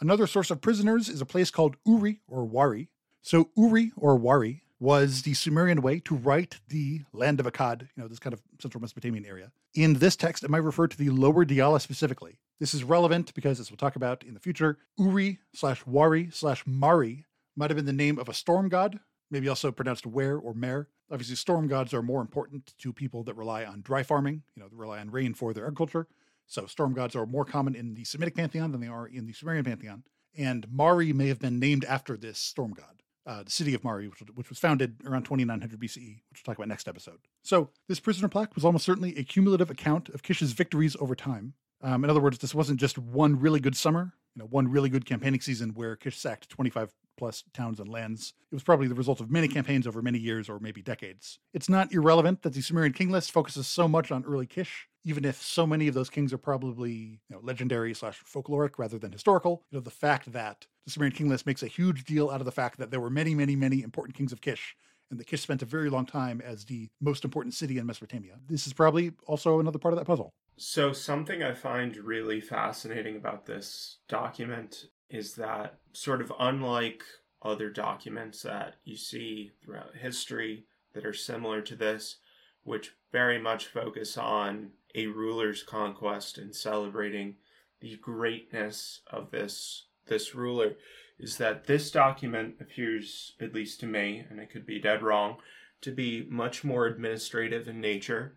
Another 0.00 0.26
source 0.26 0.50
of 0.50 0.62
prisoners 0.62 1.10
is 1.10 1.20
a 1.20 1.26
place 1.26 1.50
called 1.50 1.76
Uri 1.84 2.20
or 2.26 2.46
Wari. 2.46 2.88
So 3.20 3.50
Uri 3.54 3.92
or 3.98 4.16
Wari 4.16 4.62
was 4.80 5.22
the 5.22 5.34
Sumerian 5.34 5.82
way 5.82 6.00
to 6.00 6.14
write 6.14 6.60
the 6.68 7.02
land 7.12 7.40
of 7.40 7.46
Akkad, 7.46 7.82
you 7.82 7.88
know, 8.02 8.08
this 8.08 8.18
kind 8.18 8.32
of 8.32 8.42
central 8.60 8.80
Mesopotamian 8.80 9.26
area. 9.26 9.50
In 9.74 9.94
this 9.94 10.16
text, 10.16 10.44
it 10.44 10.50
might 10.50 10.58
refer 10.58 10.86
to 10.86 10.96
the 10.96 11.10
lower 11.10 11.44
Diyala 11.44 11.80
specifically. 11.80 12.38
This 12.60 12.74
is 12.74 12.84
relevant 12.84 13.34
because, 13.34 13.60
as 13.60 13.70
we'll 13.70 13.76
talk 13.76 13.96
about 13.96 14.24
in 14.24 14.34
the 14.34 14.40
future, 14.40 14.78
Uri 14.96 15.38
slash 15.52 15.84
Wari 15.86 16.28
slash 16.32 16.64
Mari 16.66 17.24
might 17.56 17.70
have 17.70 17.76
been 17.76 17.86
the 17.86 17.92
name 17.92 18.18
of 18.18 18.28
a 18.28 18.34
storm 18.34 18.68
god, 18.68 19.00
maybe 19.30 19.48
also 19.48 19.72
pronounced 19.72 20.06
where 20.06 20.36
or 20.36 20.54
mer. 20.54 20.88
Obviously, 21.10 21.36
storm 21.36 21.66
gods 21.66 21.94
are 21.94 22.02
more 22.02 22.20
important 22.20 22.74
to 22.78 22.92
people 22.92 23.24
that 23.24 23.34
rely 23.34 23.64
on 23.64 23.80
dry 23.80 24.02
farming, 24.02 24.42
you 24.54 24.62
know, 24.62 24.68
that 24.68 24.76
rely 24.76 25.00
on 25.00 25.10
rain 25.10 25.34
for 25.34 25.52
their 25.52 25.64
agriculture. 25.64 26.06
So 26.46 26.66
storm 26.66 26.94
gods 26.94 27.14
are 27.16 27.26
more 27.26 27.44
common 27.44 27.74
in 27.74 27.94
the 27.94 28.04
Semitic 28.04 28.34
pantheon 28.34 28.72
than 28.72 28.80
they 28.80 28.88
are 28.88 29.06
in 29.06 29.26
the 29.26 29.32
Sumerian 29.32 29.64
pantheon. 29.64 30.04
And 30.36 30.70
Mari 30.70 31.12
may 31.12 31.28
have 31.28 31.40
been 31.40 31.58
named 31.58 31.84
after 31.84 32.16
this 32.16 32.38
storm 32.38 32.72
god 32.72 33.02
uh, 33.28 33.42
the 33.42 33.50
city 33.50 33.74
of 33.74 33.84
Mari, 33.84 34.08
which, 34.08 34.20
which, 34.34 34.48
was 34.48 34.58
founded 34.58 34.96
around 35.04 35.24
2900 35.24 35.78
BCE, 35.78 36.22
which 36.30 36.40
we'll 36.40 36.44
talk 36.44 36.56
about 36.56 36.68
next 36.68 36.88
episode. 36.88 37.18
So, 37.42 37.68
this 37.86 38.00
prisoner 38.00 38.28
plaque 38.28 38.54
was 38.54 38.64
almost 38.64 38.86
certainly 38.86 39.16
a 39.18 39.22
cumulative 39.22 39.70
account 39.70 40.08
of 40.08 40.22
Kish's 40.22 40.52
victories 40.52 40.96
over 40.98 41.14
time. 41.14 41.52
Um, 41.82 42.02
in 42.04 42.10
other 42.10 42.20
words, 42.20 42.38
this 42.38 42.54
wasn't 42.54 42.80
just 42.80 42.96
one 42.98 43.38
really 43.38 43.60
good 43.60 43.76
summer, 43.76 44.14
you 44.34 44.40
know, 44.40 44.46
one 44.46 44.66
really 44.66 44.88
good 44.88 45.04
campaigning 45.04 45.40
season 45.40 45.70
where 45.74 45.94
Kish 45.94 46.18
sacked 46.18 46.48
25 46.48 46.92
plus 47.18 47.44
towns 47.52 47.80
and 47.80 47.88
lands. 47.88 48.32
It 48.50 48.54
was 48.54 48.62
probably 48.62 48.88
the 48.88 48.94
result 48.94 49.20
of 49.20 49.30
many 49.30 49.46
campaigns 49.46 49.86
over 49.86 50.00
many 50.00 50.18
years 50.18 50.48
or 50.48 50.58
maybe 50.58 50.80
decades. 50.80 51.38
It's 51.52 51.68
not 51.68 51.92
irrelevant 51.92 52.42
that 52.42 52.54
the 52.54 52.62
Sumerian 52.62 52.94
king 52.94 53.10
list 53.10 53.30
focuses 53.30 53.66
so 53.66 53.88
much 53.88 54.10
on 54.10 54.24
early 54.24 54.46
Kish 54.46 54.88
even 55.08 55.24
if 55.24 55.42
so 55.42 55.66
many 55.66 55.88
of 55.88 55.94
those 55.94 56.10
kings 56.10 56.34
are 56.34 56.38
probably 56.38 56.90
you 56.92 57.18
know, 57.30 57.40
legendary 57.42 57.94
slash 57.94 58.22
folkloric 58.22 58.72
rather 58.78 58.98
than 58.98 59.10
historical, 59.10 59.64
you 59.70 59.78
know, 59.78 59.82
the 59.82 59.90
fact 59.90 60.32
that 60.32 60.66
the 60.88 60.92
Sumerian 60.92 61.14
king 61.14 61.28
list 61.28 61.44
makes 61.44 61.62
a 61.62 61.66
huge 61.66 62.04
deal 62.04 62.30
out 62.30 62.40
of 62.40 62.46
the 62.46 62.52
fact 62.52 62.78
that 62.78 62.90
there 62.90 63.00
were 63.00 63.10
many, 63.10 63.34
many, 63.34 63.54
many 63.54 63.82
important 63.82 64.16
kings 64.16 64.32
of 64.32 64.40
Kish, 64.40 64.74
and 65.10 65.20
that 65.20 65.26
Kish 65.26 65.42
spent 65.42 65.60
a 65.60 65.66
very 65.66 65.90
long 65.90 66.06
time 66.06 66.40
as 66.42 66.64
the 66.64 66.88
most 66.98 67.26
important 67.26 67.52
city 67.52 67.76
in 67.76 67.84
Mesopotamia. 67.84 68.38
This 68.48 68.66
is 68.66 68.72
probably 68.72 69.12
also 69.26 69.60
another 69.60 69.78
part 69.78 69.92
of 69.92 69.98
that 69.98 70.06
puzzle. 70.06 70.32
So, 70.56 70.94
something 70.94 71.42
I 71.42 71.52
find 71.52 71.94
really 71.98 72.40
fascinating 72.40 73.16
about 73.16 73.44
this 73.44 73.98
document 74.08 74.86
is 75.10 75.34
that, 75.34 75.78
sort 75.92 76.22
of 76.22 76.32
unlike 76.40 77.02
other 77.42 77.68
documents 77.68 78.42
that 78.42 78.76
you 78.84 78.96
see 78.96 79.50
throughout 79.62 79.94
history 79.94 80.64
that 80.94 81.04
are 81.04 81.12
similar 81.12 81.60
to 81.62 81.76
this, 81.76 82.16
which 82.62 82.92
very 83.12 83.38
much 83.38 83.66
focus 83.66 84.16
on 84.16 84.70
a 84.94 85.06
ruler's 85.06 85.62
conquest 85.62 86.38
and 86.38 86.54
celebrating 86.54 87.36
the 87.80 87.96
greatness 87.98 89.02
of 89.10 89.30
this 89.30 89.87
this 90.08 90.34
ruler 90.34 90.76
is 91.18 91.36
that 91.38 91.66
this 91.66 91.90
document 91.90 92.56
appears 92.60 93.34
at 93.40 93.54
least 93.54 93.80
to 93.80 93.86
me 93.86 94.24
and 94.30 94.40
I 94.40 94.44
could 94.44 94.66
be 94.66 94.80
dead 94.80 95.02
wrong 95.02 95.38
to 95.80 95.92
be 95.92 96.26
much 96.28 96.64
more 96.64 96.86
administrative 96.86 97.68
in 97.68 97.80
nature 97.80 98.36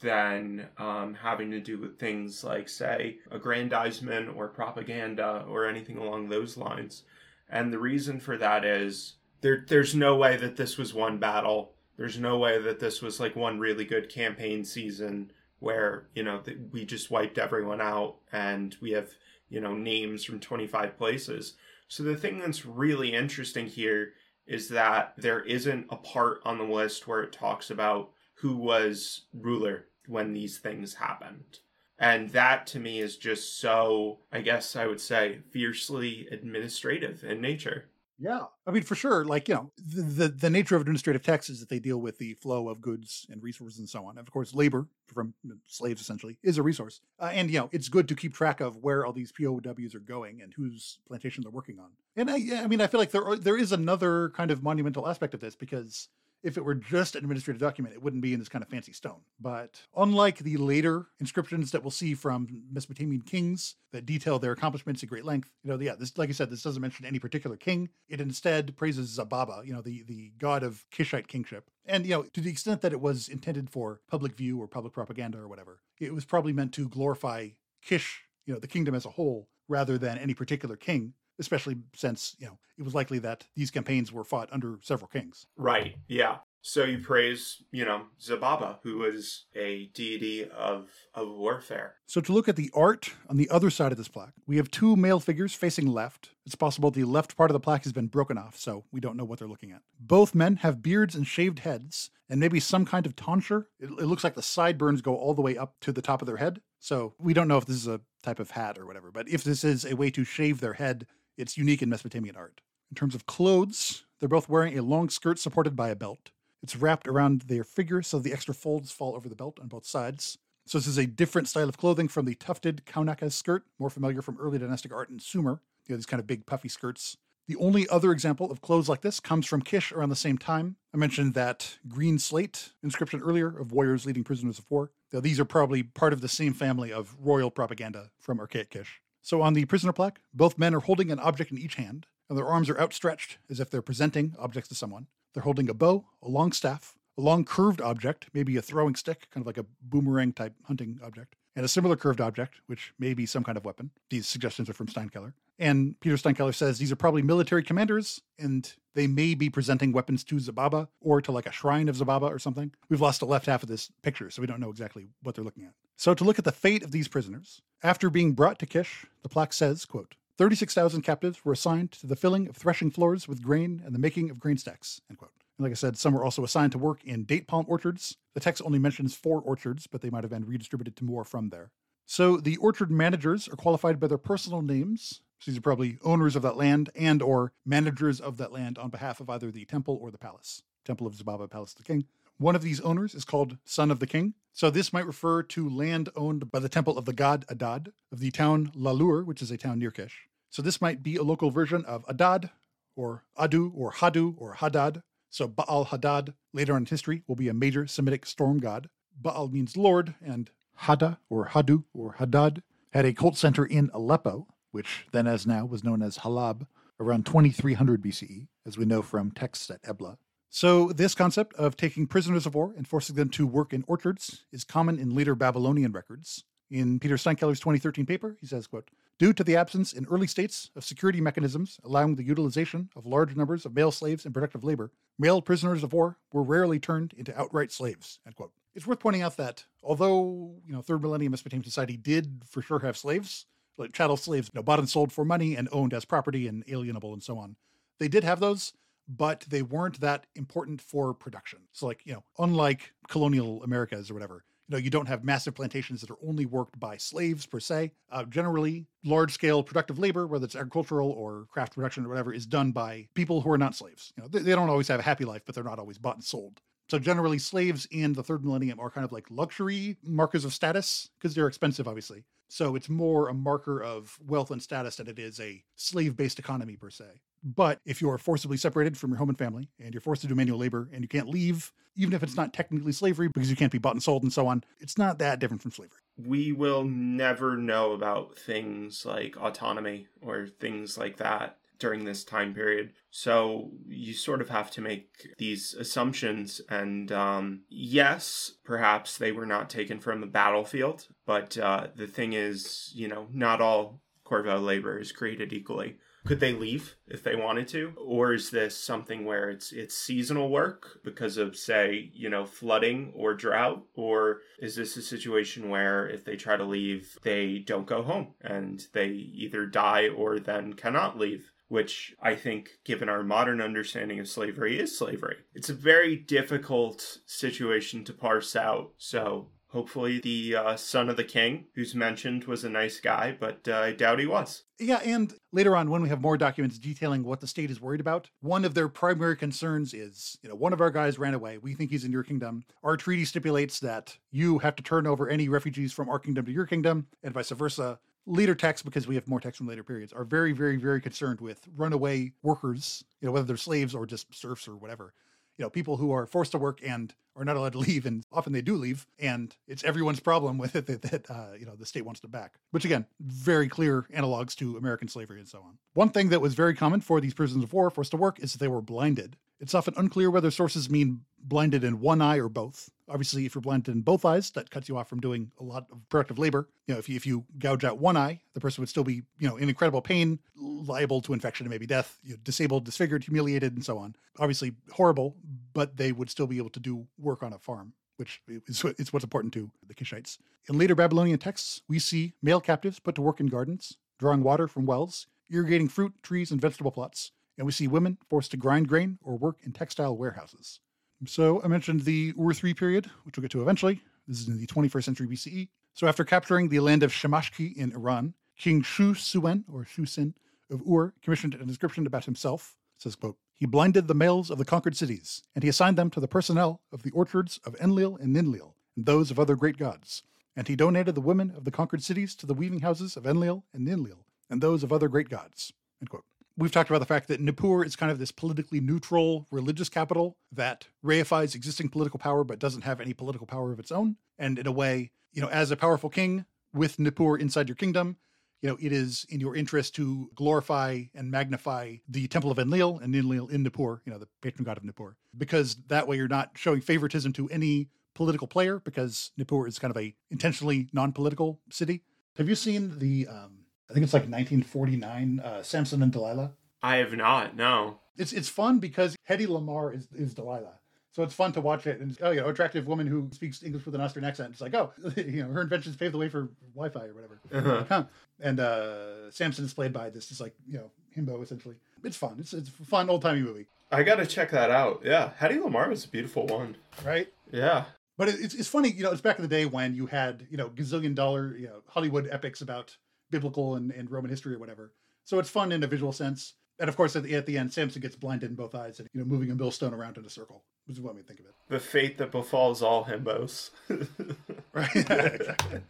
than 0.00 0.68
um, 0.78 1.14
having 1.14 1.50
to 1.50 1.60
do 1.60 1.78
with 1.78 1.98
things 1.98 2.44
like 2.44 2.68
say 2.68 3.18
aggrandizement 3.30 4.30
or 4.36 4.48
propaganda 4.48 5.44
or 5.48 5.66
anything 5.66 5.98
along 5.98 6.28
those 6.28 6.56
lines. 6.56 7.02
And 7.48 7.72
the 7.72 7.78
reason 7.78 8.20
for 8.20 8.36
that 8.36 8.64
is 8.64 9.14
there 9.40 9.64
there's 9.68 9.94
no 9.94 10.16
way 10.16 10.36
that 10.36 10.56
this 10.56 10.76
was 10.76 10.94
one 10.94 11.18
battle. 11.18 11.72
There's 11.96 12.18
no 12.18 12.38
way 12.38 12.60
that 12.60 12.78
this 12.78 13.02
was 13.02 13.18
like 13.18 13.34
one 13.34 13.58
really 13.58 13.84
good 13.84 14.08
campaign 14.08 14.64
season 14.64 15.32
where 15.58 16.06
you 16.14 16.22
know 16.22 16.42
we 16.70 16.84
just 16.84 17.10
wiped 17.10 17.38
everyone 17.38 17.80
out 17.80 18.16
and 18.32 18.76
we 18.80 18.92
have 18.92 19.10
you 19.48 19.60
know 19.60 19.74
names 19.74 20.24
from 20.24 20.40
25 20.40 20.96
places. 20.96 21.54
So 21.88 22.02
the 22.02 22.16
thing 22.16 22.38
that's 22.38 22.66
really 22.66 23.14
interesting 23.14 23.66
here 23.66 24.12
is 24.46 24.68
that 24.68 25.14
there 25.16 25.40
isn't 25.40 25.86
a 25.90 25.96
part 25.96 26.40
on 26.44 26.58
the 26.58 26.64
list 26.64 27.06
where 27.06 27.22
it 27.22 27.32
talks 27.32 27.70
about 27.70 28.10
who 28.34 28.56
was 28.56 29.26
ruler 29.32 29.86
when 30.06 30.32
these 30.32 30.58
things 30.58 30.94
happened. 30.94 31.58
And 31.98 32.30
that 32.30 32.66
to 32.68 32.78
me 32.78 33.00
is 33.00 33.16
just 33.16 33.58
so 33.58 34.20
i 34.32 34.40
guess 34.40 34.76
i 34.76 34.86
would 34.86 35.00
say 35.00 35.40
fiercely 35.50 36.28
administrative 36.30 37.24
in 37.24 37.40
nature 37.40 37.88
yeah, 38.18 38.40
I 38.66 38.72
mean, 38.72 38.82
for 38.82 38.94
sure. 38.94 39.24
Like 39.24 39.48
you 39.48 39.54
know, 39.54 39.70
the, 39.76 40.02
the, 40.02 40.28
the 40.28 40.50
nature 40.50 40.74
of 40.74 40.82
administrative 40.82 41.22
text 41.22 41.50
is 41.50 41.60
that 41.60 41.68
they 41.68 41.78
deal 41.78 41.98
with 41.98 42.18
the 42.18 42.34
flow 42.34 42.68
of 42.68 42.80
goods 42.80 43.26
and 43.30 43.42
resources 43.42 43.78
and 43.78 43.88
so 43.88 44.04
on. 44.04 44.18
And 44.18 44.26
of 44.26 44.32
course, 44.32 44.54
labor 44.54 44.86
from 45.06 45.34
slaves 45.66 46.00
essentially 46.00 46.36
is 46.42 46.58
a 46.58 46.62
resource, 46.62 47.00
uh, 47.20 47.30
and 47.32 47.50
you 47.50 47.58
know, 47.58 47.68
it's 47.72 47.88
good 47.88 48.08
to 48.08 48.14
keep 48.14 48.34
track 48.34 48.60
of 48.60 48.76
where 48.76 49.06
all 49.06 49.12
these 49.12 49.32
POWs 49.32 49.94
are 49.94 50.00
going 50.00 50.42
and 50.42 50.52
whose 50.54 50.98
plantation 51.06 51.42
they're 51.44 51.50
working 51.50 51.78
on. 51.78 51.90
And 52.16 52.30
I, 52.30 52.64
I 52.64 52.66
mean, 52.66 52.80
I 52.80 52.88
feel 52.88 53.00
like 53.00 53.12
there 53.12 53.24
are, 53.24 53.36
there 53.36 53.56
is 53.56 53.72
another 53.72 54.30
kind 54.30 54.50
of 54.50 54.62
monumental 54.62 55.08
aspect 55.08 55.34
of 55.34 55.40
this 55.40 55.54
because 55.54 56.08
if 56.42 56.56
it 56.56 56.64
were 56.64 56.74
just 56.74 57.14
an 57.14 57.24
administrative 57.24 57.60
document, 57.60 57.94
it 57.94 58.02
wouldn't 58.02 58.22
be 58.22 58.32
in 58.32 58.38
this 58.38 58.48
kind 58.48 58.62
of 58.62 58.68
fancy 58.68 58.92
stone. 58.92 59.20
But 59.40 59.80
unlike 59.96 60.38
the 60.38 60.56
later 60.56 61.06
inscriptions 61.20 61.70
that 61.72 61.82
we'll 61.82 61.90
see 61.90 62.14
from 62.14 62.46
Mesopotamian 62.70 63.22
kings 63.22 63.74
that 63.92 64.06
detail 64.06 64.38
their 64.38 64.52
accomplishments 64.52 65.02
at 65.02 65.08
great 65.08 65.24
length, 65.24 65.50
you 65.62 65.70
know, 65.70 65.80
yeah, 65.80 65.94
this, 65.98 66.16
like 66.16 66.28
I 66.28 66.32
said, 66.32 66.50
this 66.50 66.62
doesn't 66.62 66.82
mention 66.82 67.06
any 67.06 67.18
particular 67.18 67.56
king. 67.56 67.88
It 68.08 68.20
instead 68.20 68.76
praises 68.76 69.18
Zababa, 69.18 69.64
you 69.66 69.72
know, 69.72 69.82
the, 69.82 70.02
the 70.04 70.32
god 70.38 70.62
of 70.62 70.84
Kishite 70.90 71.28
kingship. 71.28 71.70
And, 71.86 72.04
you 72.04 72.12
know, 72.12 72.22
to 72.22 72.40
the 72.40 72.50
extent 72.50 72.82
that 72.82 72.92
it 72.92 73.00
was 73.00 73.28
intended 73.28 73.70
for 73.70 74.00
public 74.10 74.36
view 74.36 74.60
or 74.60 74.68
public 74.68 74.92
propaganda 74.92 75.38
or 75.38 75.48
whatever, 75.48 75.80
it 75.98 76.14
was 76.14 76.24
probably 76.24 76.52
meant 76.52 76.72
to 76.74 76.88
glorify 76.88 77.48
Kish, 77.82 78.24
you 78.44 78.52
know, 78.52 78.60
the 78.60 78.66
kingdom 78.66 78.94
as 78.94 79.06
a 79.06 79.10
whole, 79.10 79.48
rather 79.68 79.98
than 79.98 80.18
any 80.18 80.34
particular 80.34 80.76
king 80.76 81.14
especially 81.38 81.76
since 81.94 82.36
you 82.38 82.46
know 82.46 82.58
it 82.78 82.84
was 82.84 82.94
likely 82.94 83.18
that 83.20 83.44
these 83.56 83.70
campaigns 83.70 84.12
were 84.12 84.24
fought 84.24 84.48
under 84.52 84.78
several 84.82 85.08
kings. 85.08 85.46
Right. 85.56 85.96
Yeah. 86.06 86.38
So 86.60 86.84
you 86.84 86.98
praise, 86.98 87.62
you 87.70 87.84
know, 87.84 88.02
Zababa, 88.20 88.78
who 88.82 88.98
was 88.98 89.46
a 89.54 89.86
deity 89.94 90.44
of, 90.50 90.90
of 91.14 91.30
warfare. 91.30 91.94
So 92.06 92.20
to 92.20 92.32
look 92.32 92.48
at 92.48 92.56
the 92.56 92.70
art 92.74 93.14
on 93.28 93.36
the 93.36 93.48
other 93.48 93.70
side 93.70 93.92
of 93.92 93.98
this 93.98 94.08
plaque, 94.08 94.34
we 94.46 94.56
have 94.56 94.70
two 94.70 94.96
male 94.96 95.20
figures 95.20 95.54
facing 95.54 95.86
left. 95.86 96.30
It's 96.44 96.56
possible 96.56 96.90
the 96.90 97.04
left 97.04 97.36
part 97.36 97.50
of 97.50 97.52
the 97.52 97.60
plaque 97.60 97.84
has 97.84 97.92
been 97.92 98.08
broken 98.08 98.36
off, 98.36 98.58
so 98.58 98.84
we 98.92 99.00
don't 99.00 99.16
know 99.16 99.24
what 99.24 99.38
they're 99.38 99.48
looking 99.48 99.72
at. 99.72 99.82
Both 100.00 100.34
men 100.34 100.56
have 100.56 100.82
beards 100.82 101.14
and 101.14 101.26
shaved 101.26 101.60
heads, 101.60 102.10
and 102.28 102.40
maybe 102.40 102.60
some 102.60 102.84
kind 102.84 103.06
of 103.06 103.16
tonsure. 103.16 103.68
It, 103.78 103.86
it 103.86 104.06
looks 104.06 104.24
like 104.24 104.34
the 104.34 104.42
sideburns 104.42 105.00
go 105.00 105.16
all 105.16 105.34
the 105.34 105.42
way 105.42 105.56
up 105.56 105.76
to 105.82 105.92
the 105.92 106.02
top 106.02 106.20
of 106.20 106.26
their 106.26 106.36
head. 106.36 106.60
So 106.80 107.14
we 107.18 107.34
don't 107.34 107.48
know 107.48 107.58
if 107.58 107.66
this 107.66 107.76
is 107.76 107.86
a 107.86 108.00
type 108.22 108.40
of 108.40 108.50
hat 108.50 108.78
or 108.78 108.86
whatever, 108.86 109.10
but 109.10 109.28
if 109.28 109.44
this 109.44 109.64
is 109.64 109.84
a 109.84 109.96
way 109.96 110.10
to 110.10 110.24
shave 110.24 110.60
their 110.60 110.74
head 110.74 111.06
it's 111.38 111.56
unique 111.56 111.82
in 111.82 111.88
Mesopotamian 111.88 112.36
art. 112.36 112.60
In 112.90 112.94
terms 112.94 113.14
of 113.14 113.26
clothes, 113.26 114.04
they're 114.18 114.28
both 114.28 114.48
wearing 114.48 114.76
a 114.76 114.82
long 114.82 115.08
skirt 115.08 115.38
supported 115.38 115.76
by 115.76 115.88
a 115.88 115.96
belt. 115.96 116.30
It's 116.62 116.76
wrapped 116.76 117.06
around 117.06 117.42
their 117.42 117.64
figure 117.64 118.02
so 118.02 118.18
the 118.18 118.32
extra 118.32 118.54
folds 118.54 118.90
fall 118.90 119.14
over 119.14 119.28
the 119.28 119.36
belt 119.36 119.58
on 119.60 119.68
both 119.68 119.86
sides. 119.86 120.38
So 120.66 120.76
this 120.76 120.86
is 120.86 120.98
a 120.98 121.06
different 121.06 121.48
style 121.48 121.68
of 121.68 121.78
clothing 121.78 122.08
from 122.08 122.26
the 122.26 122.34
tufted 122.34 122.84
kaunaka 122.84 123.32
skirt, 123.32 123.64
more 123.78 123.88
familiar 123.88 124.20
from 124.20 124.36
early 124.38 124.58
dynastic 124.58 124.92
art 124.92 125.08
in 125.08 125.18
Sumer. 125.18 125.62
You 125.86 125.94
know, 125.94 125.96
these 125.96 126.06
kind 126.06 126.20
of 126.20 126.26
big 126.26 126.44
puffy 126.44 126.68
skirts. 126.68 127.16
The 127.46 127.56
only 127.56 127.88
other 127.88 128.12
example 128.12 128.50
of 128.50 128.60
clothes 128.60 128.90
like 128.90 129.00
this 129.00 129.20
comes 129.20 129.46
from 129.46 129.62
Kish 129.62 129.90
around 129.92 130.10
the 130.10 130.16
same 130.16 130.36
time. 130.36 130.76
I 130.92 130.98
mentioned 130.98 131.32
that 131.32 131.78
green 131.88 132.18
slate 132.18 132.72
inscription 132.82 133.22
earlier 133.22 133.48
of 133.48 133.72
warriors 133.72 134.04
leading 134.04 134.24
prisoners 134.24 134.58
of 134.58 134.66
war. 134.68 134.90
Now, 135.10 135.20
these 135.20 135.40
are 135.40 135.46
probably 135.46 135.82
part 135.82 136.12
of 136.12 136.20
the 136.20 136.28
same 136.28 136.52
family 136.52 136.92
of 136.92 137.16
royal 137.18 137.50
propaganda 137.50 138.10
from 138.20 138.38
archaic 138.38 138.68
Kish. 138.68 139.00
So 139.22 139.42
on 139.42 139.54
the 139.54 139.64
prisoner 139.64 139.92
plaque, 139.92 140.20
both 140.32 140.58
men 140.58 140.74
are 140.74 140.80
holding 140.80 141.10
an 141.10 141.18
object 141.18 141.50
in 141.50 141.58
each 141.58 141.74
hand, 141.74 142.06
and 142.28 142.38
their 142.38 142.46
arms 142.46 142.68
are 142.70 142.80
outstretched 142.80 143.38
as 143.50 143.60
if 143.60 143.70
they're 143.70 143.82
presenting 143.82 144.34
objects 144.38 144.68
to 144.68 144.74
someone. 144.74 145.06
They're 145.34 145.42
holding 145.42 145.68
a 145.68 145.74
bow, 145.74 146.06
a 146.22 146.28
long 146.28 146.52
staff, 146.52 146.94
a 147.16 147.20
long 147.20 147.44
curved 147.44 147.80
object, 147.80 148.28
maybe 148.32 148.56
a 148.56 148.62
throwing 148.62 148.94
stick, 148.94 149.28
kind 149.30 149.42
of 149.42 149.46
like 149.46 149.58
a 149.58 149.66
boomerang 149.82 150.32
type 150.32 150.54
hunting 150.64 151.00
object, 151.02 151.34
and 151.56 151.64
a 151.64 151.68
similar 151.68 151.96
curved 151.96 152.20
object, 152.20 152.60
which 152.66 152.92
may 152.98 153.12
be 153.12 153.26
some 153.26 153.44
kind 153.44 153.58
of 153.58 153.64
weapon. 153.64 153.90
These 154.10 154.26
suggestions 154.26 154.70
are 154.70 154.74
from 154.74 154.86
Steinkeller. 154.86 155.34
And 155.58 155.98
Peter 156.00 156.16
Steinkeller 156.16 156.54
says 156.54 156.78
these 156.78 156.92
are 156.92 156.96
probably 156.96 157.22
military 157.22 157.64
commanders, 157.64 158.20
and 158.38 158.72
they 158.94 159.08
may 159.08 159.34
be 159.34 159.50
presenting 159.50 159.92
weapons 159.92 160.22
to 160.24 160.36
Zababa 160.36 160.88
or 161.00 161.20
to 161.20 161.32
like 161.32 161.46
a 161.46 161.52
shrine 161.52 161.88
of 161.88 161.96
Zababa 161.96 162.30
or 162.30 162.38
something. 162.38 162.72
We've 162.88 163.00
lost 163.00 163.20
the 163.20 163.26
left 163.26 163.46
half 163.46 163.64
of 163.64 163.68
this 163.68 163.90
picture, 164.02 164.30
so 164.30 164.40
we 164.40 164.46
don't 164.46 164.60
know 164.60 164.70
exactly 164.70 165.08
what 165.22 165.34
they're 165.34 165.44
looking 165.44 165.64
at. 165.64 165.72
So 165.98 166.14
to 166.14 166.22
look 166.22 166.38
at 166.38 166.44
the 166.44 166.52
fate 166.52 166.84
of 166.84 166.92
these 166.92 167.08
prisoners, 167.08 167.60
after 167.82 168.08
being 168.08 168.32
brought 168.32 168.60
to 168.60 168.66
Kish, 168.66 169.04
the 169.22 169.28
plaque 169.28 169.52
says, 169.52 169.84
quote, 169.84 170.14
36,000 170.36 171.02
captives 171.02 171.44
were 171.44 171.52
assigned 171.52 171.90
to 171.90 172.06
the 172.06 172.14
filling 172.14 172.46
of 172.46 172.56
threshing 172.56 172.88
floors 172.88 173.26
with 173.26 173.42
grain 173.42 173.82
and 173.84 173.92
the 173.92 173.98
making 173.98 174.30
of 174.30 174.38
grain 174.38 174.56
stacks, 174.56 175.00
end 175.10 175.18
quote. 175.18 175.32
And 175.58 175.64
like 175.64 175.72
I 175.72 175.74
said, 175.74 175.98
some 175.98 176.14
were 176.14 176.24
also 176.24 176.44
assigned 176.44 176.70
to 176.70 176.78
work 176.78 177.04
in 177.04 177.24
date 177.24 177.48
palm 177.48 177.64
orchards. 177.66 178.16
The 178.34 178.40
text 178.40 178.62
only 178.64 178.78
mentions 178.78 179.16
four 179.16 179.40
orchards, 179.40 179.88
but 179.88 180.00
they 180.00 180.08
might 180.08 180.22
have 180.22 180.30
been 180.30 180.46
redistributed 180.46 180.94
to 180.98 181.04
more 181.04 181.24
from 181.24 181.48
there. 181.48 181.72
So 182.06 182.36
the 182.36 182.58
orchard 182.58 182.92
managers 182.92 183.48
are 183.48 183.56
qualified 183.56 183.98
by 183.98 184.06
their 184.06 184.18
personal 184.18 184.62
names. 184.62 185.20
So 185.40 185.50
these 185.50 185.58
are 185.58 185.62
probably 185.62 185.98
owners 186.04 186.36
of 186.36 186.42
that 186.42 186.56
land 186.56 186.90
and 186.94 187.20
or 187.20 187.50
managers 187.66 188.20
of 188.20 188.36
that 188.36 188.52
land 188.52 188.78
on 188.78 188.90
behalf 188.90 189.18
of 189.18 189.28
either 189.28 189.50
the 189.50 189.64
temple 189.64 189.98
or 190.00 190.12
the 190.12 190.18
palace. 190.18 190.62
Temple 190.84 191.08
of 191.08 191.14
Zababa, 191.14 191.50
Palace 191.50 191.72
of 191.72 191.78
the 191.78 191.82
King. 191.82 192.06
One 192.38 192.54
of 192.54 192.62
these 192.62 192.80
owners 192.80 193.16
is 193.16 193.24
called 193.24 193.58
Son 193.64 193.90
of 193.90 193.98
the 193.98 194.06
King. 194.06 194.34
So 194.52 194.70
this 194.70 194.92
might 194.92 195.06
refer 195.06 195.42
to 195.42 195.68
land 195.68 196.08
owned 196.14 196.52
by 196.52 196.60
the 196.60 196.68
temple 196.68 196.96
of 196.96 197.04
the 197.04 197.12
god 197.12 197.44
Adad 197.48 197.92
of 198.12 198.20
the 198.20 198.30
town 198.30 198.70
Lalur, 198.76 199.24
which 199.26 199.42
is 199.42 199.50
a 199.50 199.56
town 199.56 199.80
near 199.80 199.90
Kish. 199.90 200.28
So 200.48 200.62
this 200.62 200.80
might 200.80 201.02
be 201.02 201.16
a 201.16 201.24
local 201.24 201.50
version 201.50 201.84
of 201.84 202.04
Adad 202.08 202.50
or 202.94 203.24
Adu 203.36 203.72
or 203.74 203.92
Hadu 203.92 204.34
or 204.38 204.54
Hadad. 204.54 205.02
So 205.30 205.48
Baal 205.48 205.86
Hadad 205.86 206.34
later 206.52 206.74
on 206.74 206.82
in 206.82 206.86
history 206.86 207.22
will 207.26 207.34
be 207.34 207.48
a 207.48 207.54
major 207.54 207.88
Semitic 207.88 208.24
storm 208.24 208.58
god. 208.58 208.88
Baal 209.20 209.48
means 209.48 209.76
Lord, 209.76 210.14
and 210.24 210.50
Hada 210.82 211.18
or 211.28 211.48
Hadu 211.48 211.84
or 211.92 212.14
Hadad 212.18 212.62
had 212.92 213.04
a 213.04 213.12
cult 213.12 213.36
center 213.36 213.66
in 213.66 213.90
Aleppo, 213.92 214.46
which 214.70 215.06
then 215.10 215.26
as 215.26 215.44
now 215.44 215.66
was 215.66 215.82
known 215.82 216.02
as 216.02 216.18
Halab, 216.18 216.66
around 217.00 217.26
2300 217.26 218.00
BCE, 218.00 218.46
as 218.64 218.78
we 218.78 218.84
know 218.84 219.02
from 219.02 219.32
texts 219.32 219.70
at 219.70 219.82
Ebla. 219.82 220.18
So, 220.50 220.92
this 220.92 221.14
concept 221.14 221.54
of 221.56 221.76
taking 221.76 222.06
prisoners 222.06 222.46
of 222.46 222.54
war 222.54 222.72
and 222.76 222.88
forcing 222.88 223.16
them 223.16 223.28
to 223.30 223.46
work 223.46 223.72
in 223.72 223.84
orchards 223.86 224.44
is 224.50 224.64
common 224.64 224.98
in 224.98 225.14
later 225.14 225.34
Babylonian 225.34 225.92
records. 225.92 226.44
In 226.70 226.98
Peter 226.98 227.16
Steinkeller's 227.16 227.60
2013 227.60 228.04
paper, 228.06 228.36
he 228.40 228.46
says, 228.46 228.66
quote, 228.66 228.90
Due 229.18 229.32
to 229.32 229.42
the 229.42 229.56
absence 229.56 229.92
in 229.92 230.06
early 230.10 230.26
states 230.26 230.70
of 230.76 230.84
security 230.84 231.20
mechanisms 231.20 231.80
allowing 231.84 232.14
the 232.14 232.22
utilization 232.22 232.88
of 232.94 233.06
large 233.06 233.34
numbers 233.34 233.66
of 233.66 233.74
male 233.74 233.90
slaves 233.90 234.24
in 234.24 234.32
productive 234.32 234.64
labor, 234.64 234.90
male 235.18 235.42
prisoners 235.42 235.82
of 235.82 235.92
war 235.92 236.18
were 236.32 236.42
rarely 236.42 236.78
turned 236.78 237.14
into 237.14 237.38
outright 237.38 237.72
slaves. 237.72 238.20
End 238.26 238.36
quote. 238.36 238.52
It's 238.74 238.86
worth 238.86 239.00
pointing 239.00 239.22
out 239.22 239.36
that 239.38 239.64
although 239.82 240.54
you 240.66 240.72
know 240.72 240.82
third 240.82 241.02
millennium 241.02 241.32
Mesopotamian 241.32 241.64
society 241.64 241.96
did 241.96 242.42
for 242.46 242.62
sure 242.62 242.78
have 242.80 242.96
slaves, 242.96 243.46
like 243.76 243.92
chattel 243.92 244.16
slaves, 244.16 244.50
you 244.52 244.58
know, 244.58 244.62
bought 244.62 244.78
and 244.78 244.88
sold 244.88 245.12
for 245.12 245.24
money 245.24 245.56
and 245.56 245.68
owned 245.72 245.92
as 245.92 246.04
property 246.04 246.46
and 246.46 246.64
alienable 246.66 247.12
and 247.12 247.22
so 247.22 247.38
on, 247.38 247.56
they 247.98 248.08
did 248.08 248.24
have 248.24 248.40
those 248.40 248.72
but 249.08 249.44
they 249.48 249.62
weren't 249.62 250.00
that 250.00 250.26
important 250.36 250.80
for 250.80 251.14
production. 251.14 251.60
So, 251.72 251.86
like, 251.86 252.02
you 252.04 252.12
know, 252.12 252.24
unlike 252.38 252.92
colonial 253.08 253.62
Americas 253.62 254.10
or 254.10 254.14
whatever, 254.14 254.44
you 254.68 254.76
know, 254.76 254.78
you 254.78 254.90
don't 254.90 255.08
have 255.08 255.24
massive 255.24 255.54
plantations 255.54 256.02
that 256.02 256.10
are 256.10 256.18
only 256.22 256.44
worked 256.44 256.78
by 256.78 256.98
slaves 256.98 257.46
per 257.46 257.58
se. 257.58 257.92
Uh, 258.12 258.24
generally, 258.24 258.86
large 259.02 259.32
scale 259.32 259.62
productive 259.62 259.98
labor, 259.98 260.26
whether 260.26 260.44
it's 260.44 260.54
agricultural 260.54 261.10
or 261.10 261.46
craft 261.50 261.74
production 261.74 262.04
or 262.04 262.10
whatever, 262.10 262.34
is 262.34 262.44
done 262.46 262.70
by 262.72 263.08
people 263.14 263.40
who 263.40 263.50
are 263.50 263.58
not 263.58 263.74
slaves. 263.74 264.12
You 264.16 264.22
know, 264.22 264.28
they, 264.28 264.40
they 264.40 264.54
don't 264.54 264.68
always 264.68 264.88
have 264.88 265.00
a 265.00 265.04
happy 265.04 265.24
life, 265.24 265.42
but 265.46 265.54
they're 265.54 265.64
not 265.64 265.78
always 265.78 265.96
bought 265.96 266.16
and 266.16 266.24
sold. 266.24 266.60
So 266.88 266.98
generally, 266.98 267.38
slaves 267.38 267.86
in 267.90 268.14
the 268.14 268.22
third 268.22 268.44
millennium 268.44 268.80
are 268.80 268.90
kind 268.90 269.04
of 269.04 269.12
like 269.12 269.26
luxury 269.30 269.96
markers 270.02 270.44
of 270.44 270.54
status 270.54 271.10
because 271.18 271.34
they're 271.34 271.46
expensive, 271.46 271.86
obviously. 271.86 272.24
So 272.48 272.74
it's 272.76 272.88
more 272.88 273.28
a 273.28 273.34
marker 273.34 273.82
of 273.82 274.18
wealth 274.26 274.50
and 274.50 274.62
status 274.62 274.96
than 274.96 275.06
it 275.06 275.18
is 275.18 275.38
a 275.38 275.62
slave 275.76 276.16
based 276.16 276.38
economy 276.38 276.76
per 276.76 276.88
se. 276.88 277.04
But 277.44 277.80
if 277.84 278.00
you're 278.00 278.16
forcibly 278.18 278.56
separated 278.56 278.96
from 278.96 279.10
your 279.10 279.18
home 279.18 279.28
and 279.28 279.38
family 279.38 279.68
and 279.78 279.92
you're 279.92 280.00
forced 280.00 280.22
to 280.22 280.28
do 280.28 280.34
manual 280.34 280.58
labor 280.58 280.88
and 280.92 281.02
you 281.02 281.08
can't 281.08 281.28
leave, 281.28 281.72
even 281.94 282.14
if 282.14 282.22
it's 282.22 282.36
not 282.36 282.54
technically 282.54 282.92
slavery 282.92 283.28
because 283.28 283.50
you 283.50 283.56
can't 283.56 283.70
be 283.70 283.78
bought 283.78 283.94
and 283.94 284.02
sold 284.02 284.22
and 284.22 284.32
so 284.32 284.46
on, 284.46 284.64
it's 284.80 284.96
not 284.96 285.18
that 285.18 285.38
different 285.38 285.62
from 285.62 285.70
slavery. 285.70 285.98
We 286.16 286.52
will 286.52 286.84
never 286.84 287.56
know 287.56 287.92
about 287.92 288.36
things 288.36 289.04
like 289.04 289.36
autonomy 289.36 290.08
or 290.22 290.46
things 290.46 290.96
like 290.96 291.18
that 291.18 291.58
during 291.78 292.04
this 292.04 292.24
time 292.24 292.54
period. 292.54 292.92
So 293.10 293.70
you 293.86 294.12
sort 294.12 294.40
of 294.40 294.48
have 294.48 294.70
to 294.72 294.80
make 294.80 295.34
these 295.38 295.74
assumptions. 295.74 296.60
And 296.68 297.10
um, 297.12 297.62
yes, 297.68 298.52
perhaps 298.64 299.18
they 299.18 299.32
were 299.32 299.46
not 299.46 299.70
taken 299.70 300.00
from 300.00 300.20
the 300.20 300.26
battlefield, 300.26 301.06
but 301.26 301.56
uh, 301.56 301.88
the 301.94 302.06
thing 302.06 302.32
is, 302.32 302.92
you 302.94 303.08
know, 303.08 303.26
not 303.32 303.60
all 303.60 304.00
corvée 304.26 304.62
labor 304.62 304.98
is 304.98 305.12
created 305.12 305.52
equally 305.52 305.96
could 306.28 306.40
they 306.40 306.52
leave 306.52 306.96
if 307.06 307.22
they 307.22 307.34
wanted 307.34 307.66
to 307.66 307.94
or 307.96 308.34
is 308.34 308.50
this 308.50 308.76
something 308.76 309.24
where 309.24 309.48
it's 309.48 309.72
it's 309.72 309.96
seasonal 309.96 310.50
work 310.50 311.00
because 311.02 311.38
of 311.38 311.56
say 311.56 312.10
you 312.12 312.28
know 312.28 312.44
flooding 312.44 313.10
or 313.16 313.32
drought 313.32 313.82
or 313.94 314.40
is 314.58 314.76
this 314.76 314.96
a 314.98 315.02
situation 315.02 315.70
where 315.70 316.06
if 316.06 316.24
they 316.24 316.36
try 316.36 316.54
to 316.54 316.64
leave 316.64 317.18
they 317.22 317.58
don't 317.58 317.86
go 317.86 318.02
home 318.02 318.34
and 318.42 318.86
they 318.92 319.08
either 319.08 319.64
die 319.64 320.08
or 320.08 320.38
then 320.38 320.74
cannot 320.74 321.18
leave 321.18 321.50
which 321.68 322.14
I 322.20 322.34
think, 322.34 322.70
given 322.84 323.08
our 323.08 323.22
modern 323.22 323.60
understanding 323.60 324.18
of 324.18 324.28
slavery, 324.28 324.78
is 324.78 324.96
slavery. 324.98 325.36
It's 325.54 325.68
a 325.68 325.74
very 325.74 326.16
difficult 326.16 327.18
situation 327.26 328.04
to 328.04 328.12
parse 328.12 328.56
out. 328.56 328.92
So 328.98 329.48
hopefully 329.68 330.18
the 330.20 330.56
uh, 330.56 330.76
son 330.76 331.08
of 331.08 331.16
the 331.16 331.24
king 331.24 331.66
who's 331.74 331.94
mentioned 331.94 332.44
was 332.44 332.64
a 332.64 332.70
nice 332.70 333.00
guy 333.00 333.36
but 333.38 333.66
uh, 333.68 333.76
i 333.76 333.92
doubt 333.92 334.18
he 334.18 334.26
was 334.26 334.64
yeah 334.78 335.00
and 335.04 335.34
later 335.52 335.76
on 335.76 335.90
when 335.90 336.02
we 336.02 336.08
have 336.08 336.20
more 336.20 336.38
documents 336.38 336.78
detailing 336.78 337.22
what 337.22 337.40
the 337.40 337.46
state 337.46 337.70
is 337.70 337.80
worried 337.80 338.00
about 338.00 338.30
one 338.40 338.64
of 338.64 338.74
their 338.74 338.88
primary 338.88 339.36
concerns 339.36 339.92
is 339.92 340.38
you 340.42 340.48
know 340.48 340.54
one 340.54 340.72
of 340.72 340.80
our 340.80 340.90
guys 340.90 341.18
ran 341.18 341.34
away 341.34 341.58
we 341.58 341.74
think 341.74 341.90
he's 341.90 342.04
in 342.04 342.12
your 342.12 342.22
kingdom 342.22 342.64
our 342.82 342.96
treaty 342.96 343.24
stipulates 343.24 343.78
that 343.80 344.16
you 344.30 344.58
have 344.58 344.74
to 344.74 344.82
turn 344.82 345.06
over 345.06 345.28
any 345.28 345.48
refugees 345.48 345.92
from 345.92 346.08
our 346.08 346.18
kingdom 346.18 346.44
to 346.46 346.52
your 346.52 346.66
kingdom 346.66 347.06
and 347.22 347.34
vice 347.34 347.50
versa 347.50 347.98
later 348.28 348.54
texts 348.54 348.84
because 348.84 349.06
we 349.06 349.14
have 349.14 349.26
more 349.26 349.40
texts 349.40 349.58
from 349.58 349.66
later 349.66 349.82
periods 349.82 350.12
are 350.12 350.24
very 350.24 350.52
very 350.52 350.76
very 350.76 351.00
concerned 351.00 351.40
with 351.40 351.66
runaway 351.76 352.30
workers 352.42 353.02
you 353.20 353.26
know 353.26 353.32
whether 353.32 353.46
they're 353.46 353.56
slaves 353.56 353.94
or 353.94 354.06
just 354.06 354.32
serfs 354.34 354.68
or 354.68 354.76
whatever. 354.76 355.14
You 355.56 355.64
know 355.64 355.70
people 355.70 355.96
who 355.96 356.12
are 356.12 356.26
forced 356.26 356.52
to 356.52 356.58
work 356.58 356.80
and 356.86 357.12
are 357.34 357.44
not 357.44 357.56
allowed 357.56 357.72
to 357.72 357.78
leave 357.88 358.06
and 358.06 358.24
often 358.30 358.52
they 358.52 358.62
do 358.62 358.76
leave 358.76 359.06
and 359.18 359.54
it's 359.66 359.82
everyone's 359.82 360.20
problem 360.20 360.58
with 360.58 360.76
it 360.76 360.86
that, 360.86 361.02
that 361.02 361.30
uh, 361.30 361.52
you 361.58 361.66
know 361.66 361.74
the 361.74 361.86
state 361.86 362.04
wants 362.04 362.20
to 362.20 362.28
back. 362.28 362.54
Which 362.70 362.84
again 362.84 363.06
very 363.20 363.68
clear 363.68 364.06
analogs 364.14 364.54
to 364.56 364.76
american 364.76 365.08
slavery 365.08 365.38
and 365.38 365.48
so 365.48 365.58
on. 365.58 365.78
One 365.94 366.10
thing 366.10 366.28
that 366.28 366.40
was 366.40 366.54
very 366.54 366.74
common 366.74 367.00
for 367.00 367.20
these 367.20 367.34
prisoners 367.34 367.64
of 367.64 367.72
war 367.72 367.90
forced 367.90 368.12
to 368.12 368.16
work 368.16 368.38
is 368.40 368.52
that 368.52 368.58
they 368.58 368.68
were 368.68 368.82
blinded. 368.82 369.36
It's 369.60 369.74
often 369.74 369.94
unclear 369.96 370.30
whether 370.30 370.50
sources 370.50 370.88
mean 370.88 371.22
blinded 371.42 371.82
in 371.82 372.00
one 372.00 372.22
eye 372.22 372.38
or 372.38 372.48
both. 372.48 372.90
Obviously, 373.08 373.46
if 373.46 373.54
you're 373.54 373.62
blinded 373.62 373.94
in 373.94 374.02
both 374.02 374.24
eyes, 374.24 374.50
that 374.52 374.70
cuts 374.70 374.88
you 374.88 374.96
off 374.96 375.08
from 375.08 375.20
doing 375.20 375.50
a 375.58 375.64
lot 375.64 375.86
of 375.90 376.08
productive 376.08 376.38
labor. 376.38 376.68
You 376.86 376.94
know, 376.94 376.98
if 376.98 377.08
you, 377.08 377.16
if 377.16 377.26
you 377.26 377.44
gouge 377.58 377.84
out 377.84 377.98
one 377.98 378.16
eye, 378.16 378.40
the 378.54 378.60
person 378.60 378.82
would 378.82 378.88
still 378.88 379.04
be, 379.04 379.22
you 379.38 379.48
know, 379.48 379.56
in 379.56 379.68
incredible 379.68 380.02
pain, 380.02 380.38
liable 380.56 381.20
to 381.22 381.32
infection 381.32 381.64
and 381.64 381.70
maybe 381.70 381.86
death, 381.86 382.18
you 382.22 382.32
know, 382.32 382.38
disabled, 382.42 382.84
disfigured, 382.84 383.24
humiliated, 383.24 383.74
and 383.74 383.84
so 383.84 383.98
on. 383.98 384.14
Obviously, 384.38 384.72
horrible, 384.92 385.36
but 385.74 385.96
they 385.96 386.12
would 386.12 386.30
still 386.30 386.46
be 386.46 386.58
able 386.58 386.70
to 386.70 386.80
do 386.80 387.06
work 387.18 387.42
on 387.42 387.52
a 387.52 387.58
farm 387.58 387.94
which 388.18 388.42
is 388.66 388.84
it's 388.98 389.12
what's 389.12 389.24
important 389.24 389.54
to 389.54 389.70
the 389.86 389.94
Kishites. 389.94 390.38
In 390.68 390.76
later 390.76 390.96
Babylonian 390.96 391.38
texts, 391.38 391.82
we 391.88 392.00
see 392.00 392.34
male 392.42 392.60
captives 392.60 392.98
put 392.98 393.14
to 393.14 393.22
work 393.22 393.38
in 393.38 393.46
gardens, 393.46 393.96
drawing 394.18 394.42
water 394.42 394.66
from 394.66 394.86
wells, 394.86 395.28
irrigating 395.50 395.88
fruit, 395.88 396.14
trees, 396.22 396.50
and 396.50 396.60
vegetable 396.60 396.90
plots, 396.90 397.30
and 397.56 397.64
we 397.64 397.72
see 397.72 397.88
women 397.88 398.18
forced 398.28 398.50
to 398.50 398.56
grind 398.56 398.88
grain 398.88 399.18
or 399.22 399.36
work 399.36 399.58
in 399.62 399.72
textile 399.72 400.16
warehouses. 400.16 400.80
So 401.26 401.62
I 401.62 401.68
mentioned 401.68 402.02
the 402.02 402.32
Ur 402.38 402.52
III 402.52 402.74
period, 402.74 403.06
which 403.24 403.36
we'll 403.36 403.42
get 403.42 403.50
to 403.52 403.62
eventually. 403.62 404.00
This 404.26 404.40
is 404.40 404.48
in 404.48 404.58
the 404.58 404.66
21st 404.66 405.04
century 405.04 405.26
BCE. 405.26 405.68
So 405.94 406.06
after 406.06 406.24
capturing 406.24 406.68
the 406.68 406.80
land 406.80 407.02
of 407.02 407.12
Shamashki 407.12 407.76
in 407.76 407.92
Iran, 407.92 408.34
King 408.56 408.82
Shu 408.82 409.14
Suen, 409.14 409.64
or 409.72 409.84
Shu 409.84 410.06
Sin, 410.06 410.34
of 410.70 410.82
Ur 410.88 411.14
commissioned 411.22 411.54
an 411.54 411.62
inscription 411.62 412.06
about 412.06 412.24
himself. 412.24 412.76
It 412.96 413.02
says, 413.02 413.16
quote, 413.16 413.36
He 413.56 413.66
blinded 413.66 414.06
the 414.06 414.14
males 414.14 414.50
of 414.50 414.58
the 414.58 414.64
conquered 414.64 414.96
cities, 414.96 415.42
and 415.54 415.62
he 415.62 415.68
assigned 415.68 415.96
them 415.96 416.10
to 416.10 416.20
the 416.20 416.28
personnel 416.28 416.82
of 416.92 417.02
the 417.02 417.10
orchards 417.10 417.58
of 417.64 417.74
Enlil 417.80 418.16
and 418.16 418.34
Ninlil, 418.34 418.74
and 418.96 419.06
those 419.06 419.30
of 419.30 419.38
other 419.38 419.56
great 419.56 419.76
gods. 419.76 420.22
And 420.54 420.68
he 420.68 420.76
donated 420.76 421.14
the 421.14 421.20
women 421.20 421.52
of 421.56 421.64
the 421.64 421.70
conquered 421.70 422.02
cities 422.02 422.34
to 422.36 422.46
the 422.46 422.54
weaving 422.54 422.80
houses 422.80 423.16
of 423.16 423.26
Enlil 423.26 423.64
and 423.72 423.86
Ninlil, 423.86 424.24
and 424.50 424.60
those 424.60 424.82
of 424.82 424.92
other 424.92 425.08
great 425.08 425.28
gods. 425.28 425.72
End 426.00 426.10
quote 426.10 426.24
we've 426.58 426.72
talked 426.72 426.90
about 426.90 426.98
the 426.98 427.06
fact 427.06 427.28
that 427.28 427.40
Nippur 427.40 427.84
is 427.84 427.96
kind 427.96 428.10
of 428.10 428.18
this 428.18 428.32
politically 428.32 428.80
neutral 428.80 429.46
religious 429.50 429.88
capital 429.88 430.36
that 430.52 430.88
reifies 431.04 431.54
existing 431.54 431.88
political 431.88 432.18
power 432.18 432.44
but 432.44 432.58
doesn't 432.58 432.82
have 432.82 433.00
any 433.00 433.14
political 433.14 433.46
power 433.46 433.72
of 433.72 433.78
its 433.78 433.92
own. 433.92 434.16
And 434.38 434.58
in 434.58 434.66
a 434.66 434.72
way, 434.72 435.12
you 435.32 435.40
know, 435.40 435.48
as 435.48 435.70
a 435.70 435.76
powerful 435.76 436.10
king 436.10 436.44
with 436.74 436.98
Nippur 436.98 437.38
inside 437.38 437.68
your 437.68 437.76
kingdom, 437.76 438.16
you 438.60 438.68
know, 438.68 438.76
it 438.80 438.92
is 438.92 439.24
in 439.28 439.38
your 439.38 439.54
interest 439.54 439.94
to 439.94 440.30
glorify 440.34 441.04
and 441.14 441.30
magnify 441.30 441.96
the 442.08 442.26
temple 442.26 442.50
of 442.50 442.58
Enlil 442.58 442.98
and 442.98 443.14
Enlil 443.14 443.46
in 443.46 443.62
Nippur, 443.62 444.02
you 444.04 444.12
know, 444.12 444.18
the 444.18 444.28
patron 444.42 444.64
god 444.64 444.76
of 444.76 444.84
Nippur, 444.84 445.16
because 445.36 445.76
that 445.86 446.08
way 446.08 446.16
you're 446.16 446.26
not 446.26 446.50
showing 446.56 446.80
favoritism 446.80 447.32
to 447.34 447.48
any 447.50 447.88
political 448.14 448.48
player 448.48 448.80
because 448.80 449.30
Nippur 449.36 449.68
is 449.68 449.78
kind 449.78 449.92
of 449.92 449.96
a 449.96 450.12
intentionally 450.28 450.88
non-political 450.92 451.60
city. 451.70 452.02
Have 452.36 452.48
you 452.48 452.56
seen 452.56 452.98
the 452.98 453.28
um, 453.28 453.57
I 453.90 453.94
think 453.94 454.04
it's 454.04 454.12
like 454.12 454.22
1949, 454.22 455.40
uh, 455.40 455.62
Samson 455.62 456.02
and 456.02 456.12
Delilah. 456.12 456.52
I 456.82 456.96
have 456.96 457.12
not. 457.14 457.56
No. 457.56 457.98
It's 458.16 458.32
it's 458.32 458.48
fun 458.48 458.78
because 458.78 459.16
Hedy 459.28 459.46
Lamarr 459.46 459.94
is 459.94 460.08
is 460.14 460.34
Delilah. 460.34 460.78
So 461.12 461.22
it's 461.22 461.34
fun 461.34 461.52
to 461.52 461.60
watch 461.60 461.86
it, 461.86 462.00
and 462.00 462.16
oh, 462.22 462.30
you 462.30 462.40
know, 462.40 462.48
attractive 462.48 462.86
woman 462.86 463.06
who 463.06 463.28
speaks 463.32 463.62
English 463.62 463.84
with 463.86 463.94
an 463.94 464.00
Austrian 464.00 464.24
accent. 464.24 464.50
It's 464.52 464.60
like, 464.60 464.74
oh, 464.74 464.92
you 465.16 465.42
know, 465.42 465.52
her 465.52 465.62
inventions 465.62 465.96
paved 465.96 466.14
the 466.14 466.18
way 466.18 466.28
for 466.28 466.48
Wi-Fi 466.74 467.06
or 467.06 467.14
whatever. 467.14 467.40
Uh-huh. 467.52 468.04
And 468.40 468.60
uh, 468.60 469.30
Samson 469.30 469.64
is 469.64 469.72
played 469.72 469.92
by 469.92 470.10
this, 470.10 470.28
just 470.28 470.40
like 470.40 470.54
you 470.68 470.78
know, 470.78 470.90
himbo 471.16 471.42
essentially. 471.42 471.76
It's 472.04 472.16
fun. 472.16 472.36
It's 472.38 472.52
it's 472.52 472.68
a 472.68 472.84
fun 472.84 473.08
old 473.10 473.22
timey 473.22 473.40
movie. 473.40 473.66
I 473.90 474.02
gotta 474.02 474.26
check 474.26 474.50
that 474.50 474.70
out. 474.70 475.00
Yeah, 475.04 475.30
Hedy 475.40 475.58
Lamarr 475.58 475.88
was 475.88 476.04
a 476.04 476.08
beautiful 476.08 476.46
one. 476.46 476.76
Right. 477.04 477.28
Yeah. 477.50 477.86
But 478.16 478.28
it's 478.28 478.54
it's 478.54 478.68
funny, 478.68 478.90
you 478.92 479.02
know. 479.02 479.10
It's 479.10 479.20
back 479.20 479.38
in 479.38 479.42
the 479.42 479.48
day 479.48 479.64
when 479.64 479.94
you 479.94 480.06
had 480.06 480.46
you 480.50 480.56
know 480.56 480.68
gazillion 480.68 481.14
dollar 481.14 481.56
you 481.56 481.66
know 481.66 481.82
Hollywood 481.88 482.28
epics 482.30 482.60
about 482.60 482.96
biblical 483.30 483.76
and, 483.76 483.90
and 483.90 484.10
Roman 484.10 484.30
history 484.30 484.54
or 484.54 484.58
whatever. 484.58 484.92
So 485.24 485.38
it's 485.38 485.50
fun 485.50 485.72
in 485.72 485.82
a 485.82 485.86
visual 485.86 486.12
sense. 486.12 486.54
And 486.80 486.88
of 486.88 486.96
course, 486.96 487.16
at 487.16 487.24
the, 487.24 487.34
at 487.34 487.46
the 487.46 487.58
end, 487.58 487.72
Samson 487.72 488.00
gets 488.00 488.16
blinded 488.16 488.50
in 488.50 488.56
both 488.56 488.74
eyes 488.74 489.00
and, 489.00 489.08
you 489.12 489.20
know, 489.20 489.26
moving 489.26 489.50
a 489.50 489.54
millstone 489.54 489.92
around 489.92 490.16
in 490.16 490.24
a 490.24 490.30
circle, 490.30 490.62
which 490.86 490.96
is 490.96 491.02
what 491.02 491.14
we 491.14 491.22
think 491.22 491.40
of 491.40 491.46
it. 491.46 491.54
The 491.68 491.80
fate 491.80 492.18
that 492.18 492.30
befalls 492.30 492.82
all 492.82 493.04
himbos. 493.04 493.70
right. 494.72 494.94
exactly. 494.94 495.80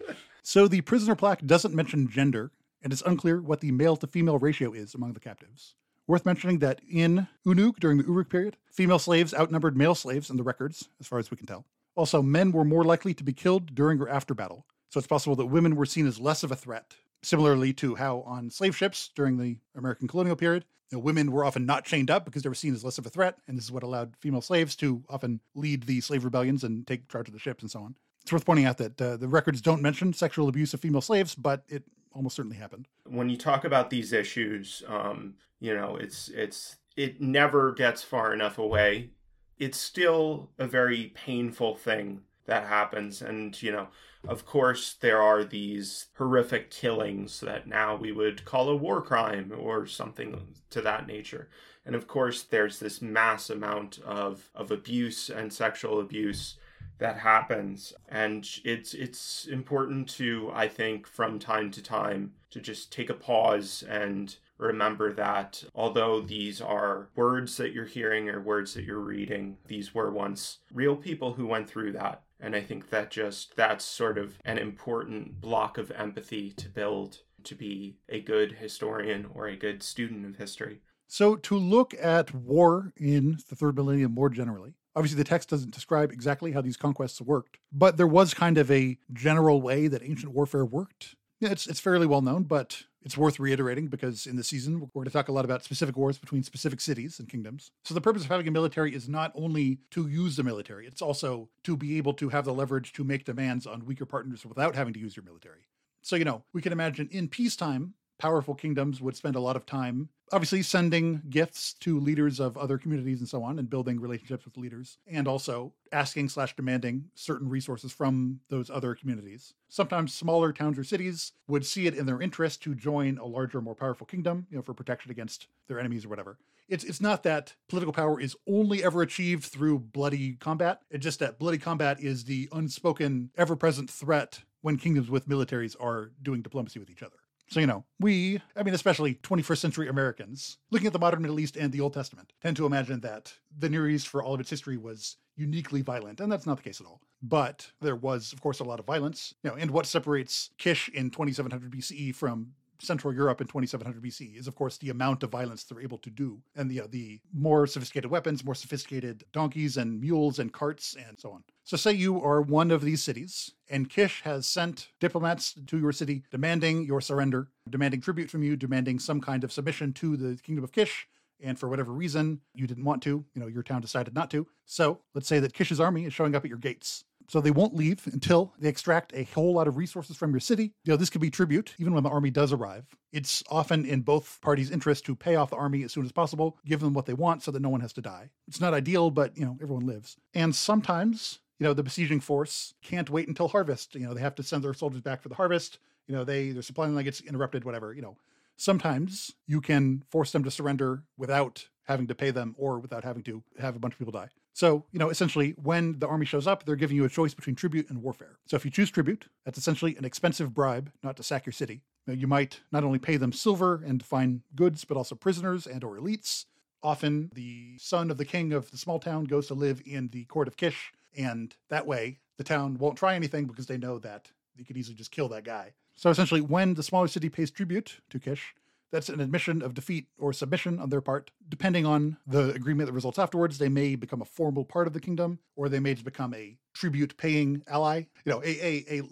So 0.42 0.66
the 0.66 0.80
prisoner 0.80 1.14
plaque 1.14 1.44
doesn't 1.44 1.74
mention 1.74 2.08
gender, 2.08 2.52
and 2.82 2.92
it's 2.92 3.02
unclear 3.02 3.42
what 3.42 3.60
the 3.60 3.70
male 3.70 3.96
to 3.96 4.06
female 4.06 4.38
ratio 4.38 4.72
is 4.72 4.94
among 4.94 5.12
the 5.12 5.20
captives. 5.20 5.74
Worth 6.06 6.24
mentioning 6.24 6.60
that 6.60 6.80
in 6.90 7.28
Unug 7.46 7.80
during 7.80 7.98
the 7.98 8.04
Uruk 8.04 8.30
period, 8.30 8.56
female 8.72 8.98
slaves 8.98 9.34
outnumbered 9.34 9.76
male 9.76 9.94
slaves 9.94 10.30
in 10.30 10.38
the 10.38 10.42
records, 10.42 10.88
as 11.00 11.06
far 11.06 11.18
as 11.18 11.30
we 11.30 11.36
can 11.36 11.46
tell. 11.46 11.66
Also, 11.96 12.22
men 12.22 12.50
were 12.50 12.64
more 12.64 12.84
likely 12.84 13.12
to 13.12 13.24
be 13.24 13.34
killed 13.34 13.74
during 13.74 14.00
or 14.00 14.08
after 14.08 14.32
battle, 14.32 14.64
so 14.88 14.96
it's 14.96 15.06
possible 15.06 15.36
that 15.36 15.46
women 15.46 15.76
were 15.76 15.84
seen 15.84 16.06
as 16.06 16.18
less 16.18 16.42
of 16.42 16.50
a 16.50 16.56
threat 16.56 16.94
Similarly 17.22 17.72
to 17.74 17.96
how 17.96 18.20
on 18.20 18.50
slave 18.50 18.76
ships 18.76 19.10
during 19.14 19.38
the 19.38 19.58
American 19.76 20.06
colonial 20.06 20.36
period, 20.36 20.64
you 20.90 20.96
know, 20.96 21.02
women 21.02 21.32
were 21.32 21.44
often 21.44 21.66
not 21.66 21.84
chained 21.84 22.10
up 22.10 22.24
because 22.24 22.42
they 22.42 22.48
were 22.48 22.54
seen 22.54 22.74
as 22.74 22.84
less 22.84 22.98
of 22.98 23.06
a 23.06 23.10
threat, 23.10 23.38
and 23.46 23.58
this 23.58 23.64
is 23.64 23.72
what 23.72 23.82
allowed 23.82 24.14
female 24.20 24.40
slaves 24.40 24.74
to 24.76 25.02
often 25.08 25.40
lead 25.54 25.82
the 25.84 26.00
slave 26.00 26.24
rebellions 26.24 26.64
and 26.64 26.86
take 26.86 27.08
charge 27.08 27.28
of 27.28 27.34
the 27.34 27.40
ships 27.40 27.62
and 27.62 27.70
so 27.70 27.80
on. 27.80 27.94
It's 28.22 28.32
worth 28.32 28.46
pointing 28.46 28.66
out 28.66 28.78
that 28.78 29.00
uh, 29.00 29.16
the 29.16 29.28
records 29.28 29.60
don't 29.60 29.82
mention 29.82 30.12
sexual 30.12 30.48
abuse 30.48 30.74
of 30.74 30.80
female 30.80 31.00
slaves, 31.00 31.34
but 31.34 31.64
it 31.68 31.84
almost 32.12 32.36
certainly 32.36 32.56
happened. 32.56 32.88
When 33.06 33.28
you 33.28 33.36
talk 33.36 33.64
about 33.64 33.90
these 33.90 34.12
issues, 34.12 34.82
um, 34.86 35.34
you 35.60 35.74
know, 35.74 35.96
it's 35.96 36.28
it's 36.28 36.76
it 36.96 37.20
never 37.20 37.72
gets 37.72 38.02
far 38.02 38.32
enough 38.32 38.58
away. 38.58 39.10
It's 39.58 39.78
still 39.78 40.50
a 40.58 40.66
very 40.66 41.12
painful 41.14 41.76
thing 41.76 42.22
that 42.46 42.66
happens, 42.66 43.22
and 43.22 43.60
you 43.62 43.72
know, 43.72 43.88
of 44.26 44.44
course, 44.44 44.94
there 44.94 45.22
are 45.22 45.44
these 45.44 46.06
horrific 46.16 46.70
killings 46.70 47.40
that 47.40 47.66
now 47.66 47.94
we 47.94 48.10
would 48.10 48.44
call 48.44 48.68
a 48.68 48.76
war 48.76 49.00
crime 49.00 49.52
or 49.56 49.86
something 49.86 50.32
hmm. 50.32 50.52
to 50.70 50.80
that 50.82 51.06
nature. 51.06 51.48
And 51.86 51.94
of 51.94 52.06
course, 52.06 52.42
there's 52.42 52.80
this 52.80 53.00
mass 53.00 53.48
amount 53.48 53.98
of, 54.04 54.50
of 54.54 54.70
abuse 54.70 55.30
and 55.30 55.52
sexual 55.52 56.00
abuse 56.00 56.58
that 56.98 57.18
happens. 57.18 57.92
And 58.08 58.46
it's 58.64 58.92
it's 58.92 59.46
important 59.46 60.08
to, 60.10 60.50
I 60.52 60.68
think, 60.68 61.06
from 61.06 61.38
time 61.38 61.70
to 61.70 61.82
time 61.82 62.32
to 62.50 62.60
just 62.60 62.92
take 62.92 63.08
a 63.08 63.14
pause 63.14 63.84
and 63.88 64.36
remember 64.58 65.12
that 65.12 65.62
although 65.74 66.20
these 66.20 66.60
are 66.60 67.08
words 67.14 67.56
that 67.56 67.72
you're 67.72 67.84
hearing 67.84 68.28
or 68.28 68.40
words 68.40 68.74
that 68.74 68.84
you're 68.84 68.98
reading, 68.98 69.56
these 69.66 69.94
were 69.94 70.10
once 70.10 70.58
real 70.72 70.96
people 70.96 71.34
who 71.34 71.46
went 71.46 71.70
through 71.70 71.92
that. 71.92 72.22
And 72.40 72.54
I 72.54 72.62
think 72.62 72.90
that 72.90 73.10
just 73.10 73.56
that's 73.56 73.84
sort 73.84 74.18
of 74.18 74.38
an 74.44 74.58
important 74.58 75.40
block 75.40 75.76
of 75.78 75.90
empathy 75.92 76.52
to 76.52 76.68
build 76.68 77.18
to 77.44 77.54
be 77.54 77.98
a 78.08 78.20
good 78.20 78.52
historian 78.52 79.26
or 79.34 79.46
a 79.46 79.56
good 79.56 79.82
student 79.82 80.26
of 80.26 80.36
history. 80.36 80.80
So, 81.06 81.36
to 81.36 81.56
look 81.56 81.94
at 82.00 82.34
war 82.34 82.92
in 82.96 83.38
the 83.48 83.56
third 83.56 83.76
millennium 83.76 84.12
more 84.12 84.28
generally, 84.28 84.74
obviously 84.94 85.16
the 85.16 85.24
text 85.24 85.48
doesn't 85.48 85.72
describe 85.72 86.12
exactly 86.12 86.52
how 86.52 86.60
these 86.60 86.76
conquests 86.76 87.20
worked, 87.20 87.58
but 87.72 87.96
there 87.96 88.06
was 88.06 88.34
kind 88.34 88.58
of 88.58 88.70
a 88.70 88.98
general 89.12 89.62
way 89.62 89.88
that 89.88 90.02
ancient 90.02 90.32
warfare 90.32 90.66
worked. 90.66 91.16
It's, 91.40 91.66
it's 91.66 91.80
fairly 91.80 92.06
well 92.06 92.20
known, 92.20 92.42
but 92.42 92.82
it's 93.02 93.16
worth 93.16 93.38
reiterating 93.38 93.88
because 93.88 94.26
in 94.26 94.36
the 94.36 94.44
season, 94.44 94.80
we're 94.80 94.88
going 94.92 95.04
to 95.04 95.10
talk 95.10 95.28
a 95.28 95.32
lot 95.32 95.44
about 95.44 95.64
specific 95.64 95.96
wars 95.96 96.18
between 96.18 96.42
specific 96.42 96.80
cities 96.80 97.18
and 97.18 97.28
kingdoms. 97.28 97.70
So, 97.84 97.94
the 97.94 98.00
purpose 98.00 98.24
of 98.24 98.30
having 98.30 98.48
a 98.48 98.50
military 98.50 98.94
is 98.94 99.08
not 99.08 99.32
only 99.34 99.78
to 99.92 100.08
use 100.08 100.36
the 100.36 100.42
military, 100.42 100.86
it's 100.86 101.02
also 101.02 101.48
to 101.64 101.76
be 101.76 101.96
able 101.98 102.14
to 102.14 102.28
have 102.30 102.44
the 102.44 102.54
leverage 102.54 102.92
to 102.94 103.04
make 103.04 103.24
demands 103.24 103.66
on 103.66 103.86
weaker 103.86 104.06
partners 104.06 104.44
without 104.44 104.74
having 104.74 104.92
to 104.94 105.00
use 105.00 105.16
your 105.16 105.24
military. 105.24 105.68
So, 106.02 106.16
you 106.16 106.24
know, 106.24 106.42
we 106.52 106.62
can 106.62 106.72
imagine 106.72 107.08
in 107.10 107.28
peacetime, 107.28 107.94
powerful 108.18 108.54
kingdoms 108.54 109.00
would 109.00 109.16
spend 109.16 109.36
a 109.36 109.40
lot 109.40 109.56
of 109.56 109.66
time 109.66 110.08
obviously 110.32 110.62
sending 110.62 111.22
gifts 111.30 111.74
to 111.74 112.00
leaders 112.00 112.40
of 112.40 112.56
other 112.56 112.78
communities 112.78 113.20
and 113.20 113.28
so 113.28 113.42
on 113.42 113.58
and 113.58 113.70
building 113.70 114.00
relationships 114.00 114.44
with 114.44 114.56
leaders 114.56 114.98
and 115.06 115.26
also 115.26 115.72
asking 115.92 116.28
slash 116.28 116.54
demanding 116.56 117.04
certain 117.14 117.48
resources 117.48 117.92
from 117.92 118.40
those 118.48 118.70
other 118.70 118.94
communities. 118.94 119.54
Sometimes 119.68 120.14
smaller 120.14 120.52
towns 120.52 120.78
or 120.78 120.84
cities 120.84 121.32
would 121.46 121.64
see 121.64 121.86
it 121.86 121.94
in 121.94 122.06
their 122.06 122.20
interest 122.20 122.62
to 122.62 122.74
join 122.74 123.18
a 123.18 123.26
larger 123.26 123.60
more 123.60 123.74
powerful 123.74 124.06
kingdom 124.06 124.46
you 124.50 124.56
know 124.56 124.62
for 124.62 124.74
protection 124.74 125.10
against 125.10 125.48
their 125.66 125.80
enemies 125.80 126.04
or 126.04 126.08
whatever. 126.08 126.38
It's 126.68 126.84
it's 126.84 127.00
not 127.00 127.22
that 127.22 127.54
political 127.68 127.94
power 127.94 128.20
is 128.20 128.36
only 128.46 128.84
ever 128.84 129.00
achieved 129.00 129.44
through 129.44 129.78
bloody 129.78 130.34
combat. 130.34 130.82
It's 130.90 131.02
just 131.02 131.20
that 131.20 131.38
bloody 131.38 131.56
combat 131.56 131.98
is 132.00 132.24
the 132.24 132.48
unspoken 132.52 133.30
ever-present 133.38 133.88
threat 133.88 134.42
when 134.60 134.76
kingdoms 134.76 135.08
with 135.08 135.28
militaries 135.28 135.76
are 135.80 136.12
doing 136.22 136.42
diplomacy 136.42 136.78
with 136.78 136.90
each 136.90 137.02
other 137.02 137.16
so, 137.48 137.60
you 137.60 137.66
know, 137.66 137.84
we, 137.98 138.42
I 138.54 138.62
mean, 138.62 138.74
especially 138.74 139.14
21st 139.14 139.58
century 139.58 139.88
Americans, 139.88 140.58
looking 140.70 140.86
at 140.86 140.92
the 140.92 140.98
modern 140.98 141.22
Middle 141.22 141.40
East 141.40 141.56
and 141.56 141.72
the 141.72 141.80
Old 141.80 141.94
Testament, 141.94 142.32
tend 142.42 142.56
to 142.58 142.66
imagine 142.66 143.00
that 143.00 143.32
the 143.56 143.70
Near 143.70 143.88
East, 143.88 144.08
for 144.08 144.22
all 144.22 144.34
of 144.34 144.40
its 144.40 144.50
history, 144.50 144.76
was 144.76 145.16
uniquely 145.34 145.80
violent. 145.80 146.20
And 146.20 146.30
that's 146.30 146.46
not 146.46 146.58
the 146.58 146.62
case 146.62 146.80
at 146.80 146.86
all. 146.86 147.00
But 147.22 147.72
there 147.80 147.96
was, 147.96 148.32
of 148.32 148.42
course, 148.42 148.60
a 148.60 148.64
lot 148.64 148.80
of 148.80 148.86
violence. 148.86 149.34
You 149.42 149.50
know, 149.50 149.56
and 149.56 149.70
what 149.70 149.86
separates 149.86 150.50
Kish 150.58 150.90
in 150.90 151.10
2700 151.10 151.72
BCE 151.72 152.14
from 152.14 152.52
Central 152.80 153.14
Europe 153.14 153.40
in 153.40 153.46
2700 153.46 154.02
BC 154.02 154.38
is, 154.38 154.46
of 154.46 154.54
course, 154.54 154.78
the 154.78 154.90
amount 154.90 155.22
of 155.22 155.30
violence 155.30 155.64
they're 155.64 155.80
able 155.80 155.98
to 155.98 156.10
do, 156.10 156.40
and 156.56 156.70
the 156.70 156.82
uh, 156.82 156.86
the 156.88 157.20
more 157.32 157.66
sophisticated 157.66 158.10
weapons, 158.10 158.44
more 158.44 158.54
sophisticated 158.54 159.24
donkeys 159.32 159.76
and 159.76 160.00
mules 160.00 160.38
and 160.38 160.52
carts 160.52 160.96
and 161.06 161.18
so 161.18 161.30
on. 161.30 161.42
So, 161.64 161.76
say 161.76 161.92
you 161.92 162.22
are 162.22 162.40
one 162.40 162.70
of 162.70 162.82
these 162.82 163.02
cities, 163.02 163.52
and 163.68 163.90
Kish 163.90 164.22
has 164.22 164.46
sent 164.46 164.88
diplomats 165.00 165.54
to 165.66 165.78
your 165.78 165.92
city 165.92 166.22
demanding 166.30 166.84
your 166.84 167.00
surrender, 167.00 167.48
demanding 167.68 168.00
tribute 168.00 168.30
from 168.30 168.42
you, 168.42 168.56
demanding 168.56 168.98
some 168.98 169.20
kind 169.20 169.44
of 169.44 169.52
submission 169.52 169.92
to 169.94 170.16
the 170.16 170.36
kingdom 170.42 170.64
of 170.64 170.72
Kish. 170.72 171.08
And 171.40 171.58
for 171.58 171.68
whatever 171.68 171.92
reason, 171.92 172.40
you 172.54 172.66
didn't 172.66 172.84
want 172.84 173.02
to, 173.04 173.24
you 173.32 173.40
know, 173.40 173.46
your 173.46 173.62
town 173.62 173.80
decided 173.80 174.12
not 174.12 174.30
to. 174.32 174.46
So 174.64 175.00
let's 175.14 175.28
say 175.28 175.38
that 175.38 175.54
Kish's 175.54 175.78
army 175.78 176.04
is 176.04 176.12
showing 176.12 176.34
up 176.34 176.44
at 176.44 176.48
your 176.48 176.58
gates. 176.58 177.04
So 177.28 177.40
they 177.40 177.50
won't 177.50 177.76
leave 177.76 178.06
until 178.06 178.54
they 178.58 178.68
extract 178.68 179.12
a 179.14 179.24
whole 179.24 179.52
lot 179.52 179.68
of 179.68 179.76
resources 179.76 180.16
from 180.16 180.30
your 180.32 180.40
city. 180.40 180.72
You 180.84 180.92
know, 180.92 180.96
this 180.96 181.10
could 181.10 181.20
be 181.20 181.30
tribute, 181.30 181.74
even 181.78 181.92
when 181.92 182.02
the 182.02 182.08
army 182.08 182.30
does 182.30 182.52
arrive. 182.52 182.86
It's 183.12 183.44
often 183.50 183.84
in 183.84 184.00
both 184.00 184.38
parties' 184.40 184.70
interest 184.70 185.04
to 185.06 185.14
pay 185.14 185.36
off 185.36 185.50
the 185.50 185.56
army 185.56 185.82
as 185.82 185.92
soon 185.92 186.06
as 186.06 186.12
possible, 186.12 186.56
give 186.64 186.80
them 186.80 186.94
what 186.94 187.06
they 187.06 187.12
want 187.12 187.42
so 187.42 187.50
that 187.50 187.60
no 187.60 187.68
one 187.68 187.82
has 187.82 187.92
to 187.94 188.00
die. 188.00 188.30
It's 188.46 188.60
not 188.60 188.72
ideal, 188.74 189.10
but 189.10 189.36
you 189.36 189.44
know, 189.44 189.58
everyone 189.62 189.86
lives. 189.86 190.16
And 190.34 190.54
sometimes, 190.54 191.40
you 191.58 191.64
know, 191.64 191.74
the 191.74 191.82
besieging 191.82 192.20
force 192.20 192.72
can't 192.82 193.10
wait 193.10 193.28
until 193.28 193.48
harvest. 193.48 193.94
You 193.94 194.06
know, 194.06 194.14
they 194.14 194.22
have 194.22 194.36
to 194.36 194.42
send 194.42 194.64
their 194.64 194.74
soldiers 194.74 195.02
back 195.02 195.22
for 195.22 195.28
the 195.28 195.34
harvest. 195.34 195.78
You 196.06 196.14
know, 196.14 196.24
they 196.24 196.52
their 196.52 196.62
supply 196.62 196.86
line 196.86 197.04
gets 197.04 197.20
interrupted, 197.20 197.64
whatever, 197.64 197.92
you 197.92 198.00
know. 198.02 198.16
Sometimes 198.56 199.32
you 199.46 199.60
can 199.60 200.02
force 200.10 200.32
them 200.32 200.42
to 200.44 200.50
surrender 200.50 201.04
without 201.16 201.68
having 201.84 202.06
to 202.08 202.14
pay 202.14 202.30
them 202.30 202.54
or 202.58 202.78
without 202.78 203.04
having 203.04 203.22
to 203.22 203.42
have 203.58 203.76
a 203.76 203.78
bunch 203.78 203.94
of 203.94 203.98
people 203.98 204.12
die. 204.12 204.28
So, 204.58 204.84
you 204.90 204.98
know, 204.98 205.08
essentially, 205.08 205.54
when 205.62 206.00
the 206.00 206.08
army 206.08 206.26
shows 206.26 206.48
up, 206.48 206.64
they're 206.64 206.74
giving 206.74 206.96
you 206.96 207.04
a 207.04 207.08
choice 207.08 207.32
between 207.32 207.54
tribute 207.54 207.88
and 207.90 208.02
warfare. 208.02 208.38
So, 208.44 208.56
if 208.56 208.64
you 208.64 208.72
choose 208.72 208.90
tribute, 208.90 209.26
that's 209.44 209.56
essentially 209.56 209.94
an 209.94 210.04
expensive 210.04 210.52
bribe 210.52 210.90
not 211.00 211.16
to 211.18 211.22
sack 211.22 211.46
your 211.46 211.52
city. 211.52 211.82
Now, 212.08 212.14
you 212.14 212.26
might 212.26 212.58
not 212.72 212.82
only 212.82 212.98
pay 212.98 213.18
them 213.18 213.32
silver 213.32 213.80
and 213.86 214.04
fine 214.04 214.42
goods, 214.56 214.84
but 214.84 214.96
also 214.96 215.14
prisoners 215.14 215.68
and 215.68 215.84
or 215.84 215.96
elites. 215.96 216.46
Often, 216.82 217.30
the 217.36 217.78
son 217.78 218.10
of 218.10 218.18
the 218.18 218.24
king 218.24 218.52
of 218.52 218.72
the 218.72 218.78
small 218.78 218.98
town 218.98 219.26
goes 219.26 219.46
to 219.46 219.54
live 219.54 219.80
in 219.86 220.08
the 220.08 220.24
court 220.24 220.48
of 220.48 220.56
Kish, 220.56 220.92
and 221.16 221.54
that 221.70 221.86
way, 221.86 222.18
the 222.36 222.42
town 222.42 222.78
won't 222.78 222.98
try 222.98 223.14
anything 223.14 223.46
because 223.46 223.66
they 223.66 223.78
know 223.78 224.00
that 224.00 224.32
you 224.56 224.64
could 224.64 224.76
easily 224.76 224.96
just 224.96 225.12
kill 225.12 225.28
that 225.28 225.44
guy. 225.44 225.74
So, 225.94 226.10
essentially, 226.10 226.40
when 226.40 226.74
the 226.74 226.82
smaller 226.82 227.06
city 227.06 227.28
pays 227.28 227.52
tribute 227.52 228.00
to 228.10 228.18
Kish, 228.18 228.56
that's 228.90 229.08
an 229.08 229.20
admission 229.20 229.62
of 229.62 229.74
defeat 229.74 230.06
or 230.18 230.32
submission 230.32 230.78
on 230.78 230.88
their 230.88 231.00
part. 231.00 231.30
Depending 231.48 231.84
on 231.84 232.16
the 232.26 232.50
agreement 232.52 232.86
that 232.86 232.92
results 232.92 233.18
afterwards, 233.18 233.58
they 233.58 233.68
may 233.68 233.94
become 233.94 234.22
a 234.22 234.26
formal 234.26 234.64
part 234.64 234.86
of 234.86 234.92
the 234.92 235.00
kingdom, 235.00 235.38
or 235.56 235.68
they 235.68 235.80
may 235.80 235.94
just 235.94 236.04
become 236.04 236.32
a 236.34 236.56
tribute-paying 236.74 237.62
ally. 237.66 238.04
You 238.24 238.32
know, 238.32 238.42
a, 238.42 238.66
a, 238.66 239.00
a, 239.00 239.02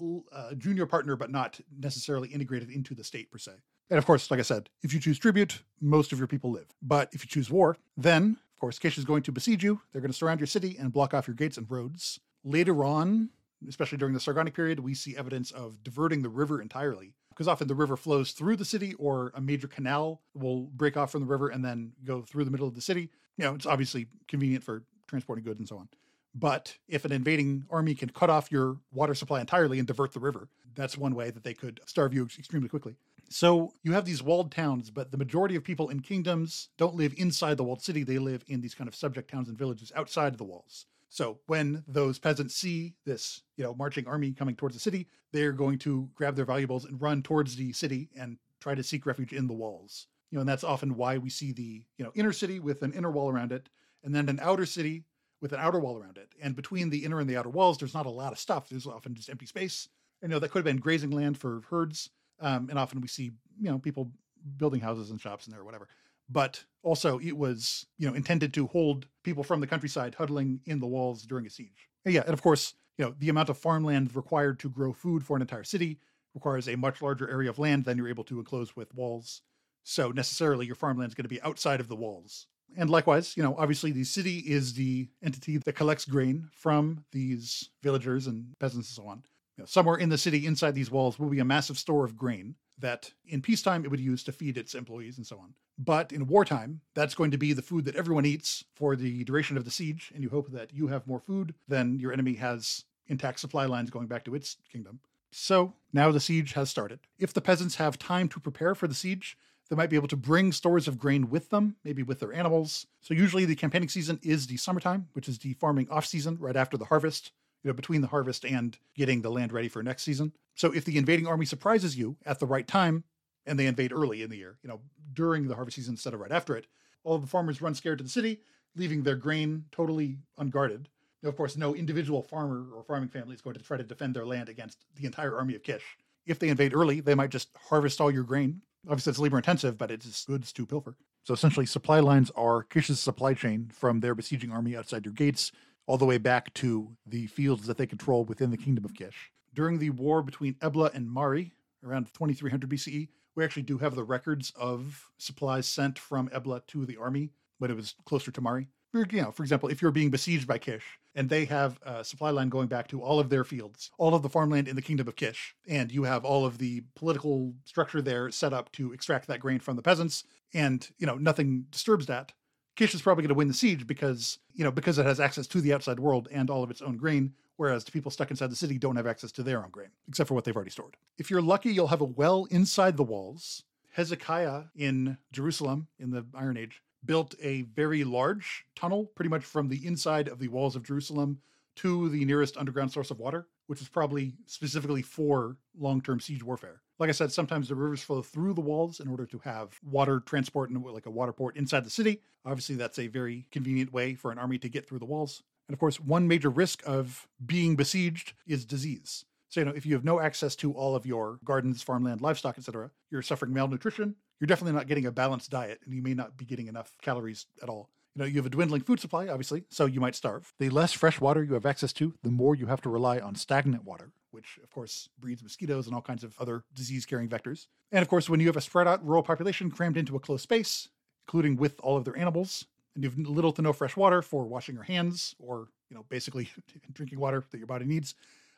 a 0.50 0.54
junior 0.54 0.86
partner, 0.86 1.16
but 1.16 1.30
not 1.30 1.60
necessarily 1.78 2.28
integrated 2.28 2.70
into 2.70 2.94
the 2.94 3.04
state 3.04 3.30
per 3.30 3.38
se. 3.38 3.52
And 3.90 3.98
of 3.98 4.06
course, 4.06 4.30
like 4.30 4.40
I 4.40 4.44
said, 4.44 4.68
if 4.82 4.92
you 4.92 5.00
choose 5.00 5.18
tribute, 5.18 5.62
most 5.80 6.12
of 6.12 6.18
your 6.18 6.26
people 6.26 6.50
live. 6.50 6.66
But 6.82 7.10
if 7.12 7.22
you 7.22 7.28
choose 7.28 7.50
war, 7.50 7.76
then, 7.96 8.38
of 8.54 8.60
course, 8.60 8.78
Kish 8.78 8.98
is 8.98 9.04
going 9.04 9.22
to 9.22 9.32
besiege 9.32 9.62
you. 9.62 9.80
They're 9.92 10.02
going 10.02 10.10
to 10.10 10.16
surround 10.16 10.40
your 10.40 10.46
city 10.48 10.76
and 10.78 10.92
block 10.92 11.14
off 11.14 11.28
your 11.28 11.36
gates 11.36 11.56
and 11.56 11.70
roads. 11.70 12.18
Later 12.42 12.84
on, 12.84 13.30
especially 13.68 13.98
during 13.98 14.14
the 14.14 14.20
Sargonic 14.20 14.54
period, 14.54 14.80
we 14.80 14.94
see 14.94 15.16
evidence 15.16 15.50
of 15.50 15.82
diverting 15.82 16.22
the 16.22 16.28
river 16.28 16.60
entirely 16.60 17.14
because 17.37 17.49
often 17.49 17.68
the 17.68 17.74
river 17.74 17.99
flows 17.99 18.32
through 18.32 18.57
the 18.57 18.64
city 18.64 18.95
or 18.95 19.30
a 19.34 19.41
major 19.43 19.68
canal 19.68 20.22
will 20.34 20.62
break 20.74 20.97
off 20.97 21.12
from 21.12 21.20
the 21.20 21.26
river 21.26 21.49
and 21.51 21.62
then 21.62 21.93
go 22.03 22.22
through 22.22 22.45
the 22.47 22.51
middle 22.51 22.66
of 22.66 22.74
the 22.74 22.80
city. 22.80 23.11
You 23.37 23.45
know, 23.45 23.55
it's 23.55 23.66
obviously 23.66 24.07
convenient 24.26 24.64
for 24.64 24.84
transporting 25.07 25.45
goods 25.45 25.61
and 25.61 25.68
so 25.68 25.76
on. 25.76 25.89
But 26.34 26.76
if 26.89 27.05
an 27.05 27.12
invading 27.12 27.66
army 27.70 27.95
can 27.95 28.09
cut 28.09 28.30
off 28.30 28.51
your 28.51 28.78
water 28.91 29.14
supply 29.14 29.41
entirely 29.41 29.78
and 29.78 29.87
divert 29.87 30.12
the 30.12 30.20
river, 30.20 30.49
that's 30.74 30.97
one 30.97 31.14
way 31.14 31.30
that 31.30 31.45
they 31.45 31.53
could 31.55 31.80
starve 31.84 32.14
you 32.14 32.24
extremely 32.24 32.70
quickly. 32.70 32.97
So 33.28 33.72
you 33.82 33.93
have 33.93 34.05
these 34.07 34.22
walled 34.22 34.51
towns, 34.53 34.91
but 34.91 35.11
the 35.11 35.18
majority 35.18 35.57
of 35.57 35.64
people 35.64 35.91
in 35.91 36.01
kingdoms 36.01 36.68
don't 36.78 36.95
live 36.95 37.12
inside 37.18 37.59
the 37.59 37.64
walled 37.64 37.82
city. 37.82 38.03
They 38.03 38.18
live 38.18 38.45
in 38.47 38.62
these 38.62 38.74
kind 38.74 38.89
of 38.89 38.95
subject 38.95 39.30
towns 39.30 39.49
and 39.49 39.59
villages 39.59 39.93
outside 39.95 40.32
of 40.32 40.39
the 40.39 40.45
walls. 40.45 40.87
So 41.09 41.38
when 41.46 41.84
those 41.86 42.18
peasants 42.18 42.57
see 42.57 42.94
this, 43.04 43.42
you 43.57 43.64
know, 43.64 43.74
marching 43.74 44.07
army 44.07 44.32
coming 44.32 44.57
towards 44.57 44.74
the 44.74 44.80
city, 44.80 45.07
they're 45.32 45.52
going 45.52 45.78
to 45.80 46.09
grab 46.14 46.36
their 46.36 46.44
valuables 46.44 46.84
and 46.84 47.00
run 47.00 47.22
towards 47.22 47.57
the 47.57 47.72
city 47.72 48.11
and 48.18 48.38
try 48.61 48.74
to 48.74 48.82
seek 48.82 49.07
refuge 49.07 49.32
in 49.32 49.46
the 49.46 49.54
walls. 49.54 50.09
You 50.30 50.36
know, 50.36 50.40
and 50.40 50.48
that's 50.48 50.64
often 50.64 50.96
why 50.96 51.18
we 51.18 51.30
see 51.30 51.52
the, 51.52 51.84
you 51.96 52.04
know, 52.04 52.12
inner 52.14 52.32
city 52.32 52.59
with 52.59 52.82
an 52.82 52.92
inner 52.92 53.11
wall 53.11 53.30
around 53.30 53.52
it, 53.52 53.68
and 54.02 54.14
then 54.14 54.28
an 54.28 54.40
outer 54.42 54.66
city 54.66 55.04
with 55.40 55.52
an 55.52 55.61
outer 55.61 55.78
wall 55.78 55.96
around 55.96 56.18
it. 56.18 56.34
And 56.42 56.57
between 56.57 56.90
the 56.90 57.04
inner 57.04 57.20
and 57.20 57.30
the 57.30 57.36
outer 57.36 57.50
walls, 57.50 57.78
there's 57.78 57.94
not 57.94 58.07
a 58.07 58.11
lot 58.11 58.32
of 58.32 58.38
stuff. 58.38 58.68
There's 58.68 58.86
often 58.86 59.14
just 59.14 59.30
empty 59.30 59.46
space. 59.46 59.88
And, 60.22 60.30
you 60.30 60.34
know, 60.34 60.40
that 60.40 60.50
could 60.50 60.61
have 60.61 60.64
been 60.64 60.78
grazing 60.78 61.11
land 61.11 61.38
for 61.38 61.62
herds. 61.70 62.11
Um, 62.40 62.68
and 62.68 62.78
often 62.78 63.00
we 63.00 63.09
see, 63.09 63.30
you 63.61 63.70
know, 63.70 63.78
people 63.78 64.11
building 64.57 64.80
houses 64.80 65.11
and 65.11 65.20
shops 65.20 65.46
in 65.46 65.52
there 65.52 65.61
or 65.61 65.64
whatever 65.64 65.88
but 66.28 66.64
also 66.82 67.18
it 67.18 67.36
was 67.36 67.86
you 67.98 68.08
know 68.08 68.14
intended 68.14 68.54
to 68.54 68.66
hold 68.68 69.06
people 69.22 69.42
from 69.42 69.60
the 69.60 69.66
countryside 69.66 70.14
huddling 70.14 70.60
in 70.66 70.80
the 70.80 70.86
walls 70.86 71.22
during 71.22 71.46
a 71.46 71.50
siege. 71.50 71.88
And 72.04 72.14
yeah, 72.14 72.22
and 72.22 72.32
of 72.32 72.42
course, 72.42 72.74
you 72.98 73.04
know 73.04 73.14
the 73.18 73.28
amount 73.28 73.48
of 73.48 73.58
farmland 73.58 74.14
required 74.14 74.58
to 74.60 74.70
grow 74.70 74.92
food 74.92 75.24
for 75.24 75.36
an 75.36 75.42
entire 75.42 75.64
city 75.64 75.98
requires 76.34 76.68
a 76.68 76.76
much 76.76 77.00
larger 77.00 77.28
area 77.28 77.50
of 77.50 77.58
land 77.58 77.84
than 77.84 77.96
you're 77.96 78.08
able 78.08 78.24
to 78.24 78.38
enclose 78.38 78.76
with 78.76 78.94
walls. 78.94 79.42
So 79.84 80.10
necessarily, 80.10 80.66
your 80.66 80.74
farmland 80.74 81.10
is 81.10 81.14
going 81.14 81.24
to 81.24 81.28
be 81.28 81.42
outside 81.42 81.80
of 81.80 81.88
the 81.88 81.96
walls. 81.96 82.46
And 82.76 82.90
likewise, 82.90 83.36
you 83.36 83.42
know, 83.42 83.54
obviously 83.56 83.92
the 83.92 84.04
city 84.04 84.38
is 84.38 84.74
the 84.74 85.08
entity 85.22 85.56
that 85.56 85.72
collects 85.74 86.04
grain 86.04 86.48
from 86.52 87.04
these 87.12 87.70
villagers 87.82 88.26
and 88.26 88.52
peasants 88.58 88.88
and 88.90 89.04
so 89.04 89.08
on. 89.08 89.22
You 89.56 89.62
know, 89.62 89.66
somewhere 89.66 89.96
in 89.96 90.08
the 90.08 90.18
city 90.18 90.46
inside 90.46 90.74
these 90.74 90.90
walls 90.90 91.18
will 91.18 91.30
be 91.30 91.38
a 91.38 91.44
massive 91.44 91.78
store 91.78 92.04
of 92.04 92.16
grain 92.16 92.56
that 92.78 93.12
in 93.26 93.42
peacetime 93.42 93.84
it 93.84 93.90
would 93.90 94.00
use 94.00 94.22
to 94.24 94.32
feed 94.32 94.56
its 94.56 94.74
employees 94.74 95.16
and 95.16 95.26
so 95.26 95.38
on. 95.38 95.54
But 95.78 96.12
in 96.12 96.26
wartime, 96.26 96.80
that's 96.94 97.14
going 97.14 97.30
to 97.32 97.38
be 97.38 97.52
the 97.52 97.62
food 97.62 97.84
that 97.84 97.96
everyone 97.96 98.24
eats 98.24 98.64
for 98.74 98.96
the 98.96 99.24
duration 99.24 99.56
of 99.56 99.64
the 99.64 99.70
siege, 99.70 100.10
and 100.14 100.22
you 100.22 100.30
hope 100.30 100.50
that 100.52 100.72
you 100.72 100.88
have 100.88 101.06
more 101.06 101.20
food 101.20 101.54
than 101.68 101.98
your 101.98 102.12
enemy 102.12 102.34
has 102.34 102.84
intact 103.08 103.40
supply 103.40 103.66
lines 103.66 103.90
going 103.90 104.06
back 104.06 104.24
to 104.24 104.34
its 104.34 104.56
kingdom. 104.70 105.00
So 105.30 105.74
now 105.92 106.10
the 106.10 106.20
siege 106.20 106.54
has 106.54 106.70
started. 106.70 107.00
If 107.18 107.34
the 107.34 107.42
peasants 107.42 107.76
have 107.76 107.98
time 107.98 108.28
to 108.30 108.40
prepare 108.40 108.74
for 108.74 108.88
the 108.88 108.94
siege, 108.94 109.36
they 109.68 109.76
might 109.76 109.90
be 109.90 109.96
able 109.96 110.08
to 110.08 110.16
bring 110.16 110.52
stores 110.52 110.88
of 110.88 110.98
grain 110.98 111.28
with 111.28 111.50
them, 111.50 111.76
maybe 111.84 112.02
with 112.02 112.20
their 112.20 112.32
animals. 112.32 112.86
So 113.00 113.14
usually 113.14 113.44
the 113.44 113.56
campaigning 113.56 113.88
season 113.88 114.20
is 114.22 114.46
the 114.46 114.56
summertime, 114.56 115.08
which 115.12 115.28
is 115.28 115.38
the 115.38 115.54
farming 115.54 115.88
off 115.90 116.06
season 116.06 116.38
right 116.40 116.56
after 116.56 116.76
the 116.76 116.84
harvest 116.86 117.32
you 117.62 117.68
know, 117.68 117.74
between 117.74 118.00
the 118.00 118.06
harvest 118.06 118.44
and 118.44 118.78
getting 118.94 119.22
the 119.22 119.30
land 119.30 119.52
ready 119.52 119.68
for 119.68 119.82
next 119.82 120.04
season. 120.04 120.32
So 120.57 120.72
if 120.72 120.84
the 120.84 120.98
invading 120.98 121.26
army 121.28 121.46
surprises 121.46 121.96
you 121.96 122.16
at 122.26 122.40
the 122.40 122.46
right 122.46 122.66
time, 122.66 123.04
and 123.46 123.59
they 123.59 123.66
invade 123.66 123.92
early 123.92 124.22
in 124.22 124.30
the 124.30 124.36
year, 124.36 124.59
you 124.62 124.68
know, 124.68 124.80
during 125.12 125.46
the 125.46 125.54
harvest 125.54 125.76
season 125.76 125.92
instead 125.92 126.14
of 126.14 126.20
right 126.20 126.32
after 126.32 126.57
it, 126.57 126.66
all 127.04 127.18
the 127.18 127.26
farmers 127.26 127.62
run 127.62 127.74
scared 127.74 127.98
to 127.98 128.04
the 128.04 128.11
city, 128.11 128.40
leaving 128.74 129.04
their 129.04 129.14
grain 129.14 129.66
totally 129.70 130.18
unguarded. 130.36 130.88
Now, 131.22 131.28
of 131.28 131.36
course, 131.36 131.57
no 131.57 131.74
individual 131.74 132.22
farmer 132.22 132.66
or 132.74 132.82
farming 132.82 133.11
family 133.11 133.34
is 133.34 133.40
going 133.40 133.54
to 133.54 133.62
try 133.62 133.76
to 133.76 133.84
defend 133.84 134.16
their 134.16 134.26
land 134.26 134.48
against 134.48 134.84
the 134.96 135.07
entire 135.07 135.36
army 135.36 135.54
of 135.54 135.62
Kish. 135.62 135.84
If 136.26 136.40
they 136.40 136.48
invade 136.48 136.74
early, 136.74 137.00
they 137.00 137.14
might 137.14 137.30
just 137.30 137.50
harvest 137.68 138.00
all 138.00 138.11
your 138.11 138.24
grain. 138.24 138.62
Obviously, 138.88 139.11
it's 139.11 139.18
labor 139.20 139.36
intensive, 139.36 139.78
but 139.78 139.90
it's 139.90 140.24
goods 140.24 140.52
to 140.52 140.66
pilfer. 140.66 140.96
So 141.22 141.34
essentially, 141.34 141.66
supply 141.66 142.00
lines 142.00 142.30
are 142.34 142.64
Kish's 142.64 142.98
supply 142.98 143.34
chain 143.34 143.70
from 143.72 144.00
their 144.00 144.14
besieging 144.14 144.50
army 144.50 144.76
outside 144.76 145.04
your 145.04 145.14
gates 145.14 145.52
all 145.86 145.98
the 145.98 146.04
way 146.04 146.18
back 146.18 146.52
to 146.54 146.96
the 147.07 147.26
fields 147.28 147.66
that 147.66 147.76
they 147.76 147.86
control 147.86 148.24
within 148.24 148.50
the 148.50 148.57
kingdom 148.57 148.84
of 148.84 148.94
Kish. 148.94 149.30
During 149.57 149.78
the 149.78 149.88
war 149.88 150.22
between 150.22 150.54
Ebla 150.61 150.90
and 150.92 151.11
Mari, 151.11 151.54
around 151.82 152.12
2300 152.12 152.68
BCE, 152.68 153.09
we 153.34 153.42
actually 153.42 153.62
do 153.62 153.78
have 153.78 153.94
the 153.94 154.04
records 154.04 154.52
of 154.54 155.09
supplies 155.16 155.66
sent 155.66 155.98
from 155.98 156.28
Ebla 156.30 156.61
to 156.68 156.84
the 156.84 156.98
army 156.98 157.30
when 157.59 157.70
it 157.70 157.76
was 157.76 157.94
closer 158.04 158.30
to 158.30 158.40
Mari. 158.42 158.68
For, 158.92 159.07
you 159.11 159.22
know, 159.22 159.30
for 159.30 159.42
example, 159.42 159.70
if 159.70 159.80
you're 159.80 159.90
being 159.90 160.11
besieged 160.11 160.46
by 160.46 160.59
Kish 160.59 160.84
and 161.14 161.30
they 161.30 161.46
have 161.46 161.80
a 161.82 162.04
supply 162.04 162.30
line 162.30 162.50
going 162.50 162.66
back 162.66 162.86
to 162.88 163.00
all 163.00 163.18
of 163.18 163.30
their 163.30 163.44
fields, 163.44 163.90
all 163.96 164.14
of 164.14 164.22
the 164.22 164.28
farmland 164.28 164.68
in 164.68 164.76
the 164.76 164.82
kingdom 164.82 165.09
of 165.09 165.16
Kish, 165.16 165.54
and 165.66 165.90
you 165.90 166.02
have 166.02 166.26
all 166.26 166.44
of 166.44 166.59
the 166.59 166.82
political 166.94 167.54
structure 167.64 168.02
there 168.02 168.30
set 168.30 168.52
up 168.52 168.70
to 168.72 168.92
extract 168.92 169.26
that 169.28 169.40
grain 169.40 169.59
from 169.59 169.76
the 169.76 169.82
peasants, 169.82 170.24
and 170.52 170.86
you 170.98 171.07
know 171.07 171.16
nothing 171.16 171.64
disturbs 171.70 172.04
that. 172.07 172.32
Kish 172.76 172.94
is 172.94 173.00
probably 173.00 173.22
going 173.22 173.30
to 173.30 173.34
win 173.34 173.48
the 173.48 173.54
siege 173.54 173.86
because 173.86 174.38
you 174.52 174.64
know 174.64 174.70
because 174.70 174.98
it 174.98 175.07
has 175.07 175.18
access 175.18 175.46
to 175.46 175.62
the 175.62 175.72
outside 175.72 175.98
world 175.98 176.28
and 176.30 176.50
all 176.50 176.62
of 176.62 176.70
its 176.70 176.82
own 176.82 176.98
grain, 176.98 177.32
whereas 177.57 177.84
the 177.84 177.92
people 177.92 178.11
stuck 178.11 178.30
inside 178.30 178.50
the 178.50 178.57
city 178.57 178.78
don't 178.78 178.96
have 178.96 179.07
access 179.07 179.32
to 179.32 179.42
their 179.42 179.62
own 179.62 179.70
grain, 179.70 179.90
except 180.09 180.28
for 180.28 180.34
what 180.34 180.44
they've 180.44 180.57
already 180.57 180.70
stored. 180.70 180.96
If 181.18 181.30
you're 181.30 181.42
lucky, 181.42 181.72
you'll 181.72 181.88
have 181.88 182.00
a 182.00 182.04
well 182.04 182.46
inside 182.50 182.96
the 182.96 183.04
walls. 183.04 183.62
Hezekiah 183.92 184.64
in 184.76 185.16
Jerusalem 185.32 185.88
in 185.98 186.11
the 186.11 186.26
Iron 186.34 186.57
Age 186.57 186.82
built 187.04 187.34
a 187.40 187.62
very 187.62 188.04
large 188.04 188.66
tunnel, 188.74 189.07
pretty 189.14 189.30
much 189.30 189.44
from 189.44 189.68
the 189.68 189.86
inside 189.86 190.28
of 190.28 190.38
the 190.38 190.48
walls 190.48 190.76
of 190.76 190.82
Jerusalem 190.82 191.40
to 191.76 192.09
the 192.09 192.24
nearest 192.24 192.57
underground 192.57 192.92
source 192.92 193.11
of 193.11 193.18
water, 193.18 193.46
which 193.66 193.78
was 193.78 193.88
probably 193.88 194.34
specifically 194.46 195.02
for 195.02 195.57
long 195.78 196.00
term 196.00 196.20
siege 196.20 196.42
warfare. 196.42 196.82
Like 196.98 197.11
I 197.11 197.12
said, 197.12 197.30
sometimes 197.30 197.68
the 197.68 197.74
rivers 197.74 198.02
flow 198.02 198.22
through 198.22 198.54
the 198.54 198.62
walls 198.62 199.00
in 199.00 199.09
order 199.09 199.26
to 199.26 199.38
have 199.40 199.78
water 199.82 200.20
transport 200.20 200.70
and 200.70 200.82
like 200.82 201.07
a 201.07 201.11
water 201.11 201.32
port 201.32 201.57
inside 201.57 201.84
the 201.84 201.90
city. 201.90 202.22
Obviously, 202.44 202.76
that's 202.76 202.98
a 202.98 203.07
very 203.07 203.46
convenient 203.50 203.92
way 203.92 204.14
for 204.14 204.32
an 204.32 204.38
army 204.38 204.59
to 204.59 204.68
get 204.68 204.88
through 204.88 205.00
the 205.00 205.04
walls. 205.04 205.42
And 205.68 205.74
of 205.74 205.80
course, 205.80 205.98
one 205.98 206.28
major 206.28 206.50
risk 206.50 206.82
of 206.86 207.26
being 207.44 207.76
besieged 207.76 208.34
is 208.46 208.64
disease. 208.64 209.24
So, 209.48 209.60
you 209.60 209.66
know, 209.66 209.72
if 209.72 209.86
you 209.86 209.94
have 209.94 210.04
no 210.04 210.20
access 210.20 210.56
to 210.56 210.72
all 210.72 210.94
of 210.94 211.06
your 211.06 211.38
gardens, 211.44 211.82
farmland, 211.82 212.20
livestock, 212.20 212.58
etc., 212.58 212.90
you're 213.10 213.22
suffering 213.22 213.52
malnutrition, 213.52 214.16
you're 214.40 214.46
definitely 214.46 214.76
not 214.76 214.86
getting 214.86 215.06
a 215.06 215.12
balanced 215.12 215.50
diet, 215.50 215.80
and 215.84 215.94
you 215.94 216.02
may 216.02 216.14
not 216.14 216.36
be 216.36 216.44
getting 216.44 216.66
enough 216.66 216.96
calories 217.00 217.46
at 217.62 217.68
all. 217.68 217.88
You 218.14 218.20
know, 218.20 218.26
you 218.26 218.36
have 218.36 218.46
a 218.46 218.50
dwindling 218.50 218.82
food 218.82 219.00
supply, 219.00 219.28
obviously, 219.28 219.64
so 219.70 219.86
you 219.86 220.00
might 220.00 220.14
starve. 220.14 220.52
The 220.58 220.70
less 220.70 220.92
fresh 220.92 221.20
water 221.20 221.44
you 221.44 221.54
have 221.54 221.66
access 221.66 221.92
to, 221.94 222.14
the 222.22 222.30
more 222.30 222.54
you 222.54 222.66
have 222.66 222.80
to 222.82 222.88
rely 222.88 223.18
on 223.18 223.34
stagnant 223.34 223.84
water, 223.84 224.12
which 224.30 224.58
of 224.62 224.70
course 224.70 225.08
breeds 225.18 225.42
mosquitoes 225.42 225.86
and 225.86 225.94
all 225.94 226.02
kinds 226.02 226.24
of 226.24 226.34
other 226.38 226.64
disease 226.74 227.04
carrying 227.04 227.28
vectors. 227.28 227.66
And 227.92 228.02
of 228.02 228.08
course, 228.08 228.28
when 228.28 228.40
you 228.40 228.46
have 228.46 228.56
a 228.56 228.62
spread 228.62 228.88
out 228.88 229.06
rural 229.06 229.22
population 229.22 229.70
crammed 229.70 229.96
into 229.96 230.16
a 230.16 230.20
close 230.20 230.42
space, 230.42 230.88
including 231.26 231.56
with 231.56 231.78
all 231.82 231.96
of 231.96 232.04
their 232.04 232.16
animals, 232.16 232.66
and 232.97 233.05
you 233.05 233.11
have 233.11 233.18
little 233.18 233.53
to 233.53 233.62
no 233.62 233.72
fresh 233.72 233.97
water 233.97 234.22
for 234.22 234.44
washing 234.47 234.74
your 234.74 234.84
hands 234.84 235.36
or, 235.38 235.68
you 235.90 235.97
know, 235.97 236.05
basically 236.09 236.49
drinking 236.92 237.20
water 237.20 237.44
that 237.51 237.59
your 237.59 237.66
body 237.66 237.84
needs, 237.84 238.14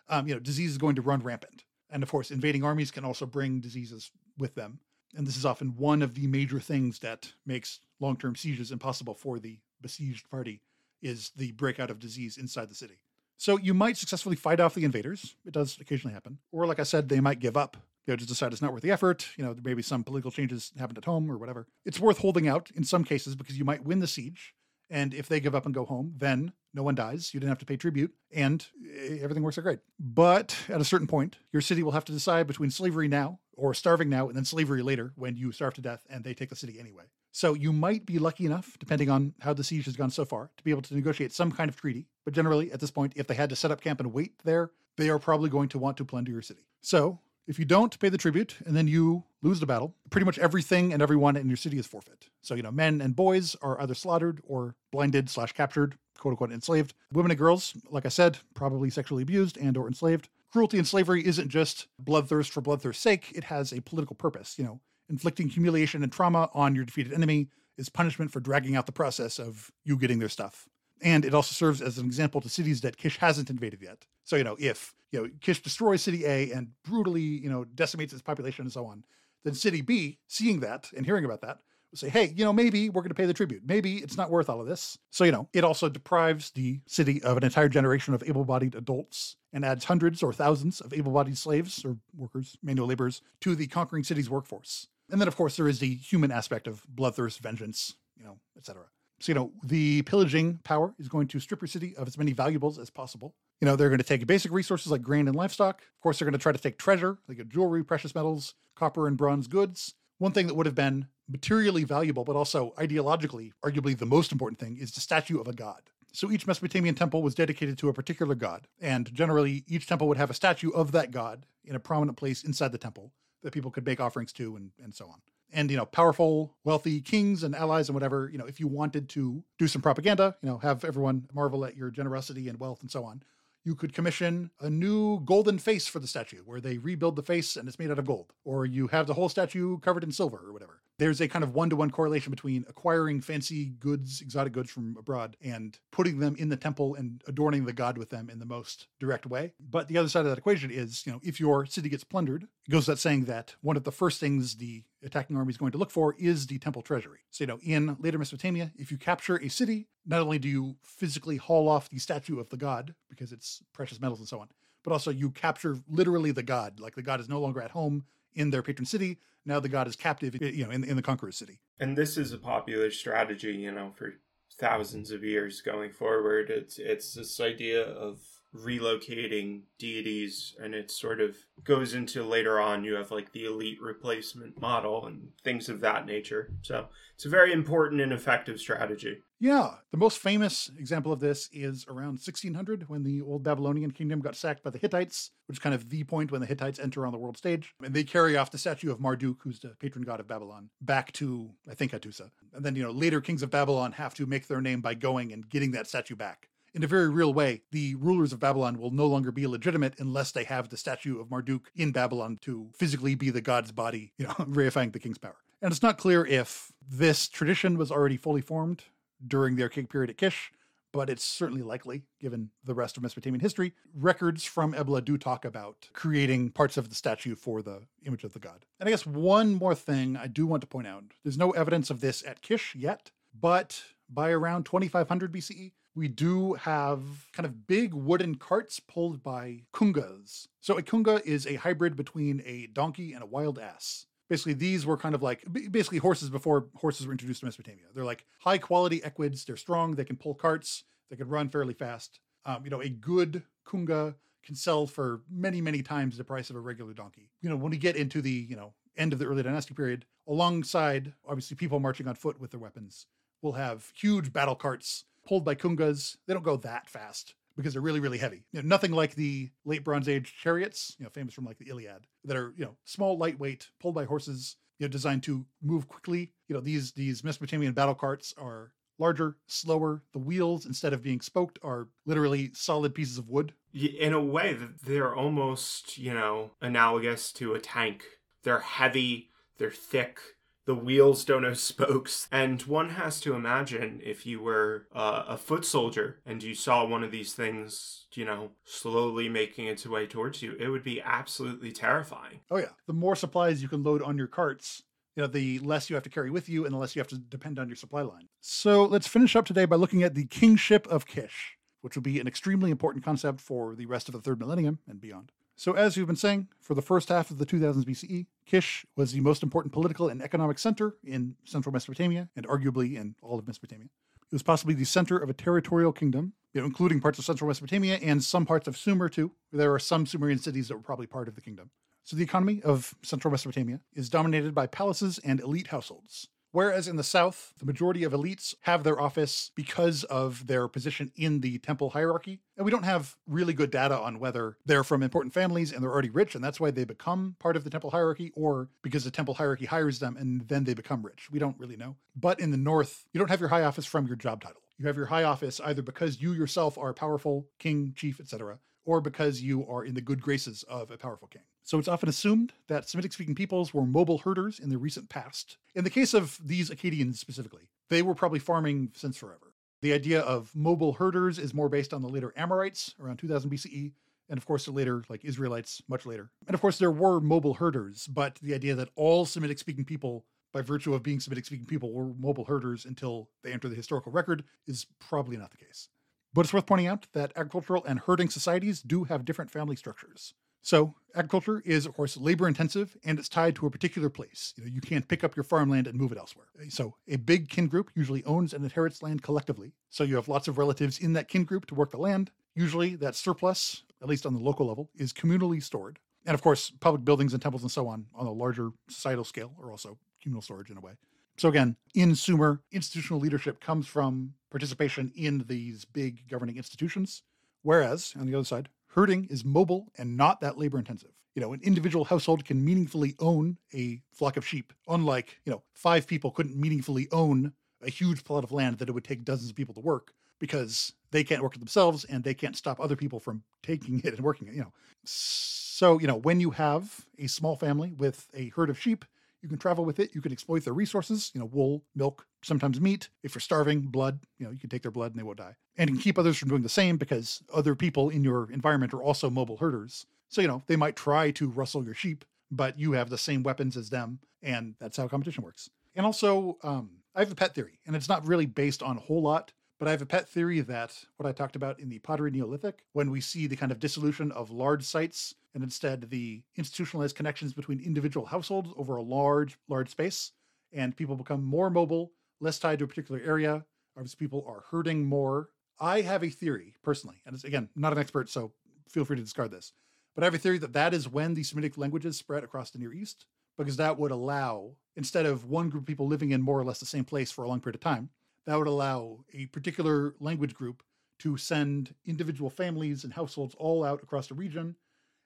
um, 0.08 0.26
you 0.26 0.34
know, 0.34 0.40
disease 0.40 0.70
is 0.70 0.78
going 0.78 0.94
to 0.94 1.02
run 1.02 1.20
rampant. 1.20 1.64
And 1.90 2.02
of 2.02 2.10
course, 2.10 2.30
invading 2.30 2.64
armies 2.64 2.90
can 2.90 3.04
also 3.04 3.26
bring 3.26 3.60
diseases 3.60 4.10
with 4.38 4.54
them. 4.54 4.78
And 5.16 5.26
this 5.26 5.36
is 5.36 5.44
often 5.44 5.74
one 5.76 6.02
of 6.02 6.14
the 6.14 6.26
major 6.28 6.60
things 6.60 7.00
that 7.00 7.32
makes 7.44 7.80
long-term 7.98 8.36
sieges 8.36 8.70
impossible 8.70 9.14
for 9.14 9.38
the 9.38 9.58
besieged 9.80 10.30
party 10.30 10.60
is 11.02 11.32
the 11.36 11.52
breakout 11.52 11.90
of 11.90 11.98
disease 11.98 12.38
inside 12.38 12.68
the 12.68 12.74
city. 12.74 12.98
So 13.38 13.56
you 13.56 13.74
might 13.74 13.96
successfully 13.96 14.36
fight 14.36 14.60
off 14.60 14.74
the 14.74 14.84
invaders. 14.84 15.34
It 15.46 15.52
does 15.52 15.78
occasionally 15.80 16.14
happen. 16.14 16.38
Or 16.52 16.66
like 16.66 16.80
I 16.80 16.84
said, 16.84 17.08
they 17.08 17.20
might 17.20 17.40
give 17.40 17.56
up. 17.56 17.76
Know, 18.12 18.16
just 18.16 18.28
decide 18.28 18.52
it's 18.52 18.62
not 18.62 18.72
worth 18.72 18.82
the 18.82 18.90
effort. 18.90 19.28
You 19.36 19.44
know, 19.44 19.52
there 19.52 19.62
may 19.62 19.74
be 19.74 19.82
some 19.82 20.02
political 20.02 20.30
changes 20.30 20.72
happened 20.78 20.98
at 20.98 21.04
home 21.04 21.30
or 21.30 21.38
whatever. 21.38 21.66
It's 21.84 22.00
worth 22.00 22.18
holding 22.18 22.48
out 22.48 22.70
in 22.74 22.84
some 22.84 23.04
cases 23.04 23.36
because 23.36 23.58
you 23.58 23.64
might 23.64 23.84
win 23.84 24.00
the 24.00 24.06
siege. 24.06 24.54
And 24.90 25.12
if 25.12 25.28
they 25.28 25.40
give 25.40 25.54
up 25.54 25.66
and 25.66 25.74
go 25.74 25.84
home, 25.84 26.14
then 26.16 26.52
no 26.72 26.82
one 26.82 26.94
dies. 26.94 27.34
You 27.34 27.40
didn't 27.40 27.50
have 27.50 27.58
to 27.58 27.66
pay 27.66 27.76
tribute, 27.76 28.12
and 28.32 28.66
eh, 28.82 29.18
everything 29.20 29.42
works 29.42 29.58
out 29.58 29.64
great. 29.64 29.80
But 29.98 30.56
at 30.68 30.80
a 30.80 30.84
certain 30.84 31.06
point, 31.06 31.36
your 31.52 31.60
city 31.60 31.82
will 31.82 31.92
have 31.92 32.04
to 32.06 32.12
decide 32.12 32.46
between 32.46 32.70
slavery 32.70 33.08
now 33.08 33.40
or 33.54 33.74
starving 33.74 34.08
now 34.08 34.28
and 34.28 34.36
then 34.36 34.44
slavery 34.44 34.82
later 34.82 35.12
when 35.16 35.36
you 35.36 35.52
starve 35.52 35.74
to 35.74 35.80
death 35.80 36.06
and 36.08 36.24
they 36.24 36.32
take 36.32 36.48
the 36.48 36.56
city 36.56 36.78
anyway. 36.78 37.04
So 37.32 37.54
you 37.54 37.72
might 37.72 38.06
be 38.06 38.18
lucky 38.18 38.46
enough, 38.46 38.78
depending 38.78 39.10
on 39.10 39.34
how 39.40 39.52
the 39.52 39.64
siege 39.64 39.84
has 39.84 39.96
gone 39.96 40.10
so 40.10 40.24
far, 40.24 40.50
to 40.56 40.64
be 40.64 40.70
able 40.70 40.82
to 40.82 40.94
negotiate 40.94 41.32
some 41.32 41.52
kind 41.52 41.68
of 41.68 41.76
treaty. 41.76 42.06
But 42.24 42.34
generally, 42.34 42.72
at 42.72 42.80
this 42.80 42.90
point, 42.90 43.12
if 43.16 43.26
they 43.26 43.34
had 43.34 43.50
to 43.50 43.56
set 43.56 43.70
up 43.70 43.80
camp 43.80 44.00
and 44.00 44.12
wait 44.12 44.32
there, 44.44 44.70
they 44.96 45.10
are 45.10 45.18
probably 45.18 45.50
going 45.50 45.68
to 45.70 45.78
want 45.78 45.96
to 45.98 46.04
plunder 46.04 46.32
your 46.32 46.42
city. 46.42 46.62
So 46.80 47.20
if 47.48 47.58
you 47.58 47.64
don't 47.64 47.98
pay 47.98 48.10
the 48.10 48.18
tribute 48.18 48.56
and 48.66 48.76
then 48.76 48.86
you 48.86 49.24
lose 49.42 49.58
the 49.58 49.66
battle, 49.66 49.94
pretty 50.10 50.26
much 50.26 50.38
everything 50.38 50.92
and 50.92 51.02
everyone 51.02 51.36
in 51.36 51.48
your 51.48 51.56
city 51.56 51.78
is 51.78 51.86
forfeit. 51.86 52.28
So, 52.42 52.54
you 52.54 52.62
know, 52.62 52.70
men 52.70 53.00
and 53.00 53.16
boys 53.16 53.56
are 53.62 53.80
either 53.80 53.94
slaughtered 53.94 54.40
or 54.46 54.76
blinded 54.92 55.30
slash 55.30 55.52
captured, 55.52 55.96
quote 56.18 56.32
unquote 56.32 56.52
enslaved. 56.52 56.94
Women 57.12 57.30
and 57.30 57.38
girls, 57.38 57.74
like 57.90 58.04
I 58.04 58.10
said, 58.10 58.38
probably 58.54 58.90
sexually 58.90 59.22
abused 59.22 59.56
and 59.56 59.76
or 59.76 59.86
enslaved. 59.86 60.28
Cruelty 60.52 60.78
and 60.78 60.86
slavery 60.86 61.26
isn't 61.26 61.48
just 61.48 61.88
bloodthirst 62.02 62.50
for 62.50 62.62
bloodthirst's 62.62 63.00
sake, 63.00 63.32
it 63.34 63.44
has 63.44 63.72
a 63.72 63.80
political 63.80 64.14
purpose. 64.14 64.58
You 64.58 64.64
know, 64.64 64.80
inflicting 65.08 65.48
humiliation 65.48 66.02
and 66.02 66.12
trauma 66.12 66.50
on 66.52 66.74
your 66.74 66.84
defeated 66.84 67.14
enemy 67.14 67.48
is 67.78 67.88
punishment 67.88 68.30
for 68.30 68.40
dragging 68.40 68.76
out 68.76 68.86
the 68.86 68.92
process 68.92 69.38
of 69.38 69.70
you 69.84 69.96
getting 69.96 70.18
their 70.18 70.28
stuff. 70.28 70.68
And 71.00 71.24
it 71.24 71.32
also 71.32 71.52
serves 71.52 71.80
as 71.80 71.96
an 71.96 72.06
example 72.06 72.40
to 72.40 72.48
cities 72.48 72.80
that 72.80 72.96
Kish 72.96 73.18
hasn't 73.18 73.50
invaded 73.50 73.80
yet. 73.82 74.06
So, 74.28 74.36
you 74.36 74.44
know, 74.44 74.58
if, 74.60 74.94
you 75.10 75.22
know, 75.22 75.30
Kish 75.40 75.62
destroys 75.62 76.02
city 76.02 76.26
A 76.26 76.52
and 76.52 76.68
brutally, 76.84 77.22
you 77.22 77.48
know, 77.48 77.64
decimates 77.64 78.12
its 78.12 78.20
population 78.20 78.66
and 78.66 78.70
so 78.70 78.84
on, 78.84 79.02
then 79.42 79.54
city 79.54 79.80
B, 79.80 80.18
seeing 80.26 80.60
that 80.60 80.90
and 80.94 81.06
hearing 81.06 81.24
about 81.24 81.40
that, 81.40 81.60
will 81.90 81.96
say, 81.96 82.10
hey, 82.10 82.34
you 82.36 82.44
know, 82.44 82.52
maybe 82.52 82.90
we're 82.90 83.00
going 83.00 83.08
to 83.08 83.14
pay 83.14 83.24
the 83.24 83.32
tribute. 83.32 83.62
Maybe 83.64 83.96
it's 83.96 84.18
not 84.18 84.28
worth 84.28 84.50
all 84.50 84.60
of 84.60 84.66
this. 84.66 84.98
So, 85.10 85.24
you 85.24 85.32
know, 85.32 85.48
it 85.54 85.64
also 85.64 85.88
deprives 85.88 86.50
the 86.50 86.82
city 86.86 87.22
of 87.22 87.38
an 87.38 87.42
entire 87.42 87.70
generation 87.70 88.12
of 88.12 88.22
able 88.22 88.44
bodied 88.44 88.74
adults 88.74 89.36
and 89.54 89.64
adds 89.64 89.86
hundreds 89.86 90.22
or 90.22 90.34
thousands 90.34 90.82
of 90.82 90.92
able 90.92 91.12
bodied 91.12 91.38
slaves 91.38 91.82
or 91.82 91.96
workers, 92.14 92.58
manual 92.62 92.86
laborers, 92.86 93.22
to 93.40 93.54
the 93.54 93.66
conquering 93.66 94.04
city's 94.04 94.28
workforce. 94.28 94.88
And 95.10 95.18
then, 95.18 95.28
of 95.28 95.36
course, 95.36 95.56
there 95.56 95.68
is 95.68 95.78
the 95.78 95.94
human 95.94 96.30
aspect 96.30 96.66
of 96.66 96.82
bloodthirst, 96.94 97.38
vengeance, 97.38 97.94
you 98.14 98.26
know, 98.26 98.36
etc. 98.58 98.82
So, 99.20 99.32
you 99.32 99.34
know, 99.36 99.52
the 99.64 100.02
pillaging 100.02 100.58
power 100.64 100.92
is 100.98 101.08
going 101.08 101.28
to 101.28 101.40
strip 101.40 101.62
your 101.62 101.68
city 101.68 101.96
of 101.96 102.06
as 102.06 102.18
many 102.18 102.34
valuables 102.34 102.78
as 102.78 102.90
possible. 102.90 103.34
You 103.60 103.66
know, 103.66 103.76
they're 103.76 103.88
going 103.88 103.98
to 103.98 104.04
take 104.04 104.26
basic 104.26 104.52
resources 104.52 104.92
like 104.92 105.02
grain 105.02 105.26
and 105.26 105.36
livestock. 105.36 105.80
Of 105.80 106.00
course, 106.00 106.18
they're 106.18 106.26
going 106.26 106.38
to 106.38 106.42
try 106.42 106.52
to 106.52 106.58
take 106.58 106.78
treasure, 106.78 107.18
like 107.26 107.46
jewelry, 107.48 107.84
precious 107.84 108.14
metals, 108.14 108.54
copper 108.76 109.08
and 109.08 109.16
bronze 109.16 109.48
goods. 109.48 109.94
One 110.18 110.32
thing 110.32 110.46
that 110.46 110.54
would 110.54 110.66
have 110.66 110.74
been 110.74 111.08
materially 111.28 111.84
valuable, 111.84 112.24
but 112.24 112.36
also 112.36 112.72
ideologically, 112.78 113.52
arguably 113.64 113.96
the 113.96 114.06
most 114.06 114.32
important 114.32 114.58
thing, 114.58 114.78
is 114.78 114.92
the 114.92 115.00
statue 115.00 115.40
of 115.40 115.48
a 115.48 115.52
god. 115.52 115.82
So 116.12 116.30
each 116.30 116.46
Mesopotamian 116.46 116.94
temple 116.94 117.22
was 117.22 117.34
dedicated 117.34 117.78
to 117.78 117.88
a 117.88 117.92
particular 117.92 118.34
god, 118.34 118.66
and 118.80 119.12
generally 119.12 119.64
each 119.66 119.86
temple 119.86 120.08
would 120.08 120.16
have 120.16 120.30
a 120.30 120.34
statue 120.34 120.70
of 120.70 120.92
that 120.92 121.10
god 121.10 121.44
in 121.64 121.76
a 121.76 121.80
prominent 121.80 122.16
place 122.16 122.44
inside 122.44 122.72
the 122.72 122.78
temple 122.78 123.12
that 123.42 123.52
people 123.52 123.70
could 123.70 123.84
make 123.84 124.00
offerings 124.00 124.32
to 124.32 124.56
and, 124.56 124.70
and 124.82 124.94
so 124.94 125.06
on 125.06 125.20
and 125.52 125.70
you 125.70 125.76
know 125.76 125.86
powerful 125.86 126.54
wealthy 126.64 127.00
kings 127.00 127.42
and 127.42 127.54
allies 127.54 127.88
and 127.88 127.94
whatever 127.94 128.28
you 128.30 128.38
know 128.38 128.46
if 128.46 128.60
you 128.60 128.66
wanted 128.66 129.08
to 129.08 129.42
do 129.58 129.66
some 129.66 129.82
propaganda 129.82 130.36
you 130.42 130.48
know 130.48 130.58
have 130.58 130.84
everyone 130.84 131.26
marvel 131.32 131.64
at 131.64 131.76
your 131.76 131.90
generosity 131.90 132.48
and 132.48 132.58
wealth 132.60 132.80
and 132.82 132.90
so 132.90 133.04
on 133.04 133.22
you 133.64 133.74
could 133.74 133.92
commission 133.92 134.50
a 134.60 134.70
new 134.70 135.20
golden 135.20 135.58
face 135.58 135.86
for 135.86 135.98
the 135.98 136.06
statue 136.06 136.42
where 136.44 136.60
they 136.60 136.78
rebuild 136.78 137.16
the 137.16 137.22
face 137.22 137.56
and 137.56 137.68
it's 137.68 137.78
made 137.78 137.90
out 137.90 137.98
of 137.98 138.06
gold. 138.06 138.32
Or 138.44 138.64
you 138.64 138.88
have 138.88 139.06
the 139.06 139.14
whole 139.14 139.28
statue 139.28 139.78
covered 139.80 140.04
in 140.04 140.12
silver 140.12 140.40
or 140.44 140.52
whatever 140.52 140.80
there's 140.98 141.20
a 141.20 141.28
kind 141.28 141.42
of 141.42 141.54
one-to-one 141.54 141.90
correlation 141.90 142.30
between 142.30 142.64
acquiring 142.68 143.20
fancy 143.20 143.66
goods 143.66 144.20
exotic 144.20 144.52
goods 144.52 144.70
from 144.70 144.96
abroad 144.98 145.36
and 145.42 145.78
putting 145.90 146.18
them 146.18 146.34
in 146.36 146.48
the 146.48 146.56
temple 146.56 146.94
and 146.94 147.22
adorning 147.26 147.64
the 147.64 147.72
god 147.72 147.98
with 147.98 148.10
them 148.10 148.28
in 148.30 148.38
the 148.38 148.46
most 148.46 148.86
direct 149.00 149.26
way 149.26 149.52
but 149.58 149.88
the 149.88 149.96
other 149.96 150.08
side 150.08 150.20
of 150.20 150.26
that 150.26 150.38
equation 150.38 150.70
is 150.70 151.06
you 151.06 151.12
know 151.12 151.20
if 151.22 151.40
your 151.40 151.66
city 151.66 151.88
gets 151.88 152.04
plundered 152.04 152.44
it 152.68 152.70
goes 152.70 152.86
without 152.86 152.98
saying 152.98 153.24
that 153.24 153.54
one 153.62 153.76
of 153.76 153.84
the 153.84 153.92
first 153.92 154.20
things 154.20 154.56
the 154.56 154.84
attacking 155.02 155.36
army 155.36 155.50
is 155.50 155.56
going 155.56 155.72
to 155.72 155.78
look 155.78 155.90
for 155.90 156.14
is 156.18 156.46
the 156.46 156.58
temple 156.58 156.82
treasury. 156.82 157.20
So, 157.30 157.44
you 157.44 157.48
know, 157.48 157.58
in 157.62 157.96
later 158.00 158.18
Mesopotamia, 158.18 158.72
if 158.76 158.90
you 158.90 158.98
capture 158.98 159.36
a 159.36 159.48
city, 159.48 159.88
not 160.04 160.20
only 160.20 160.38
do 160.38 160.48
you 160.48 160.76
physically 160.82 161.36
haul 161.36 161.68
off 161.68 161.88
the 161.88 161.98
statue 161.98 162.38
of 162.38 162.50
the 162.50 162.56
god 162.56 162.94
because 163.08 163.32
it's 163.32 163.62
precious 163.72 164.00
metals 164.00 164.18
and 164.18 164.28
so 164.28 164.40
on, 164.40 164.48
but 164.84 164.92
also 164.92 165.10
you 165.10 165.30
capture 165.30 165.78
literally 165.88 166.30
the 166.30 166.42
god. 166.42 166.80
Like 166.80 166.94
the 166.94 167.02
god 167.02 167.20
is 167.20 167.28
no 167.28 167.40
longer 167.40 167.62
at 167.62 167.70
home 167.70 168.04
in 168.38 168.50
their 168.50 168.62
patron 168.62 168.86
city. 168.86 169.18
Now 169.44 169.60
the 169.60 169.68
god 169.68 169.88
is 169.88 169.96
captive, 169.96 170.36
eh, 170.40 170.46
you 170.46 170.64
know, 170.64 170.70
in, 170.70 170.84
in 170.84 170.96
the 170.96 171.02
conqueror's 171.02 171.36
city. 171.36 171.60
And 171.78 171.96
this 171.96 172.16
is 172.16 172.32
a 172.32 172.38
popular 172.38 172.90
strategy, 172.90 173.52
you 173.52 173.72
know, 173.72 173.92
for 173.96 174.14
thousands 174.58 175.10
of 175.10 175.24
years 175.24 175.60
going 175.60 175.92
forward. 175.92 176.50
It's 176.50 176.78
it's 176.78 177.14
this 177.14 177.40
idea 177.40 177.82
of 177.82 178.20
relocating 178.54 179.62
deities 179.78 180.56
and 180.62 180.74
it 180.74 180.90
sort 180.90 181.20
of 181.20 181.36
goes 181.64 181.92
into 181.92 182.22
later 182.22 182.58
on 182.58 182.82
you 182.82 182.94
have 182.94 183.10
like 183.10 183.30
the 183.32 183.44
elite 183.44 183.76
replacement 183.80 184.58
model 184.58 185.06
and 185.06 185.28
things 185.44 185.68
of 185.68 185.80
that 185.80 186.06
nature 186.06 186.50
so 186.62 186.86
it's 187.14 187.26
a 187.26 187.28
very 187.28 187.52
important 187.52 188.00
and 188.00 188.10
effective 188.10 188.58
strategy 188.58 189.18
Yeah, 189.40 189.74
the 189.92 189.98
most 189.98 190.18
famous 190.18 190.68
example 190.78 191.12
of 191.12 191.20
this 191.20 191.48
is 191.52 191.86
around 191.86 192.18
1600 192.18 192.88
when 192.88 193.04
the 193.04 193.22
old 193.22 193.44
Babylonian 193.44 193.92
kingdom 193.92 194.18
got 194.20 194.34
sacked 194.34 194.64
by 194.64 194.70
the 194.70 194.78
Hittites, 194.78 195.30
which 195.46 195.58
is 195.58 195.62
kind 195.62 195.76
of 195.76 195.90
the 195.90 196.02
point 196.02 196.32
when 196.32 196.40
the 196.40 196.46
Hittites 196.46 196.80
enter 196.80 197.06
on 197.06 197.12
the 197.12 197.18
world 197.18 197.36
stage. 197.36 197.72
And 197.84 197.94
they 197.94 198.02
carry 198.02 198.36
off 198.36 198.50
the 198.50 198.58
statue 198.58 198.90
of 198.90 198.98
Marduk, 198.98 199.36
who's 199.42 199.60
the 199.60 199.76
patron 199.78 200.02
god 200.02 200.18
of 200.18 200.26
Babylon, 200.26 200.70
back 200.80 201.12
to, 201.12 201.50
I 201.70 201.74
think, 201.74 201.92
Hattusa. 201.92 202.30
And 202.52 202.64
then, 202.64 202.74
you 202.74 202.82
know, 202.82 202.90
later 202.90 203.20
kings 203.20 203.44
of 203.44 203.50
Babylon 203.50 203.92
have 203.92 204.12
to 204.14 204.26
make 204.26 204.48
their 204.48 204.60
name 204.60 204.80
by 204.80 204.94
going 204.94 205.32
and 205.32 205.48
getting 205.48 205.70
that 205.70 205.86
statue 205.86 206.16
back. 206.16 206.48
In 206.74 206.82
a 206.82 206.88
very 206.88 207.08
real 207.08 207.32
way, 207.32 207.62
the 207.70 207.94
rulers 207.94 208.32
of 208.32 208.40
Babylon 208.40 208.78
will 208.78 208.90
no 208.90 209.06
longer 209.06 209.30
be 209.30 209.46
legitimate 209.46 209.94
unless 210.00 210.32
they 210.32 210.44
have 210.44 210.68
the 210.68 210.76
statue 210.76 211.20
of 211.20 211.30
Marduk 211.30 211.70
in 211.76 211.92
Babylon 211.92 212.38
to 212.42 212.70
physically 212.74 213.14
be 213.14 213.30
the 213.30 213.40
god's 213.40 213.70
body, 213.70 214.12
you 214.18 214.26
know, 214.26 214.32
reifying 214.38 214.92
the 214.92 214.98
king's 214.98 215.18
power. 215.18 215.36
And 215.62 215.72
it's 215.72 215.82
not 215.82 215.98
clear 215.98 216.24
if 216.26 216.72
this 216.88 217.28
tradition 217.28 217.78
was 217.78 217.90
already 217.90 218.16
fully 218.16 218.42
formed 218.42 218.84
during 219.26 219.56
the 219.56 219.62
archaic 219.62 219.88
period 219.88 220.10
at 220.10 220.16
Kish, 220.16 220.52
but 220.92 221.10
it's 221.10 221.24
certainly 221.24 221.62
likely 221.62 222.02
given 222.20 222.50
the 222.64 222.74
rest 222.74 222.96
of 222.96 223.02
Mesopotamian 223.02 223.40
history. 223.40 223.74
Records 223.94 224.44
from 224.44 224.74
Ebla 224.74 225.02
do 225.02 225.18
talk 225.18 225.44
about 225.44 225.88
creating 225.92 226.50
parts 226.50 226.76
of 226.76 226.88
the 226.88 226.94
statue 226.94 227.34
for 227.34 227.62
the 227.62 227.82
image 228.06 228.24
of 228.24 228.32
the 228.32 228.38
god. 228.38 228.64
And 228.80 228.88
I 228.88 228.90
guess 228.90 229.06
one 229.06 229.54
more 229.54 229.74
thing 229.74 230.16
I 230.16 230.26
do 230.26 230.46
want 230.46 230.62
to 230.62 230.66
point 230.66 230.86
out 230.86 231.04
there's 231.22 231.38
no 231.38 231.50
evidence 231.52 231.90
of 231.90 232.00
this 232.00 232.24
at 232.26 232.42
Kish 232.42 232.74
yet, 232.74 233.10
but 233.38 233.82
by 234.08 234.30
around 234.30 234.64
2500 234.64 235.32
BCE, 235.32 235.72
we 235.94 236.08
do 236.08 236.54
have 236.54 237.26
kind 237.32 237.44
of 237.44 237.66
big 237.66 237.92
wooden 237.92 238.36
carts 238.36 238.78
pulled 238.78 239.22
by 239.22 239.62
kungas. 239.74 240.46
So 240.60 240.78
a 240.78 240.82
kunga 240.82 241.20
is 241.24 241.46
a 241.46 241.56
hybrid 241.56 241.96
between 241.96 242.40
a 242.46 242.68
donkey 242.68 243.12
and 243.12 243.22
a 243.22 243.26
wild 243.26 243.58
ass 243.58 244.06
basically 244.28 244.54
these 244.54 244.86
were 244.86 244.96
kind 244.96 245.14
of 245.14 245.22
like 245.22 245.44
basically 245.70 245.98
horses 245.98 246.30
before 246.30 246.66
horses 246.76 247.06
were 247.06 247.12
introduced 247.12 247.40
to 247.40 247.46
Mesopotamia. 247.46 247.84
They're 247.94 248.04
like 248.04 248.24
high 248.38 248.58
quality 248.58 249.02
equids. 249.02 249.44
They're 249.44 249.56
strong. 249.56 249.94
They 249.94 250.04
can 250.04 250.16
pull 250.16 250.34
carts. 250.34 250.84
They 251.10 251.16
can 251.16 251.28
run 251.28 251.48
fairly 251.48 251.74
fast. 251.74 252.20
Um, 252.44 252.64
you 252.64 252.70
know, 252.70 252.80
a 252.80 252.88
good 252.88 253.42
kunga 253.66 254.14
can 254.44 254.54
sell 254.54 254.86
for 254.86 255.22
many, 255.30 255.60
many 255.60 255.82
times 255.82 256.16
the 256.16 256.24
price 256.24 256.50
of 256.50 256.56
a 256.56 256.60
regular 256.60 256.92
donkey. 256.92 257.30
You 257.42 257.50
know, 257.50 257.56
when 257.56 257.70
we 257.70 257.78
get 257.78 257.96
into 257.96 258.22
the 258.22 258.46
you 258.48 258.56
know 258.56 258.74
end 258.96 259.12
of 259.12 259.18
the 259.18 259.26
early 259.26 259.42
dynastic 259.42 259.76
period, 259.76 260.04
alongside 260.26 261.12
obviously 261.26 261.56
people 261.56 261.80
marching 261.80 262.08
on 262.08 262.14
foot 262.14 262.40
with 262.40 262.50
their 262.50 262.60
weapons, 262.60 263.06
we'll 263.42 263.52
have 263.54 263.92
huge 263.94 264.32
battle 264.32 264.54
carts 264.54 265.04
pulled 265.26 265.44
by 265.44 265.54
kungas. 265.54 266.16
They 266.26 266.34
don't 266.34 266.42
go 266.42 266.56
that 266.58 266.88
fast 266.88 267.34
because 267.58 267.72
they're 267.72 267.82
really, 267.82 267.98
really 267.98 268.18
heavy. 268.18 268.44
You 268.52 268.62
know, 268.62 268.68
nothing 268.68 268.92
like 268.92 269.16
the 269.16 269.50
late 269.64 269.82
Bronze 269.82 270.08
Age 270.08 270.32
chariots, 270.40 270.94
you 270.96 271.04
know, 271.04 271.10
famous 271.10 271.34
from 271.34 271.44
like 271.44 271.58
the 271.58 271.68
Iliad, 271.68 272.06
that 272.24 272.36
are 272.36 272.54
you 272.56 272.64
know 272.64 272.76
small, 272.84 273.18
lightweight, 273.18 273.68
pulled 273.80 273.96
by 273.96 274.04
horses, 274.04 274.56
you 274.78 274.86
know, 274.86 274.88
designed 274.88 275.24
to 275.24 275.44
move 275.60 275.88
quickly. 275.88 276.32
You 276.46 276.54
know, 276.54 276.60
these 276.60 276.92
these 276.92 277.24
Mesopotamian 277.24 277.72
battle 277.72 277.96
carts 277.96 278.32
are 278.38 278.72
larger, 278.98 279.36
slower. 279.48 280.04
The 280.12 280.20
wheels, 280.20 280.66
instead 280.66 280.92
of 280.92 281.02
being 281.02 281.20
spoked, 281.20 281.58
are 281.62 281.88
literally 282.06 282.52
solid 282.54 282.94
pieces 282.94 283.18
of 283.18 283.28
wood. 283.28 283.52
In 283.74 284.12
a 284.12 284.22
way, 284.22 284.56
they're 284.86 285.14
almost 285.14 285.98
you 285.98 286.14
know 286.14 286.52
analogous 286.62 287.32
to 287.32 287.54
a 287.54 287.60
tank. 287.60 288.04
They're 288.44 288.60
heavy. 288.60 289.30
They're 289.58 289.72
thick 289.72 290.20
the 290.68 290.74
wheels 290.74 291.24
don't 291.24 291.44
have 291.44 291.58
spokes. 291.58 292.28
And 292.30 292.60
one 292.60 292.90
has 292.90 293.20
to 293.22 293.32
imagine 293.32 294.02
if 294.04 294.26
you 294.26 294.42
were 294.42 294.86
uh, 294.94 295.24
a 295.26 295.38
foot 295.38 295.64
soldier 295.64 296.18
and 296.26 296.42
you 296.42 296.54
saw 296.54 296.84
one 296.84 297.02
of 297.02 297.10
these 297.10 297.32
things, 297.32 298.04
you 298.12 298.26
know, 298.26 298.50
slowly 298.64 299.30
making 299.30 299.66
its 299.66 299.86
way 299.86 300.06
towards 300.06 300.42
you, 300.42 300.54
it 300.60 300.68
would 300.68 300.82
be 300.82 301.00
absolutely 301.00 301.72
terrifying. 301.72 302.40
Oh, 302.50 302.58
yeah. 302.58 302.72
The 302.86 302.92
more 302.92 303.16
supplies 303.16 303.62
you 303.62 303.68
can 303.68 303.82
load 303.82 304.02
on 304.02 304.18
your 304.18 304.26
carts, 304.26 304.82
you 305.16 305.22
know, 305.22 305.26
the 305.26 305.58
less 305.60 305.88
you 305.88 305.96
have 305.96 306.02
to 306.02 306.10
carry 306.10 306.30
with 306.30 306.50
you 306.50 306.66
and 306.66 306.74
the 306.74 306.78
less 306.78 306.94
you 306.94 307.00
have 307.00 307.08
to 307.08 307.18
depend 307.18 307.58
on 307.58 307.66
your 307.66 307.76
supply 307.76 308.02
line. 308.02 308.28
So 308.42 308.84
let's 308.84 309.08
finish 309.08 309.36
up 309.36 309.46
today 309.46 309.64
by 309.64 309.76
looking 309.76 310.02
at 310.02 310.14
the 310.14 310.26
kingship 310.26 310.86
of 310.88 311.06
Kish, 311.06 311.56
which 311.80 311.96
will 311.96 312.02
be 312.02 312.20
an 312.20 312.28
extremely 312.28 312.70
important 312.70 313.02
concept 313.02 313.40
for 313.40 313.74
the 313.74 313.86
rest 313.86 314.06
of 314.10 314.12
the 314.12 314.20
third 314.20 314.38
millennium 314.38 314.80
and 314.86 315.00
beyond. 315.00 315.32
So, 315.58 315.72
as 315.72 315.96
we've 315.96 316.06
been 316.06 316.14
saying, 316.14 316.46
for 316.60 316.74
the 316.74 316.82
first 316.82 317.08
half 317.08 317.32
of 317.32 317.38
the 317.38 317.44
2000s 317.44 317.82
BCE, 317.82 318.26
Kish 318.46 318.86
was 318.94 319.10
the 319.10 319.20
most 319.20 319.42
important 319.42 319.72
political 319.72 320.08
and 320.08 320.22
economic 320.22 320.56
center 320.56 320.94
in 321.02 321.34
central 321.44 321.72
Mesopotamia 321.72 322.28
and 322.36 322.46
arguably 322.46 322.94
in 322.94 323.16
all 323.22 323.40
of 323.40 323.46
Mesopotamia. 323.48 323.86
It 323.86 324.32
was 324.32 324.44
possibly 324.44 324.74
the 324.74 324.84
center 324.84 325.18
of 325.18 325.28
a 325.28 325.32
territorial 325.32 325.90
kingdom, 325.90 326.34
you 326.54 326.60
know, 326.60 326.66
including 326.68 327.00
parts 327.00 327.18
of 327.18 327.24
central 327.24 327.48
Mesopotamia 327.48 327.96
and 327.96 328.22
some 328.22 328.46
parts 328.46 328.68
of 328.68 328.76
Sumer 328.76 329.08
too. 329.08 329.32
There 329.50 329.74
are 329.74 329.80
some 329.80 330.06
Sumerian 330.06 330.38
cities 330.38 330.68
that 330.68 330.76
were 330.76 330.80
probably 330.80 331.08
part 331.08 331.26
of 331.26 331.34
the 331.34 331.40
kingdom. 331.40 331.70
So 332.04 332.14
the 332.14 332.22
economy 332.22 332.62
of 332.62 332.94
central 333.02 333.32
Mesopotamia 333.32 333.80
is 333.94 334.08
dominated 334.08 334.54
by 334.54 334.68
palaces 334.68 335.18
and 335.24 335.40
elite 335.40 335.66
households. 335.66 336.28
Whereas 336.58 336.88
in 336.88 336.96
the 336.96 337.04
South, 337.04 337.54
the 337.60 337.66
majority 337.66 338.02
of 338.02 338.12
elites 338.12 338.52
have 338.62 338.82
their 338.82 339.00
office 339.00 339.52
because 339.54 340.02
of 340.02 340.48
their 340.48 340.66
position 340.66 341.12
in 341.14 341.40
the 341.40 341.58
temple 341.58 341.90
hierarchy. 341.90 342.40
And 342.56 342.64
we 342.64 342.72
don't 342.72 342.82
have 342.82 343.14
really 343.28 343.52
good 343.52 343.70
data 343.70 343.96
on 343.96 344.18
whether 344.18 344.56
they're 344.66 344.82
from 344.82 345.04
important 345.04 345.32
families 345.32 345.70
and 345.72 345.80
they're 345.80 345.92
already 345.92 346.10
rich 346.10 346.34
and 346.34 346.42
that's 346.42 346.58
why 346.58 346.72
they 346.72 346.82
become 346.82 347.36
part 347.38 347.54
of 347.54 347.62
the 347.62 347.70
temple 347.70 347.90
hierarchy, 347.90 348.32
or 348.34 348.70
because 348.82 349.04
the 349.04 349.12
temple 349.12 349.34
hierarchy 349.34 349.66
hires 349.66 350.00
them 350.00 350.16
and 350.16 350.48
then 350.48 350.64
they 350.64 350.74
become 350.74 351.06
rich. 351.06 351.28
We 351.30 351.38
don't 351.38 351.56
really 351.60 351.76
know. 351.76 351.94
But 352.16 352.40
in 352.40 352.50
the 352.50 352.56
North, 352.56 353.06
you 353.12 353.20
don't 353.20 353.30
have 353.30 353.38
your 353.38 353.50
high 353.50 353.62
office 353.62 353.86
from 353.86 354.08
your 354.08 354.16
job 354.16 354.42
title. 354.42 354.62
You 354.78 354.88
have 354.88 354.96
your 354.96 355.06
high 355.06 355.22
office 355.22 355.60
either 355.64 355.82
because 355.82 356.20
you 356.20 356.32
yourself 356.32 356.76
are 356.76 356.92
powerful, 356.92 357.46
king, 357.60 357.92
chief, 357.94 358.18
etc., 358.18 358.58
or 358.88 359.02
because 359.02 359.42
you 359.42 359.66
are 359.68 359.84
in 359.84 359.92
the 359.92 360.00
good 360.00 360.22
graces 360.22 360.62
of 360.62 360.90
a 360.90 360.96
powerful 360.96 361.28
king. 361.28 361.42
So 361.62 361.78
it's 361.78 361.88
often 361.88 362.08
assumed 362.08 362.54
that 362.68 362.88
Semitic 362.88 363.12
speaking 363.12 363.34
peoples 363.34 363.74
were 363.74 363.84
mobile 363.84 364.16
herders 364.16 364.58
in 364.58 364.70
the 364.70 364.78
recent 364.78 365.10
past. 365.10 365.58
In 365.74 365.84
the 365.84 365.90
case 365.90 366.14
of 366.14 366.38
these 366.42 366.70
Akkadians 366.70 367.16
specifically, 367.16 367.68
they 367.90 368.00
were 368.00 368.14
probably 368.14 368.38
farming 368.38 368.92
since 368.94 369.18
forever. 369.18 369.52
The 369.82 369.92
idea 369.92 370.20
of 370.22 370.56
mobile 370.56 370.94
herders 370.94 371.38
is 371.38 371.52
more 371.52 371.68
based 371.68 371.92
on 371.92 372.00
the 372.00 372.08
later 372.08 372.32
Amorites 372.34 372.94
around 372.98 373.18
2000 373.18 373.50
BCE, 373.50 373.92
and 374.30 374.38
of 374.38 374.46
course 374.46 374.64
the 374.64 374.72
later 374.72 375.04
like 375.10 375.22
Israelites 375.22 375.82
much 375.86 376.06
later. 376.06 376.30
And 376.46 376.54
of 376.54 376.62
course 376.62 376.78
there 376.78 376.90
were 376.90 377.20
mobile 377.20 377.54
herders, 377.54 378.06
but 378.06 378.36
the 378.36 378.54
idea 378.54 378.74
that 378.74 378.88
all 378.96 379.26
Semitic 379.26 379.58
speaking 379.58 379.84
people 379.84 380.24
by 380.54 380.62
virtue 380.62 380.94
of 380.94 381.02
being 381.02 381.20
Semitic 381.20 381.44
speaking 381.44 381.66
people 381.66 381.92
were 381.92 382.14
mobile 382.18 382.46
herders 382.46 382.86
until 382.86 383.28
they 383.44 383.52
enter 383.52 383.68
the 383.68 383.76
historical 383.76 384.12
record 384.12 384.44
is 384.66 384.86
probably 384.98 385.36
not 385.36 385.50
the 385.50 385.58
case. 385.58 385.90
But 386.32 386.42
it's 386.42 386.52
worth 386.52 386.66
pointing 386.66 386.86
out 386.86 387.06
that 387.12 387.32
agricultural 387.36 387.84
and 387.84 388.00
herding 388.00 388.28
societies 388.28 388.82
do 388.82 389.04
have 389.04 389.24
different 389.24 389.50
family 389.50 389.76
structures. 389.76 390.34
So, 390.62 390.94
agriculture 391.14 391.62
is, 391.64 391.86
of 391.86 391.94
course, 391.94 392.16
labor 392.16 392.46
intensive 392.46 392.96
and 393.04 393.18
it's 393.18 393.28
tied 393.28 393.56
to 393.56 393.66
a 393.66 393.70
particular 393.70 394.10
place. 394.10 394.52
You 394.56 394.64
know, 394.64 394.70
you 394.70 394.80
can't 394.80 395.08
pick 395.08 395.24
up 395.24 395.36
your 395.36 395.44
farmland 395.44 395.86
and 395.86 395.98
move 395.98 396.12
it 396.12 396.18
elsewhere. 396.18 396.48
So, 396.68 396.96
a 397.06 397.16
big 397.16 397.48
kin 397.48 397.68
group 397.68 397.90
usually 397.94 398.24
owns 398.24 398.52
and 398.52 398.64
inherits 398.64 399.02
land 399.02 399.22
collectively. 399.22 399.72
So, 399.88 400.04
you 400.04 400.16
have 400.16 400.28
lots 400.28 400.48
of 400.48 400.58
relatives 400.58 400.98
in 400.98 401.12
that 401.14 401.28
kin 401.28 401.44
group 401.44 401.66
to 401.66 401.74
work 401.74 401.90
the 401.92 401.98
land. 401.98 402.30
Usually, 402.54 402.96
that 402.96 403.14
surplus, 403.14 403.84
at 404.02 404.08
least 404.08 404.26
on 404.26 404.34
the 404.34 404.40
local 404.40 404.66
level, 404.66 404.90
is 404.96 405.12
communally 405.12 405.62
stored. 405.62 406.00
And 406.26 406.34
of 406.34 406.42
course, 406.42 406.70
public 406.80 407.04
buildings 407.04 407.32
and 407.32 407.40
temples 407.40 407.62
and 407.62 407.70
so 407.70 407.88
on, 407.88 408.06
on 408.14 408.26
a 408.26 408.32
larger 408.32 408.70
societal 408.90 409.24
scale, 409.24 409.54
are 409.62 409.70
also 409.70 409.96
communal 410.22 410.42
storage 410.42 410.70
in 410.70 410.76
a 410.76 410.80
way. 410.80 410.92
So 411.38 411.48
again, 411.48 411.76
in 411.94 412.16
Sumer, 412.16 412.60
institutional 412.72 413.20
leadership 413.20 413.60
comes 413.60 413.86
from 413.86 414.34
participation 414.50 415.12
in 415.14 415.44
these 415.46 415.84
big 415.84 416.28
governing 416.28 416.56
institutions. 416.56 417.22
Whereas, 417.62 418.12
on 418.18 418.26
the 418.26 418.34
other 418.34 418.44
side, 418.44 418.68
herding 418.88 419.28
is 419.30 419.44
mobile 419.44 419.92
and 419.96 420.16
not 420.16 420.40
that 420.40 420.58
labor 420.58 420.78
intensive. 420.78 421.12
You 421.36 421.42
know, 421.42 421.52
an 421.52 421.60
individual 421.62 422.04
household 422.04 422.44
can 422.44 422.64
meaningfully 422.64 423.14
own 423.20 423.58
a 423.72 424.00
flock 424.12 424.36
of 424.36 424.46
sheep, 424.46 424.72
unlike, 424.88 425.38
you 425.44 425.52
know, 425.52 425.62
five 425.74 426.08
people 426.08 426.32
couldn't 426.32 426.56
meaningfully 426.56 427.06
own 427.12 427.52
a 427.82 427.90
huge 427.90 428.24
plot 428.24 428.42
of 428.42 428.50
land 428.50 428.78
that 428.78 428.88
it 428.88 428.92
would 428.92 429.04
take 429.04 429.24
dozens 429.24 429.50
of 429.50 429.56
people 429.56 429.74
to 429.74 429.80
work 429.80 430.12
because 430.40 430.92
they 431.12 431.22
can't 431.22 431.42
work 431.42 431.54
it 431.54 431.60
themselves 431.60 432.04
and 432.04 432.24
they 432.24 432.34
can't 432.34 432.56
stop 432.56 432.80
other 432.80 432.96
people 432.96 433.20
from 433.20 433.44
taking 433.62 434.00
it 434.00 434.14
and 434.14 434.20
working 434.20 434.48
it, 434.48 434.54
you 434.54 434.60
know. 434.60 434.72
So, 435.04 436.00
you 436.00 436.08
know, 436.08 436.16
when 436.16 436.40
you 436.40 436.50
have 436.50 437.06
a 437.18 437.28
small 437.28 437.54
family 437.54 437.92
with 437.92 438.26
a 438.34 438.48
herd 438.48 438.70
of 438.70 438.80
sheep, 438.80 439.04
you 439.42 439.48
can 439.48 439.58
travel 439.58 439.84
with 439.84 439.98
it. 440.00 440.14
You 440.14 440.20
can 440.20 440.32
exploit 440.32 440.64
their 440.64 440.74
resources, 440.74 441.30
you 441.34 441.40
know, 441.40 441.46
wool, 441.46 441.84
milk, 441.94 442.26
sometimes 442.42 442.80
meat. 442.80 443.08
If 443.22 443.34
you're 443.34 443.40
starving, 443.40 443.82
blood, 443.82 444.20
you 444.38 444.46
know, 444.46 444.52
you 444.52 444.58
can 444.58 444.70
take 444.70 444.82
their 444.82 444.90
blood 444.90 445.12
and 445.12 445.18
they 445.18 445.22
won't 445.22 445.38
die. 445.38 445.54
And 445.76 445.88
you 445.88 445.96
can 445.96 446.02
keep 446.02 446.18
others 446.18 446.36
from 446.36 446.48
doing 446.48 446.62
the 446.62 446.68
same 446.68 446.96
because 446.96 447.42
other 447.52 447.74
people 447.74 448.10
in 448.10 448.24
your 448.24 448.50
environment 448.50 448.92
are 448.94 449.02
also 449.02 449.30
mobile 449.30 449.56
herders. 449.56 450.06
So, 450.28 450.40
you 450.40 450.48
know, 450.48 450.62
they 450.66 450.76
might 450.76 450.96
try 450.96 451.30
to 451.32 451.48
rustle 451.48 451.84
your 451.84 451.94
sheep, 451.94 452.24
but 452.50 452.78
you 452.78 452.92
have 452.92 453.10
the 453.10 453.18
same 453.18 453.42
weapons 453.42 453.76
as 453.76 453.90
them. 453.90 454.18
And 454.42 454.74
that's 454.80 454.96
how 454.96 455.08
competition 455.08 455.44
works. 455.44 455.70
And 455.94 456.04
also, 456.04 456.58
um, 456.62 456.90
I 457.14 457.20
have 457.20 457.32
a 457.32 457.34
pet 457.34 457.54
theory, 457.54 457.80
and 457.86 457.96
it's 457.96 458.08
not 458.08 458.26
really 458.26 458.46
based 458.46 458.82
on 458.82 458.96
a 458.96 459.00
whole 459.00 459.22
lot, 459.22 459.52
but 459.78 459.86
I 459.86 459.92
have 459.92 460.02
a 460.02 460.06
pet 460.06 460.28
theory 460.28 460.60
that 460.60 461.04
what 461.16 461.28
I 461.28 461.32
talked 461.32 461.56
about 461.56 461.78
in 461.78 461.88
the 461.88 462.00
pottery 462.00 462.30
Neolithic, 462.30 462.84
when 462.92 463.10
we 463.10 463.20
see 463.20 463.46
the 463.46 463.56
kind 463.56 463.70
of 463.70 463.78
dissolution 463.78 464.32
of 464.32 464.50
large 464.50 464.84
sites 464.84 465.34
and 465.54 465.62
instead 465.62 466.10
the 466.10 466.42
institutionalized 466.56 467.16
connections 467.16 467.52
between 467.52 467.80
individual 467.80 468.26
households 468.26 468.70
over 468.76 468.96
a 468.96 469.02
large, 469.02 469.56
large 469.68 469.90
space, 469.90 470.32
and 470.72 470.96
people 470.96 471.16
become 471.16 471.44
more 471.44 471.70
mobile, 471.70 472.12
less 472.40 472.58
tied 472.58 472.80
to 472.80 472.84
a 472.84 472.88
particular 472.88 473.20
area. 473.24 473.64
Obviously, 473.96 474.18
people 474.18 474.44
are 474.48 474.64
herding 474.70 475.04
more. 475.04 475.50
I 475.80 476.00
have 476.00 476.24
a 476.24 476.30
theory 476.30 476.74
personally, 476.82 477.22
and 477.24 477.34
it's 477.34 477.44
again 477.44 477.68
not 477.76 477.92
an 477.92 477.98
expert, 477.98 478.28
so 478.28 478.52
feel 478.88 479.04
free 479.04 479.16
to 479.16 479.22
discard 479.22 479.50
this. 479.50 479.72
But 480.14 480.24
I 480.24 480.26
have 480.26 480.34
a 480.34 480.38
theory 480.38 480.58
that 480.58 480.72
that 480.72 480.94
is 480.94 481.08
when 481.08 481.34
the 481.34 481.44
Semitic 481.44 481.78
languages 481.78 482.16
spread 482.16 482.42
across 482.42 482.70
the 482.70 482.78
Near 482.78 482.92
East, 482.92 483.26
because 483.56 483.76
that 483.76 483.98
would 483.98 484.10
allow, 484.10 484.72
instead 484.96 485.26
of 485.26 485.44
one 485.44 485.68
group 485.68 485.82
of 485.82 485.86
people 485.86 486.08
living 486.08 486.32
in 486.32 486.42
more 486.42 486.58
or 486.58 486.64
less 486.64 486.80
the 486.80 486.86
same 486.86 487.04
place 487.04 487.30
for 487.30 487.44
a 487.44 487.48
long 487.48 487.60
period 487.60 487.76
of 487.76 487.80
time, 487.80 488.10
that 488.48 488.58
would 488.58 488.66
allow 488.66 489.18
a 489.34 489.46
particular 489.46 490.14
language 490.20 490.54
group 490.54 490.82
to 491.18 491.36
send 491.36 491.94
individual 492.06 492.48
families 492.48 493.04
and 493.04 493.12
households 493.12 493.54
all 493.56 493.84
out 493.84 494.02
across 494.02 494.28
the 494.28 494.34
region. 494.34 494.74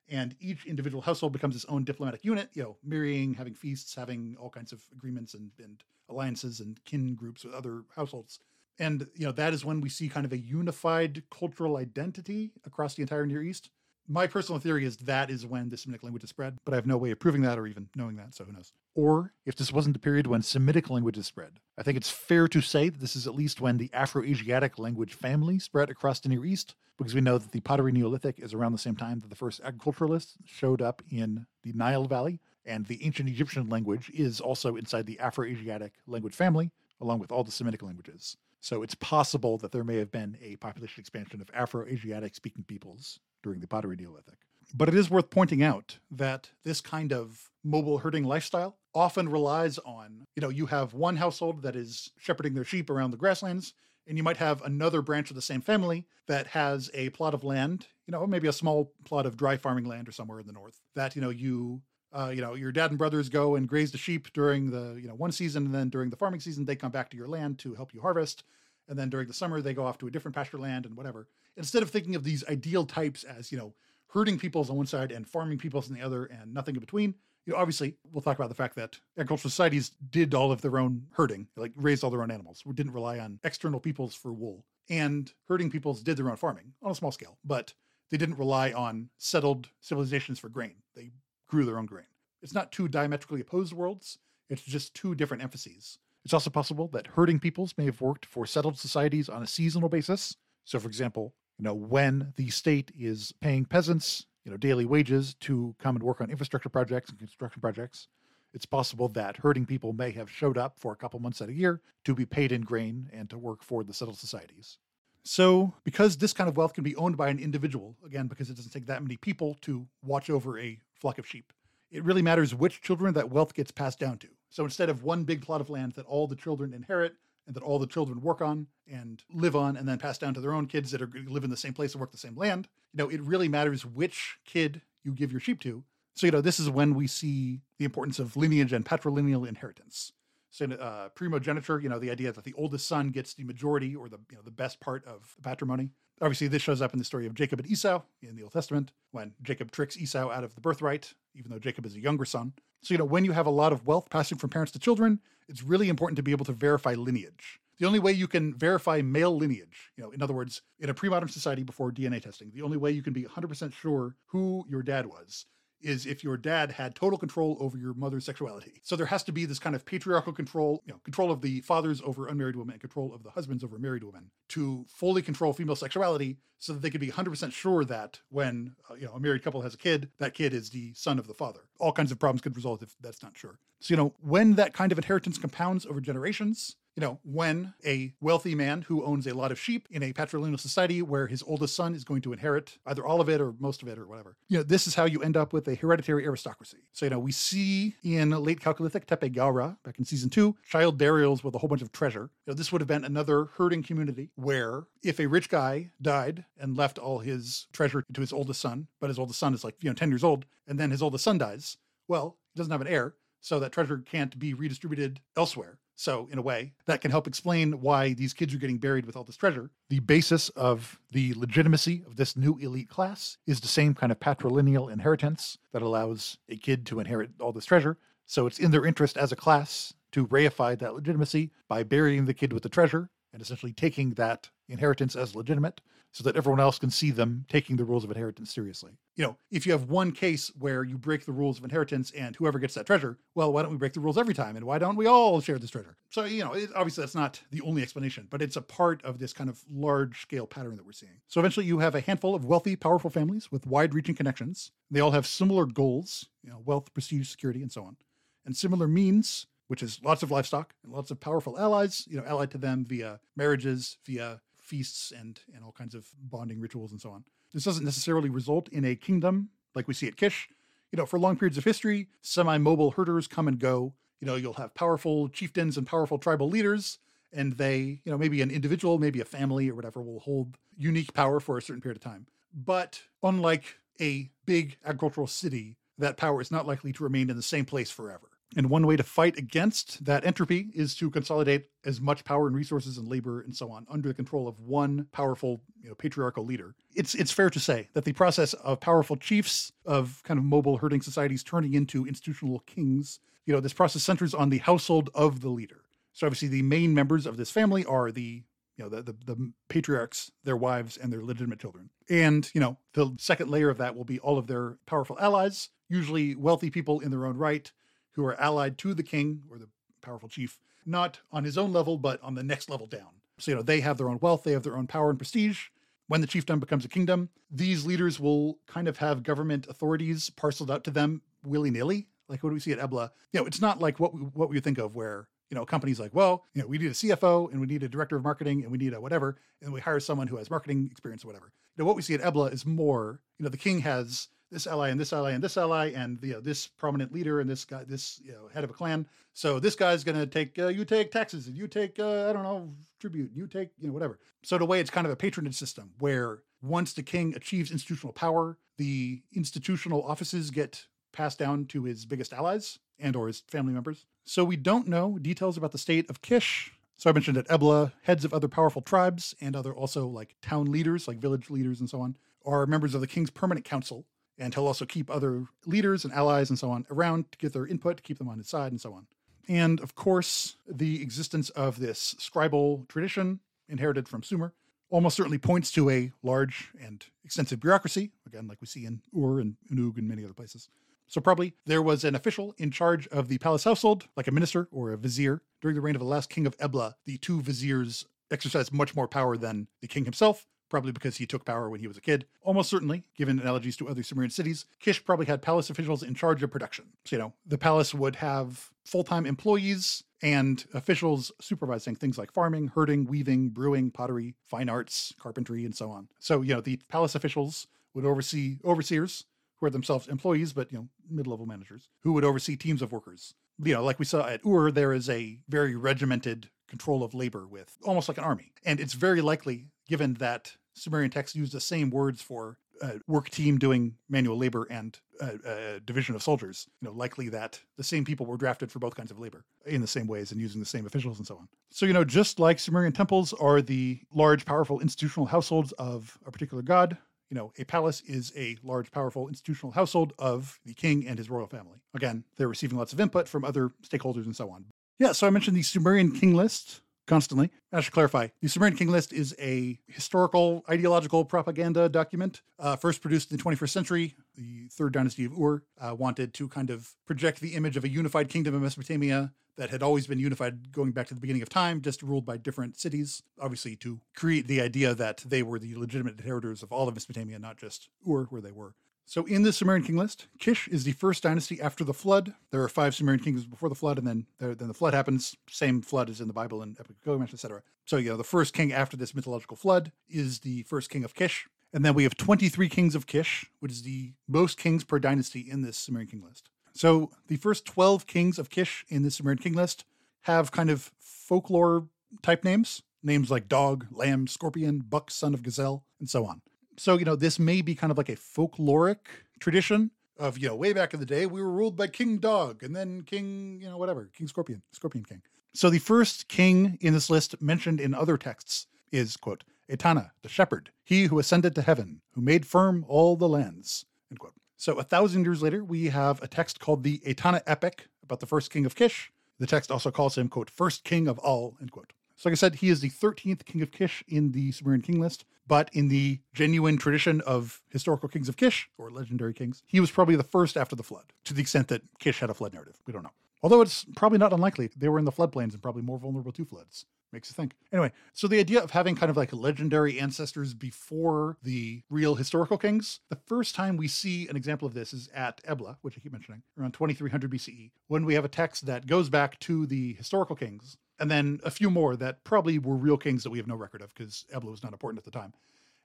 And 0.09 0.35
each 0.41 0.67
individual 0.67 1.03
household 1.03 1.33
becomes 1.33 1.55
its 1.55 1.65
own 1.67 1.85
diplomatic 1.85 2.25
unit, 2.25 2.51
you 2.55 2.63
know, 2.63 2.77
marrying, 2.83 3.35
having 3.35 3.55
feasts, 3.55 3.95
having 3.95 4.37
all 4.41 4.51
kinds 4.51 4.73
of 4.73 4.83
agreements 4.93 5.35
and, 5.35 5.53
and 5.63 5.83
alliances 6.09 6.61
and 6.61 6.85
kin 6.85 7.15
groups 7.15 7.45
with 7.45 7.55
other 7.55 7.85
households. 7.95 8.41
And, 8.79 9.07
you 9.15 9.27
know, 9.27 9.33
that 9.33 9.55
is 9.55 9.65
when 9.65 9.81
we 9.81 9.89
see 9.89 10.09
kind 10.09 10.27
of 10.27 10.33
a 10.33 10.39
unified 10.39 11.23
cultural 11.31 11.77
identity 11.77 12.53
across 12.67 12.95
the 12.95 13.03
entire 13.03 13.27
Near 13.27 13.43
East 13.43 13.71
my 14.09 14.27
personal 14.27 14.61
theory 14.61 14.85
is 14.85 14.97
that 14.99 15.31
is 15.31 15.47
when 15.47 15.69
the 15.69 15.77
Semitic 15.77 16.03
language 16.03 16.25
is 16.25 16.31
spread, 16.31 16.59
but 16.65 16.75
I 16.75 16.77
have 16.77 16.87
no 16.87 16.97
way 16.97 17.11
of 17.11 17.19
proving 17.19 17.43
that 17.43 17.59
or 17.59 17.67
even 17.67 17.89
knowing 17.95 18.17
that, 18.17 18.35
so 18.35 18.45
who 18.45 18.53
knows. 18.53 18.73
Or 18.95 19.33
if 19.47 19.57
this 19.57 19.73
wasn't 19.73 19.95
the 19.95 20.01
period 20.01 20.27
when 20.27 20.43
Semitic 20.43 20.91
languages 20.91 21.27
spread, 21.27 21.61
I 21.79 21.83
think 21.83 21.97
it's 21.97 22.11
fair 22.11 22.47
to 22.49 22.61
say 22.61 22.91
that 22.91 23.01
this 23.01 23.17
is 23.17 23.27
at 23.27 23.35
least 23.35 23.61
when 23.61 23.79
the 23.79 23.91
Afro 23.95 24.23
Asiatic 24.23 24.79
language 24.79 25.15
family 25.15 25.59
spread 25.59 25.89
across 25.89 26.21
the 26.21 26.29
Near 26.29 26.45
East, 26.45 26.75
because 26.99 27.15
we 27.15 27.23
know 27.23 27.39
that 27.39 27.53
the 27.53 27.61
Pottery 27.61 27.91
Neolithic 27.91 28.39
is 28.39 28.53
around 28.53 28.73
the 28.73 28.79
same 28.79 28.95
time 28.95 29.21
that 29.21 29.31
the 29.31 29.37
first 29.37 29.63
agriculturalists 29.65 30.35
showed 30.45 30.83
up 30.83 31.03
in 31.11 31.47
the 31.63 31.73
Nile 31.73 32.05
Valley, 32.05 32.39
and 32.67 32.85
the 32.87 33.03
ancient 33.05 33.31
Egyptian 33.31 33.69
language 33.71 34.11
is 34.13 34.41
also 34.41 34.77
inside 34.77 35.07
the 35.07 35.19
Afro 35.19 35.47
Asiatic 35.47 35.95
language 36.07 36.35
family, 36.35 36.71
along 37.01 37.19
with 37.19 37.33
all 37.33 37.43
the 37.43 37.51
Semitic 37.51 37.83
languages. 37.83 38.37
So 38.61 38.83
it's 38.83 38.95
possible 38.95 39.57
that 39.59 39.73
there 39.73 39.85
may 39.85 39.97
have 39.97 40.13
been 40.13 40.37
a 40.41 40.57
population 40.57 41.01
expansion 41.01 41.41
of 41.41 41.51
Afro 41.55 41.87
Asiatic 41.87 42.35
speaking 42.35 42.63
peoples 42.63 43.19
during 43.43 43.59
the 43.59 43.67
pottery 43.67 43.97
Neolithic. 43.97 44.39
But 44.75 44.89
it 44.89 44.95
is 44.95 45.11
worth 45.11 45.31
pointing 45.31 45.63
out 45.63 45.99
that 46.11 46.51
this 46.65 46.81
kind 46.81 47.13
of 47.13 47.51
mobile 47.63 47.99
herding 47.99 48.25
lifestyle 48.25 48.77
often 48.95 49.29
relies 49.29 49.79
on, 49.79 50.25
you 50.35 50.41
know, 50.41 50.49
you 50.49 50.67
have 50.67 50.95
one 50.95 51.17
household 51.17 51.63
that 51.63 51.77
is 51.77 52.11
shepherding 52.19 52.55
their 52.55 52.65
sheep 52.65 52.91
around 52.91 53.11
the 53.11 53.17
grasslands, 53.17 53.75
and 54.07 54.17
you 54.17 54.25
might 54.25 54.39
have 54.39 54.63
another 54.63 55.03
branch 55.03 55.31
of 55.31 55.37
the 55.37 55.43
same 55.43 55.61
family 55.61 56.07
that 56.27 56.49
has 56.49 56.91
a 56.95 57.11
plot 57.11 57.35
of 57.35 57.45
land, 57.45 57.87
you 58.07 58.13
know, 58.13 58.27
maybe 58.27 58.49
a 58.49 58.53
small 58.53 58.93
plot 59.05 59.27
of 59.27 59.37
dry 59.37 59.57
farming 59.57 59.85
land 59.85 60.09
or 60.09 60.13
somewhere 60.13 60.41
in 60.41 60.47
the 60.47 60.53
north 60.53 60.81
that, 60.95 61.15
you 61.15 61.23
know, 61.23 61.31
you 61.31 61.83
uh, 62.15 62.29
you 62.29 62.43
know, 62.43 62.55
your 62.55 62.71
dad 62.71 62.91
and 62.91 62.99
brothers 62.99 63.31
go 63.31 63.55
and 63.55 63.67
graze 63.67 63.91
the 63.91 63.97
sheep 63.97 64.31
during 64.35 64.71
the, 64.71 64.99
you 65.01 65.09
know, 65.09 65.15
one 65.15 65.33
season, 65.33 65.65
and 65.65 65.75
then 65.75 65.89
during 65.89 66.11
the 66.11 66.17
farming 66.17 66.41
season, 66.41 66.67
they 66.67 66.77
come 66.77 66.93
back 66.93 67.09
to 67.09 67.17
your 67.17 67.27
land 67.27 67.59
to 67.59 67.75
help 67.75 67.95
you 67.95 68.03
harvest. 68.03 68.45
And 68.87 68.99
then 68.99 69.09
during 69.09 69.29
the 69.29 69.33
summer, 69.33 69.63
they 69.63 69.73
go 69.73 69.87
off 69.87 69.97
to 69.99 70.09
a 70.09 70.11
different 70.11 70.35
pasture 70.35 70.59
land 70.59 70.85
and 70.85 70.95
whatever 70.95 71.27
instead 71.57 71.83
of 71.83 71.91
thinking 71.91 72.15
of 72.15 72.25
these 72.25 72.45
ideal 72.49 72.85
types 72.85 73.25
as, 73.25 73.53
you 73.53 73.59
know, 73.59 73.75
herding 74.13 74.39
peoples 74.39 74.69
on 74.69 74.77
one 74.77 74.87
side 74.87 75.11
and 75.11 75.27
farming 75.27 75.59
peoples 75.59 75.89
on 75.89 75.97
the 75.97 76.03
other 76.03 76.27
and 76.27 76.53
nothing 76.53 76.75
in 76.75 76.81
between, 76.81 77.15
you 77.47 77.53
know, 77.53 77.59
obviously 77.59 77.97
we'll 78.13 78.23
talk 78.23 78.39
about 78.39 78.51
the 78.51 78.55
fact 78.55 78.77
that 78.77 78.99
agricultural 79.17 79.51
societies 79.51 79.93
did 80.11 80.35
all 80.35 80.53
of 80.53 80.61
their 80.61 80.79
own 80.79 81.07
herding, 81.13 81.49
like 81.57 81.73
raised 81.77 82.05
all 82.05 82.11
their 82.11 82.23
own 82.23 82.31
animals. 82.31 82.63
We 82.65 82.75
didn't 82.75 82.93
rely 82.93 83.19
on 83.19 83.41
external 83.43 83.81
peoples 83.81 84.15
for 84.15 84.33
wool. 84.33 84.65
And 84.91 85.33
herding 85.49 85.71
peoples 85.71 86.03
did 86.03 86.17
their 86.17 86.31
own 86.31 86.37
farming 86.37 86.75
on 86.83 86.93
a 86.93 86.95
small 86.95 87.11
scale, 87.11 87.39
but 87.45 87.73
they 88.11 88.17
didn't 88.17 88.39
rely 88.39 88.73
on 88.73 89.09
settled 89.17 89.69
civilizations 89.81 90.39
for 90.39 90.49
grain. 90.49 90.75
They 90.95 91.11
grew 91.49 91.65
their 91.65 91.79
own 91.79 91.87
grain. 91.87 92.07
It's 92.43 92.55
not 92.55 92.71
two 92.71 92.89
diametrically 92.89 93.41
opposed 93.41 93.73
worlds, 93.73 94.19
it's 94.51 94.63
just 94.63 94.95
two 94.95 95.15
different 95.15 95.43
emphases. 95.43 95.99
It's 96.25 96.35
also 96.35 96.51
possible 96.51 96.89
that 96.89 97.07
herding 97.07 97.41
peoples 97.41 97.75
may 97.79 97.87
have 97.87 98.01
worked 98.01 98.27
for 98.27 98.47
settled 98.47 98.79
societies 98.79 99.29
on 99.29 99.43
a 99.43 99.47
seasonal 99.47 99.89
basis. 99.89 100.37
So, 100.65 100.79
for 100.79 100.87
example, 100.87 101.35
you 101.59 101.65
know, 101.65 101.75
when 101.75 102.33
the 102.37 102.51
state 102.51 102.91
is 102.99 103.33
paying 103.41 103.65
peasants, 103.65 104.27
you 104.45 104.51
know, 104.51 104.57
daily 104.57 104.85
wages 104.85 105.35
to 105.35 105.75
come 105.79 105.97
and 105.97 106.03
work 106.03 106.21
on 106.21 106.31
infrastructure 106.31 106.69
projects 106.69 107.11
and 107.11 107.19
construction 107.19 107.61
projects, 107.61 108.09
it's 108.55 108.67
possible 108.67 109.09
that 109.09 109.39
herding 109.39 109.65
people 109.67 109.93
may 109.93 110.11
have 110.11 110.31
showed 110.31 110.59
up 110.59 110.79
for 110.79 110.93
a 110.93 110.97
couple 110.97 111.21
months 111.21 111.41
at 111.41 111.49
a 111.49 111.55
year 111.55 111.81
to 112.05 112.15
be 112.15 112.27
paid 112.27 112.53
in 112.53 112.63
grain 112.63 113.09
and 113.13 113.31
to 113.31 113.39
work 113.39 113.63
for 113.63 113.83
the 113.83 113.95
settled 113.95 114.19
societies. 114.19 114.79
So, 115.25 115.73
because 115.85 116.17
this 116.17 116.33
kind 116.33 116.49
of 116.49 116.57
wealth 116.57 116.75
can 116.75 116.83
be 116.83 116.97
owned 116.97 117.17
by 117.17 117.29
an 117.29 117.39
individual, 117.39 117.97
again, 118.05 118.27
because 118.27 118.51
it 118.51 118.57
doesn't 118.57 118.73
take 118.73 118.87
that 118.87 119.03
many 119.03 119.17
people 119.17 119.57
to 119.63 119.87
watch 120.03 120.29
over 120.29 120.59
a 120.59 120.79
flock 120.95 121.19
of 121.19 121.27
sheep, 121.27 121.53
it 121.93 122.03
really 122.03 122.23
matters 122.23 122.55
which 122.55 122.83
children 122.83 123.15
that 123.15 123.31
wealth 123.31 123.55
gets 123.55 123.71
passed 123.71 124.01
down 124.01 124.19
to. 124.19 124.29
So, 124.51 124.65
instead 124.65 124.91
of 124.91 125.05
one 125.05 125.23
big 125.23 125.43
plot 125.43 125.61
of 125.61 125.71
land 125.71 125.93
that 125.93 126.07
all 126.07 126.27
the 126.27 126.35
children 126.35 126.75
inherit, 126.75 127.15
and 127.47 127.55
that 127.57 127.63
all 127.63 127.79
the 127.79 127.87
children 127.87 128.21
work 128.21 128.41
on 128.41 128.67
and 128.91 129.23
live 129.33 129.57
on 129.57 129.77
and 129.77 129.89
then 129.89 129.99
pass 129.99 130.19
down 130.19 130.35
to 130.35 130.41
their 130.41 130.53
own 130.53 130.67
kids 130.67 130.91
that 130.91 131.03
are 131.03 131.11
live 131.27 131.45
in 131.45 131.51
the 131.51 131.57
same 131.57 131.73
place 131.73 131.93
and 131.93 132.01
work 132.01 132.13
the 132.13 132.19
same 132.19 132.37
land. 132.37 132.69
You 132.93 132.99
know, 132.99 133.11
it 133.11 133.21
really 133.21 133.49
matters 133.49 133.85
which 133.85 134.37
kid 134.45 134.83
you 135.03 135.13
give 135.13 135.33
your 135.33 135.41
sheep 135.41 135.61
to. 135.61 135.85
So, 136.15 136.27
you 136.27 136.31
know, 136.31 136.41
this 136.41 136.61
is 136.61 136.69
when 136.69 136.95
we 136.95 137.07
see 137.07 137.63
the 137.79 137.85
importance 137.85 138.19
of 138.19 138.37
lineage 138.37 138.73
and 138.73 138.85
patrilineal 138.85 139.49
inheritance. 139.49 140.13
So, 140.51 140.67
uh, 140.67 141.09
primogeniture, 141.11 141.81
you 141.81 141.89
know, 141.89 141.99
the 141.99 142.11
idea 142.11 142.31
that 142.31 142.45
the 142.45 142.55
oldest 142.55 142.87
son 142.87 143.11
gets 143.11 143.35
the 143.35 143.45
majority 143.45 143.97
or 143.97 144.09
the, 144.09 144.19
you 144.31 144.37
know, 144.37 144.43
the 144.43 144.51
best 144.51 144.81
part 144.81 145.05
of 145.07 145.33
the 145.37 145.43
patrimony. 145.43 145.91
Obviously, 146.21 146.47
this 146.47 146.63
shows 146.63 146.81
up 146.81 146.93
in 146.93 146.99
the 146.99 147.05
story 147.05 147.27
of 147.27 147.35
Jacob 147.35 147.59
and 147.59 147.69
Esau 147.69 148.03
in 148.23 148.37
the 148.37 148.43
Old 148.43 148.53
Testament 148.53 148.93
when 149.11 149.33
Jacob 149.43 149.71
tricks 149.73 149.97
Esau 149.97 150.31
out 150.31 150.45
of 150.45 150.55
the 150.55 150.61
birthright, 150.61 151.13
even 151.35 151.51
though 151.51 151.59
Jacob 151.59 151.85
is 151.87 151.97
a 151.97 152.01
younger 152.01 152.25
son. 152.25 152.53
So, 152.83 152.95
you 152.95 152.99
know, 152.99 153.05
when 153.05 153.25
you 153.25 153.33
have 153.33 153.47
a 153.47 153.51
lot 153.51 153.73
of 153.73 153.87
wealth 153.87 154.09
passing 154.11 154.39
from 154.39 154.51
parents 154.51 154.73
to 154.73 154.79
children, 154.79 155.21
it's 155.49 155.63
really 155.63 155.89
important 155.89 156.17
to 156.17 156.23
be 156.23 156.33
able 156.33 156.45
to 156.45 156.53
verify 156.53 156.95
lineage. 156.95 157.61
The 157.79 157.87
only 157.87 157.99
way 157.99 158.13
you 158.13 158.29
can 158.29 158.55
verify 158.55 159.03
male 159.03 159.37
lineage, 159.37 159.91
you 159.97 160.05
know, 160.05 160.11
in 160.11 160.23
other 160.23 160.35
words, 160.35 160.63
in 160.79 160.91
a 160.91 160.95
pre-modern 160.95 161.29
society 161.29 161.65
before 161.65 161.91
DNA 161.91 162.23
testing, 162.23 162.51
the 162.55 162.63
only 162.63 162.77
way 162.77 162.93
you 162.93 163.03
can 163.03 163.13
be 163.13 163.25
100% 163.25 163.73
sure 163.73 164.15
who 164.27 164.65
your 164.69 164.83
dad 164.83 165.07
was 165.07 165.47
is 165.83 166.07
if 166.07 166.23
your 166.25 166.37
dad 166.37 166.73
had 166.73 166.95
total 166.95 167.19
control 167.19 167.57
over 167.61 167.77
your 167.77 167.95
mother's 167.95 168.25
sexuality. 168.25 168.81
So 168.83 168.97
there 168.97 169.07
has 169.07 169.23
to 169.25 169.33
be 169.33 169.45
this 169.45 169.59
kind 169.59 169.75
of 169.75 169.85
patriarchal 169.85 170.33
control, 170.33 170.83
you 170.87 170.93
know, 170.93 171.01
control 171.05 171.31
of 171.31 171.41
the 171.41 171.61
fathers 171.61 172.01
over 172.05 172.29
unmarried 172.29 172.57
women 172.57 172.73
and 172.73 172.81
control 172.81 173.15
of 173.15 173.23
the 173.23 173.31
husbands 173.31 173.65
over 173.65 173.79
married 173.79 174.05
women 174.05 174.31
to 174.51 174.85
fully 174.89 175.23
control 175.23 175.53
female 175.53 175.77
sexuality 175.77 176.39
so 176.59 176.73
that 176.73 176.81
they 176.81 176.91
could 176.91 177.01
be 177.01 177.11
100% 177.11 177.53
sure 177.53 177.85
that 177.85 178.21
when, 178.29 178.77
uh, 178.89 178.95
you 178.95 179.07
know, 179.07 179.13
a 179.15 179.21
married 179.21 179.43
couple 179.43 179.63
has 179.63 179.75
a 179.75 179.79
kid, 179.79 180.11
that 180.19 180.33
kid 180.33 180.55
is 180.55 180.71
the 180.71 180.93
son 180.95 181.19
of 181.19 181.27
the 181.27 181.35
father. 181.35 181.61
All 181.81 181.93
kinds 181.93 182.13
of 182.13 182.21
problems 182.21 182.41
could 182.41 182.55
result 182.55 182.83
if 182.83 182.95
that's 183.01 183.23
not 183.23 183.37
sure. 183.37 183.59
So, 183.81 183.93
you 183.93 183.97
know, 183.97 184.15
when 184.21 184.55
that 184.55 184.73
kind 184.73 184.93
of 184.93 184.99
inheritance 184.99 185.39
compounds 185.39 185.85
over 185.87 186.01
generations, 186.01 186.77
you 186.97 187.01
know, 187.01 187.19
when 187.25 187.73
a 187.87 188.13
wealthy 188.21 188.55
man 188.55 188.83
who 188.83 189.05
owns 189.05 189.27
a 189.27 189.35
lot 189.35 189.51
of 189.51 189.59
sheep 189.59 189.89
in 189.91 190.03
a 190.03 190.13
patrilineal 190.13 190.61
society 190.61 191.01
where 191.01 191.27
his 191.27 191.43
oldest 191.47 191.75
son 191.75 191.95
is 191.95 192.05
going 192.05 192.21
to 192.23 192.33
inherit 192.33 192.79
either 192.87 193.05
all 193.05 193.21
of 193.21 193.29
it 193.29 193.41
or 193.41 193.55
most 193.59 193.83
of 193.83 193.89
it 193.89 193.99
or 193.99 194.07
whatever, 194.07 194.37
you 194.49 194.59
know, 194.59 194.63
this 194.63 194.87
is 194.87 194.95
how 194.95 195.05
you 195.05 195.23
end 195.23 195.37
up 195.37 195.53
with 195.53 195.67
a 195.69 195.75
hereditary 195.75 196.27
aristocracy. 196.27 196.79
So, 196.93 197.07
you 197.07 197.11
know, 197.11 197.19
we 197.19 197.33
see 197.33 197.95
in 198.03 198.31
late 198.31 198.61
Chalcolithic 198.61 199.07
Tepe 199.07 199.33
Gawra 199.33 199.77
back 199.85 199.99
in 199.99 200.05
season 200.05 200.29
two, 200.29 200.55
child 200.69 200.99
burials 200.99 201.43
with 201.43 201.55
a 201.55 201.59
whole 201.59 201.69
bunch 201.69 201.83
of 201.83 201.93
treasure. 201.93 202.31
You 202.47 202.53
know, 202.53 202.55
this 202.55 202.71
would 202.73 202.81
have 202.81 202.89
been 202.89 203.05
another 203.05 203.47
herding 203.57 203.83
community 203.83 204.31
where 204.35 204.85
if 205.03 205.19
a 205.19 205.27
rich 205.27 205.49
guy 205.49 205.91
died 206.01 206.45
and 206.59 206.77
left 206.77 206.99
all 206.99 207.21
his 207.21 207.67
treasure 207.73 208.05
to 208.13 208.21
his 208.21 208.33
oldest 208.33 208.61
son, 208.61 208.89
but 209.01 209.09
his 209.09 209.19
oldest 209.19 209.41
son 209.41 209.55
is 209.55 209.65
like, 209.65 209.77
you 209.83 209.89
know, 209.89 209.95
10 209.95 210.11
years 210.11 210.25
old, 210.25 210.45
and 210.67 210.79
then 210.79 210.91
his 210.91 211.03
oldest 211.03 211.25
son 211.25 211.39
dies, 211.39 211.79
well, 212.07 212.37
he 212.53 212.59
doesn't 212.59 212.73
have 212.73 212.81
an 212.83 212.87
heir. 212.87 213.15
So 213.41 213.59
that 213.59 213.73
treasure 213.73 213.99
can't 213.99 214.39
be 214.39 214.55
redistributed 214.55 215.21
elsewhere. 215.37 215.79
So, 215.95 216.29
in 216.33 216.39
a 216.39 216.43
way, 216.43 216.73
that 216.87 217.01
can 217.01 217.11
help 217.11 217.27
explain 217.27 217.81
why 217.81 218.15
these 218.15 218.33
kids 218.33 218.55
are 218.55 218.59
getting 218.59 218.79
buried 218.79 219.07
with 219.07 219.17
all 219.17 219.25
this 219.25 219.37
treasure. 219.37 219.71
The 219.89 220.01
basis 220.01 220.49
of 220.51 220.99
the 221.11 221.35
legitimacy 221.35 222.03
of 222.07 222.17
this 222.17 222.37
new 222.37 222.57
elite 222.59 222.89
class 222.89 223.37
is 223.47 223.61
the 223.61 223.69
same 223.69 223.95
kind 223.95 224.11
of 224.11 224.19
patrilineal 224.19 224.91
inheritance 224.91 225.59
that 225.73 225.83
allows 225.83 226.39
a 226.49 226.57
kid 226.57 226.87
to 226.87 227.01
inherit 227.01 227.31
all 227.41 227.53
this 227.53 227.67
treasure. 227.67 227.99
So, 228.27 228.47
it's 228.47 228.59
in 228.59 228.71
their 228.71 228.87
interest 228.87 229.17
as 229.17 229.33
a 229.33 229.37
class 229.37 229.95
to 230.13 230.27
reify 230.27 230.79
that 230.79 230.95
legitimacy 230.95 231.51
by 231.69 231.83
burying 231.83 232.25
the 232.25 232.35
kid 232.35 232.53
with 232.53 232.63
the 232.63 232.69
treasure 232.69 233.11
and 233.33 233.41
essentially 233.41 233.73
taking 233.73 234.11
that 234.15 234.51
inheritance 234.73 235.17
as 235.17 235.35
legitimate 235.35 235.81
so 236.13 236.23
that 236.25 236.37
everyone 236.37 236.61
else 236.61 236.79
can 236.79 236.91
see 236.91 237.11
them 237.11 237.45
taking 237.49 237.77
the 237.77 237.85
rules 237.85 238.05
of 238.05 238.11
inheritance 238.11 238.53
seriously. 238.53 238.93
You 239.17 239.25
know, 239.25 239.37
if 239.51 239.65
you 239.65 239.73
have 239.73 239.89
one 239.89 240.13
case 240.13 240.53
where 240.59 240.85
you 240.85 240.99
break 240.99 241.25
the 241.25 241.33
rules 241.33 241.59
of 241.59 241.65
inheritance 241.65 242.11
and 242.11 242.37
whoever 242.37 242.59
gets 242.59 242.75
that 242.75 242.85
treasure, 242.85 243.19
well, 243.35 243.53
why 243.53 243.63
don't 243.63 243.71
we 243.71 243.79
break 243.79 243.95
the 243.95 244.01
rules 244.01 244.19
every 244.19 244.35
time? 244.35 244.57
And 244.57 244.67
why 244.67 244.79
don't 244.79 244.97
we 244.97 245.07
all 245.07 245.41
share 245.41 245.59
this 245.59 245.71
treasure? 245.71 245.97
So, 246.11 246.25
you 246.25 246.45
know, 246.45 246.53
it, 246.53 246.69
obviously 246.77 247.03
that's 247.03 247.15
not 247.15 247.41
the 247.51 247.63
only 247.63 247.81
explanation, 247.83 248.27
but 248.29 248.43
it's 248.43 248.57
a 248.57 248.63
part 248.63 249.03
of 249.05 249.19
this 249.19 249.33
kind 249.33 249.49
of 249.49 249.59
large 249.71 250.21
scale 250.21 250.47
pattern 250.47 250.77
that 250.77 250.85
we're 250.85 250.93
seeing. 250.93 251.21
So 251.29 251.41
eventually 251.41 251.65
you 251.65 251.79
have 251.79 251.95
a 251.95 252.01
handful 252.01 252.35
of 252.35 252.45
wealthy, 252.45 252.77
powerful 252.77 253.11
families 253.11 253.51
with 253.51 253.67
wide 253.67 253.95
reaching 253.95 254.15
connections. 254.15 254.71
They 254.91 255.01
all 255.01 255.13
have 255.13 255.27
similar 255.27 255.65
goals, 255.65 256.29
you 256.43 256.51
know, 256.51 256.61
wealth, 256.65 256.93
prestige, 256.93 257.31
security, 257.31 257.63
and 257.63 257.73
so 257.73 257.85
on, 257.85 257.97
and 258.45 258.55
similar 258.55 258.87
means 258.87 259.47
which 259.69 259.83
is 259.83 260.01
lots 260.05 260.23
of 260.23 260.31
livestock 260.31 260.75
and 260.85 260.93
lots 260.93 261.11
of 261.11 261.19
powerful 261.19 261.59
allies, 261.59 262.07
you 262.07 262.19
know, 262.19 262.25
allied 262.27 262.51
to 262.51 262.59
them 262.59 262.85
via 262.85 263.19
marriages, 263.37 263.97
via 264.05 264.39
feasts 264.63 265.13
and 265.13 265.41
and 265.55 265.65
all 265.65 265.73
kinds 265.73 265.95
of 265.95 266.07
bonding 266.19 266.61
rituals 266.61 266.93
and 266.93 267.01
so 267.01 267.11
on. 267.11 267.25
This 267.53 267.65
doesn't 267.65 267.85
necessarily 267.85 268.31
result 268.31 268.69
in 268.69 268.85
a 268.85 268.97
kingdom 268.97 269.51
like 269.75 269.89
we 269.89 269.95
see 269.95 270.07
at 270.07 270.17
Kish. 270.17 270.49
You 270.91 270.97
know, 270.99 271.07
for 271.07 271.19
long 271.19 271.37
periods 271.37 271.59
of 271.59 271.65
history, 271.65 272.09
semi-mobile 272.21 272.93
herders 272.93 273.27
come 273.27 273.49
and 273.49 273.59
go. 273.59 273.95
You 274.21 274.27
know, 274.27 274.37
you'll 274.37 274.53
have 274.55 274.75
powerful 274.75 275.29
chieftains 275.29 275.77
and 275.77 275.87
powerful 275.87 276.19
tribal 276.19 276.49
leaders, 276.49 276.99
and 277.33 277.55
they, 277.55 278.01
you 278.05 278.13
know, 278.13 278.19
maybe 278.19 278.43
an 278.43 278.51
individual, 278.51 278.99
maybe 278.99 279.21
a 279.21 279.25
family 279.25 279.71
or 279.71 279.75
whatever 279.75 280.03
will 280.03 280.21
hold 280.21 280.57
unique 280.77 281.15
power 281.15 281.41
for 281.41 281.57
a 281.57 281.63
certain 281.63 281.81
period 281.81 281.97
of 281.97 282.03
time. 282.03 282.27
But 282.55 283.03
unlike 283.23 283.79
a 284.01 284.31
big 284.45 284.77
agricultural 284.85 285.27
city, 285.27 285.79
that 285.99 286.17
power 286.17 286.41
is 286.41 286.51
not 286.51 286.67
likely 286.67 286.93
to 286.93 287.05
remain 287.05 287.31
in 287.31 287.37
the 287.37 287.43
same 287.43 287.65
place 287.65 287.91
forever. 287.91 288.29
And 288.57 288.69
one 288.69 288.87
way 288.87 288.97
to 288.97 289.03
fight 289.03 289.39
against 289.39 290.05
that 290.05 290.27
entropy 290.27 290.69
is 290.75 290.95
to 290.97 291.11
consolidate 291.11 291.69
as 291.85 292.01
much 292.01 292.25
power 292.25 292.47
and 292.47 292.55
resources 292.55 292.99
and 292.99 293.09
labor 293.09 293.41
and 293.41 293.55
so 293.55 293.71
on 293.71 293.87
under 293.91 294.09
the 294.09 294.15
control 294.15 294.47
of 294.47 294.61
one 294.61 295.07
powerful, 295.13 295.63
you 295.83 295.89
know, 295.89 295.95
patriarchal 295.95 296.45
leader. 296.45 296.75
It's 296.95 297.15
it's 297.15 297.33
fair 297.33 297.51
to 297.51 297.61
say 297.61 297.89
that 297.95 298.05
the 298.05 298.13
process 298.13 298.53
of 298.55 298.81
powerful 298.81 299.17
chiefs 299.17 299.73
of 299.87 300.23
kind 300.25 300.39
of 300.39 300.45
mobile 300.45 300.77
herding 300.77 301.01
societies 301.01 301.43
turning 301.43 301.75
into 301.75 302.07
institutional 302.07 302.61
kings, 302.61 303.21
you 303.47 303.55
know, 303.55 303.61
this 303.61 303.73
process 303.73 304.03
centers 304.03 304.35
on 304.35 304.51
the 304.51 304.59
household 304.59 305.09
of 305.15 305.41
the 305.41 305.49
leader. 305.49 305.83
So 306.13 306.27
obviously 306.27 306.49
the 306.49 306.63
main 306.63 306.93
members 306.93 307.27
of 307.27 307.37
this 307.39 307.51
family 307.51 307.85
are 307.85 308.13
the 308.13 308.43
you 308.77 308.85
know 308.85 308.89
the, 308.89 309.03
the 309.03 309.13
the 309.25 309.53
patriarchs, 309.69 310.31
their 310.45 310.57
wives, 310.57 310.97
and 310.97 311.13
their 311.13 311.23
legitimate 311.23 311.59
children. 311.59 311.91
And 312.11 312.51
you 312.55 312.61
know 312.61 312.79
the 312.95 313.15
second 313.19 313.51
layer 313.51 313.71
of 313.71 313.79
that 313.79 313.97
will 313.97 314.05
be 314.05 314.19
all 314.19 314.39
of 314.39 314.47
their 314.47 314.77
powerful 314.87 315.19
allies, 315.19 315.71
usually 315.89 316.35
wealthy 316.35 316.71
people 316.71 317.01
in 317.01 317.11
their 317.11 317.27
own 317.27 317.37
right, 317.37 317.71
who 318.13 318.25
are 318.25 318.41
allied 318.41 318.79
to 318.79 318.95
the 318.95 319.03
king 319.03 319.43
or 319.51 319.59
the 319.59 319.69
powerful 320.01 320.29
chief, 320.29 320.59
not 320.85 321.21
on 321.31 321.45
his 321.45 321.57
own 321.57 321.73
level, 321.73 321.97
but 321.97 322.23
on 322.23 322.35
the 322.35 322.43
next 322.43 322.69
level 322.71 322.87
down. 322.87 323.21
So, 323.39 323.51
you 323.51 323.57
know, 323.57 323.63
they 323.63 323.81
have 323.81 323.99
their 323.99 324.09
own 324.09 324.19
wealth, 324.21 324.45
they 324.45 324.53
have 324.53 324.63
their 324.63 324.77
own 324.77 324.87
power 324.87 325.11
and 325.11 325.19
prestige. 325.19 325.69
When 326.09 326.21
the 326.21 326.27
chiefdom 326.27 326.61
becomes 326.61 326.85
a 326.85 326.89
kingdom, 326.89 327.31
these 327.51 327.87
leaders 327.87 328.21
will 328.21 328.59
kind 328.67 328.89
of 328.89 328.99
have 328.99 329.23
government 329.23 329.67
authorities 329.69 330.31
parceled 330.31 330.71
out 330.71 330.85
to 330.85 330.91
them 330.91 331.23
willy 331.45 331.71
nilly. 331.71 332.09
Like 332.29 332.43
what 332.43 332.51
do 332.51 332.55
we 332.55 332.61
see 332.61 332.73
at 332.73 332.79
Ebla? 332.79 333.11
You 333.33 333.41
know, 333.41 333.47
it's 333.47 333.61
not 333.61 333.81
like 333.81 333.99
what 333.99 334.15
we, 334.15 334.21
what 334.21 334.51
we 334.51 334.61
think 334.61 334.79
of 334.79 334.95
where 334.95 335.29
you 335.53 335.59
know, 335.59 335.67
companies 335.67 336.01
like, 336.01 336.15
well, 336.15 336.47
you 336.55 336.63
know, 336.63 336.67
we 336.67 336.79
need 336.79 336.87
a 336.87 336.95
CFO 336.95 337.53
and 337.53 337.61
we 337.61 337.67
need 337.67 337.83
a 337.83 337.89
director 337.89 338.17
of 338.17 338.23
marketing 338.23 338.63
and 338.63 338.73
we 338.73 338.79
need 338.79 338.95
a 338.95 339.01
whatever, 339.03 339.37
and 339.61 339.71
we 339.71 339.83
hire 339.83 340.01
someone 340.01 340.27
who 340.27 340.39
has 340.39 340.49
marketing 340.49 340.89
experience 340.91 341.25
or 341.25 341.27
whatever. 341.27 341.53
You 341.77 341.83
know, 341.83 341.87
what 341.87 341.95
we 341.95 342.01
see 342.01 342.15
at 342.15 342.23
Ebla 342.23 342.47
is 342.47 342.65
more, 342.65 343.21
you 343.39 343.45
know, 343.45 343.51
the 343.51 343.59
king 343.59 343.81
has 343.81 344.29
this 344.53 344.67
ally 344.67 344.91
and 344.91 345.01
this 345.01 345.13
ally 345.13 345.33
and 345.33 345.43
this 345.43 345.57
ally 345.57 345.91
and 345.97 346.19
you 346.23 346.35
know 346.35 346.41
this 346.41 346.67
prominent 346.67 347.13
leader 347.13 347.41
and 347.41 347.49
this 347.49 347.65
guy 347.65 347.83
this 347.85 348.21
you 348.23 348.33
know 348.33 348.49
head 348.53 348.65
of 348.65 348.71
a 348.71 348.73
clan. 348.73 349.07
So 349.33 349.59
this 349.59 349.75
guy's 349.75 350.05
to 350.05 350.27
take 350.27 350.59
uh, 350.59 350.69
you 350.69 350.85
take 350.85 351.11
taxes 351.11 351.47
and 351.47 351.57
you 351.57 351.67
take 351.67 351.99
uh, 351.99 352.29
i 352.29 352.33
don't 352.33 352.43
know 352.43 352.71
tribute 353.01 353.31
and 353.31 353.37
you 353.37 353.47
take 353.47 353.71
you 353.81 353.89
know 353.89 353.95
whatever. 353.95 354.19
So 354.43 354.57
in 354.57 354.63
a 354.63 354.67
way 354.67 354.79
it's 354.79 354.91
kind 354.91 355.07
of 355.07 355.13
a 355.13 355.17
patronage 355.17 355.57
system 355.57 355.93
where 355.99 356.43
once 356.63 356.93
the 356.93 357.03
king 357.03 357.35
achieves 357.35 357.73
institutional 357.73 358.13
power 358.13 358.59
the 358.77 359.23
institutional 359.35 360.03
offices 360.03 360.51
get 360.51 360.87
passed 361.13 361.39
down 361.39 361.67
to 361.67 361.85
his 361.85 362.05
biggest 362.05 362.33
allies 362.33 362.79
and 362.99 363.17
or 363.17 363.27
his 363.27 363.41
family 363.41 363.73
members. 363.73 364.07
So 364.25 364.45
we 364.45 364.57
don't 364.57 364.89
know 364.89 365.19
details 365.19 365.57
about 365.57 365.73
the 365.73 365.79
state 365.79 366.09
of 366.09 366.23
kish. 366.23 366.73
So 366.97 367.11
I 367.11 367.13
mentioned 367.13 367.37
that 367.37 367.49
Ebla, 367.49 367.93
heads 368.03 368.25
of 368.25 368.33
other 368.33 368.49
powerful 368.49 368.81
tribes 368.81 369.35
and 369.41 369.57
other 369.57 369.75
also 369.75 370.07
like 370.07 370.37
town 370.41 370.71
leaders, 370.71 371.09
like 371.09 371.19
village 371.19 371.51
leaders 371.51 371.81
and 371.81 371.91
so 371.91 372.01
on, 372.01 372.17
are 372.45 372.67
members 372.67 372.95
of 372.95 373.01
the 373.01 373.07
king's 373.07 373.31
permanent 373.31 373.65
council, 373.65 374.07
and 374.39 374.55
he'll 374.55 374.67
also 374.67 374.85
keep 374.85 375.11
other 375.11 375.47
leaders 375.67 376.05
and 376.05 376.13
allies 376.13 376.51
and 376.51 376.59
so 376.59 376.71
on 376.71 376.87
around 376.91 377.31
to 377.33 377.39
get 377.39 377.53
their 377.53 377.67
input, 377.67 377.99
to 377.99 378.03
keep 378.03 378.19
them 378.19 378.29
on 378.29 378.39
his 378.39 378.49
side, 378.49 378.73
and 378.73 378.81
so 378.81 378.93
on. 378.93 379.07
And 379.49 379.81
of 379.81 379.95
course, 379.95 380.57
the 380.67 381.03
existence 381.03 381.51
of 381.51 381.79
this 381.79 382.15
scribal 382.19 382.89
tradition 382.89 383.41
inherited 383.69 384.09
from 384.09 384.23
Sumer 384.23 384.55
almost 384.91 385.17
certainly 385.17 385.39
points 385.39 385.71
to 385.73 385.91
a 385.91 386.13
large 386.23 386.71
and 386.81 387.05
extensive 387.25 387.61
bureaucracy, 387.61 388.13
again, 388.27 388.47
like 388.47 388.61
we 388.61 388.67
see 388.67 388.85
in 388.85 389.01
Ur 389.17 389.41
and 389.41 389.57
Unug 389.73 389.97
and 389.97 390.07
many 390.07 390.23
other 390.23 390.35
places. 390.35 390.69
So, 391.09 391.21
probably 391.21 391.55
there 391.67 391.83
was 391.83 392.05
an 392.05 392.15
official 392.15 392.55
in 392.59 392.71
charge 392.71 393.07
of 393.09 393.29
the 393.29 393.39
palace 393.39 393.65
household, 393.65 394.07
like 394.17 394.29
a 394.29 394.33
minister 394.33 394.69
or 394.71 394.93
a 394.93 394.99
vizier. 394.99 395.43
During 395.61 395.75
the 395.75 395.81
reign 395.81 395.95
of 395.95 396.01
the 396.01 396.07
last 396.07 396.31
king 396.31 396.47
of 396.47 396.57
Ebla, 396.59 396.97
the 397.07 397.19
two 397.19 397.41
viziers 397.41 398.07
exercised 398.31 398.73
much 398.73 398.95
more 398.95 399.09
power 399.09 399.37
than 399.37 399.69
the 399.81 399.89
king 399.89 400.05
himself, 400.05 400.47
probably 400.73 400.91
because 400.91 401.19
he 401.19 401.27
took 401.27 401.45
power 401.45 401.69
when 401.69 401.81
he 401.81 401.87
was 401.87 401.99
a 401.99 402.01
kid. 402.01 402.25
Almost 402.41 402.71
certainly, 402.71 403.05
given 403.15 403.39
analogies 403.39 403.77
to 403.77 403.89
other 403.91 404.03
Sumerian 404.03 404.31
cities, 404.31 404.65
Kish 404.81 405.05
probably 405.05 405.27
had 405.27 405.43
palace 405.43 405.69
officials 405.69 406.03
in 406.03 406.15
charge 406.15 406.43
of 406.43 406.51
production. 406.51 406.87
So, 407.05 407.17
you 407.17 407.23
know, 407.23 407.35
the 407.47 407.59
palace 407.59 407.93
would 407.93 408.17
have 408.17 408.71
full 408.83 409.05
time 409.05 409.27
employees 409.27 410.03
and 410.23 410.65
officials 410.73 411.31
supervising 411.43 411.95
things 411.95 412.17
like 412.17 412.33
farming, 412.33 412.69
herding, 412.69 413.05
weaving, 413.05 413.51
brewing, 413.51 413.91
pottery, 413.91 414.35
fine 414.49 414.71
arts, 414.71 415.13
carpentry, 415.21 415.67
and 415.67 415.77
so 415.77 415.91
on. 415.91 416.09
So, 416.19 416.41
you 416.41 416.55
know, 416.55 416.63
the 416.63 416.81
palace 416.89 417.15
officials 417.15 417.67
would 417.93 418.07
oversee 418.07 418.57
overseers 418.65 419.27
who 419.57 419.67
are 419.67 419.71
themselves 419.71 420.09
employees, 420.09 420.55
but 420.55 420.73
you 420.73 420.79
know, 420.79 420.89
mid-level 421.11 421.45
managers, 421.45 421.89
who 422.03 422.15
would 422.15 422.25
oversee 422.25 422.57
teams 422.57 422.81
of 422.81 422.93
workers. 422.93 423.35
You 423.63 423.75
know, 423.75 423.85
like 423.85 423.99
we 423.99 424.07
saw 424.07 424.27
at 424.27 424.41
Ur, 424.47 424.71
there 424.71 424.95
is 424.95 425.11
a 425.11 425.39
very 425.51 425.77
regimented 425.77 426.49
control 426.67 427.05
of 427.05 427.13
labor 427.13 427.47
with 427.47 427.77
almost 427.85 428.09
like 428.09 428.17
an 428.17 428.25
army. 428.25 428.53
And 428.65 428.81
it's 428.81 428.95
very 428.95 429.21
likely, 429.21 429.67
given 429.87 430.15
that 430.15 430.57
Sumerian 430.75 431.11
texts 431.11 431.37
use 431.37 431.53
the 431.53 431.61
same 431.61 431.91
words 431.91 432.21
for 432.21 432.59
a 432.83 433.01
work 433.07 433.31
team 433.31 433.59
doing 433.59 433.95
manual 434.09 434.37
labor 434.37 434.67
and 434.71 434.99
a, 435.21 435.77
a, 435.77 435.81
division 435.81 436.15
of 436.15 436.23
soldiers. 436.23 436.67
You 436.81 436.89
know, 436.89 436.95
likely 436.95 437.29
that 437.29 437.61
the 437.77 437.85
same 437.85 438.05
people 438.05 438.27
were 438.27 438.37
drafted 438.37 438.73
for 438.73 438.79
both 438.79 438.97
kinds 438.97 439.11
of 439.11 439.19
labor 439.19 439.45
in 439.67 439.81
the 439.81 439.87
same 439.87 440.07
ways 440.07 440.33
and 440.33 440.41
using 440.41 440.61
the 440.61 440.67
same 440.67 440.87
officials 440.87 441.19
and 441.19 441.27
so 441.27 441.37
on. 441.37 441.49
So, 441.71 441.87
you 441.87 441.93
know, 441.93 442.05
just 442.05 442.39
like 442.39 442.59
Sumerian 442.59 442.93
temples 442.93 443.33
are 443.35 443.63
the 443.63 444.01
large, 444.13 444.45
powerful 444.45 444.81
institutional 444.81 445.27
households 445.27 445.73
of 445.73 446.19
a 446.27 446.33
particular 446.33 446.63
god, 446.63 446.99
you 447.31 447.37
know, 447.37 447.53
a 447.59 447.65
palace 447.65 448.03
is 448.03 448.33
a 448.37 448.57
large, 448.63 448.91
powerful 448.91 449.29
institutional 449.29 449.73
household 449.73 450.13
of 450.19 450.59
the 450.67 450.75
king 450.75 451.07
and 451.07 451.19
his 451.19 451.31
royal 451.31 451.47
family. 451.47 451.79
Again, 451.95 452.25
they're 452.37 452.49
receiving 452.49 452.77
lots 452.77 452.93
of 452.93 453.01
input 453.01 453.29
from 453.29 453.45
other 453.45 453.71
stakeholders 453.83 454.27
and 454.27 454.37
so 454.37 454.51
on. 454.51 454.67
Yeah, 454.99 455.13
so 455.13 455.27
I 455.27 455.31
mentioned 455.31 455.57
the 455.57 455.63
Sumerian 455.63 456.13
king 456.13 456.35
list 456.35 456.83
constantly. 457.07 457.51
I 457.73 457.81
should 457.81 457.93
clarify 457.93 458.29
the 458.41 458.49
Sumerian 458.49 458.77
King 458.77 458.91
List 458.91 459.13
is 459.13 459.35
a 459.39 459.79
historical, 459.87 460.65
ideological 460.69 461.25
propaganda 461.25 461.89
document, 461.89 462.43
uh, 462.59 462.77
first 462.77 463.01
produced 463.01 463.31
in 463.31 463.37
the 463.37 463.43
21st 463.43 463.71
century. 463.71 464.15
The 464.37 464.69
third 464.71 464.93
dynasty 464.93 465.25
of 465.25 465.39
Ur 465.39 465.63
uh, 465.81 465.95
wanted 465.95 466.35
to 466.35 466.49
kind 466.49 466.71
of 466.71 466.91
project 467.07 467.41
the 467.41 467.55
image 467.55 467.77
of 467.77 467.85
a 467.85 467.89
unified 467.89 468.29
kingdom 468.29 468.55
of 468.55 468.63
Mesopotamia 468.63 469.33
that 469.57 469.71
had 469.71 469.83
always 469.83 470.07
been 470.07 470.19
unified 470.19 470.73
going 470.73 470.93
back 470.93 471.07
to 471.09 471.15
the 471.15 471.21
beginning 471.21 471.43
of 471.43 471.49
time, 471.49 471.83
just 471.83 472.03
ruled 472.03 472.25
by 472.25 472.37
different 472.37 472.79
cities, 472.79 473.23
obviously 473.41 473.77
to 473.77 474.01
create 474.17 474.47
the 474.47 474.61
idea 474.61 474.95
that 474.95 475.19
they 475.27 475.43
were 475.43 475.59
the 475.59 475.75
legitimate 475.75 476.19
inheritors 476.19 476.63
of 476.63 476.73
all 476.73 476.89
of 476.89 476.95
Mesopotamia, 476.95 477.39
not 477.39 477.59
just 477.59 477.89
Ur, 478.09 478.25
where 478.25 478.41
they 478.41 478.53
were. 478.53 478.75
So 479.05 479.25
in 479.25 479.43
the 479.43 479.53
Sumerian 479.53 479.85
king 479.85 479.97
list, 479.97 480.27
Kish 480.39 480.69
is 480.69 480.85
the 480.85 480.93
first 480.93 481.23
dynasty 481.23 481.61
after 481.61 481.85
the 481.85 481.93
flood. 481.93 482.35
There 482.51 482.63
are 482.63 482.69
five 482.69 482.95
Sumerian 482.95 483.23
kings 483.23 483.45
before 483.45 483.69
the 483.69 483.75
flood, 483.75 483.99
and 483.99 484.07
then 484.07 484.27
there, 484.39 484.55
then 484.55 484.69
the 484.69 484.75
flood 484.75 484.95
happens. 484.95 485.37
Same 485.49 485.83
flood 485.83 486.09
as 486.09 486.21
in 486.21 486.29
the 486.29 486.33
Bible 486.33 486.63
and 486.63 486.79
Epic 486.79 486.97
of 486.97 487.05
Gilgamesh, 487.05 487.35
etc. 487.35 487.63
So 487.85 487.97
you 487.97 488.11
know 488.11 488.17
the 488.17 488.25
first 488.25 488.55
king 488.55 488.73
after 488.73 488.97
this 488.97 489.15
mythological 489.15 489.57
flood 489.57 489.93
is 490.09 490.41
the 490.41 490.63
first 490.63 490.89
king 490.89 491.05
of 491.05 491.15
Kish, 491.15 491.47
and 491.73 491.85
then 491.85 491.95
we 491.95 492.05
have 492.05 492.17
23 492.17 492.69
kings 492.69 492.95
of 492.95 493.07
Kish, 493.07 493.51
which 493.61 493.73
is 493.73 493.83
the 493.83 494.13
most 494.29 494.57
kings 494.57 494.85
per 494.85 494.99
dynasty 494.99 495.41
in 495.41 495.63
this 495.63 495.77
Sumerian 495.77 496.09
king 496.09 496.23
list. 496.23 496.49
So 496.73 497.11
the 497.27 497.37
first 497.37 497.67
12 497.67 498.07
kings 498.07 498.39
of 498.39 498.51
Kish 498.51 498.85
in 498.89 499.03
the 499.03 499.11
Sumerian 499.11 499.39
king 499.39 499.55
list 499.55 499.85
have 500.23 500.53
kind 500.53 500.71
of 500.71 500.91
folklore 500.99 501.89
type 502.23 502.45
names, 502.45 502.83
names 503.03 503.31
like 503.31 503.49
dog, 503.49 503.87
lamb, 503.91 504.27
scorpion, 504.27 504.79
buck, 504.79 505.11
son 505.11 505.35
of 505.35 505.43
gazelle, 505.43 505.85
and 505.99 506.09
so 506.09 506.25
on 506.25 506.41
so 506.77 506.97
you 506.97 507.05
know 507.05 507.17
this 507.17 507.39
may 507.39 507.63
be 507.63 507.75
kind 507.75 507.91
of 507.91 507.99
like 507.99 508.09
a 508.09 508.17
folkloric 508.17 508.99
tradition 509.41 509.91
of 510.19 510.39
you 510.39 510.49
know 510.49 510.57
way 510.57 510.73
back 510.73 510.95
in 510.95 511.01
the 511.01 511.07
day 511.07 511.27
we 511.27 511.43
were 511.43 511.51
ruled 511.51 511.77
by 511.77 511.87
king 511.87 512.19
dog 512.19 512.63
and 512.63 512.75
then 512.75 513.03
king 513.03 513.59
you 513.61 513.69
know 513.69 513.77
whatever 513.77 514.11
king 514.17 514.27
scorpion 514.29 514.63
scorpion 514.73 515.05
king. 515.05 515.23
So 515.55 515.69
the 515.69 515.79
first 515.79 516.29
king 516.29 516.79
in 516.81 516.95
this 516.95 517.11
list 517.11 517.41
mentioned 517.43 517.81
in 517.81 517.95
other 517.95 518.17
texts 518.17 518.67
is 518.91 519.17
quote 519.17 519.45
etana 519.71 520.13
the 520.23 520.29
shepherd 520.29 520.71
he 520.85 521.05
who 521.05 521.19
ascended 521.19 521.55
to 521.55 521.63
heaven 521.63 522.01
who 522.13 522.21
made 522.21 522.47
firm 522.47 522.85
all 522.89 523.17
the 523.17 523.29
lands 523.29 523.85
end 524.11 524.19
quote. 524.19 524.35
So 524.57 524.79
a 524.79 524.85
thousand 524.85 525.25
years 525.25 525.43
later 525.43 525.65
we 525.65 525.89
have 525.89 526.23
a 526.23 526.29
text 526.29 526.61
called 526.61 526.83
the 526.83 527.01
etana 527.09 527.43
epic 527.47 527.89
about 528.03 528.21
the 528.21 528.27
first 528.27 528.51
king 528.51 528.67
of 528.67 528.75
kish. 528.75 529.13
The 529.39 529.47
text 529.47 529.71
also 529.71 529.91
calls 529.91 530.17
him 530.17 530.29
quote 530.29 530.51
first 530.51 530.85
king 530.85 531.09
of 531.09 531.19
all 531.19 531.57
end 531.61 531.73
quote. 531.73 531.93
So, 532.23 532.29
like 532.29 532.35
I 532.35 532.37
said, 532.37 532.55
he 532.55 532.69
is 532.69 532.81
the 532.81 532.91
13th 532.91 533.45
king 533.45 533.63
of 533.63 533.73
Kish 533.73 534.05
in 534.07 534.31
the 534.31 534.53
Sumerian 534.53 534.81
king 534.81 535.01
list, 535.01 535.25
but 535.47 535.71
in 535.73 535.89
the 535.89 536.21
genuine 536.35 536.77
tradition 536.77 537.21
of 537.23 537.63
historical 537.71 538.09
kings 538.09 538.29
of 538.29 538.37
Kish, 538.37 538.69
or 538.79 538.91
legendary 538.91 539.35
kings, 539.35 539.63
he 539.67 539.81
was 539.81 539.91
probably 539.91 540.17
the 540.17 540.23
first 540.23 540.57
after 540.57 540.77
the 540.77 540.83
flood, 540.83 541.13
to 541.25 541.35
the 541.35 541.41
extent 541.41 541.69
that 541.69 541.83
Kish 541.99 542.21
had 542.21 542.31
a 542.31 542.35
flood 542.35 542.53
narrative. 542.53 542.81
We 542.87 542.93
don't 542.93 543.03
know. 543.03 543.13
Although 543.43 543.61
it's 543.61 543.85
probably 543.97 544.19
not 544.19 544.33
unlikely 544.33 544.71
they 544.77 544.89
were 544.89 544.99
in 544.99 545.05
the 545.05 545.13
floodplains 545.13 545.53
and 545.53 545.63
probably 545.63 545.83
more 545.83 545.99
vulnerable 545.99 546.33
to 546.33 546.45
floods. 546.45 546.87
Makes 547.13 547.29
you 547.29 547.35
think. 547.35 547.53
Anyway, 547.71 547.93
so 548.15 548.27
the 548.27 548.39
idea 548.39 548.63
of 548.63 548.71
having 548.71 548.95
kind 548.95 549.11
of 549.11 549.19
like 549.19 549.35
legendary 549.35 550.01
ancestors 550.01 550.55
before 550.55 551.37
the 551.43 551.83
real 551.91 552.15
historical 552.15 552.57
kings, 552.57 553.01
the 553.11 553.19
first 553.27 553.55
time 553.55 553.77
we 553.77 553.87
see 553.87 554.29
an 554.29 554.37
example 554.37 554.67
of 554.67 554.73
this 554.73 554.95
is 554.95 555.11
at 555.15 555.43
Ebla, 555.45 555.77
which 555.83 555.99
I 555.99 556.01
keep 556.01 556.13
mentioning, 556.13 556.43
around 556.59 556.73
2300 556.73 557.31
BCE, 557.31 557.73
when 557.89 558.07
we 558.07 558.15
have 558.15 558.25
a 558.25 558.29
text 558.29 558.65
that 558.65 558.87
goes 558.87 559.11
back 559.11 559.39
to 559.41 559.67
the 559.67 559.93
historical 559.93 560.35
kings 560.35 560.79
and 561.03 561.11
then 561.11 561.41
a 561.43 561.51
few 561.51 561.69
more 561.69 561.97
that 561.97 562.23
probably 562.23 562.61
were 562.61 562.77
real 562.77 562.97
kings 562.97 563.25
that 563.25 563.31
we 563.31 563.39
have 563.39 563.49
no 563.49 563.57
record 563.57 563.83
of 563.83 563.93
because 563.93 564.25
Ebla 564.33 564.53
was 564.53 564.63
not 564.63 564.73
important 564.73 565.01
at 565.01 565.05
the 565.05 565.11
time. 565.11 565.35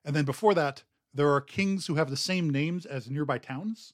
And 0.06 0.16
then 0.16 0.26
before 0.26 0.54
that, 0.54 0.84
there 1.12 1.34
are 1.34 1.42
kings 1.42 1.88
who 1.88 1.96
have 1.96 2.12
the 2.12 2.16
same 2.16 2.52
names 2.52 2.86
as 2.86 3.10
nearby 3.10 3.40
towns. 3.40 3.94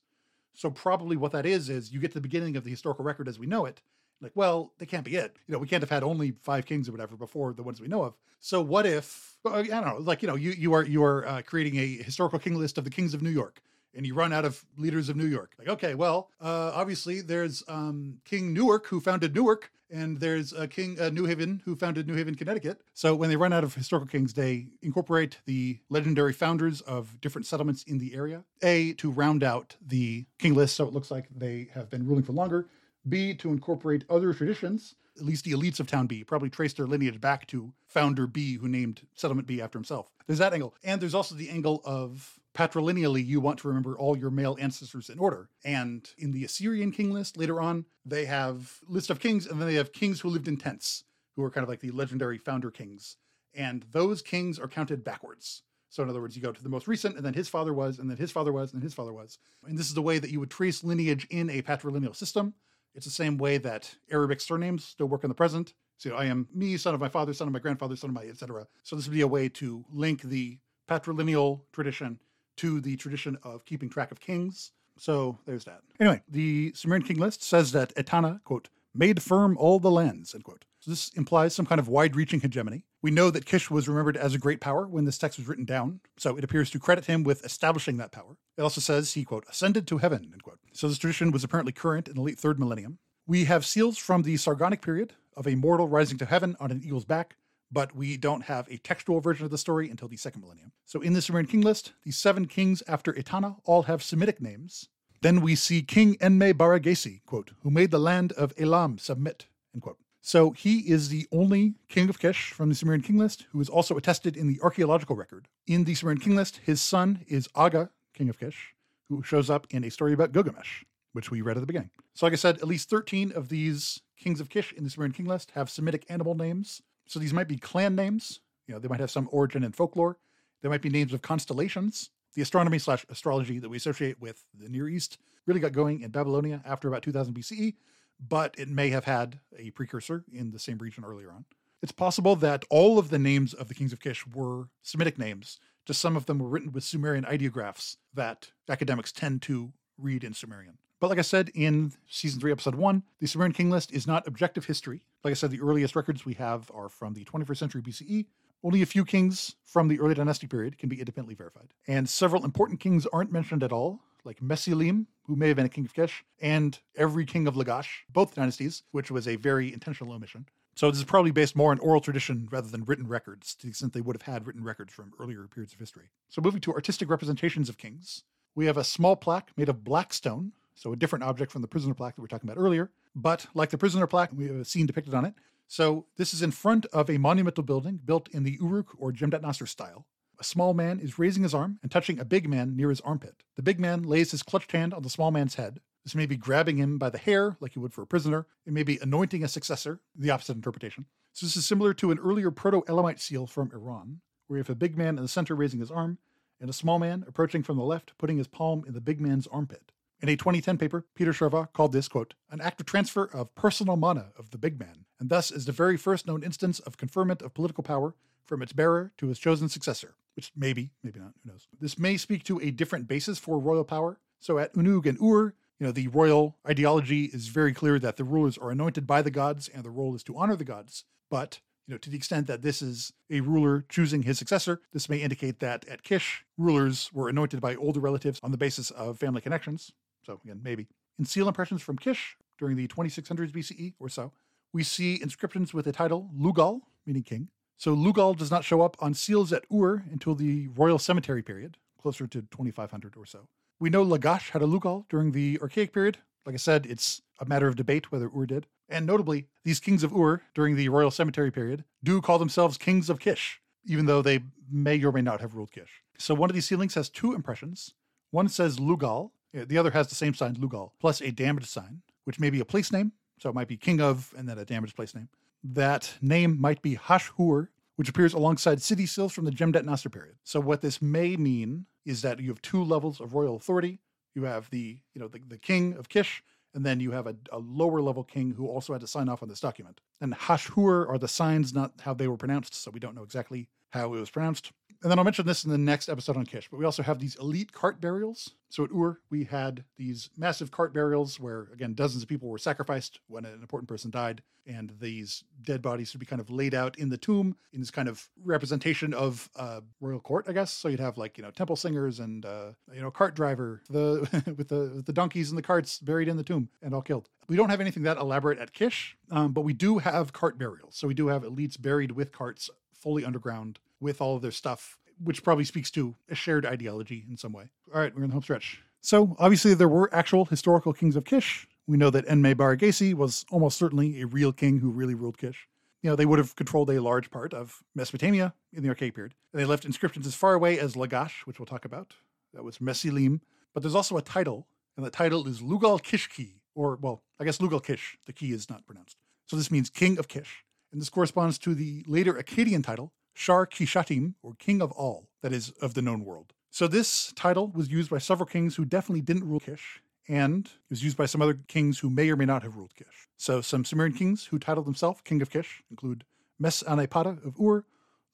So 0.54 0.70
probably 0.70 1.16
what 1.16 1.32
that 1.32 1.46
is 1.46 1.70
is 1.70 1.94
you 1.94 2.02
get 2.02 2.10
to 2.10 2.16
the 2.16 2.22
beginning 2.30 2.58
of 2.58 2.66
the 2.66 2.70
historical 2.70 3.06
record 3.06 3.30
as 3.30 3.40
we 3.40 3.48
know 3.48 3.66
it, 3.66 3.82
Like, 4.20 4.34
well, 4.36 4.74
they 4.80 4.86
can't 4.86 5.06
be 5.06 5.16
it. 5.16 5.38
You 5.48 5.54
know, 5.54 5.60
we 5.60 5.68
can't 5.68 5.82
have 5.84 5.90
had 5.90 6.04
only 6.04 6.32
five 6.32 6.66
kings 6.66 6.90
or 6.90 6.92
whatever 6.92 7.16
before 7.18 7.54
the 7.54 7.64
ones 7.64 7.80
we 7.82 7.88
know 7.88 8.04
of. 8.04 8.16
So 8.42 8.62
what 8.62 8.86
if 8.86 9.38
I 9.46 9.64
don't 9.64 9.86
know, 9.86 9.98
like 10.00 10.22
you 10.22 10.28
know, 10.28 10.36
you 10.36 10.52
you 10.52 10.74
are 10.74 10.84
you 10.84 11.04
are 11.04 11.26
uh, 11.28 11.42
creating 11.42 11.78
a 11.78 11.88
historical 12.04 12.40
king 12.40 12.56
list 12.56 12.78
of 12.78 12.84
the 12.84 12.90
kings 12.90 13.14
of 13.14 13.22
New 13.22 13.30
York, 13.30 13.62
and 13.96 14.06
you 14.06 14.14
run 14.14 14.34
out 14.34 14.46
of 14.46 14.64
leaders 14.78 15.10
of 15.10 15.16
New 15.16 15.26
York. 15.26 15.52
Like, 15.58 15.70
okay, 15.70 15.96
well, 15.96 16.30
uh, 16.42 16.72
obviously 16.74 17.22
there's 17.22 17.64
um, 17.68 18.20
King 18.26 18.54
Newark 18.54 18.88
who 18.88 19.00
founded 19.00 19.36
Newark, 19.36 19.72
and 19.92 20.20
there's 20.20 20.54
uh, 20.54 20.68
King 20.68 21.00
uh, 21.00 21.10
New 21.10 21.26
Haven 21.26 21.62
who 21.66 21.76
founded 21.76 22.08
New 22.08 22.16
Haven, 22.16 22.36
Connecticut. 22.36 22.82
So 22.94 23.14
when 23.14 23.30
they 23.30 23.36
run 23.36 23.54
out 23.54 23.64
of 23.64 23.76
historical 23.76 24.08
kings, 24.08 24.34
they 24.34 24.68
incorporate 24.82 25.38
the 25.46 25.80
legendary 25.90 26.34
founders 26.34 26.82
of 26.82 27.22
different 27.22 27.46
settlements 27.46 27.84
in 27.84 28.00
the 28.00 28.16
area. 28.16 28.44
A 28.64 28.94
to 28.94 29.12
round 29.12 29.44
out 29.44 29.76
the 29.86 30.26
king 30.40 30.56
list, 30.56 30.76
so 30.76 30.86
it 30.86 30.94
looks 30.94 31.12
like 31.12 31.28
they 31.30 31.70
have 31.74 31.90
been 31.90 32.08
ruling 32.08 32.24
for 32.24 32.34
longer. 32.34 32.68
B 33.08 33.34
to 33.36 33.50
incorporate 33.50 34.06
other 34.10 34.34
traditions. 34.34 34.96
At 35.18 35.26
least 35.26 35.46
the 35.46 35.52
elites 35.52 35.80
of 35.80 35.88
Town 35.88 36.08
B 36.08 36.24
probably 36.24 36.50
trace 36.50 36.74
their 36.74 36.88
lineage 36.88 37.22
back 37.22 37.46
to 37.48 37.74
founder 37.86 38.28
B, 38.28 38.56
who 38.56 38.68
named 38.68 39.02
Settlement 39.14 39.48
B 39.48 39.62
after 39.62 39.78
himself. 39.78 40.10
There's 40.26 40.40
that 40.40 40.54
angle, 40.54 40.76
and 40.84 41.00
there's 41.00 41.14
also 41.14 41.36
the 41.36 41.50
angle 41.50 41.82
of 41.86 42.40
patrilineally, 42.54 43.26
you 43.26 43.40
want 43.42 43.60
to 43.60 43.68
remember 43.68 43.98
all 43.98 44.18
your 44.18 44.30
male 44.30 44.58
ancestors 44.60 45.10
in 45.10 45.20
order. 45.20 45.50
And 45.64 46.08
in 46.18 46.32
the 46.32 46.46
Assyrian 46.46 46.92
king 46.92 47.12
list 47.12 47.38
later 47.38 47.60
on, 47.60 47.86
they 48.06 48.26
have 48.26 48.80
list 48.88 49.10
of 49.10 49.20
kings, 49.20 49.48
and 49.48 49.60
then 49.60 49.68
they 49.68 49.76
have 49.76 49.92
kings 49.92 50.20
who 50.22 50.30
lived 50.30 50.48
in 50.48 50.58
tents, 50.58 51.04
who 51.36 51.44
are 51.44 51.50
kind 51.50 51.64
of 51.64 51.70
like 51.70 51.80
the 51.80 51.92
legendary 51.92 52.38
founder 52.38 52.72
kings. 52.72 53.18
And 53.56 53.86
those 53.92 54.22
kings 54.22 54.60
are 54.60 54.68
counted 54.68 55.04
backwards. 55.04 55.64
So 55.90 56.02
in 56.02 56.10
other 56.10 56.22
words, 56.22 56.36
you 56.36 56.42
go 56.42 56.52
to 56.52 56.64
the 56.64 56.70
most 56.70 56.88
recent, 56.88 57.18
and 57.18 57.26
then 57.26 57.36
his 57.36 57.50
father 57.50 57.74
was, 57.74 58.00
and 58.00 58.10
then 58.10 58.18
his 58.18 58.32
father 58.32 58.52
was, 58.52 58.74
and 58.74 58.82
his 58.82 58.94
father 58.94 59.14
was. 59.14 59.38
And 59.66 59.78
this 59.78 59.88
is 59.88 59.94
the 59.94 60.02
way 60.02 60.18
that 60.20 60.32
you 60.32 60.40
would 60.40 60.50
trace 60.50 60.84
lineage 60.84 61.28
in 61.30 61.50
a 61.50 61.62
patrilineal 61.62 62.16
system. 62.16 62.56
It's 62.96 63.06
the 63.06 63.12
same 63.12 63.38
way 63.38 63.58
that 63.58 63.96
Arabic 64.12 64.40
surnames 64.42 64.84
still 64.84 65.08
work 65.08 65.24
in 65.24 65.30
the 65.30 65.36
present. 65.36 65.74
So 65.98 66.16
I 66.16 66.26
am 66.26 66.48
me, 66.54 66.78
son 66.78 66.94
of 66.94 67.00
my 67.00 67.10
father, 67.10 67.34
son 67.34 67.48
of 67.48 67.54
my 67.54 67.60
grandfather, 67.60 67.96
son 67.96 68.10
of 68.10 68.16
my, 68.16 68.24
etc. 68.24 68.68
So 68.84 68.96
this 68.96 69.08
would 69.08 69.14
be 69.14 69.22
a 69.22 69.28
way 69.28 69.50
to 69.50 69.86
link 69.92 70.22
the 70.22 70.60
patrilineal 70.90 71.62
tradition 71.72 72.20
to 72.58 72.82
the 72.82 72.96
tradition 72.98 73.38
of 73.44 73.66
keeping 73.66 73.90
track 73.90 74.12
of 74.12 74.20
kings. 74.20 74.72
So 74.98 75.40
there's 75.46 75.66
that. 75.66 75.82
Anyway, 76.00 76.22
the 76.30 76.72
Sumerian 76.76 77.06
king 77.06 77.18
list 77.18 77.44
says 77.44 77.72
that 77.72 77.94
Etana, 77.98 78.42
quote, 78.44 78.70
made 78.94 79.22
firm 79.22 79.58
all 79.58 79.80
the 79.80 79.90
lands, 79.90 80.36
end 80.36 80.44
quote. 80.44 80.66
So 80.84 80.92
this 80.92 81.12
implies 81.16 81.56
some 81.56 81.66
kind 81.66 81.80
of 81.80 81.88
wide-reaching 81.88 82.42
hegemony. 82.42 82.84
We 83.02 83.10
know 83.10 83.32
that 83.32 83.46
Kish 83.46 83.72
was 83.72 83.88
remembered 83.88 84.18
as 84.18 84.36
a 84.36 84.38
great 84.38 84.60
power 84.60 84.86
when 84.86 85.06
this 85.06 85.18
text 85.18 85.38
was 85.38 85.48
written 85.48 85.64
down, 85.64 86.02
so 86.18 86.36
it 86.36 86.44
appears 86.44 86.70
to 86.72 86.80
credit 86.80 87.06
him 87.06 87.24
with 87.24 87.46
establishing 87.46 87.96
that 87.98 88.12
power. 88.12 88.36
It 88.58 88.64
also 88.64 88.82
says 88.82 89.14
he, 89.14 89.24
quote, 89.24 89.46
ascended 89.50 89.88
to 89.88 90.00
heaven, 90.00 90.30
end 90.34 90.44
quote. 90.44 90.60
So 90.74 90.90
this 90.90 90.98
tradition 90.98 91.32
was 91.32 91.42
apparently 91.42 91.72
current 91.72 92.10
in 92.10 92.16
the 92.16 92.22
late 92.22 92.38
third 92.38 92.60
millennium. 92.60 93.00
We 93.26 93.46
have 93.46 93.66
seals 93.66 93.98
from 93.98 94.24
the 94.24 94.36
Sargonic 94.36 94.82
period 94.82 95.14
of 95.38 95.48
a 95.48 95.56
mortal 95.56 95.88
rising 95.88 96.18
to 96.18 96.26
heaven 96.26 96.58
on 96.60 96.70
an 96.70 96.82
eagle's 96.84 97.06
back, 97.06 97.38
but 97.72 97.96
we 97.96 98.18
don't 98.18 98.44
have 98.44 98.68
a 98.68 98.76
textual 98.76 99.22
version 99.22 99.46
of 99.46 99.52
the 99.52 99.58
story 99.58 99.90
until 99.90 100.10
the 100.10 100.18
second 100.18 100.42
millennium. 100.42 100.74
So 100.84 101.00
in 101.00 101.14
the 101.14 101.22
Sumerian 101.22 101.48
king 101.48 101.62
list, 101.62 101.94
the 102.04 102.12
seven 102.12 102.46
kings 102.46 102.84
after 102.90 103.18
Etana 103.18 103.56
all 103.64 103.84
have 103.84 104.04
Semitic 104.04 104.42
names. 104.42 104.90
Then 105.22 105.40
we 105.40 105.56
see 105.56 105.82
King 105.82 106.18
Enme 106.20 106.52
Baragesi, 106.52 107.22
quote, 107.26 107.52
who 107.62 107.72
made 107.72 107.92
the 107.92 108.00
land 108.00 108.34
of 108.34 108.52
Elam 108.58 108.98
submit, 108.98 109.46
end 109.74 109.82
quote. 109.82 109.98
So 110.26 110.52
he 110.52 110.80
is 110.90 111.10
the 111.10 111.28
only 111.34 111.74
king 111.90 112.08
of 112.08 112.18
Kish 112.18 112.52
from 112.52 112.70
the 112.70 112.76
Sumerian 112.76 113.02
king 113.02 113.18
list 113.18 113.46
who 113.52 113.60
is 113.60 113.68
also 113.68 113.98
attested 113.98 114.38
in 114.38 114.48
the 114.48 114.58
archaeological 114.64 115.18
record. 115.18 115.50
In 115.68 115.84
the 115.84 115.96
Sumerian 115.96 116.22
king 116.22 116.34
list, 116.34 116.62
his 116.64 116.80
son 116.80 117.26
is 117.28 117.50
Aga, 117.56 117.90
king 118.14 118.30
of 118.30 118.40
Kish, 118.40 118.74
who 119.10 119.22
shows 119.22 119.50
up 119.50 119.68
in 119.70 119.84
a 119.84 119.92
story 119.92 120.14
about 120.14 120.32
Gilgamesh, 120.32 120.86
which 121.12 121.30
we 121.30 121.42
read 121.42 121.58
at 121.58 121.60
the 121.60 121.68
beginning. 121.68 121.90
So, 122.14 122.26
like 122.26 122.32
I 122.32 122.38
said, 122.38 122.56
at 122.56 122.68
least 122.70 122.90
13 122.90 123.34
of 123.34 123.50
these 123.50 124.00
kings 124.18 124.40
of 124.40 124.48
Kish 124.48 124.72
in 124.72 124.86
the 124.86 124.90
Sumerian 124.90 125.12
king 125.12 125.26
list 125.26 125.52
have 125.56 125.70
Semitic 125.70 126.06
animal 126.08 126.36
names. 126.36 126.82
So 127.06 127.20
these 127.20 127.34
might 127.34 127.50
be 127.50 127.58
clan 127.58 127.94
names. 127.94 128.40
You 128.66 128.74
know, 128.74 128.80
they 128.80 128.88
might 128.88 129.02
have 129.02 129.12
some 129.12 129.28
origin 129.30 129.62
in 129.66 129.74
folklore. 129.74 130.18
They 130.62 130.70
might 130.70 130.82
be 130.82 130.90
names 130.90 131.12
of 131.12 131.22
constellations. 131.22 132.12
The 132.34 132.42
astronomy 132.42 132.80
slash 132.80 133.06
astrology 133.10 133.60
that 133.60 133.68
we 133.68 133.76
associate 133.76 134.22
with 134.22 134.46
the 134.58 134.70
Near 134.70 134.88
East 134.88 135.18
really 135.46 135.60
got 135.60 135.74
going 135.74 136.00
in 136.00 136.12
Babylonia 136.12 136.62
after 136.66 136.88
about 136.88 137.04
2000 137.04 137.34
BCE, 137.34 137.74
but 138.20 138.56
it 138.58 138.70
may 138.70 138.90
have 138.90 139.06
had 139.06 139.40
a 139.58 139.72
precursor 139.72 140.24
in 140.32 140.52
the 140.52 140.60
same 140.60 140.78
region 140.78 141.04
earlier 141.04 141.32
on. 141.32 141.46
It's 141.82 141.92
possible 141.92 142.36
that 142.38 142.64
all 142.70 142.98
of 142.98 143.10
the 143.10 143.20
names 143.20 143.54
of 143.54 143.68
the 143.68 143.74
kings 143.74 143.92
of 143.92 144.00
Kish 144.00 144.26
were 144.28 144.70
Semitic 144.82 145.18
names, 145.18 145.60
just 145.86 146.00
some 146.00 146.16
of 146.16 146.26
them 146.26 146.40
were 146.40 146.48
written 146.48 146.72
with 146.72 146.84
Sumerian 146.84 147.26
ideographs 147.26 147.98
that 148.14 148.52
academics 148.70 149.12
tend 149.12 149.42
to 149.44 149.74
read 149.98 150.24
in 150.24 150.34
Sumerian. 150.34 150.78
But 151.00 151.10
like 151.10 151.20
I 151.20 151.24
said 151.24 151.52
in 151.54 151.92
season 152.08 152.40
three, 152.40 152.54
episode 152.54 152.76
one, 152.76 153.04
the 153.20 153.28
Sumerian 153.28 153.52
king 153.52 153.70
list 153.70 153.92
is 153.92 154.08
not 154.08 154.26
objective 154.26 154.64
history. 154.64 155.04
Like 155.26 155.32
I 155.32 155.36
said, 155.36 155.52
the 155.52 155.60
earliest 155.60 155.98
records 155.98 156.26
we 156.26 156.36
have 156.36 156.72
are 156.74 156.88
from 156.88 157.14
the 157.14 157.26
21st 157.26 157.58
century 157.58 157.82
BCE. 157.82 158.26
Only 158.64 158.82
a 158.82 158.86
few 158.86 159.04
kings 159.04 159.56
from 159.66 159.90
the 159.90 160.00
early 160.00 160.14
dynastic 160.14 160.50
period 160.50 160.78
can 160.78 160.88
be 160.88 161.00
independently 161.00 161.36
verified. 161.36 161.74
And 161.86 162.08
several 162.08 162.46
important 162.46 162.80
kings 162.80 163.06
aren't 163.08 163.34
mentioned 163.34 163.62
at 163.62 163.74
all, 163.74 164.00
like 164.26 164.40
Mesilim, 164.40 165.06
who 165.26 165.36
may 165.36 165.48
have 165.48 165.58
been 165.58 165.66
a 165.66 165.70
king 165.70 165.86
of 165.86 165.94
Kish, 165.94 166.24
and 166.42 166.80
every 166.96 167.26
king 167.26 167.48
of 167.48 167.56
Lagash, 167.56 167.88
both 168.12 168.36
dynasties, 168.36 168.84
which 168.92 169.12
was 169.12 169.28
a 169.28 169.36
very 169.36 169.72
intentional 169.74 170.14
omission. 170.14 170.46
So 170.76 170.90
this 170.90 171.00
is 171.00 171.06
probably 171.06 171.32
based 171.32 171.56
more 171.56 171.72
on 171.72 171.80
oral 171.80 172.02
tradition 172.02 172.48
rather 172.52 172.68
than 172.68 172.84
written 172.86 173.08
records, 173.08 173.54
to 173.56 173.68
the 173.68 173.70
extent 173.70 173.94
they 173.94 174.02
would 174.02 174.16
have 174.16 174.34
had 174.34 174.48
written 174.48 174.64
records 174.64 174.92
from 174.92 175.14
earlier 175.20 175.48
periods 175.48 175.74
of 175.74 175.80
history. 175.80 176.10
So 176.30 176.42
moving 176.42 176.62
to 176.62 176.74
artistic 176.74 177.10
representations 177.10 177.70
of 177.70 177.78
kings, 177.78 178.24
we 178.56 178.66
have 178.66 178.78
a 178.78 178.84
small 178.84 179.16
plaque 179.16 179.52
made 179.56 179.70
of 179.70 179.84
black 179.84 180.14
stone, 180.14 180.52
so 180.74 180.92
a 180.92 180.96
different 180.96 181.24
object 181.24 181.52
from 181.52 181.62
the 181.62 181.68
prisoner 181.68 181.94
plaque 181.94 182.16
that 182.16 182.22
we 182.22 182.24
were 182.24 182.28
talking 182.28 182.50
about 182.50 182.60
earlier. 182.60 182.90
But 183.16 183.46
like 183.54 183.70
the 183.70 183.78
prisoner 183.78 184.08
plaque, 184.08 184.32
we 184.34 184.48
have 184.48 184.56
a 184.56 184.66
scene 184.66 184.88
depicted 184.88 185.14
on 185.14 185.26
it. 185.26 185.36
So 185.68 186.06
this 186.18 186.34
is 186.34 186.42
in 186.42 186.52
front 186.52 186.86
of 186.88 187.10
a 187.10 187.18
monumental 187.18 187.64
building 187.64 188.00
built 188.04 188.28
in 188.30 188.44
the 188.44 188.58
Uruk 188.60 188.96
or 188.98 189.12
Jemdet 189.12 189.42
Nasr 189.42 189.68
style. 189.68 190.06
A 190.40 190.44
small 190.44 190.74
man 190.74 191.00
is 191.00 191.20
raising 191.20 191.44
his 191.44 191.54
arm 191.54 191.80
and 191.82 191.92
touching 191.92 192.20
a 192.20 192.26
big 192.26 192.50
man 192.50 192.76
near 192.76 192.90
his 192.90 193.02
armpit. 193.02 193.44
The 193.56 193.62
big 193.62 193.80
man 193.80 194.04
lays 194.04 194.32
his 194.32 194.44
clutched 194.44 194.72
hand 194.72 194.94
on 194.94 195.04
the 195.04 195.10
small 195.10 195.32
man's 195.32 195.56
head. 195.56 195.80
This 196.04 196.16
may 196.16 196.26
be 196.26 196.36
grabbing 196.36 196.78
him 196.78 196.98
by 196.98 197.10
the 197.10 197.18
hair, 197.18 197.56
like 197.62 197.76
you 197.76 197.82
would 197.82 197.94
for 197.94 198.02
a 198.02 198.08
prisoner. 198.08 198.46
It 198.66 198.74
may 198.74 198.84
be 198.84 199.00
anointing 199.02 199.44
a 199.44 199.48
successor, 199.48 200.02
the 200.16 200.32
opposite 200.32 200.58
interpretation. 200.58 201.06
So 201.32 201.46
this 201.46 201.56
is 201.56 201.66
similar 201.66 201.94
to 201.96 202.12
an 202.12 202.20
earlier 202.20 202.52
Proto-Elamite 202.52 203.22
seal 203.22 203.48
from 203.48 203.72
Iran, 203.74 204.20
where 204.48 204.58
you 204.58 204.64
have 204.64 204.70
a 204.70 204.76
big 204.76 204.98
man 204.98 205.18
in 205.18 205.24
the 205.24 205.30
center 205.30 205.56
raising 205.56 205.80
his 205.80 205.92
arm, 205.92 206.18
and 206.60 206.70
a 206.70 206.74
small 206.74 207.00
man 207.00 207.24
approaching 207.28 207.64
from 207.64 207.78
the 207.78 207.84
left, 207.84 208.18
putting 208.18 208.38
his 208.38 208.48
palm 208.48 208.84
in 208.86 208.94
the 208.94 209.02
big 209.02 209.22
man's 209.22 209.48
armpit. 209.48 209.92
In 210.22 210.30
a 210.30 210.36
2010 210.36 210.78
paper, 210.78 211.06
Peter 211.16 211.32
Sherva 211.32 211.72
called 211.74 211.92
this, 211.92 212.08
quote, 212.08 212.34
an 212.50 212.62
of 212.62 212.86
transfer 212.86 213.30
of 213.34 213.54
personal 213.56 213.96
mana 213.96 214.32
of 214.38 214.52
the 214.52 214.58
big 214.58 214.80
man, 214.80 215.06
and 215.20 215.30
thus 215.30 215.52
is 215.52 215.66
the 215.66 215.72
very 215.72 215.98
first 215.98 216.28
known 216.28 216.44
instance 216.44 216.80
of 216.80 216.98
conferment 216.98 217.42
of 217.42 217.54
political 217.54 217.84
power 217.84 218.16
from 218.46 218.62
its 218.62 218.74
bearer 218.74 219.12
to 219.18 219.28
his 219.28 219.40
chosen 219.40 219.70
successor, 219.70 220.16
which 220.36 220.52
maybe, 220.56 220.92
maybe 221.04 221.20
not, 221.20 221.34
who 221.44 221.52
knows. 221.52 221.68
This 221.80 221.98
may 221.98 222.18
speak 222.18 222.44
to 222.46 222.60
a 222.60 222.72
different 222.72 223.08
basis 223.08 223.40
for 223.40 223.60
royal 223.60 223.84
power. 223.84 224.20
So 224.40 224.58
at 224.58 224.74
Unug 224.74 225.06
and 225.06 225.20
Ur, 225.22 225.54
you 225.80 225.88
know, 225.88 225.92
the 225.92 226.08
royal 226.08 226.58
ideology 226.68 227.26
is 227.26 227.48
very 227.48 227.74
clear 227.74 228.00
that 228.00 228.18
the 228.18 228.24
rulers 228.24 228.58
are 228.58 228.72
anointed 228.72 229.06
by 229.06 229.22
the 229.22 229.32
gods 229.32 229.68
and 229.68 229.84
the 229.84 229.90
role 229.90 230.16
is 230.16 230.24
to 230.24 230.38
honor 230.38 230.56
the 230.56 230.64
gods. 230.64 231.04
But 231.30 231.60
you 231.88 231.94
know, 231.94 231.98
to 231.98 232.10
the 232.10 232.16
extent 232.16 232.48
that 232.48 232.62
this 232.62 232.82
is 232.82 233.12
a 233.30 233.42
ruler 233.42 233.86
choosing 233.90 234.24
his 234.24 234.38
successor, 234.38 234.82
this 234.94 235.10
may 235.10 235.18
indicate 235.18 235.60
that 235.60 235.86
at 235.88 236.04
Kish, 236.04 236.46
rulers 236.58 237.10
were 237.14 237.28
anointed 237.28 237.60
by 237.60 237.76
older 237.76 238.00
relatives 238.00 238.40
on 238.42 238.52
the 238.52 238.58
basis 238.58 238.92
of 238.92 239.20
family 239.20 239.42
connections. 239.42 239.92
So 240.26 240.40
again, 240.44 240.62
maybe. 240.64 240.88
In 241.20 241.26
seal 241.26 241.48
impressions 241.48 241.82
from 241.82 241.98
Kish 241.98 242.38
during 242.58 242.78
the 242.78 242.88
2600s 242.88 243.52
BCE 243.52 243.94
or 244.00 244.08
so, 244.08 244.32
we 244.72 244.84
see 244.84 245.22
inscriptions 245.22 245.74
with 245.74 245.86
the 245.86 245.92
title 245.92 246.30
Lugal, 246.38 246.82
meaning 247.06 247.24
king. 247.24 247.50
So 247.78 247.96
Lugal 247.96 248.36
does 248.38 248.52
not 248.52 248.64
show 248.64 248.82
up 248.82 248.96
on 249.00 249.14
seals 249.14 249.52
at 249.52 249.66
Ur 249.74 250.04
until 250.12 250.36
the 250.36 250.68
royal 250.70 251.00
cemetery 251.00 251.42
period, 251.42 251.78
closer 252.02 252.28
to 252.28 252.42
2500 252.42 253.18
or 253.18 253.26
so. 253.26 253.48
We 253.80 253.90
know 253.90 254.06
Lagash 254.06 254.52
had 254.52 254.62
a 254.62 254.68
Lugal 254.68 255.06
during 255.10 255.32
the 255.32 255.60
Archaic 255.62 255.92
period. 255.92 256.20
Like 256.46 256.56
I 256.56 256.58
said, 256.58 256.86
it's 256.86 257.22
a 257.40 257.46
matter 257.46 257.68
of 257.68 257.76
debate 257.76 258.12
whether 258.12 258.30
Ur 258.36 258.46
did. 258.46 258.68
And 258.90 259.06
notably, 259.06 259.48
these 259.64 259.80
kings 259.80 260.04
of 260.04 260.16
Ur 260.16 260.42
during 260.54 260.76
the 260.76 260.90
royal 260.90 261.12
cemetery 261.12 261.52
period 261.52 261.84
do 262.04 262.22
call 262.22 262.38
themselves 262.40 262.78
kings 262.78 263.10
of 263.10 263.20
Kish, 263.20 263.60
even 263.86 264.06
though 264.06 264.22
they 264.22 264.42
may 264.70 265.04
or 265.04 265.12
may 265.12 265.22
not 265.22 265.42
have 265.42 265.56
ruled 265.56 265.72
Kish. 265.72 266.02
So 266.18 266.34
one 266.34 266.50
of 266.50 266.54
these 266.54 266.68
sealings 266.68 266.94
has 266.96 267.10
two 267.10 267.34
impressions. 267.34 267.94
One 268.32 268.48
says 268.50 268.80
Lugal, 268.80 269.32
eh, 269.54 269.66
the 269.68 269.78
other 269.78 269.92
has 269.92 270.08
the 270.08 270.16
same 270.16 270.34
sign, 270.34 270.56
Lugal, 270.56 270.92
plus 271.00 271.22
a 271.22 271.32
damaged 271.32 271.70
sign, 271.70 272.02
which 272.24 272.40
may 272.40 272.50
be 272.50 272.60
a 272.60 272.66
place 272.66 272.92
name. 272.92 273.14
So 273.40 273.50
it 273.50 273.56
might 273.56 273.68
be 273.68 273.78
king 273.78 274.00
of 274.00 274.34
and 274.38 274.48
then 274.48 274.58
a 274.58 274.66
damaged 274.66 274.96
place 274.96 275.16
name. 275.16 275.30
That 275.64 276.16
name 276.22 276.60
might 276.60 276.82
be 276.82 276.96
Hashhur, 276.96 277.70
which 277.96 278.10
appears 278.10 278.34
alongside 278.34 278.82
city 278.82 279.06
seals 279.06 279.34
from 279.34 279.46
the 279.46 279.52
Jemdet 279.52 279.86
Nasr 279.86 280.10
period. 280.10 280.36
So 280.44 280.60
what 280.60 280.82
this 280.82 281.02
may 281.02 281.38
mean 281.38 281.86
is 282.06 282.22
that 282.22 282.40
you 282.40 282.50
have 282.50 282.62
two 282.62 282.84
levels 282.84 283.22
of 283.22 283.34
royal 283.34 283.56
authority. 283.56 284.00
You 284.36 284.44
have 284.44 284.70
the, 284.72 285.00
you 285.14 285.22
know, 285.22 285.28
the, 285.28 285.40
the 285.48 285.58
king 285.58 285.94
of 285.94 286.10
Kish, 286.10 286.44
and 286.74 286.86
then 286.86 287.00
you 287.00 287.12
have 287.12 287.28
a, 287.28 287.36
a, 287.52 287.60
lower 287.60 288.02
level 288.02 288.24
king 288.24 288.52
who 288.52 288.68
also 288.68 288.94
had 288.94 289.02
to 289.02 289.08
sign 289.08 289.30
off 289.30 289.44
on 289.44 289.50
this 289.50 289.60
document. 289.60 290.02
And 290.20 290.34
Hashhur 290.34 291.08
are 291.08 291.20
the 291.20 291.28
signs, 291.28 291.74
not 291.74 291.94
how 292.02 292.14
they 292.14 292.28
were 292.28 292.38
pronounced, 292.38 292.74
so 292.74 292.92
we 292.92 293.00
don't 293.00 293.16
know 293.16 293.24
exactly 293.24 293.70
how 293.92 294.14
it 294.16 294.20
was 294.20 294.32
pronounced. 294.32 294.72
And 295.04 295.12
then 295.12 295.20
I'll 295.20 295.26
mention 295.26 295.46
this 295.46 295.66
in 295.66 295.70
the 295.72 295.78
next 295.78 296.08
episode 296.08 296.38
on 296.38 296.46
Kish, 296.46 296.70
but 296.70 296.78
we 296.78 296.86
also 296.86 297.04
have 297.04 297.20
these 297.20 297.36
elite 297.36 297.74
cart 297.74 298.00
burials. 298.00 298.52
So 298.70 298.86
at 298.86 298.90
Ur, 298.90 299.20
we 299.30 299.44
had 299.44 299.84
these 299.98 300.30
massive 300.38 300.72
cart 300.72 300.94
burials 300.94 301.42
where, 301.42 301.68
again, 301.74 301.94
dozens 301.94 302.24
of 302.24 302.30
people 302.30 302.48
were 302.48 302.58
sacrificed 302.58 303.20
when 303.28 303.44
an 303.44 303.60
important 303.60 303.90
person 303.90 304.12
died. 304.12 304.42
And 304.66 304.94
these 305.02 305.44
dead 305.62 305.82
bodies 305.82 306.14
would 306.14 306.22
be 306.22 306.26
kind 306.26 306.40
of 306.40 306.50
laid 306.50 306.74
out 306.74 306.98
in 306.98 307.10
the 307.10 307.18
tomb 307.18 307.58
in 307.74 307.82
this 307.82 307.92
kind 307.92 308.08
of 308.08 308.30
representation 308.46 309.14
of 309.14 309.50
uh, 309.58 309.82
royal 310.00 310.22
court, 310.22 310.46
I 310.48 310.54
guess. 310.54 310.72
So 310.72 310.88
you'd 310.88 311.02
have 311.02 311.18
like, 311.18 311.38
you 311.38 311.44
know, 311.44 311.52
temple 311.52 311.76
singers 311.76 312.22
and, 312.22 312.46
uh, 312.46 312.72
you 312.94 313.02
know, 313.02 313.12
cart 313.12 313.36
driver 313.36 313.82
the 313.90 314.22
with 314.58 314.70
the 314.70 315.04
the 315.06 315.12
donkeys 315.12 315.50
and 315.50 315.58
the 315.58 315.64
carts 315.64 316.00
buried 316.00 316.30
in 316.30 316.38
the 316.38 316.44
tomb 316.44 316.70
and 316.82 316.94
all 316.96 317.02
killed. 317.02 317.28
We 317.50 317.58
don't 317.58 317.70
have 317.70 317.82
anything 317.82 318.04
that 318.04 318.16
elaborate 318.16 318.58
at 318.58 318.72
Kish, 318.72 319.18
um, 319.32 319.52
but 319.52 319.62
we 319.62 319.74
do 319.74 319.98
have 319.98 320.32
cart 320.32 320.58
burials. 320.58 320.96
So 320.96 321.10
we 321.10 321.14
do 321.14 321.28
have 321.28 321.44
elites 321.44 321.80
buried 321.80 322.14
with 322.14 322.32
carts 322.32 322.70
fully 322.94 323.26
underground 323.26 323.80
with 324.04 324.22
all 324.22 324.36
of 324.36 324.42
their 324.42 324.52
stuff, 324.52 325.00
which 325.24 325.44
probably 325.44 325.64
speaks 325.64 325.90
to 325.92 326.16
a 326.30 326.36
shared 326.36 326.66
ideology 326.66 327.26
in 327.28 327.38
some 327.38 327.54
way. 327.54 327.70
All 327.94 328.02
right, 328.02 328.14
we're 328.16 328.24
in 328.24 328.30
the 328.30 328.34
home 328.34 328.44
stretch. 328.44 328.82
So 329.02 329.36
obviously 329.40 329.74
there 329.74 329.88
were 329.88 330.14
actual 330.14 330.46
historical 330.46 330.94
kings 330.94 331.16
of 331.16 331.26
Kish. 331.26 331.68
We 331.88 331.98
know 331.98 332.10
that 332.10 332.26
Enme 332.28 332.54
Baragesi 332.54 333.14
was 333.14 333.46
almost 333.52 333.78
certainly 333.78 334.22
a 334.22 334.28
real 334.28 334.54
king 334.54 334.80
who 334.80 334.90
really 334.90 335.16
ruled 335.16 335.38
Kish. 335.38 335.68
You 336.02 336.10
know, 336.10 336.16
they 336.16 336.26
would 336.26 336.40
have 336.40 336.56
controlled 336.56 336.90
a 336.90 337.02
large 337.02 337.32
part 337.32 337.54
of 337.54 337.84
Mesopotamia 337.96 338.54
in 338.74 338.84
the 338.84 338.90
Archaic 338.90 339.16
period. 339.16 339.34
And 339.52 339.62
they 339.62 339.66
left 339.66 339.86
inscriptions 339.86 340.28
as 340.28 340.36
far 340.36 340.54
away 340.54 340.78
as 340.80 340.96
Lagash, 340.96 341.46
which 341.46 341.60
we'll 341.60 341.66
talk 341.66 341.86
about. 341.86 342.14
That 342.54 342.64
was 342.64 342.80
Mesilim. 342.80 343.40
But 343.74 343.84
there's 343.84 343.96
also 343.96 344.18
a 344.18 344.22
title, 344.22 344.68
and 344.96 345.06
the 345.06 345.10
title 345.10 345.48
is 345.48 345.62
Lugal 345.62 346.00
Kishki, 346.00 346.60
or, 346.76 346.98
well, 347.02 347.24
I 347.40 347.46
guess 347.46 347.60
Lugal 347.60 347.84
Kish. 347.84 348.18
The 348.26 348.34
key 348.34 348.52
is 348.52 348.70
not 348.70 348.86
pronounced. 348.86 349.18
So 349.46 349.56
this 349.56 349.72
means 349.72 349.90
king 349.90 350.18
of 350.20 350.28
Kish. 350.28 350.64
And 350.92 351.02
this 351.02 351.10
corresponds 351.10 351.58
to 351.60 351.74
the 351.74 352.04
later 352.06 352.34
Akkadian 352.34 352.84
title, 352.84 353.12
Shar 353.34 353.66
Kishatim, 353.68 354.36
or 354.42 354.54
king 354.60 354.82
of 354.82 354.92
all, 354.92 355.28
that 355.42 355.54
is, 355.54 355.72
of 355.82 355.94
the 355.94 356.02
known 356.02 356.24
world. 356.24 356.54
So 356.70 356.88
this 356.88 357.32
title 357.34 357.68
was 357.68 357.90
used 357.90 358.10
by 358.10 358.18
several 358.18 358.48
kings 358.48 358.76
who 358.76 358.86
definitely 358.86 359.22
didn't 359.22 359.48
rule 359.48 359.60
Kish, 359.60 360.02
and 360.28 360.66
it 360.66 360.90
was 360.90 361.04
used 361.04 361.18
by 361.18 361.26
some 361.26 361.42
other 361.42 361.60
kings 361.68 362.00
who 362.00 362.10
may 362.10 362.30
or 362.30 362.36
may 362.36 362.46
not 362.46 362.64
have 362.64 362.76
ruled 362.76 362.96
Kish. 362.96 363.28
So 363.38 363.62
some 363.62 363.86
Sumerian 363.86 364.16
kings 364.16 364.46
who 364.46 364.58
titled 364.58 364.86
themselves 364.86 365.22
King 365.24 365.42
of 365.42 365.50
Kish 365.50 365.84
include 365.92 366.24
Mes 366.60 366.84
Anepata 366.84 367.46
of 367.46 367.60
Ur, 367.60 367.86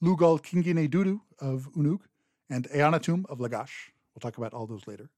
Lugal 0.02 0.40
Kingine 0.40 0.88
Dudu 0.90 1.22
of 1.40 1.70
Unug, 1.76 2.02
and 2.50 2.70
Eanatum 2.70 3.26
of 3.30 3.40
Lagash. 3.40 3.92
We'll 4.14 4.22
talk 4.22 4.38
about 4.38 4.54
all 4.54 4.68
those 4.68 4.88
later. 4.88 5.10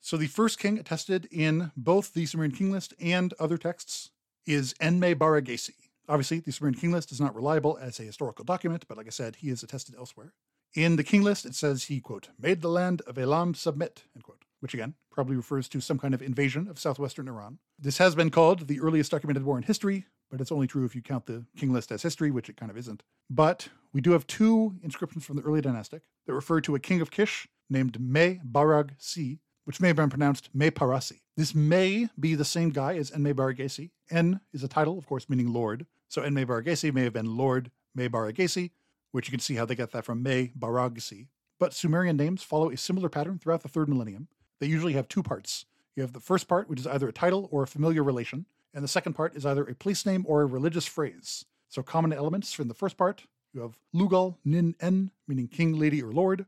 So 0.00 0.16
the 0.16 0.26
first 0.26 0.58
king 0.58 0.78
attested 0.78 1.28
in 1.30 1.72
both 1.76 2.14
the 2.14 2.24
Sumerian 2.24 2.54
king 2.54 2.70
list 2.70 2.94
and 3.00 3.34
other 3.38 3.58
texts 3.58 4.10
is 4.46 4.74
Enme 4.80 5.14
Baragesi. 5.14 5.89
Obviously, 6.10 6.40
the 6.40 6.50
Sumerian 6.50 6.76
king 6.76 6.90
list 6.90 7.12
is 7.12 7.20
not 7.20 7.36
reliable 7.36 7.78
as 7.80 8.00
a 8.00 8.02
historical 8.02 8.44
document, 8.44 8.84
but 8.88 8.98
like 8.98 9.06
I 9.06 9.10
said, 9.10 9.36
he 9.36 9.48
is 9.48 9.62
attested 9.62 9.94
elsewhere. 9.94 10.32
In 10.74 10.96
the 10.96 11.04
king 11.04 11.22
list, 11.22 11.46
it 11.46 11.54
says 11.54 11.84
he, 11.84 12.00
quote, 12.00 12.30
made 12.36 12.62
the 12.62 12.68
land 12.68 13.00
of 13.06 13.16
Elam 13.16 13.54
submit, 13.54 14.02
end 14.16 14.24
quote, 14.24 14.42
which 14.58 14.74
again 14.74 14.94
probably 15.12 15.36
refers 15.36 15.68
to 15.68 15.80
some 15.80 16.00
kind 16.00 16.12
of 16.12 16.20
invasion 16.20 16.66
of 16.66 16.80
southwestern 16.80 17.28
Iran. 17.28 17.60
This 17.78 17.98
has 17.98 18.16
been 18.16 18.30
called 18.30 18.66
the 18.66 18.80
earliest 18.80 19.12
documented 19.12 19.44
war 19.44 19.56
in 19.56 19.62
history, 19.62 20.04
but 20.32 20.40
it's 20.40 20.50
only 20.50 20.66
true 20.66 20.84
if 20.84 20.96
you 20.96 21.00
count 21.00 21.26
the 21.26 21.44
king 21.56 21.72
list 21.72 21.92
as 21.92 22.02
history, 22.02 22.32
which 22.32 22.48
it 22.48 22.56
kind 22.56 22.72
of 22.72 22.76
isn't. 22.76 23.04
But 23.30 23.68
we 23.92 24.00
do 24.00 24.10
have 24.10 24.26
two 24.26 24.74
inscriptions 24.82 25.24
from 25.24 25.36
the 25.36 25.42
early 25.42 25.60
dynastic 25.60 26.02
that 26.26 26.34
refer 26.34 26.60
to 26.62 26.74
a 26.74 26.80
king 26.80 27.00
of 27.00 27.12
Kish 27.12 27.46
named 27.68 28.00
Me 28.00 28.40
Barag 28.44 28.94
Si, 28.98 29.38
which 29.64 29.80
may 29.80 29.86
have 29.86 29.96
been 29.96 30.10
pronounced 30.10 30.52
Me 30.52 30.72
Parasi. 30.72 31.20
This 31.36 31.54
may 31.54 32.08
be 32.18 32.34
the 32.34 32.44
same 32.44 32.70
guy 32.70 32.96
as 32.96 33.12
Enme 33.12 33.32
Baragesi. 33.32 33.90
En 34.10 34.40
is 34.52 34.64
a 34.64 34.68
title, 34.68 34.98
of 34.98 35.06
course, 35.06 35.28
meaning 35.28 35.52
lord. 35.52 35.86
So 36.10 36.22
Enme 36.22 36.44
Baragesi 36.44 36.92
may 36.92 37.04
have 37.04 37.12
been 37.12 37.36
Lord 37.36 37.70
Me 37.94 38.08
Baragesi, 38.08 38.72
which 39.12 39.28
you 39.28 39.30
can 39.30 39.38
see 39.38 39.54
how 39.54 39.64
they 39.64 39.76
get 39.76 39.92
that 39.92 40.04
from 40.04 40.24
Me 40.24 40.50
Baragsi. 40.58 41.28
But 41.60 41.72
Sumerian 41.72 42.16
names 42.16 42.42
follow 42.42 42.68
a 42.68 42.76
similar 42.76 43.08
pattern 43.08 43.38
throughout 43.38 43.62
the 43.62 43.68
third 43.68 43.88
millennium. 43.88 44.26
They 44.58 44.66
usually 44.66 44.94
have 44.94 45.06
two 45.06 45.22
parts. 45.22 45.66
You 45.94 46.02
have 46.02 46.12
the 46.12 46.18
first 46.18 46.48
part, 46.48 46.68
which 46.68 46.80
is 46.80 46.86
either 46.88 47.08
a 47.08 47.12
title 47.12 47.48
or 47.52 47.62
a 47.62 47.68
familiar 47.68 48.02
relation, 48.02 48.44
and 48.74 48.82
the 48.82 48.88
second 48.88 49.12
part 49.12 49.36
is 49.36 49.46
either 49.46 49.62
a 49.62 49.74
place 49.76 50.04
name 50.04 50.24
or 50.26 50.42
a 50.42 50.46
religious 50.46 50.84
phrase. 50.84 51.44
So 51.68 51.80
common 51.80 52.12
elements 52.12 52.52
from 52.52 52.66
the 52.66 52.74
first 52.74 52.96
part, 52.96 53.22
you 53.54 53.60
have 53.60 53.78
Lugal 53.94 54.36
Nin 54.44 54.74
En, 54.80 55.12
meaning 55.28 55.46
king, 55.46 55.78
lady, 55.78 56.02
or 56.02 56.10
lord, 56.10 56.44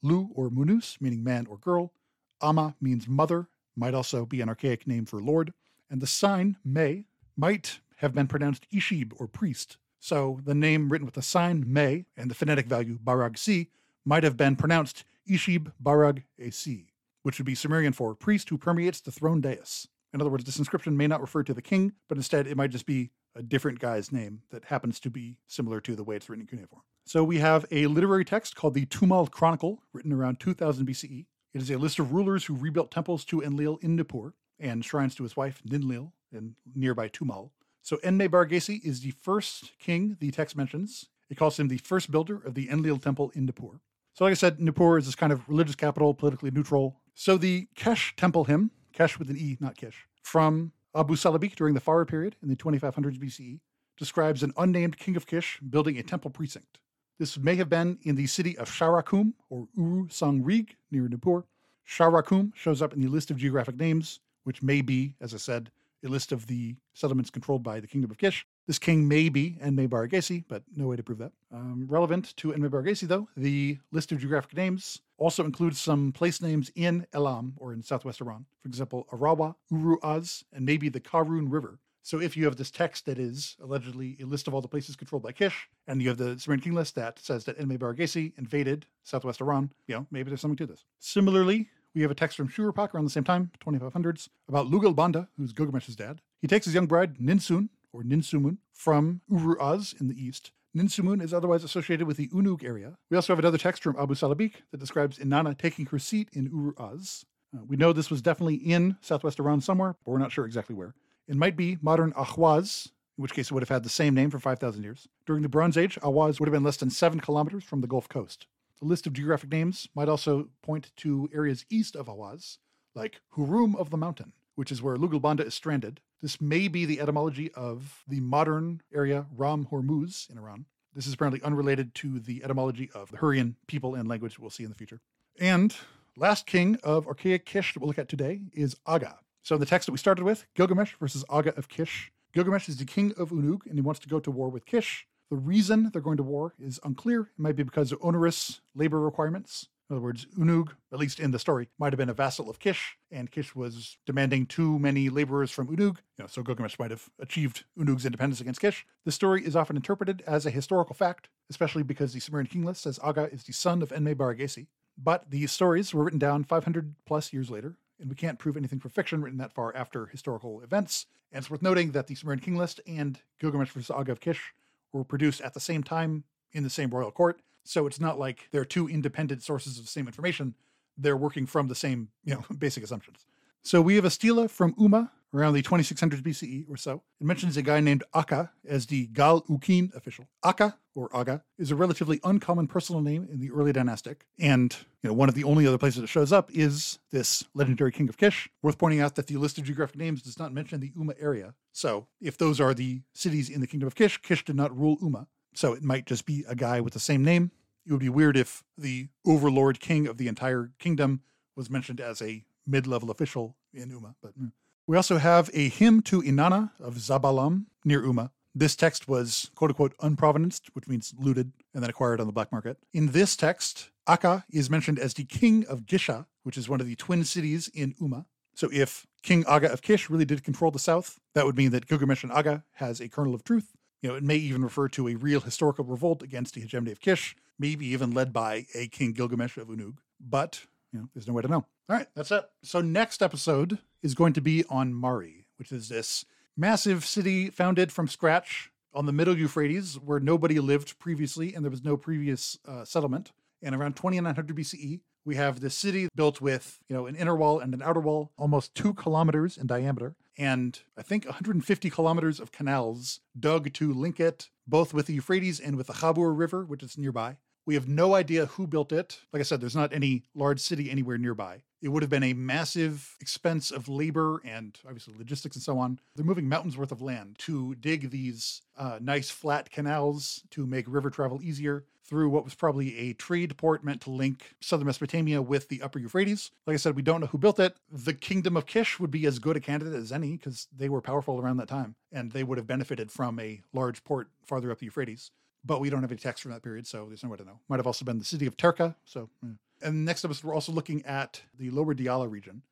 Lu 0.00 0.30
or 0.34 0.48
Munus, 0.48 0.96
meaning 1.02 1.22
man 1.22 1.46
or 1.50 1.58
girl, 1.58 1.92
Ama 2.40 2.76
means 2.80 3.06
mother, 3.06 3.48
might 3.76 3.92
also 3.92 4.24
be 4.24 4.40
an 4.40 4.48
archaic 4.48 4.86
name 4.86 5.04
for 5.04 5.20
lord, 5.20 5.52
and 5.90 6.00
the 6.00 6.06
sign 6.06 6.56
Me 6.64 7.04
might 7.36 7.80
have 8.02 8.14
been 8.14 8.26
pronounced 8.26 8.66
Ishib 8.70 9.12
or 9.18 9.26
priest. 9.26 9.78
So 10.00 10.40
the 10.44 10.54
name 10.54 10.90
written 10.90 11.06
with 11.06 11.14
the 11.14 11.22
sign 11.22 11.64
Me 11.72 12.04
and 12.16 12.30
the 12.30 12.34
phonetic 12.34 12.66
value 12.66 12.98
Barag 12.98 13.38
Si 13.38 13.70
might 14.04 14.24
have 14.24 14.36
been 14.36 14.56
pronounced 14.56 15.04
Ishib 15.30 15.72
Barag 15.82 16.24
Esi, 16.38 16.86
which 17.22 17.38
would 17.38 17.46
be 17.46 17.54
Sumerian 17.54 17.92
for 17.92 18.14
priest 18.14 18.48
who 18.48 18.58
permeates 18.58 19.00
the 19.00 19.12
throne 19.12 19.40
dais. 19.40 19.86
In 20.12 20.20
other 20.20 20.28
words, 20.28 20.44
this 20.44 20.58
inscription 20.58 20.96
may 20.96 21.06
not 21.06 21.20
refer 21.20 21.44
to 21.44 21.54
the 21.54 21.62
king, 21.62 21.92
but 22.08 22.18
instead 22.18 22.46
it 22.48 22.56
might 22.56 22.70
just 22.70 22.84
be 22.84 23.10
a 23.34 23.42
different 23.42 23.78
guy's 23.78 24.12
name 24.12 24.42
that 24.50 24.64
happens 24.66 25.00
to 25.00 25.08
be 25.08 25.38
similar 25.46 25.80
to 25.80 25.94
the 25.94 26.04
way 26.04 26.16
it's 26.16 26.28
written 26.28 26.42
in 26.42 26.48
cuneiform. 26.48 26.82
So 27.06 27.24
we 27.24 27.38
have 27.38 27.64
a 27.70 27.86
literary 27.86 28.24
text 28.24 28.56
called 28.56 28.74
the 28.74 28.86
Tumal 28.86 29.30
Chronicle, 29.30 29.82
written 29.92 30.12
around 30.12 30.40
2000 30.40 30.86
BCE. 30.86 31.26
It 31.54 31.62
is 31.62 31.70
a 31.70 31.78
list 31.78 31.98
of 31.98 32.12
rulers 32.12 32.44
who 32.44 32.54
rebuilt 32.54 32.90
temples 32.90 33.24
to 33.26 33.40
Enlil 33.40 33.78
in 33.80 33.96
Nippur 33.96 34.34
and 34.58 34.84
shrines 34.84 35.14
to 35.14 35.22
his 35.22 35.36
wife 35.36 35.62
Ninlil 35.66 36.12
in 36.32 36.56
nearby 36.74 37.08
Tumal. 37.08 37.50
So 37.82 37.98
Enme 38.02 38.28
Bargesi 38.28 38.82
is 38.84 39.00
the 39.00 39.10
first 39.10 39.72
king 39.78 40.16
the 40.20 40.30
text 40.30 40.56
mentions. 40.56 41.06
It 41.28 41.36
calls 41.36 41.58
him 41.58 41.68
the 41.68 41.78
first 41.78 42.10
builder 42.10 42.40
of 42.44 42.54
the 42.54 42.68
Enlil 42.70 42.98
temple 42.98 43.32
in 43.34 43.46
Nippur. 43.46 43.80
So, 44.14 44.24
like 44.24 44.32
I 44.32 44.34
said, 44.34 44.60
Nippur 44.60 44.98
is 44.98 45.06
this 45.06 45.14
kind 45.14 45.32
of 45.32 45.48
religious 45.48 45.74
capital, 45.74 46.12
politically 46.12 46.50
neutral. 46.50 47.00
So, 47.14 47.38
the 47.38 47.68
Kesh 47.74 48.14
temple 48.16 48.44
hymn, 48.44 48.70
Kesh 48.94 49.18
with 49.18 49.30
an 49.30 49.38
E, 49.38 49.56
not 49.58 49.76
Kish, 49.76 50.06
from 50.22 50.72
Abu 50.94 51.16
Salabikh 51.16 51.54
during 51.54 51.72
the 51.72 51.80
Fara 51.80 52.04
period 52.04 52.36
in 52.42 52.48
the 52.48 52.56
2500s 52.56 53.18
BCE, 53.18 53.60
describes 53.96 54.42
an 54.42 54.52
unnamed 54.58 54.98
king 54.98 55.16
of 55.16 55.26
Kish 55.26 55.58
building 55.60 55.96
a 55.98 56.02
temple 56.02 56.30
precinct. 56.30 56.78
This 57.18 57.38
may 57.38 57.56
have 57.56 57.70
been 57.70 57.98
in 58.02 58.14
the 58.14 58.26
city 58.26 58.56
of 58.58 58.68
Sharakum 58.68 59.32
or 59.48 59.66
Uru 59.74 60.08
Sangrig 60.08 60.70
near 60.90 61.08
Nippur. 61.08 61.44
Sharakum 61.88 62.54
shows 62.54 62.82
up 62.82 62.92
in 62.92 63.00
the 63.00 63.08
list 63.08 63.30
of 63.30 63.38
geographic 63.38 63.76
names, 63.76 64.20
which 64.44 64.62
may 64.62 64.82
be, 64.82 65.14
as 65.20 65.32
I 65.32 65.38
said, 65.38 65.70
a 66.04 66.08
list 66.08 66.32
of 66.32 66.46
the 66.46 66.76
settlements 66.94 67.30
controlled 67.30 67.62
by 67.62 67.80
the 67.80 67.86
kingdom 67.86 68.10
of 68.10 68.18
Kish. 68.18 68.46
This 68.66 68.78
king 68.78 69.08
may 69.08 69.28
be 69.28 69.58
Enme 69.60 69.88
Baragesi, 69.88 70.44
but 70.48 70.62
no 70.76 70.86
way 70.86 70.96
to 70.96 71.02
prove 71.02 71.18
that. 71.18 71.32
Um, 71.52 71.86
relevant 71.88 72.36
to 72.36 72.52
Enme 72.52 72.68
Baragesi, 72.68 73.08
though, 73.08 73.28
the 73.36 73.78
list 73.90 74.12
of 74.12 74.18
geographic 74.18 74.56
names 74.56 75.00
also 75.18 75.44
includes 75.44 75.80
some 75.80 76.12
place 76.12 76.40
names 76.40 76.70
in 76.74 77.06
Elam 77.12 77.54
or 77.56 77.72
in 77.72 77.82
southwest 77.82 78.20
Iran. 78.20 78.46
For 78.60 78.68
example, 78.68 79.06
Arawa, 79.12 79.54
Uru 79.70 79.96
Az, 80.02 80.44
and 80.52 80.64
maybe 80.64 80.88
the 80.88 81.00
Karun 81.00 81.46
River. 81.50 81.78
So 82.04 82.20
if 82.20 82.36
you 82.36 82.44
have 82.46 82.56
this 82.56 82.72
text 82.72 83.06
that 83.06 83.18
is 83.18 83.56
allegedly 83.62 84.16
a 84.20 84.26
list 84.26 84.48
of 84.48 84.54
all 84.54 84.60
the 84.60 84.66
places 84.66 84.96
controlled 84.96 85.22
by 85.22 85.30
Kish, 85.30 85.68
and 85.86 86.02
you 86.02 86.08
have 86.08 86.18
the 86.18 86.36
Sumerian 86.38 86.60
king 86.60 86.74
list 86.74 86.96
that 86.96 87.20
says 87.20 87.44
that 87.44 87.60
Enme 87.60 87.78
Baragesi 87.78 88.32
invaded 88.36 88.86
southwest 89.04 89.40
Iran, 89.40 89.72
you 89.86 89.94
know, 89.94 90.06
maybe 90.10 90.28
there's 90.28 90.40
something 90.40 90.56
to 90.56 90.66
this. 90.66 90.84
Similarly, 90.98 91.68
we 91.94 92.02
have 92.02 92.10
a 92.10 92.14
text 92.14 92.36
from 92.36 92.48
Shuruppak 92.48 92.94
around 92.94 93.04
the 93.04 93.10
same 93.10 93.24
time, 93.24 93.50
2500s, 93.64 94.28
about 94.48 94.66
Lugal 94.70 94.94
Banda, 94.94 95.28
who's 95.36 95.52
Gilgamesh's 95.52 95.96
dad. 95.96 96.20
He 96.40 96.48
takes 96.48 96.64
his 96.64 96.74
young 96.74 96.86
bride, 96.86 97.18
Ninsun, 97.18 97.68
or 97.92 98.02
Ninsumun, 98.02 98.58
from 98.72 99.20
Uru-Az 99.30 99.94
in 100.00 100.08
the 100.08 100.20
east. 100.20 100.52
Ninsumun 100.76 101.22
is 101.22 101.34
otherwise 101.34 101.64
associated 101.64 102.06
with 102.06 102.16
the 102.16 102.28
Unug 102.28 102.64
area. 102.64 102.94
We 103.10 103.16
also 103.16 103.32
have 103.32 103.38
another 103.38 103.58
text 103.58 103.82
from 103.82 103.96
Abu 103.98 104.14
Salabikh 104.14 104.54
that 104.70 104.80
describes 104.80 105.18
Inanna 105.18 105.56
taking 105.56 105.86
her 105.86 105.98
seat 105.98 106.30
in 106.32 106.46
Uru-Az. 106.46 107.26
Uh, 107.54 107.60
we 107.66 107.76
know 107.76 107.92
this 107.92 108.10
was 108.10 108.22
definitely 108.22 108.54
in 108.54 108.96
southwest 109.02 109.38
Iran 109.38 109.60
somewhere, 109.60 109.96
but 110.04 110.12
we're 110.12 110.18
not 110.18 110.32
sure 110.32 110.46
exactly 110.46 110.74
where. 110.74 110.94
It 111.28 111.36
might 111.36 111.56
be 111.56 111.76
modern 111.82 112.12
Ahwaz, 112.14 112.86
in 113.18 113.22
which 113.22 113.34
case 113.34 113.50
it 113.50 113.54
would 113.54 113.62
have 113.62 113.68
had 113.68 113.84
the 113.84 113.90
same 113.90 114.14
name 114.14 114.30
for 114.30 114.38
5,000 114.38 114.82
years. 114.82 115.08
During 115.26 115.42
the 115.42 115.48
Bronze 115.50 115.76
Age, 115.76 115.98
Ahwaz 116.02 116.40
would 116.40 116.48
have 116.48 116.54
been 116.54 116.64
less 116.64 116.78
than 116.78 116.90
seven 116.90 117.20
kilometers 117.20 117.64
from 117.64 117.82
the 117.82 117.86
Gulf 117.86 118.08
Coast. 118.08 118.46
The 118.82 118.88
list 118.88 119.06
of 119.06 119.12
geographic 119.12 119.52
names 119.52 119.88
might 119.94 120.08
also 120.08 120.48
point 120.60 120.90
to 120.96 121.30
areas 121.32 121.64
east 121.70 121.94
of 121.94 122.08
Ahwaz, 122.08 122.58
like 122.96 123.20
Hurum 123.36 123.76
of 123.76 123.90
the 123.90 123.96
Mountain, 123.96 124.32
which 124.56 124.72
is 124.72 124.82
where 124.82 124.96
Lugalbanda 124.96 125.46
is 125.46 125.54
stranded. 125.54 126.00
This 126.20 126.40
may 126.40 126.66
be 126.66 126.84
the 126.84 127.00
etymology 127.00 127.52
of 127.52 128.02
the 128.08 128.18
modern 128.18 128.82
area 128.92 129.26
Ram 129.36 129.68
Hormuz 129.70 130.28
in 130.28 130.36
Iran. 130.36 130.64
This 130.92 131.06
is 131.06 131.14
apparently 131.14 131.40
unrelated 131.42 131.94
to 131.94 132.18
the 132.18 132.42
etymology 132.42 132.90
of 132.92 133.12
the 133.12 133.18
Hurrian 133.18 133.54
people 133.68 133.94
and 133.94 134.08
language 134.08 134.40
we'll 134.40 134.50
see 134.50 134.64
in 134.64 134.70
the 134.70 134.74
future. 134.74 135.00
And 135.38 135.76
last 136.16 136.48
king 136.48 136.76
of 136.82 137.06
archaic 137.06 137.46
Kish 137.46 137.74
that 137.74 137.80
we'll 137.80 137.86
look 137.86 138.00
at 138.00 138.08
today 138.08 138.40
is 138.52 138.74
Aga. 138.84 139.20
So 139.44 139.54
in 139.54 139.60
the 139.60 139.66
text 139.66 139.86
that 139.86 139.92
we 139.92 139.98
started 139.98 140.24
with, 140.24 140.44
Gilgamesh 140.56 140.94
versus 140.98 141.24
Aga 141.28 141.56
of 141.56 141.68
Kish. 141.68 142.10
Gilgamesh 142.34 142.68
is 142.68 142.78
the 142.78 142.84
king 142.84 143.14
of 143.16 143.30
Unug 143.30 143.64
and 143.66 143.76
he 143.76 143.80
wants 143.80 144.00
to 144.00 144.08
go 144.08 144.18
to 144.18 144.30
war 144.32 144.48
with 144.48 144.66
Kish. 144.66 145.06
The 145.32 145.38
reason 145.38 145.88
they're 145.90 146.02
going 146.02 146.18
to 146.18 146.22
war 146.22 146.52
is 146.60 146.78
unclear. 146.84 147.22
It 147.22 147.38
might 147.38 147.56
be 147.56 147.62
because 147.62 147.90
of 147.90 147.98
onerous 148.02 148.60
labor 148.74 149.00
requirements. 149.00 149.66
In 149.88 149.96
other 149.96 150.02
words, 150.02 150.26
Unug, 150.38 150.72
at 150.92 150.98
least 150.98 151.18
in 151.18 151.30
the 151.30 151.38
story, 151.38 151.70
might 151.78 151.94
have 151.94 151.98
been 151.98 152.10
a 152.10 152.12
vassal 152.12 152.50
of 152.50 152.58
Kish, 152.58 152.98
and 153.10 153.30
Kish 153.30 153.54
was 153.54 153.96
demanding 154.04 154.44
too 154.44 154.78
many 154.78 155.08
laborers 155.08 155.50
from 155.50 155.68
Unug, 155.68 155.96
you 155.96 156.18
know, 156.18 156.26
so 156.26 156.42
Gilgamesh 156.42 156.78
might 156.78 156.90
have 156.90 157.08
achieved 157.18 157.64
Unug's 157.78 158.04
independence 158.04 158.42
against 158.42 158.60
Kish. 158.60 158.84
The 159.06 159.10
story 159.10 159.42
is 159.42 159.56
often 159.56 159.74
interpreted 159.74 160.22
as 160.26 160.44
a 160.44 160.50
historical 160.50 160.94
fact, 160.94 161.30
especially 161.48 161.82
because 161.82 162.12
the 162.12 162.20
Sumerian 162.20 162.46
king 162.46 162.66
list 162.66 162.82
says 162.82 163.00
Aga 163.02 163.32
is 163.32 163.44
the 163.44 163.54
son 163.54 163.80
of 163.80 163.90
Enme 163.90 164.14
Baragesi. 164.14 164.66
But 164.98 165.30
these 165.30 165.50
stories 165.50 165.94
were 165.94 166.04
written 166.04 166.18
down 166.18 166.44
500 166.44 166.94
plus 167.06 167.32
years 167.32 167.48
later, 167.50 167.78
and 167.98 168.10
we 168.10 168.16
can't 168.16 168.38
prove 168.38 168.58
anything 168.58 168.80
for 168.80 168.90
fiction 168.90 169.22
written 169.22 169.38
that 169.38 169.54
far 169.54 169.74
after 169.74 170.04
historical 170.04 170.60
events. 170.60 171.06
And 171.32 171.40
it's 171.40 171.50
worth 171.50 171.62
noting 171.62 171.92
that 171.92 172.06
the 172.06 172.16
Sumerian 172.16 172.40
king 172.40 172.56
list 172.56 172.82
and 172.86 173.18
Gilgamesh 173.40 173.70
versus 173.70 173.90
Aga 173.90 174.12
of 174.12 174.20
Kish 174.20 174.52
were 174.92 175.04
produced 175.04 175.40
at 175.40 175.54
the 175.54 175.60
same 175.60 175.82
time 175.82 176.24
in 176.52 176.62
the 176.62 176.70
same 176.70 176.90
royal 176.90 177.10
court. 177.10 177.40
So 177.64 177.86
it's 177.86 178.00
not 178.00 178.18
like 178.18 178.48
they're 178.50 178.64
two 178.64 178.88
independent 178.88 179.42
sources 179.42 179.78
of 179.78 179.84
the 179.84 179.90
same 179.90 180.06
information. 180.06 180.54
They're 180.98 181.16
working 181.16 181.46
from 181.46 181.68
the 181.68 181.74
same, 181.74 182.08
you 182.24 182.34
know, 182.34 182.44
basic 182.58 182.84
assumptions. 182.84 183.26
So 183.62 183.80
we 183.80 183.94
have 183.96 184.04
a 184.04 184.10
stela 184.10 184.48
from 184.48 184.74
Umma 184.74 185.10
around 185.34 185.54
the 185.54 185.62
2600s 185.62 186.20
BCE 186.20 186.68
or 186.68 186.76
so. 186.76 187.02
It 187.20 187.26
mentions 187.26 187.56
a 187.56 187.62
guy 187.62 187.80
named 187.80 188.04
Akka 188.14 188.50
as 188.66 188.86
the 188.86 189.06
Gal 189.08 189.42
Ukin 189.42 189.94
official. 189.94 190.28
Akka, 190.44 190.76
or 190.94 191.14
Aga, 191.14 191.42
is 191.58 191.70
a 191.70 191.76
relatively 191.76 192.20
uncommon 192.24 192.66
personal 192.66 193.00
name 193.00 193.26
in 193.30 193.40
the 193.40 193.50
early 193.50 193.72
dynastic, 193.72 194.26
and 194.38 194.76
you 195.02 195.08
know 195.08 195.14
one 195.14 195.28
of 195.28 195.34
the 195.34 195.44
only 195.44 195.66
other 195.66 195.78
places 195.78 196.02
it 196.02 196.08
shows 196.08 196.32
up 196.32 196.50
is 196.52 196.98
this 197.10 197.44
legendary 197.54 197.92
king 197.92 198.08
of 198.08 198.16
Kish. 198.16 198.48
Worth 198.62 198.78
pointing 198.78 199.00
out 199.00 199.14
that 199.14 199.26
the 199.26 199.36
list 199.36 199.58
of 199.58 199.64
geographic 199.64 199.96
names 199.96 200.22
does 200.22 200.38
not 200.38 200.52
mention 200.52 200.80
the 200.80 200.90
Umma 200.90 201.14
area. 201.20 201.54
So 201.72 202.06
if 202.20 202.36
those 202.36 202.60
are 202.60 202.74
the 202.74 203.02
cities 203.14 203.48
in 203.48 203.60
the 203.60 203.66
kingdom 203.66 203.86
of 203.86 203.94
Kish, 203.94 204.18
Kish 204.18 204.44
did 204.44 204.56
not 204.56 204.76
rule 204.76 204.98
Umma. 204.98 205.26
So 205.54 205.72
it 205.72 205.82
might 205.82 206.06
just 206.06 206.26
be 206.26 206.44
a 206.48 206.54
guy 206.54 206.80
with 206.80 206.94
the 206.94 207.00
same 207.00 207.24
name. 207.24 207.50
It 207.86 207.92
would 207.92 208.00
be 208.00 208.08
weird 208.08 208.36
if 208.36 208.62
the 208.78 209.08
overlord 209.26 209.80
king 209.80 210.06
of 210.06 210.16
the 210.16 210.28
entire 210.28 210.70
kingdom 210.78 211.22
was 211.56 211.68
mentioned 211.68 212.00
as 212.00 212.22
a 212.22 212.44
mid-level 212.66 213.10
official 213.10 213.56
in 213.74 213.90
Umma. 213.90 214.14
But 214.22 214.38
mm. 214.38 214.52
We 214.86 214.96
also 214.96 215.18
have 215.18 215.48
a 215.54 215.68
hymn 215.68 216.02
to 216.02 216.22
Inanna 216.22 216.72
of 216.80 216.96
Zabalam 216.96 217.66
near 217.84 218.02
Umma. 218.02 218.30
This 218.54 218.74
text 218.74 219.08
was 219.08 219.50
quote 219.54 219.70
unquote 219.70 219.94
unprovenanced, 220.00 220.70
which 220.74 220.88
means 220.88 221.14
looted 221.16 221.52
and 221.72 221.82
then 221.82 221.90
acquired 221.90 222.20
on 222.20 222.26
the 222.26 222.32
black 222.32 222.50
market. 222.50 222.78
In 222.92 223.12
this 223.12 223.36
text, 223.36 223.90
Akka 224.06 224.44
is 224.50 224.68
mentioned 224.68 224.98
as 224.98 225.14
the 225.14 225.24
king 225.24 225.64
of 225.66 225.86
Gisha, 225.86 226.26
which 226.42 226.58
is 226.58 226.68
one 226.68 226.80
of 226.80 226.86
the 226.86 226.96
twin 226.96 227.24
cities 227.24 227.70
in 227.72 227.94
Umma. 227.94 228.26
So 228.54 228.68
if 228.72 229.06
King 229.22 229.44
Aga 229.46 229.72
of 229.72 229.82
Kish 229.82 230.10
really 230.10 230.24
did 230.24 230.44
control 230.44 230.70
the 230.70 230.78
south, 230.78 231.18
that 231.34 231.46
would 231.46 231.56
mean 231.56 231.70
that 231.70 231.86
Gilgamesh 231.86 232.24
and 232.24 232.32
Aga 232.32 232.64
has 232.74 233.00
a 233.00 233.08
kernel 233.08 233.34
of 233.34 233.44
truth. 233.44 233.72
You 234.02 234.10
know, 234.10 234.16
it 234.16 234.24
may 234.24 234.36
even 234.36 234.62
refer 234.62 234.88
to 234.88 235.08
a 235.08 235.14
real 235.14 235.40
historical 235.40 235.84
revolt 235.84 236.22
against 236.22 236.54
the 236.54 236.60
hegemony 236.60 236.90
of 236.90 237.00
Kish, 237.00 237.36
maybe 237.58 237.86
even 237.86 238.12
led 238.12 238.32
by 238.32 238.66
a 238.74 238.88
King 238.88 239.12
Gilgamesh 239.12 239.56
of 239.56 239.68
Unug. 239.68 239.98
But, 240.20 240.66
you 240.92 241.00
know, 241.00 241.08
there's 241.14 241.26
no 241.26 241.34
way 241.34 241.42
to 241.42 241.48
know. 241.48 241.64
All 241.88 241.96
right, 241.96 242.08
that's 242.14 242.30
it. 242.30 242.44
So 242.62 242.80
next 242.80 243.22
episode 243.22 243.78
is 244.02 244.14
going 244.14 244.32
to 244.34 244.40
be 244.40 244.64
on 244.68 244.94
Mari, 244.94 245.46
which 245.56 245.72
is 245.72 245.88
this 245.88 246.24
massive 246.56 247.04
city 247.04 247.50
founded 247.50 247.90
from 247.90 248.08
scratch 248.08 248.70
on 248.94 249.06
the 249.06 249.12
middle 249.12 249.36
Euphrates 249.36 249.98
where 249.98 250.20
nobody 250.20 250.60
lived 250.60 250.98
previously 250.98 251.54
and 251.54 251.64
there 251.64 251.70
was 251.70 251.84
no 251.84 251.96
previous 251.96 252.58
uh, 252.68 252.84
settlement. 252.84 253.32
And 253.62 253.74
around 253.74 253.96
2900 253.96 254.54
BCE, 254.56 255.00
we 255.24 255.36
have 255.36 255.60
this 255.60 255.74
city 255.74 256.08
built 256.14 256.40
with, 256.40 256.80
you 256.88 256.96
know, 256.96 257.06
an 257.06 257.14
inner 257.14 257.36
wall 257.36 257.60
and 257.60 257.72
an 257.74 257.82
outer 257.82 258.00
wall, 258.00 258.32
almost 258.36 258.74
two 258.74 258.92
kilometers 258.92 259.56
in 259.56 259.68
diameter, 259.68 260.16
and 260.38 260.80
I 260.96 261.02
think 261.02 261.26
150 261.26 261.90
kilometers 261.90 262.40
of 262.40 262.52
canals 262.52 263.20
dug 263.38 263.72
to 263.74 263.92
link 263.92 264.18
it 264.18 264.48
both 264.66 264.94
with 264.94 265.06
the 265.06 265.14
Euphrates 265.14 265.60
and 265.60 265.76
with 265.76 265.88
the 265.88 265.92
Khabur 265.92 266.36
River, 266.36 266.64
which 266.64 266.82
is 266.82 266.96
nearby. 266.96 267.36
We 267.64 267.74
have 267.74 267.88
no 267.88 268.14
idea 268.14 268.46
who 268.46 268.66
built 268.66 268.92
it. 268.92 269.20
Like 269.32 269.40
I 269.40 269.44
said, 269.44 269.60
there's 269.60 269.76
not 269.76 269.92
any 269.92 270.24
large 270.34 270.60
city 270.60 270.90
anywhere 270.90 271.16
nearby. 271.16 271.62
It 271.80 271.88
would 271.88 272.02
have 272.02 272.10
been 272.10 272.22
a 272.22 272.32
massive 272.32 273.16
expense 273.20 273.70
of 273.70 273.88
labor 273.88 274.40
and 274.44 274.78
obviously 274.84 275.14
logistics 275.16 275.56
and 275.56 275.62
so 275.62 275.78
on. 275.78 276.00
They're 276.14 276.24
moving 276.24 276.48
mountains 276.48 276.76
worth 276.76 276.92
of 276.92 277.02
land 277.02 277.36
to 277.40 277.74
dig 277.76 278.10
these 278.10 278.62
uh, 278.76 278.98
nice 279.00 279.30
flat 279.30 279.70
canals 279.70 280.42
to 280.50 280.66
make 280.66 280.86
river 280.88 281.10
travel 281.10 281.40
easier 281.42 281.84
through 282.04 282.28
what 282.28 282.44
was 282.44 282.54
probably 282.54 282.98
a 282.98 283.14
trade 283.14 283.56
port 283.56 283.84
meant 283.84 284.00
to 284.02 284.10
link 284.10 284.54
southern 284.60 284.86
Mesopotamia 284.86 285.40
with 285.40 285.68
the 285.68 285.82
upper 285.82 285.98
Euphrates. 285.98 286.50
Like 286.66 286.74
I 286.74 286.78
said, 286.78 286.96
we 286.96 287.02
don't 287.02 287.20
know 287.20 287.26
who 287.28 287.38
built 287.38 287.60
it. 287.60 287.76
The 287.90 288.12
kingdom 288.12 288.56
of 288.56 288.66
Kish 288.66 289.00
would 289.00 289.10
be 289.10 289.24
as 289.24 289.38
good 289.38 289.56
a 289.56 289.60
candidate 289.60 289.94
as 289.94 290.12
any 290.12 290.32
because 290.32 290.68
they 290.76 290.88
were 290.88 291.00
powerful 291.00 291.40
around 291.40 291.56
that 291.58 291.68
time 291.68 291.94
and 292.12 292.32
they 292.32 292.42
would 292.42 292.58
have 292.58 292.66
benefited 292.66 293.10
from 293.10 293.38
a 293.38 293.62
large 293.72 294.04
port 294.04 294.28
farther 294.44 294.70
up 294.70 294.80
the 294.80 294.86
Euphrates 294.86 295.30
but 295.64 295.80
we 295.80 295.90
don't 295.90 296.02
have 296.02 296.10
any 296.10 296.18
text 296.18 296.42
from 296.42 296.52
that 296.52 296.62
period, 296.62 296.86
so 296.86 297.06
there's 297.06 297.22
no 297.22 297.28
way 297.30 297.36
to 297.36 297.44
know. 297.44 297.60
Might 297.68 297.78
have 297.78 297.86
also 297.86 298.04
been 298.04 298.18
the 298.18 298.24
city 298.24 298.46
of 298.46 298.56
Terqa. 298.56 298.94
So, 299.04 299.28
yeah. 299.42 299.50
and 299.82 300.04
next 300.04 300.24
episode, 300.24 300.44
we're 300.44 300.54
also 300.54 300.72
looking 300.72 301.04
at 301.04 301.42
the 301.58 301.70
lower 301.70 301.94
Diyala 301.94 302.30
region. 302.30 302.62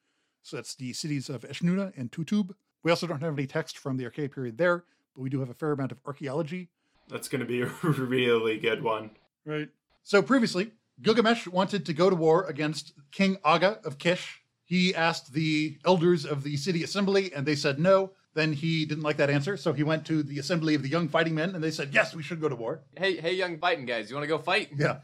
So 0.43 0.57
that's 0.57 0.75
the 0.75 0.93
cities 0.93 1.29
of 1.29 1.43
Eshnunna 1.43 1.93
and 1.97 2.11
Tutub. 2.11 2.55
We 2.83 2.91
also 2.91 3.07
don't 3.07 3.21
have 3.21 3.35
any 3.35 3.47
text 3.47 3.79
from 3.79 3.97
the 3.97 4.05
Archaic 4.05 4.35
period 4.35 4.59
there, 4.59 4.85
but 5.15 5.23
we 5.23 5.31
do 5.31 5.41
have 5.41 5.51
a 5.51 5.55
fair 5.55 5.73
amount 5.73 5.93
of 5.93 5.99
archaeology. 6.07 6.69
That's 7.09 7.29
going 7.29 7.41
to 7.41 7.47
be 7.47 7.61
a 7.62 7.67
really 7.67 8.59
good 8.59 8.83
one. 8.83 9.11
Right. 9.45 9.69
So 10.03 10.23
previously, 10.23 10.73
Gilgamesh 11.03 11.47
wanted 11.47 11.87
to 11.87 11.93
go 11.93 12.11
to 12.11 12.17
war 12.17 12.45
against 12.47 12.95
King 13.12 13.39
Aga 13.45 13.81
of 13.85 13.99
Kish. 13.99 14.43
He 14.65 14.95
asked 14.95 15.33
the 15.33 15.79
elders 15.85 16.25
of 16.25 16.43
the 16.43 16.57
city 16.57 16.85
assembly, 16.85 17.33
and 17.35 17.45
they 17.45 17.57
said 17.57 17.79
no. 17.79 18.12
Then 18.35 18.52
he 18.52 18.85
didn't 18.85 19.02
like 19.02 19.16
that 19.16 19.31
answer, 19.31 19.57
so 19.57 19.73
he 19.73 19.82
went 19.82 20.07
to 20.07 20.23
the 20.23 20.39
assembly 20.39 20.74
of 20.77 20.82
the 20.82 20.89
young 20.89 21.09
fighting 21.09 21.35
men, 21.35 21.55
and 21.55 21.62
they 21.65 21.70
said, 21.73 21.93
"Yes, 21.93 22.15
we 22.15 22.23
should 22.23 22.40
go 22.40 22.48
to 22.48 22.55
war." 22.55 22.82
Hey, 22.97 23.16
hey, 23.16 23.35
young 23.35 23.59
fighting 23.59 23.86
guys, 23.86 24.09
you 24.09 24.15
want 24.16 24.23
to 24.24 24.28
go 24.28 24.39
fight? 24.39 24.70
Yeah. 24.78 24.98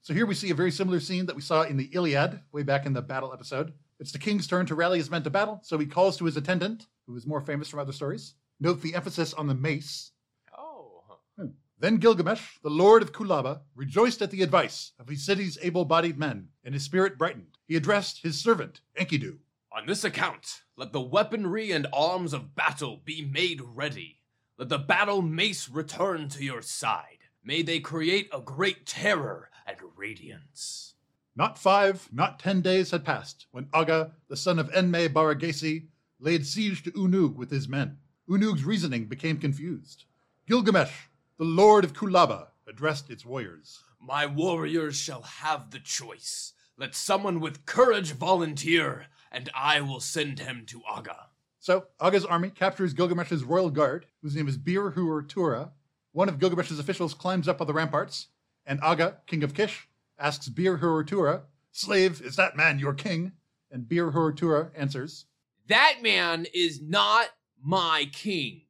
so 0.00 0.14
here 0.14 0.24
we 0.26 0.34
see 0.34 0.50
a 0.50 0.54
very 0.54 0.70
similar 0.70 0.98
scene 1.00 1.26
that 1.26 1.36
we 1.36 1.42
saw 1.42 1.62
in 1.62 1.76
the 1.76 1.90
Iliad 1.92 2.40
way 2.52 2.62
back 2.62 2.86
in 2.86 2.94
the 2.94 3.02
battle 3.02 3.32
episode. 3.34 3.74
It's 3.98 4.12
the 4.12 4.18
king's 4.18 4.46
turn 4.46 4.64
to 4.66 4.74
rally 4.74 4.96
his 4.98 5.10
men 5.10 5.22
to 5.24 5.30
battle, 5.30 5.60
so 5.62 5.76
he 5.76 5.84
calls 5.84 6.16
to 6.16 6.24
his 6.24 6.38
attendant, 6.38 6.86
who 7.06 7.14
is 7.16 7.26
more 7.26 7.42
famous 7.42 7.68
from 7.68 7.80
other 7.80 7.92
stories. 7.92 8.34
Note 8.58 8.80
the 8.80 8.94
emphasis 8.94 9.34
on 9.34 9.46
the 9.46 9.54
mace. 9.54 10.12
Oh. 10.56 11.02
Hmm. 11.38 11.48
Then 11.78 11.98
Gilgamesh, 11.98 12.58
the 12.62 12.70
lord 12.70 13.02
of 13.02 13.12
Kulaba, 13.12 13.60
rejoiced 13.74 14.22
at 14.22 14.30
the 14.30 14.42
advice 14.42 14.92
of 14.98 15.08
his 15.08 15.24
city's 15.24 15.58
able-bodied 15.60 16.18
men, 16.18 16.48
and 16.64 16.72
his 16.72 16.84
spirit 16.84 17.18
brightened. 17.18 17.58
He 17.66 17.76
addressed 17.76 18.22
his 18.22 18.40
servant 18.40 18.80
Enkidu. 18.98 19.36
On 19.72 19.86
this 19.86 20.02
account, 20.02 20.62
let 20.76 20.92
the 20.92 21.00
weaponry 21.00 21.70
and 21.70 21.86
arms 21.92 22.32
of 22.32 22.56
battle 22.56 23.00
be 23.04 23.22
made 23.24 23.60
ready. 23.60 24.18
Let 24.58 24.68
the 24.68 24.78
battle 24.78 25.22
mace 25.22 25.68
return 25.68 26.28
to 26.30 26.44
your 26.44 26.60
side. 26.60 27.18
May 27.44 27.62
they 27.62 27.78
create 27.78 28.28
a 28.32 28.40
great 28.40 28.84
terror 28.84 29.48
and 29.66 29.76
radiance. 29.96 30.94
Not 31.36 31.56
five, 31.56 32.08
not 32.12 32.40
ten 32.40 32.62
days 32.62 32.90
had 32.90 33.04
passed 33.04 33.46
when 33.52 33.68
Aga, 33.72 34.12
the 34.28 34.36
son 34.36 34.58
of 34.58 34.70
Enme 34.74 35.08
Baragesi, 35.08 35.86
laid 36.18 36.44
siege 36.44 36.82
to 36.82 36.90
Unug 36.90 37.36
with 37.36 37.50
his 37.50 37.68
men. 37.68 37.98
Unug's 38.28 38.64
reasoning 38.64 39.06
became 39.06 39.38
confused. 39.38 40.04
Gilgamesh, 40.48 41.08
the 41.38 41.44
lord 41.44 41.84
of 41.84 41.92
Kulaba, 41.92 42.48
addressed 42.68 43.08
its 43.08 43.24
warriors. 43.24 43.84
My 44.00 44.26
warriors 44.26 44.96
shall 44.96 45.22
have 45.22 45.70
the 45.70 45.78
choice. 45.78 46.54
Let 46.76 46.94
someone 46.94 47.38
with 47.38 47.66
courage 47.66 48.12
volunteer 48.12 49.06
and 49.30 49.50
I 49.54 49.80
will 49.80 50.00
send 50.00 50.38
him 50.38 50.64
to 50.66 50.82
Aga. 50.88 51.26
So 51.58 51.86
Aga's 52.00 52.24
army 52.24 52.50
captures 52.50 52.94
Gilgamesh's 52.94 53.44
royal 53.44 53.70
guard, 53.70 54.06
whose 54.22 54.34
name 54.34 54.48
is 54.48 54.56
Bir 54.56 54.90
Tura. 55.28 55.72
One 56.12 56.28
of 56.28 56.38
Gilgamesh's 56.38 56.78
officials 56.78 57.14
climbs 57.14 57.48
up 57.48 57.60
on 57.60 57.66
the 57.66 57.74
ramparts, 57.74 58.28
and 58.66 58.80
Aga, 58.80 59.18
king 59.26 59.42
of 59.42 59.54
Kish, 59.54 59.88
asks 60.18 60.48
Bir 60.48 60.76
Tura, 61.04 61.42
Slave, 61.72 62.20
is 62.20 62.36
that 62.36 62.56
man 62.56 62.78
your 62.78 62.94
king? 62.94 63.32
And 63.70 63.88
Bir 63.88 64.10
Tura 64.32 64.70
answers, 64.74 65.26
That 65.68 65.98
man 66.02 66.46
is 66.52 66.80
not 66.82 67.28
my 67.62 68.08
king. 68.12 68.62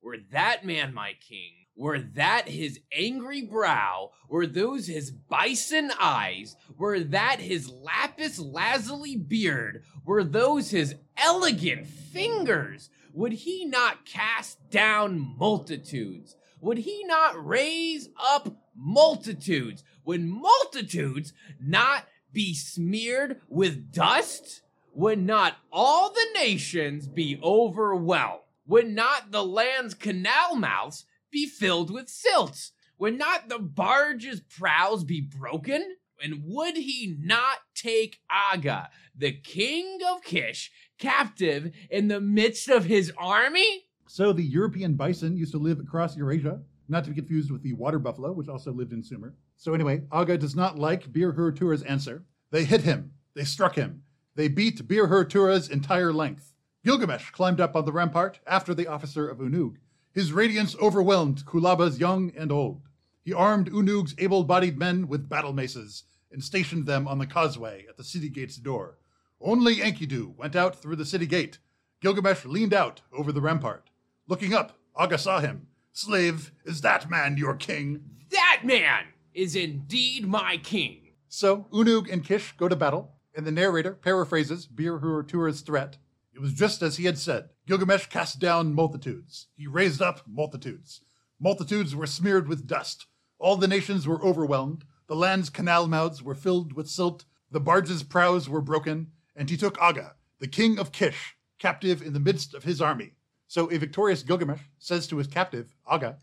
Were 0.00 0.18
that 0.32 0.64
man 0.64 0.94
my 0.94 1.14
king, 1.20 1.65
were 1.76 1.98
that 1.98 2.48
his 2.48 2.80
angry 2.90 3.42
brow? 3.42 4.10
Were 4.28 4.46
those 4.46 4.86
his 4.86 5.10
bison 5.10 5.92
eyes? 6.00 6.56
Were 6.78 7.00
that 7.00 7.38
his 7.38 7.68
lapis 7.68 8.38
lazuli 8.38 9.16
beard? 9.16 9.84
Were 10.04 10.24
those 10.24 10.70
his 10.70 10.94
elegant 11.18 11.86
fingers? 11.86 12.88
Would 13.12 13.32
he 13.32 13.66
not 13.66 14.06
cast 14.06 14.70
down 14.70 15.36
multitudes? 15.38 16.36
Would 16.60 16.78
he 16.78 17.04
not 17.04 17.46
raise 17.46 18.08
up 18.18 18.56
multitudes? 18.74 19.84
Would 20.04 20.24
multitudes 20.24 21.34
not 21.60 22.06
be 22.32 22.54
smeared 22.54 23.40
with 23.48 23.92
dust? 23.92 24.62
Would 24.94 25.18
not 25.18 25.56
all 25.70 26.10
the 26.10 26.26
nations 26.38 27.06
be 27.06 27.38
overwhelmed? 27.42 28.40
Would 28.66 28.88
not 28.88 29.30
the 29.30 29.44
land's 29.44 29.94
canal 29.94 30.56
mouths 30.56 31.04
be 31.30 31.46
filled 31.46 31.90
with 31.90 32.08
silt? 32.08 32.70
Would 32.98 33.18
not 33.18 33.48
the 33.48 33.58
barge's 33.58 34.40
prows 34.40 35.04
be 35.04 35.20
broken? 35.20 35.96
And 36.22 36.42
would 36.44 36.76
he 36.76 37.14
not 37.20 37.58
take 37.74 38.20
Aga, 38.30 38.88
the 39.14 39.32
king 39.32 39.98
of 40.10 40.22
Kish, 40.22 40.72
captive 40.98 41.72
in 41.90 42.08
the 42.08 42.20
midst 42.20 42.68
of 42.68 42.86
his 42.86 43.12
army? 43.18 43.84
So 44.06 44.32
the 44.32 44.42
European 44.42 44.94
bison 44.94 45.36
used 45.36 45.52
to 45.52 45.58
live 45.58 45.78
across 45.78 46.16
Eurasia, 46.16 46.60
not 46.88 47.04
to 47.04 47.10
be 47.10 47.16
confused 47.16 47.50
with 47.50 47.62
the 47.62 47.74
water 47.74 47.98
buffalo, 47.98 48.32
which 48.32 48.48
also 48.48 48.72
lived 48.72 48.92
in 48.92 49.02
Sumer. 49.02 49.34
So 49.56 49.74
anyway, 49.74 50.02
Aga 50.10 50.38
does 50.38 50.56
not 50.56 50.78
like 50.78 51.12
Bir 51.12 51.32
Hur 51.32 51.52
Tura's 51.52 51.82
answer. 51.82 52.24
They 52.50 52.64
hit 52.64 52.82
him. 52.82 53.12
They 53.34 53.44
struck 53.44 53.74
him. 53.74 54.02
They 54.36 54.48
beat 54.48 54.86
Bir 54.88 55.24
Tura's 55.24 55.68
entire 55.68 56.12
length. 56.12 56.54
Gilgamesh 56.84 57.30
climbed 57.30 57.60
up 57.60 57.74
on 57.74 57.84
the 57.84 57.92
rampart 57.92 58.38
after 58.46 58.72
the 58.72 58.86
officer 58.86 59.28
of 59.28 59.38
Unug. 59.38 59.76
His 60.16 60.32
radiance 60.32 60.74
overwhelmed 60.80 61.44
Kulaba's 61.44 62.00
young 62.00 62.32
and 62.34 62.50
old. 62.50 62.80
He 63.22 63.34
armed 63.34 63.70
Unug's 63.70 64.14
able 64.16 64.44
bodied 64.44 64.78
men 64.78 65.08
with 65.08 65.28
battle 65.28 65.52
maces 65.52 66.04
and 66.32 66.42
stationed 66.42 66.86
them 66.86 67.06
on 67.06 67.18
the 67.18 67.26
causeway 67.26 67.84
at 67.86 67.98
the 67.98 68.02
city 68.02 68.30
gate's 68.30 68.56
door. 68.56 68.96
Only 69.42 69.76
Enkidu 69.76 70.34
went 70.34 70.56
out 70.56 70.80
through 70.80 70.96
the 70.96 71.04
city 71.04 71.26
gate. 71.26 71.58
Gilgamesh 72.00 72.46
leaned 72.46 72.72
out 72.72 73.02
over 73.12 73.30
the 73.30 73.42
rampart. 73.42 73.90
Looking 74.26 74.54
up, 74.54 74.78
Aga 74.94 75.18
saw 75.18 75.40
him. 75.40 75.66
Slave, 75.92 76.50
is 76.64 76.80
that 76.80 77.10
man 77.10 77.36
your 77.36 77.54
king? 77.54 78.00
That 78.30 78.62
man 78.64 79.04
is 79.34 79.54
indeed 79.54 80.26
my 80.26 80.56
king. 80.56 81.10
So 81.28 81.66
Unug 81.74 82.10
and 82.10 82.24
Kish 82.24 82.56
go 82.56 82.68
to 82.68 82.76
battle, 82.76 83.12
and 83.34 83.46
the 83.46 83.52
narrator 83.52 83.92
paraphrases 83.92 84.66
Bir 84.66 85.22
Tura's 85.28 85.60
threat. 85.60 85.98
It 86.34 86.40
was 86.40 86.54
just 86.54 86.80
as 86.80 86.96
he 86.96 87.04
had 87.04 87.18
said. 87.18 87.50
Gilgamesh 87.66 88.06
cast 88.06 88.38
down 88.38 88.74
multitudes. 88.74 89.48
He 89.56 89.66
raised 89.66 90.00
up 90.00 90.20
multitudes. 90.24 91.00
Multitudes 91.40 91.96
were 91.96 92.06
smeared 92.06 92.46
with 92.46 92.68
dust. 92.68 93.06
All 93.40 93.56
the 93.56 93.66
nations 93.66 94.06
were 94.06 94.24
overwhelmed. 94.24 94.84
The 95.08 95.16
land's 95.16 95.50
canal 95.50 95.88
mouths 95.88 96.22
were 96.22 96.36
filled 96.36 96.74
with 96.74 96.88
silt. 96.88 97.24
The 97.50 97.58
barges' 97.58 98.04
prows 98.04 98.48
were 98.48 98.60
broken. 98.60 99.08
And 99.34 99.50
he 99.50 99.56
took 99.56 99.80
Aga, 99.82 100.14
the 100.38 100.46
king 100.46 100.78
of 100.78 100.92
Kish, 100.92 101.36
captive 101.58 102.02
in 102.02 102.12
the 102.12 102.20
midst 102.20 102.54
of 102.54 102.62
his 102.62 102.80
army. 102.80 103.14
So 103.48 103.68
a 103.72 103.78
victorious 103.78 104.22
Gilgamesh 104.22 104.62
says 104.78 105.08
to 105.08 105.16
his 105.16 105.26
captive, 105.26 105.74
Aga, 105.88 106.18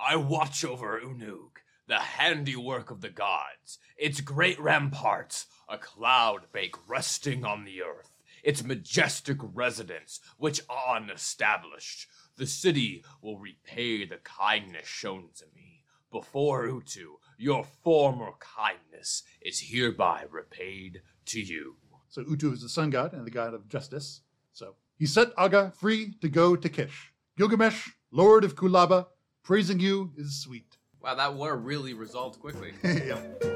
I 0.00 0.16
watch 0.16 0.64
over 0.64 0.98
Unug, 0.98 1.58
the 1.86 1.98
handiwork 1.98 2.90
of 2.90 3.02
the 3.02 3.10
gods, 3.10 3.78
its 3.98 4.22
great 4.22 4.58
ramparts, 4.58 5.46
a 5.68 5.76
cloud 5.76 6.50
bake 6.52 6.74
resting 6.88 7.44
on 7.44 7.64
the 7.64 7.82
earth 7.82 8.15
its 8.46 8.62
majestic 8.62 9.38
residence, 9.40 10.20
which 10.38 10.60
An 10.70 11.10
established, 11.10 12.06
the 12.36 12.46
city 12.46 13.04
will 13.20 13.38
repay 13.38 14.06
the 14.06 14.18
kindness 14.18 14.86
shown 14.86 15.30
to 15.36 15.44
me. 15.54 15.82
Before 16.12 16.64
Utu, 16.66 17.16
your 17.36 17.64
former 17.82 18.30
kindness 18.38 19.24
is 19.42 19.58
hereby 19.60 20.24
repaid 20.30 21.02
to 21.26 21.40
you. 21.40 21.74
So 22.08 22.22
Utu 22.22 22.52
is 22.52 22.62
the 22.62 22.68
sun 22.68 22.90
god 22.90 23.12
and 23.12 23.26
the 23.26 23.32
god 23.32 23.52
of 23.52 23.68
justice. 23.68 24.22
So 24.52 24.76
he 24.96 25.06
set 25.06 25.32
Aga 25.36 25.72
free 25.76 26.14
to 26.20 26.28
go 26.28 26.54
to 26.54 26.68
Kish. 26.68 27.12
Gilgamesh, 27.36 27.90
lord 28.12 28.44
of 28.44 28.54
Kulaba, 28.54 29.06
praising 29.42 29.80
you 29.80 30.12
is 30.16 30.40
sweet. 30.40 30.78
Wow, 31.02 31.16
that 31.16 31.34
war 31.34 31.56
really 31.56 31.94
resolved 31.94 32.38
quickly. 32.38 32.72
yeah. 32.84 33.55